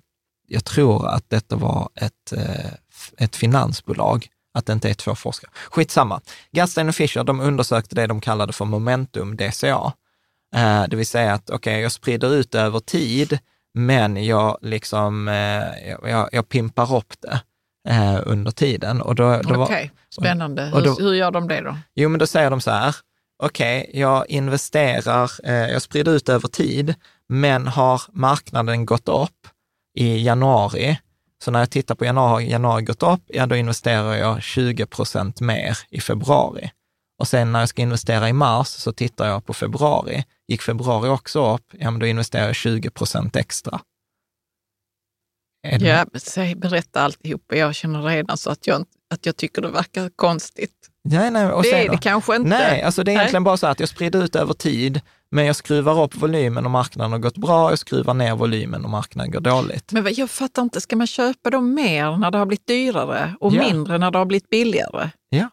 jag 0.49 0.65
tror 0.65 1.09
att 1.09 1.31
detta 1.31 1.57
var 1.57 1.89
ett, 1.95 2.33
eh, 2.37 2.73
ett 3.19 3.37
finansbolag, 3.37 4.27
att 4.55 4.67
det 4.67 4.73
inte 4.73 4.91
är 4.91 4.95
två 4.95 5.15
forskare. 5.15 5.51
Skitsamma. 5.71 6.21
Gerstein 6.53 6.89
och 6.89 6.95
Fischer, 6.95 7.25
de 7.25 7.41
undersökte 7.41 7.95
det 7.95 8.07
de 8.07 8.21
kallade 8.21 8.53
för 8.53 8.65
momentum 8.65 9.37
DCA. 9.37 9.93
Det 10.89 10.97
vill 10.97 11.07
säga 11.07 11.35
att 11.35 11.51
okej, 11.51 11.57
okay, 11.57 11.81
jag 11.81 11.93
sprider 11.93 12.35
ut 12.35 12.55
över 12.55 12.81
tid, 12.81 13.39
men 13.75 14.25
jag, 14.25 14.59
liksom, 14.63 15.27
jag, 16.03 16.29
jag 16.33 16.49
pimpar 16.49 16.97
upp 16.97 17.15
det 17.21 17.41
eh, 17.89 18.21
under 18.25 18.51
tiden. 18.51 19.03
Okej, 19.03 19.57
okay. 19.57 19.91
spännande. 20.11 20.71
Och, 20.71 20.77
och 20.77 20.83
då, 20.83 20.91
hur, 20.95 21.05
hur, 21.05 21.15
gör 21.15 21.31
de 21.31 21.49
det 21.49 21.61
då? 21.61 21.77
Jo, 21.95 22.09
men 22.09 22.19
då 22.19 22.27
säger 22.27 22.51
de 22.51 22.61
så 22.61 22.71
här, 22.71 22.97
okej, 23.43 23.87
okay, 23.89 24.01
jag 24.01 24.31
investerar, 24.31 25.31
eh, 25.45 25.55
jag 25.55 25.83
sprider 25.83 26.13
ut 26.13 26.29
över 26.29 26.49
tid, 26.49 26.95
men 27.29 27.67
har 27.67 28.03
marknaden 28.13 28.87
gått 28.87 29.09
upp 29.09 29.49
i 29.99 30.25
januari 30.25 30.99
Så 31.45 31.51
när 31.51 31.59
jag 31.59 31.71
tittar 31.71 31.95
på 31.95 32.05
januari, 32.05 32.51
januari 32.51 32.83
gått 32.83 33.03
upp, 33.03 33.23
ja 33.27 33.47
då 33.47 33.57
investerar 33.57 34.15
jag 34.15 34.43
20 34.43 34.87
procent 34.87 35.41
mer 35.41 35.79
i 35.91 36.01
februari. 36.01 36.71
Och 37.19 37.29
sen 37.29 37.53
när 37.53 37.61
jag 37.61 37.69
ska 37.69 37.83
investera 37.83 38.29
i 38.29 38.33
mars 38.33 38.69
så 38.69 38.93
tittar 38.93 39.29
jag 39.29 39.47
på 39.47 39.55
februari. 39.55 40.25
Gick 40.49 40.63
februari 40.63 41.09
också 41.09 41.55
upp, 41.55 41.67
ja 41.73 41.91
men 41.91 42.01
då 42.01 42.07
investerar 42.07 42.47
jag 42.47 42.55
20 42.55 42.91
procent 42.91 43.37
extra. 43.37 43.81
Ja, 45.81 46.07
säg, 46.15 46.55
berätta 46.55 47.01
alltihopa. 47.01 47.57
Jag 47.57 47.75
känner 47.75 48.03
redan 48.03 48.37
så 48.37 48.51
att 48.51 48.67
jag, 48.67 48.85
att 49.15 49.27
jag 49.27 49.37
tycker 49.37 49.63
det 49.63 49.69
verkar 49.69 50.11
konstigt. 50.17 50.91
Nej, 51.05 51.31
nej, 51.31 51.47
och 51.47 51.63
det 51.63 51.69
sen 51.69 51.79
är 51.79 51.89
det 51.89 51.99
kanske 51.99 52.37
inte. 52.37 52.49
Nej, 52.49 52.83
alltså 52.83 53.05
det 53.05 53.11
är 53.11 53.15
Nej. 53.15 53.21
egentligen 53.21 53.45
bara 53.45 53.57
så 53.57 53.67
att 53.67 53.81
jag 53.81 53.89
sprider 53.89 54.25
ut 54.25 54.37
över 54.37 54.55
tid, 54.55 55.01
men 55.31 55.47
jag 55.47 55.57
skruvar 55.57 56.03
upp 56.03 56.15
volymen 56.17 56.65
och 56.65 56.71
marknaden 56.71 57.13
har 57.13 57.19
gått 57.19 57.39
bra, 57.39 57.71
jag 57.71 57.79
skruvar 57.79 58.15
ner 58.15 58.35
volymen 58.37 58.85
och 58.85 58.91
marknaden 58.91 59.31
går 59.33 59.41
dåligt. 59.41 59.93
Men 59.93 60.15
jag 60.17 60.31
fattar 60.31 60.63
inte, 60.63 60.81
ska 60.81 60.97
man 60.97 61.07
köpa 61.07 61.51
dem 61.51 61.75
mer 61.75 62.17
när 62.17 62.31
det 62.31 62.39
har 62.39 62.47
blivit 62.47 62.67
dyrare 62.67 63.35
och 63.41 63.53
Ja. 63.55 63.63
mindre 63.63 63.99
när 63.99 64.11
det 64.11 64.19
har 64.19 64.27
blivit 64.27 64.51
billigare? 64.51 65.11
Ja. 65.29 65.49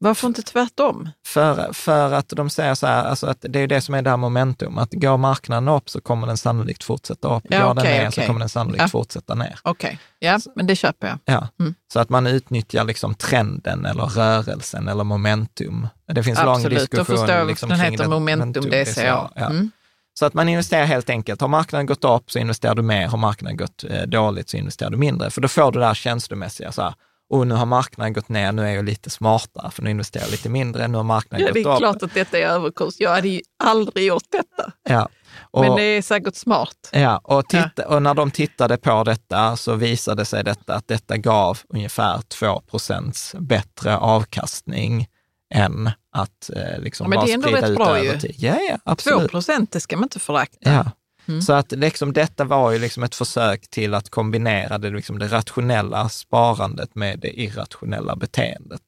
Varför 0.00 0.26
inte 0.28 0.42
tvärtom? 0.42 1.08
För, 1.26 1.72
för 1.72 2.12
att 2.12 2.28
de 2.28 2.50
säger 2.50 2.74
så 2.74 2.86
här, 2.86 3.04
alltså 3.04 3.26
att 3.26 3.38
det 3.48 3.58
är 3.60 3.66
det 3.66 3.80
som 3.80 3.94
är 3.94 4.02
det 4.02 4.10
här 4.10 4.16
momentum, 4.16 4.78
att 4.78 4.92
går 4.92 5.16
marknaden 5.16 5.68
upp 5.68 5.90
så 5.90 6.00
kommer 6.00 6.26
den 6.26 6.36
sannolikt 6.36 6.84
fortsätta 6.84 7.36
upp. 7.36 7.42
Ja, 7.48 7.58
går 7.58 7.74
den 7.74 7.78
okej, 7.78 7.98
ner 7.98 8.04
så 8.10 8.14
okej. 8.14 8.26
kommer 8.26 8.40
den 8.40 8.48
sannolikt 8.48 8.82
Ja. 8.82 8.88
fortsätta 8.88 9.34
ner. 9.34 9.58
Okej, 9.62 9.98
ja, 10.18 10.38
men 10.56 10.66
det 10.66 10.76
köper 10.76 11.06
jag. 11.08 11.18
Ja. 11.24 11.48
Mm. 11.60 11.74
Så 11.92 12.00
att 12.00 12.08
man 12.08 12.26
utnyttjar 12.26 12.84
liksom 12.84 13.14
trenden 13.14 13.86
eller 13.86 14.02
rörelsen 14.04 14.88
eller 14.88 15.04
momentum. 15.04 15.88
Det 16.12 16.22
finns 16.22 16.42
lång 16.42 16.54
Absolut, 16.54 16.78
diskussion. 16.78 17.04
då 17.06 17.18
förstår 17.18 17.36
jag 17.36 17.46
liksom 17.46 17.68
den 17.68 17.80
heter 17.80 17.98
det- 18.04 18.08
momentum 18.08 18.64
DCA. 18.70 19.30
Ja. 19.34 19.46
Mm. 19.46 19.70
Så 20.18 20.26
att 20.26 20.34
man 20.34 20.48
investerar 20.48 20.84
helt 20.84 21.10
enkelt. 21.10 21.40
Har 21.40 21.48
marknaden 21.48 21.86
gått 21.86 22.04
upp 22.04 22.30
så 22.30 22.38
investerar 22.38 22.74
du 22.74 22.82
mer, 22.82 23.06
har 23.08 23.18
marknaden 23.18 23.56
gått 23.56 23.84
eh, 23.90 24.02
dåligt 24.02 24.48
så 24.48 24.56
investerar 24.56 24.90
du 24.90 24.96
mindre. 24.96 25.30
För 25.30 25.40
då 25.40 25.48
får 25.48 25.72
du 25.72 25.78
det 25.80 25.86
här 25.86 25.94
känslomässiga, 25.94 26.72
så 26.72 26.82
här, 26.82 26.94
och 27.30 27.46
nu 27.46 27.54
har 27.54 27.66
marknaden 27.66 28.12
gått 28.12 28.28
ner, 28.28 28.52
nu 28.52 28.62
är 28.68 28.74
jag 28.74 28.84
lite 28.84 29.10
smartare, 29.10 29.70
för 29.70 29.82
nu 29.82 29.90
investerar 29.90 30.24
jag 30.24 30.30
lite 30.30 30.48
mindre, 30.48 30.88
nu 30.88 30.96
har 30.96 31.04
marknaden 31.04 31.46
Ja, 31.46 31.52
det 31.52 31.62
gått 31.62 31.70
är 31.70 31.74
upp. 31.74 31.78
klart 31.78 32.02
att 32.02 32.14
detta 32.14 32.38
är 32.38 32.46
överkurs. 32.46 32.94
Jag 32.98 33.10
hade 33.10 33.28
ju 33.28 33.40
aldrig 33.64 34.06
gjort 34.06 34.26
detta. 34.30 34.72
Ja. 34.88 35.08
Och, 35.50 35.60
Men 35.64 35.76
det 35.76 35.82
är 35.82 36.02
säkert 36.02 36.34
smart. 36.36 36.90
ja, 36.92 37.20
och, 37.24 37.48
titta, 37.48 37.88
och 37.88 38.02
när 38.02 38.14
de 38.14 38.30
tittade 38.30 38.76
på 38.76 39.04
detta 39.04 39.56
så 39.56 39.74
visade 39.74 40.24
sig 40.24 40.44
detta 40.44 40.74
att 40.74 40.88
detta 40.88 41.16
gav 41.16 41.58
ungefär 41.68 42.18
2% 42.18 43.40
bättre 43.40 43.96
avkastning 43.96 45.06
än 45.54 45.90
att 46.12 46.50
eh, 46.56 46.78
liksom 46.80 47.04
Ja, 47.04 47.08
men 47.08 47.16
bara 47.16 47.26
det 47.26 47.32
är 47.32 47.34
ändå 47.34 47.48
sprida 47.48 47.68
ut 47.68 47.76
bra 47.76 47.88
över 47.98 48.12
ju. 48.14 48.18
tid. 48.20 48.34
Ja, 48.38 48.58
ja, 48.70 48.76
2 48.76 48.80
absolut. 48.84 49.30
procent, 49.30 49.72
det 49.72 49.80
ska 49.80 49.96
man 49.96 50.02
inte 50.04 50.18
förakta. 50.18 50.56
Ja. 50.70 50.84
Mm. 51.28 51.42
Så 51.42 51.52
att 51.52 51.72
liksom, 51.72 52.12
detta 52.12 52.44
var 52.44 52.70
ju 52.72 52.78
liksom 52.78 53.02
ett 53.02 53.14
försök 53.14 53.68
till 53.70 53.94
att 53.94 54.10
kombinera 54.10 54.78
det, 54.78 54.90
liksom, 54.90 55.18
det 55.18 55.26
rationella 55.28 56.08
sparandet 56.08 56.94
med 56.94 57.18
det 57.18 57.40
irrationella 57.40 58.16
beteendet. 58.16 58.80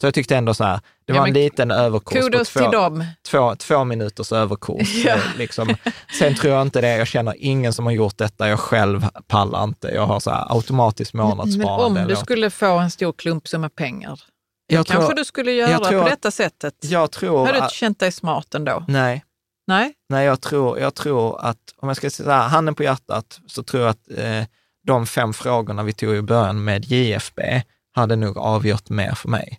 Så 0.00 0.06
jag 0.06 0.14
tyckte 0.14 0.36
ändå 0.36 0.54
så 0.54 0.64
här, 0.64 0.76
det 0.76 0.82
Ja, 1.06 1.14
var 1.20 1.26
en 1.26 1.32
men 1.32 1.42
liten 1.42 1.70
överkurs 1.70 2.30
på 2.30 2.60
två, 2.60 2.70
dem. 2.70 3.04
två, 3.30 3.54
två 3.56 3.84
minuters 3.84 4.32
överkurs. 4.32 4.94
Ja. 5.06 5.16
Liksom. 5.38 5.74
Sen 6.18 6.34
tror 6.34 6.52
jag 6.52 6.62
inte 6.62 6.80
det, 6.80 6.96
jag 6.96 7.06
känner 7.06 7.34
ingen 7.38 7.72
som 7.72 7.84
har 7.86 7.92
gjort 7.92 8.18
detta, 8.18 8.48
jag 8.48 8.60
själv 8.60 9.06
pallar 9.26 9.64
inte. 9.64 9.88
Jag 9.88 10.06
har 10.06 10.20
så 10.20 10.30
här 10.30 10.46
automatiskt 10.56 11.14
Men 11.14 11.26
månadssparande. 11.26 12.00
om 12.02 12.08
du 12.08 12.16
skulle 12.16 12.50
få 12.50 12.78
en 12.78 12.90
stor 12.90 13.12
klumpsumma 13.12 13.68
pengar, 13.68 14.20
jag, 14.66 14.86
kanske 14.86 15.06
tror, 15.06 15.16
du 15.16 15.24
skulle 15.24 15.52
göra 15.52 15.78
på 16.02 16.08
detta 16.08 16.30
sättet. 16.30 16.74
jag 16.80 17.10
tror 17.10 17.46
Har 17.46 17.52
du 17.52 17.58
inte 17.58 17.74
känt 17.74 17.98
dig 17.98 18.12
smart 18.12 18.54
ändå? 18.54 18.84
nej, 18.88 19.24
Nej? 19.66 19.94
Nej, 20.08 20.26
jag 20.26 20.40
tror, 20.40 20.78
jag 20.78 20.94
tror 20.94 21.40
att, 21.40 21.74
om 21.76 21.88
jag 21.88 21.96
ska 21.96 22.10
säga 22.10 22.32
handen 22.32 22.74
på 22.74 22.82
hjärtat, 22.82 23.40
så 23.46 23.62
tror 23.62 23.82
jag 23.82 23.90
att 23.90 24.10
eh, 24.18 24.44
de 24.86 25.06
fem 25.06 25.32
frågorna 25.32 25.82
vi 25.82 25.92
tog 25.92 26.14
i 26.14 26.22
början 26.22 26.64
med 26.64 26.84
JFB 26.84 27.62
hade 27.94 28.16
nog 28.16 28.38
avgjort 28.38 28.88
mer 28.88 29.14
för 29.14 29.28
mig. 29.28 29.58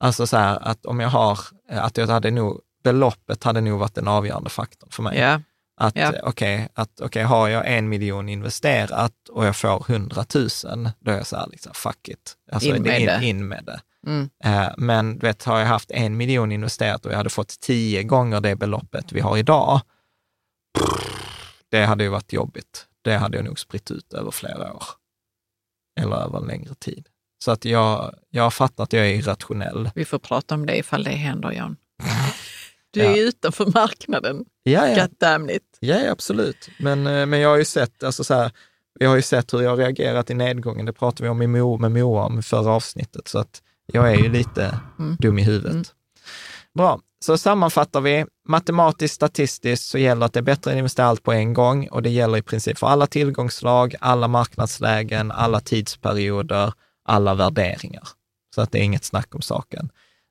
Alltså 0.00 0.26
så 0.26 0.36
här, 0.36 0.58
att 0.62 0.86
om 0.86 1.00
jag 1.00 1.08
har, 1.08 1.38
eh, 1.70 1.84
att 1.84 1.96
jag 1.96 2.06
hade 2.06 2.30
nog, 2.30 2.60
beloppet 2.84 3.44
hade 3.44 3.60
nog 3.60 3.78
varit 3.78 3.94
den 3.94 4.08
avgörande 4.08 4.50
faktorn 4.50 4.90
för 4.90 5.02
mig. 5.02 5.18
Ja. 5.18 5.40
Att 5.76 5.96
eh, 5.96 6.10
okej, 6.22 6.68
att 6.74 7.00
okej, 7.00 7.22
har 7.22 7.48
jag 7.48 7.76
en 7.76 7.88
miljon 7.88 8.28
investerat 8.28 9.28
och 9.30 9.46
jag 9.46 9.56
får 9.56 9.84
hundratusen, 9.88 10.90
då 11.00 11.10
är 11.10 11.16
jag 11.16 11.26
så 11.26 11.36
här, 11.36 11.46
liksom, 11.50 11.72
fuck 11.74 12.08
it. 12.08 12.36
Alltså, 12.52 12.68
In 12.68 12.82
med 12.82 13.00
in, 13.00 13.22
in 13.22 13.48
med 13.48 13.64
det. 13.64 13.80
Mm. 14.06 14.30
Eh, 14.44 14.68
Men 14.78 15.18
du 15.18 15.26
vet, 15.26 15.44
har 15.44 15.58
jag 15.58 15.66
haft 15.66 15.90
en 15.90 16.16
miljon 16.16 16.52
investerat 16.52 17.06
och 17.06 17.12
jag 17.12 17.16
hade 17.16 17.30
fått 17.30 17.60
tio 17.60 18.02
gånger 18.02 18.40
det 18.40 18.56
beloppet 18.56 19.12
vi 19.12 19.20
har 19.20 19.36
idag, 19.38 19.80
det 21.70 21.84
hade 21.84 22.04
ju 22.04 22.10
varit 22.10 22.32
jobbigt. 22.32 22.86
Det 23.02 23.16
hade 23.16 23.36
jag 23.36 23.44
nog 23.44 23.58
spritt 23.58 23.90
ut 23.90 24.12
över 24.12 24.30
flera 24.30 24.72
år. 24.74 24.84
Eller 26.00 26.16
över 26.16 26.38
en 26.38 26.46
längre 26.46 26.74
tid. 26.74 27.08
Så 27.44 27.50
att 27.50 27.64
jag, 27.64 28.14
jag 28.30 28.42
har 28.42 28.50
fattat 28.50 28.80
att 28.80 28.92
jag 28.92 29.06
är 29.06 29.14
irrationell. 29.14 29.90
Vi 29.94 30.04
får 30.04 30.18
prata 30.18 30.54
om 30.54 30.66
det 30.66 30.76
ifall 30.78 31.04
det 31.04 31.10
händer, 31.10 31.52
Jan. 31.52 31.76
Du 32.90 33.00
är 33.00 33.10
Ja. 33.10 33.16
utanför 33.16 33.66
marknaden. 33.74 34.44
Ja, 34.62 34.88
ja. 34.88 34.94
Ja, 35.80 36.10
absolut. 36.10 36.68
Men, 36.78 37.06
eh, 37.06 37.26
men 37.26 37.40
jag 37.40 37.48
har 37.48 37.56
ju 37.56 37.64
sett, 37.64 38.02
alltså 38.02 38.24
så 38.24 38.34
här, 38.34 38.52
jag 39.00 39.08
har 39.08 39.16
ju 39.16 39.22
sett 39.22 39.54
hur 39.54 39.60
jag 39.62 39.70
har 39.70 39.76
reagerat 39.76 40.30
i 40.30 40.34
nedgången. 40.34 40.86
Det 40.86 40.92
pratade 40.92 41.22
vi 41.22 41.28
om 41.28 41.42
i 41.42 41.46
Mo, 41.46 41.78
med 41.78 41.92
Moa 41.92 42.24
om 42.24 42.38
i 42.38 42.42
förra 42.42 42.70
avsnittet. 42.70 43.28
Så 43.28 43.38
att 43.38 43.62
jag 43.92 44.10
är 44.12 44.16
ju 44.16 44.28
lite 44.28 44.80
Mm. 44.98 45.16
dum 45.20 45.38
i 45.38 45.42
huvudet. 45.42 45.72
Mm. 45.72 45.84
Bra, 46.74 47.00
så 47.24 47.38
sammanfattar 47.38 48.00
vi. 48.00 48.24
Matematiskt, 48.48 49.14
statistiskt 49.14 49.86
så 49.86 49.98
gäller 49.98 50.26
att 50.26 50.32
det 50.32 50.40
är 50.40 50.42
bättre 50.42 50.70
att 50.70 50.76
investera 50.76 51.06
allt 51.06 51.22
på 51.22 51.32
en 51.32 51.54
gång 51.54 51.88
och 51.88 52.02
det 52.02 52.10
gäller 52.10 52.38
i 52.38 52.42
princip 52.42 52.78
för 52.78 52.86
alla 52.86 53.06
tillgångslag, 53.06 53.94
alla 54.00 54.28
marknadslägen, 54.28 55.30
alla 55.32 55.60
tidsperioder, 55.60 56.72
alla 57.08 57.34
värderingar. 57.34 58.08
Så 58.54 58.60
att 58.60 58.72
det 58.72 58.78
är 58.78 58.82
inget 58.82 59.04
snack 59.04 59.34
om 59.34 59.42
saken. 59.42 59.90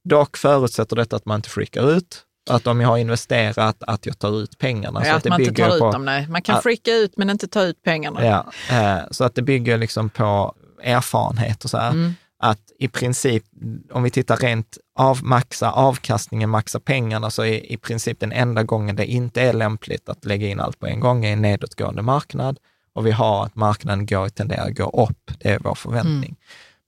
Dock 0.10 0.38
förutsätter 0.38 0.96
detta 0.96 1.16
att 1.16 1.26
man 1.26 1.36
inte 1.36 1.50
freakar 1.50 1.92
ut, 1.92 2.24
att 2.50 2.68
om 2.68 2.82
jag 2.82 2.88
har 2.90 2.98
investerat, 2.98 3.84
att 3.88 4.06
jag 4.06 4.20
tar 4.20 4.42
ut 4.44 4.58
pengarna. 4.58 5.02
Ja, 5.06 5.12
så 5.12 5.18
att 5.18 5.24
det 5.24 5.30
man 5.30 5.42
inte 5.42 5.52
bygger 5.52 5.68
tar 5.70 5.76
ut 5.76 5.80
på, 5.82 5.92
dem. 5.92 6.06
Nej. 6.06 6.28
Man 6.28 6.42
kan 6.42 6.56
att- 6.56 6.64
freaka 6.64 6.92
ut 6.92 7.18
men 7.18 7.30
inte 7.30 7.48
ta 7.48 7.62
ut 7.64 7.82
pengarna. 7.84 8.26
Ja, 8.26 8.52
eh, 8.72 9.00
så 9.12 9.24
att 9.24 9.36
det 9.36 9.42
bygger 9.42 9.78
liksom 9.78 10.10
på 10.10 10.56
erfarenhet 10.84 11.64
och 11.64 11.70
så 11.70 11.78
här. 11.78 11.92
Mm. 11.92 12.14
Att 12.44 12.72
i 12.80 12.88
princip, 12.88 13.44
om 13.92 14.04
vi 14.04 14.10
tittar 14.10 14.38
rent 14.38 14.78
av 14.96 15.24
maxa 15.24 15.72
avkastningen, 15.72 16.50
maxa 16.50 16.80
pengarna, 16.80 17.30
så 17.30 17.44
är 17.44 17.72
i 17.72 17.78
princip 17.78 18.20
den 18.20 18.32
enda 18.32 18.64
gången 18.64 18.96
det 18.96 19.06
inte 19.06 19.42
är 19.42 19.54
lämpligt 19.54 20.10
att 20.10 20.26
lägga 20.26 20.48
in 20.48 20.60
allt 20.60 20.80
på 20.80 20.88
en 20.88 21.00
gång 21.00 21.26
är 21.26 21.34
en 21.34 21.42
nedåtgående 21.42 22.02
marknad. 22.02 22.60
Och 22.94 23.06
vi 23.06 23.12
har 23.12 23.46
att 23.46 23.56
marknaden 23.56 24.06
går, 24.06 24.30
tenderar 24.30 24.68
att 24.68 24.78
gå 24.78 25.04
upp, 25.10 25.32
det 25.40 25.50
är 25.50 25.60
vår 25.60 25.76
förväntning. 25.76 26.36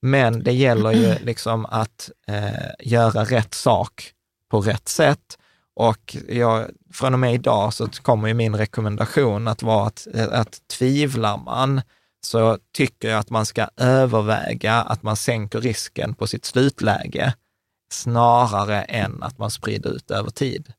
Men 0.02 0.42
det 0.42 0.52
gäller 0.52 0.92
ju 0.92 1.14
liksom 1.24 1.66
att 1.66 2.10
eh, 2.28 2.88
göra 2.90 3.24
rätt 3.24 3.54
sak 3.54 4.12
på 4.50 4.60
rätt 4.60 4.88
sätt. 4.88 5.38
Och 5.76 6.16
jag, 6.28 6.66
från 6.92 7.12
och 7.12 7.20
med 7.20 7.34
idag 7.34 7.74
så 7.74 7.88
kommer 7.88 8.28
ju 8.28 8.34
min 8.34 8.56
rekommendation 8.56 9.48
att 9.48 9.62
vara 9.62 9.86
att, 9.86 10.06
att 10.14 10.58
tvivlar 10.78 11.36
man 11.36 11.80
så 12.26 12.58
tycker 12.72 13.08
jag 13.08 13.18
att 13.18 13.30
man 13.30 13.46
ska 13.46 13.68
överväga 13.76 14.74
att 14.74 15.02
man 15.02 15.16
sänker 15.16 15.60
risken 15.60 16.14
på 16.14 16.26
sitt 16.26 16.44
slutläge 16.44 17.34
snarare 17.92 18.82
än 18.82 19.22
att 19.22 19.38
man 19.38 19.50
sprider 19.50 19.90
ut 19.90 20.10
över 20.10 20.30
tid. 20.30 20.72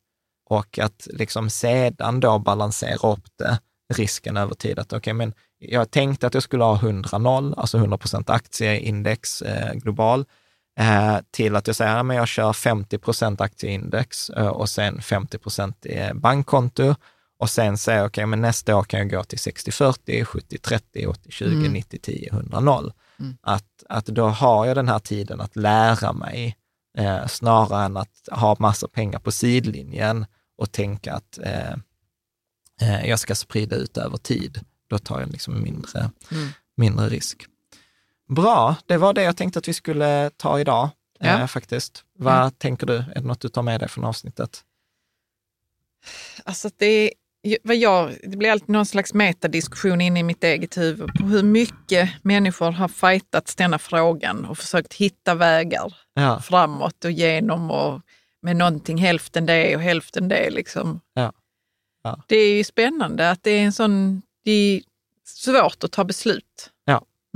Och 0.50 0.80
att 0.80 1.08
liksom 1.14 1.50
sedan 1.50 2.20
då 2.20 2.40
balansera 2.40 3.12
upp 3.12 3.26
det, 3.36 3.60
risken 3.94 4.38
över 4.38 4.56
tid. 4.56 4.80
Att 4.80 4.94
okay, 4.94 5.14
men 5.14 5.34
jag 5.60 5.92
tänkte 5.92 6.28
att 6.28 6.34
jag 6.34 6.44
skulle 6.44 6.64
ha 6.64 6.78
100-0, 6.78 7.54
alltså 7.58 7.78
100 7.78 7.98
procent 7.98 8.30
aktieindex 8.30 9.42
eh, 9.42 9.74
global, 9.74 10.26
eh, 10.80 11.18
till 11.32 11.56
att 11.56 11.68
jag 11.68 11.76
säger 11.76 11.96
att 11.96 12.16
jag 12.16 12.28
kör 12.28 12.54
50 12.54 12.98
procent 12.98 13.42
aktieindex 13.42 14.30
eh, 14.30 14.48
och 14.48 14.70
sen 14.70 15.02
50 15.02 15.38
procent 15.38 15.86
bankkonto. 16.14 16.96
Och 17.40 17.50
sen 17.50 17.78
säger 17.78 18.00
jag, 18.00 18.08
okej, 18.08 18.26
men 18.26 18.42
nästa 18.42 18.76
år 18.76 18.84
kan 18.84 19.00
jag 19.00 19.10
gå 19.10 19.24
till 19.24 19.38
60-40, 19.38 20.24
70-30, 20.26 20.82
80-20, 20.94 21.46
Mm. 21.46 21.76
90-10, 21.76 22.30
100-0. 22.32 22.92
Mm. 23.20 23.38
Att, 23.42 23.84
att 23.90 24.06
då 24.06 24.28
har 24.28 24.66
jag 24.66 24.76
den 24.76 24.88
här 24.88 25.00
tiden 25.00 25.42
att 25.42 25.56
lära 25.56 26.14
mig 26.14 26.58
eh, 26.98 27.28
snarare 27.28 27.86
än 27.86 27.98
att 27.98 28.30
ha 28.32 28.56
massa 28.60 28.88
pengar 28.88 29.20
på 29.20 29.32
sidlinjen 29.32 30.26
och 30.58 30.72
tänka 30.72 31.14
att 31.14 31.38
eh, 31.44 31.72
eh, 32.82 33.06
jag 33.10 33.20
ska 33.20 33.36
sprida 33.36 33.76
ut 33.76 33.98
över 33.98 34.18
tid. 34.18 34.60
Då 34.90 34.98
tar 35.00 35.20
jag 35.20 35.30
liksom 35.32 35.64
mindre, 35.64 36.00
Mm. 36.32 36.50
mindre 36.78 37.10
risk. 37.10 37.46
Bra, 38.30 38.76
det 38.86 38.98
var 38.98 39.14
det 39.14 39.24
jag 39.24 39.38
tänkte 39.38 39.60
att 39.60 39.68
vi 39.68 39.74
skulle 39.74 40.30
ta 40.38 40.60
idag 40.60 40.90
Ja. 41.20 41.26
Mm. 41.28 41.42
eh, 41.42 41.48
faktiskt. 41.48 42.04
Vad 42.20 42.60
tänker 42.60 42.88
du? 42.88 42.96
Är 42.98 43.14
det 43.16 43.22
något 43.28 43.40
du 43.42 43.50
tar 43.50 43.62
med 43.62 43.80
dig 43.80 43.90
från 43.90 44.06
avsnittet? 44.06 44.64
Alltså 46.44 46.70
det, 46.78 47.14
vad 47.64 47.76
jag, 47.76 48.12
det 48.24 48.38
blir 48.38 48.52
alltid 48.52 48.70
någon 48.70 48.86
slags 48.86 49.14
metadiskussion 49.14 50.02
inne 50.02 50.20
i 50.20 50.24
mitt 50.24 50.44
eget 50.44 50.78
huvud 50.78 51.14
på 51.14 51.24
hur 51.24 51.44
mycket 51.44 52.10
människor 52.22 52.72
har 52.72 52.88
fightats 52.88 53.56
denna 53.56 53.80
frågan 53.80 54.46
och 54.46 54.58
försökt 54.58 54.94
hitta 54.94 55.36
vägar 55.36 55.96
Ja, 56.14 56.40
framåt 56.40 57.06
och 57.06 57.12
genom 57.12 57.72
och 57.72 58.02
med 58.42 58.56
någonting 58.56 58.98
hälften 58.98 59.46
det 59.46 59.76
och 59.76 59.82
hälften 59.82 60.28
det. 60.28 60.50
Liksom. 60.50 61.00
Ja. 61.14 61.34
Ja. 62.04 62.24
Det 62.28 62.38
är 62.38 62.58
ju 62.58 62.64
spännande 62.64 63.32
att 63.32 63.44
det 63.44 63.52
är 63.52 63.64
en 63.64 63.74
sån... 63.74 64.22
Det, 64.44 64.82
svårt 65.26 65.84
att 65.84 65.92
ta 65.92 66.04
beslut. 66.04 66.72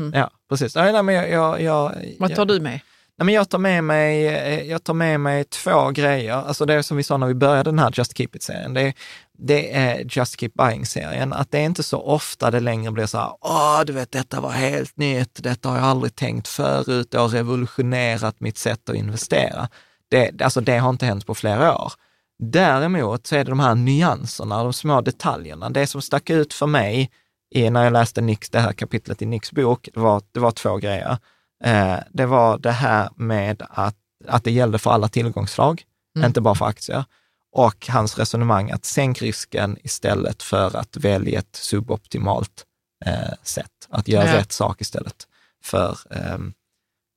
Mm. 0.02 0.12
Ja, 0.14 0.32
precis. 0.50 0.76
Nej, 0.76 0.94
nej, 0.94 1.04
men 1.04 1.16
jag, 1.16 1.32
jag, 1.32 1.62
jag, 1.62 2.16
Vad 2.20 2.36
tar 2.36 2.46
du 2.46 2.60
med? 2.60 2.80
Men 3.24 3.34
jag, 3.34 3.50
tar 3.50 3.58
med 3.58 3.84
mig, 3.84 4.28
eh, 4.28 4.64
jag 4.64 4.84
tar 4.84 4.94
med 4.94 5.20
mig 5.20 5.44
två 5.44 5.90
grejer. 5.90 6.34
Alltså 6.34 6.66
det 6.66 6.84
som 6.84 6.98
vi 6.98 7.04
sa 7.04 7.18
när 7.18 7.28
vi 7.28 7.34
började 7.34 7.70
den 7.72 7.80
här 7.80 7.94
Just 7.94 8.18
Keep 8.18 8.30
It-serien. 8.34 8.74
Det, 8.74 8.94
det 9.38 9.76
är 9.76 10.18
Just 10.18 10.40
Keep 10.40 10.52
Buying-serien. 10.54 11.34
Att 11.34 11.52
det 11.52 11.58
är 11.58 11.64
inte 11.64 11.84
så 11.84 12.02
ofta 12.02 12.52
det 12.52 12.60
längre 12.60 12.92
blir 12.92 13.06
så 13.06 13.18
här, 13.18 13.32
åh, 13.42 13.82
du 13.86 13.94
vet, 13.94 14.12
detta 14.12 14.42
var 14.42 14.52
helt 14.52 14.98
nytt, 14.98 15.44
detta 15.44 15.70
har 15.70 15.76
jag 15.78 15.86
aldrig 15.86 16.16
tänkt 16.16 16.48
förut, 16.48 17.08
det 17.12 17.18
har 17.18 17.28
revolutionerat 17.28 18.40
mitt 18.40 18.58
sätt 18.58 18.90
att 18.90 18.96
investera. 18.96 19.70
Det, 20.10 20.42
alltså 20.42 20.62
det 20.62 20.78
har 20.78 20.90
inte 20.90 21.06
hänt 21.06 21.26
på 21.26 21.36
flera 21.36 21.78
år. 21.78 21.92
Däremot 22.40 23.28
så 23.28 23.36
är 23.36 23.44
det 23.44 23.52
de 23.52 23.60
här 23.60 23.76
nyanserna, 23.76 24.64
de 24.64 24.74
små 24.74 25.02
detaljerna. 25.02 25.70
Det 25.70 25.88
som 25.88 26.02
stack 26.02 26.30
ut 26.30 26.54
för 26.54 26.68
mig 26.68 27.12
i, 27.56 27.70
när 27.70 27.84
jag 27.84 27.94
läste 27.94 28.22
Nicks, 28.22 28.50
det 28.50 28.60
här 28.60 28.74
kapitlet 28.74 29.22
i 29.22 29.26
Nicks 29.26 29.52
bok, 29.52 29.90
det 29.94 30.00
var, 30.00 30.22
det 30.32 30.40
var 30.40 30.52
två 30.52 30.78
grejer. 30.78 31.18
Eh, 31.64 31.98
det 32.12 32.26
var 32.26 32.58
det 32.58 32.72
här 32.72 33.10
med 33.16 33.62
att, 33.70 33.96
att 34.28 34.44
det 34.44 34.52
gällde 34.52 34.80
för 34.80 34.92
alla 34.92 35.08
tillgångsslag, 35.08 35.84
mm. 36.16 36.28
inte 36.28 36.42
bara 36.42 36.56
för 36.56 36.66
aktier. 36.66 37.06
Och 37.52 37.88
hans 37.90 38.18
resonemang 38.18 38.72
att 38.72 38.86
sänk 38.86 39.22
risken 39.22 39.78
istället 39.84 40.44
för 40.44 40.76
att 40.76 40.98
välja 40.98 41.40
ett 41.40 41.56
suboptimalt 41.56 42.66
eh, 43.06 43.34
sätt. 43.44 43.72
Att 43.90 44.08
göra 44.08 44.28
ja. 44.28 44.38
rätt 44.38 44.52
sak 44.52 44.82
istället 44.82 45.28
för 45.64 45.98
ehm, 46.10 46.54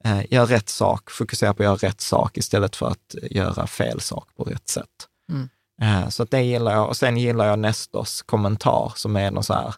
eh, 0.05 0.33
göra 0.33 0.47
rätt 0.47 0.69
sak, 0.69 1.11
fokusera 1.11 1.55
på 1.55 1.63
att 1.63 1.65
göra 1.65 1.91
rätt 1.91 2.01
sak 2.01 2.37
istället 2.37 2.77
för 2.77 2.87
att 2.87 3.15
göra 3.31 3.67
fel 3.67 4.01
sak 4.01 4.29
på 4.37 4.45
rätt 4.45 4.69
sätt. 4.69 5.09
Mm. 5.31 5.49
Eh, 5.83 6.09
så 6.09 6.25
det 6.25 6.43
gillar 6.43 6.73
jag. 6.73 6.89
Och 6.89 6.97
sen 6.97 7.17
gillar 7.17 7.47
jag 7.47 7.59
Nestors 7.59 8.23
kommentar 8.23 8.93
som 8.97 9.17
är 9.17 9.31
någon 9.31 9.45
så 9.45 9.55
här 9.55 9.75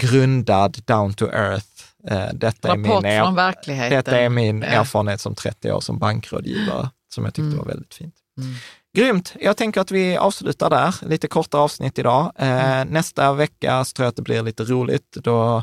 grundad, 0.00 0.82
down 0.86 1.14
to 1.14 1.24
earth. 1.24 1.89
Eh, 2.08 2.28
detta 2.32 2.72
är 2.72 2.76
min, 2.76 3.22
från 3.22 3.34
verkligheten. 3.34 3.96
Detta 3.96 4.18
är 4.18 4.28
min 4.28 4.62
erfarenhet 4.62 5.20
som 5.20 5.34
30 5.34 5.72
år 5.72 5.80
som 5.80 5.98
bankrådgivare, 5.98 6.90
som 7.14 7.24
jag 7.24 7.34
tyckte 7.34 7.46
mm. 7.46 7.58
var 7.58 7.64
väldigt 7.64 7.94
fint. 7.94 8.14
Mm. 8.38 8.54
Grymt! 8.96 9.34
Jag 9.40 9.56
tänker 9.56 9.80
att 9.80 9.90
vi 9.90 10.16
avslutar 10.16 10.70
där. 10.70 10.94
Lite 11.02 11.28
korta 11.28 11.58
avsnitt 11.58 11.98
idag. 11.98 12.32
Eh, 12.36 12.80
mm. 12.80 12.88
Nästa 12.88 13.32
vecka 13.32 13.84
så 13.84 13.94
tror 13.94 14.04
jag 14.04 14.10
att 14.10 14.16
det 14.16 14.22
blir 14.22 14.42
lite 14.42 14.64
roligt. 14.64 15.12
Då 15.12 15.62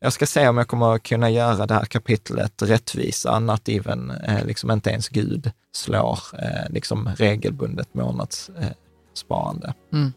jag 0.00 0.12
ska 0.12 0.26
se 0.26 0.48
om 0.48 0.58
jag 0.58 0.68
kommer 0.68 0.98
kunna 0.98 1.30
göra 1.30 1.66
det 1.66 1.74
här 1.74 1.84
kapitlet 1.84 2.62
rättvisa, 2.62 3.30
att 3.30 3.68
even, 3.68 4.10
eh, 4.10 4.44
liksom 4.44 4.70
inte 4.70 4.90
ens 4.90 5.08
Gud 5.08 5.52
slår 5.72 6.18
liksom 6.68 7.10
regelbundet 7.16 7.94
månadssparande. 7.94 9.74
Mm. 9.92 10.12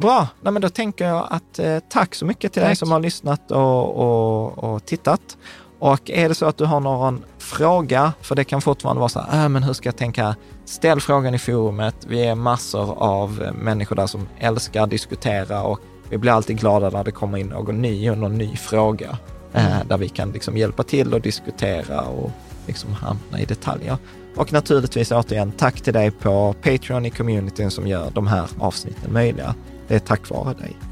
Bra, 0.00 0.28
Nej, 0.40 0.52
men 0.52 0.62
då 0.62 0.68
tänker 0.68 1.04
jag 1.04 1.26
att 1.30 1.58
eh, 1.58 1.78
tack 1.88 2.14
så 2.14 2.26
mycket 2.26 2.52
till 2.52 2.62
tack. 2.62 2.68
dig 2.68 2.76
som 2.76 2.90
har 2.90 3.00
lyssnat 3.00 3.50
och, 3.50 3.96
och, 3.96 4.64
och 4.64 4.84
tittat. 4.84 5.36
Och 5.78 6.10
är 6.10 6.28
det 6.28 6.34
så 6.34 6.46
att 6.46 6.58
du 6.58 6.64
har 6.64 6.80
någon 6.80 7.24
fråga, 7.38 8.12
för 8.20 8.34
det 8.34 8.44
kan 8.44 8.60
fortfarande 8.60 9.00
vara 9.00 9.08
så 9.08 9.20
här, 9.20 9.44
äh, 9.44 9.48
men 9.48 9.62
hur 9.62 9.72
ska 9.72 9.88
jag 9.88 9.96
tänka? 9.96 10.36
Ställ 10.64 11.00
frågan 11.00 11.34
i 11.34 11.38
forumet. 11.38 11.94
Vi 12.08 12.26
är 12.26 12.34
massor 12.34 13.02
av 13.02 13.50
människor 13.54 13.96
där 13.96 14.06
som 14.06 14.28
älskar 14.38 14.82
att 14.82 14.90
diskutera 14.90 15.62
och 15.62 15.80
vi 16.10 16.18
blir 16.18 16.32
alltid 16.32 16.60
glada 16.60 16.90
när 16.90 17.04
det 17.04 17.12
kommer 17.12 17.38
in 17.38 17.46
någon 17.46 17.82
ny 17.82 18.10
och 18.10 18.18
någon 18.18 18.38
ny 18.38 18.56
fråga 18.56 19.18
eh, 19.52 19.74
mm. 19.74 19.88
där 19.88 19.98
vi 19.98 20.08
kan 20.08 20.30
liksom 20.32 20.56
hjälpa 20.56 20.82
till 20.82 21.14
och 21.14 21.20
diskutera 21.20 22.00
och 22.00 22.30
liksom 22.66 22.92
hamna 22.92 23.40
i 23.40 23.44
detaljer. 23.44 23.96
Och 24.36 24.52
naturligtvis 24.52 25.12
återigen, 25.12 25.52
tack 25.52 25.80
till 25.80 25.92
dig 25.92 26.10
på 26.10 26.54
Patreon 26.62 27.06
i 27.06 27.10
communityn 27.10 27.70
som 27.70 27.86
gör 27.86 28.10
de 28.14 28.26
här 28.26 28.46
avsnitten 28.58 29.12
möjliga. 29.12 29.54
Det 29.90 29.96
är 29.96 30.00
tack 30.00 30.30
vare 30.30 30.54
dig. 30.54 30.89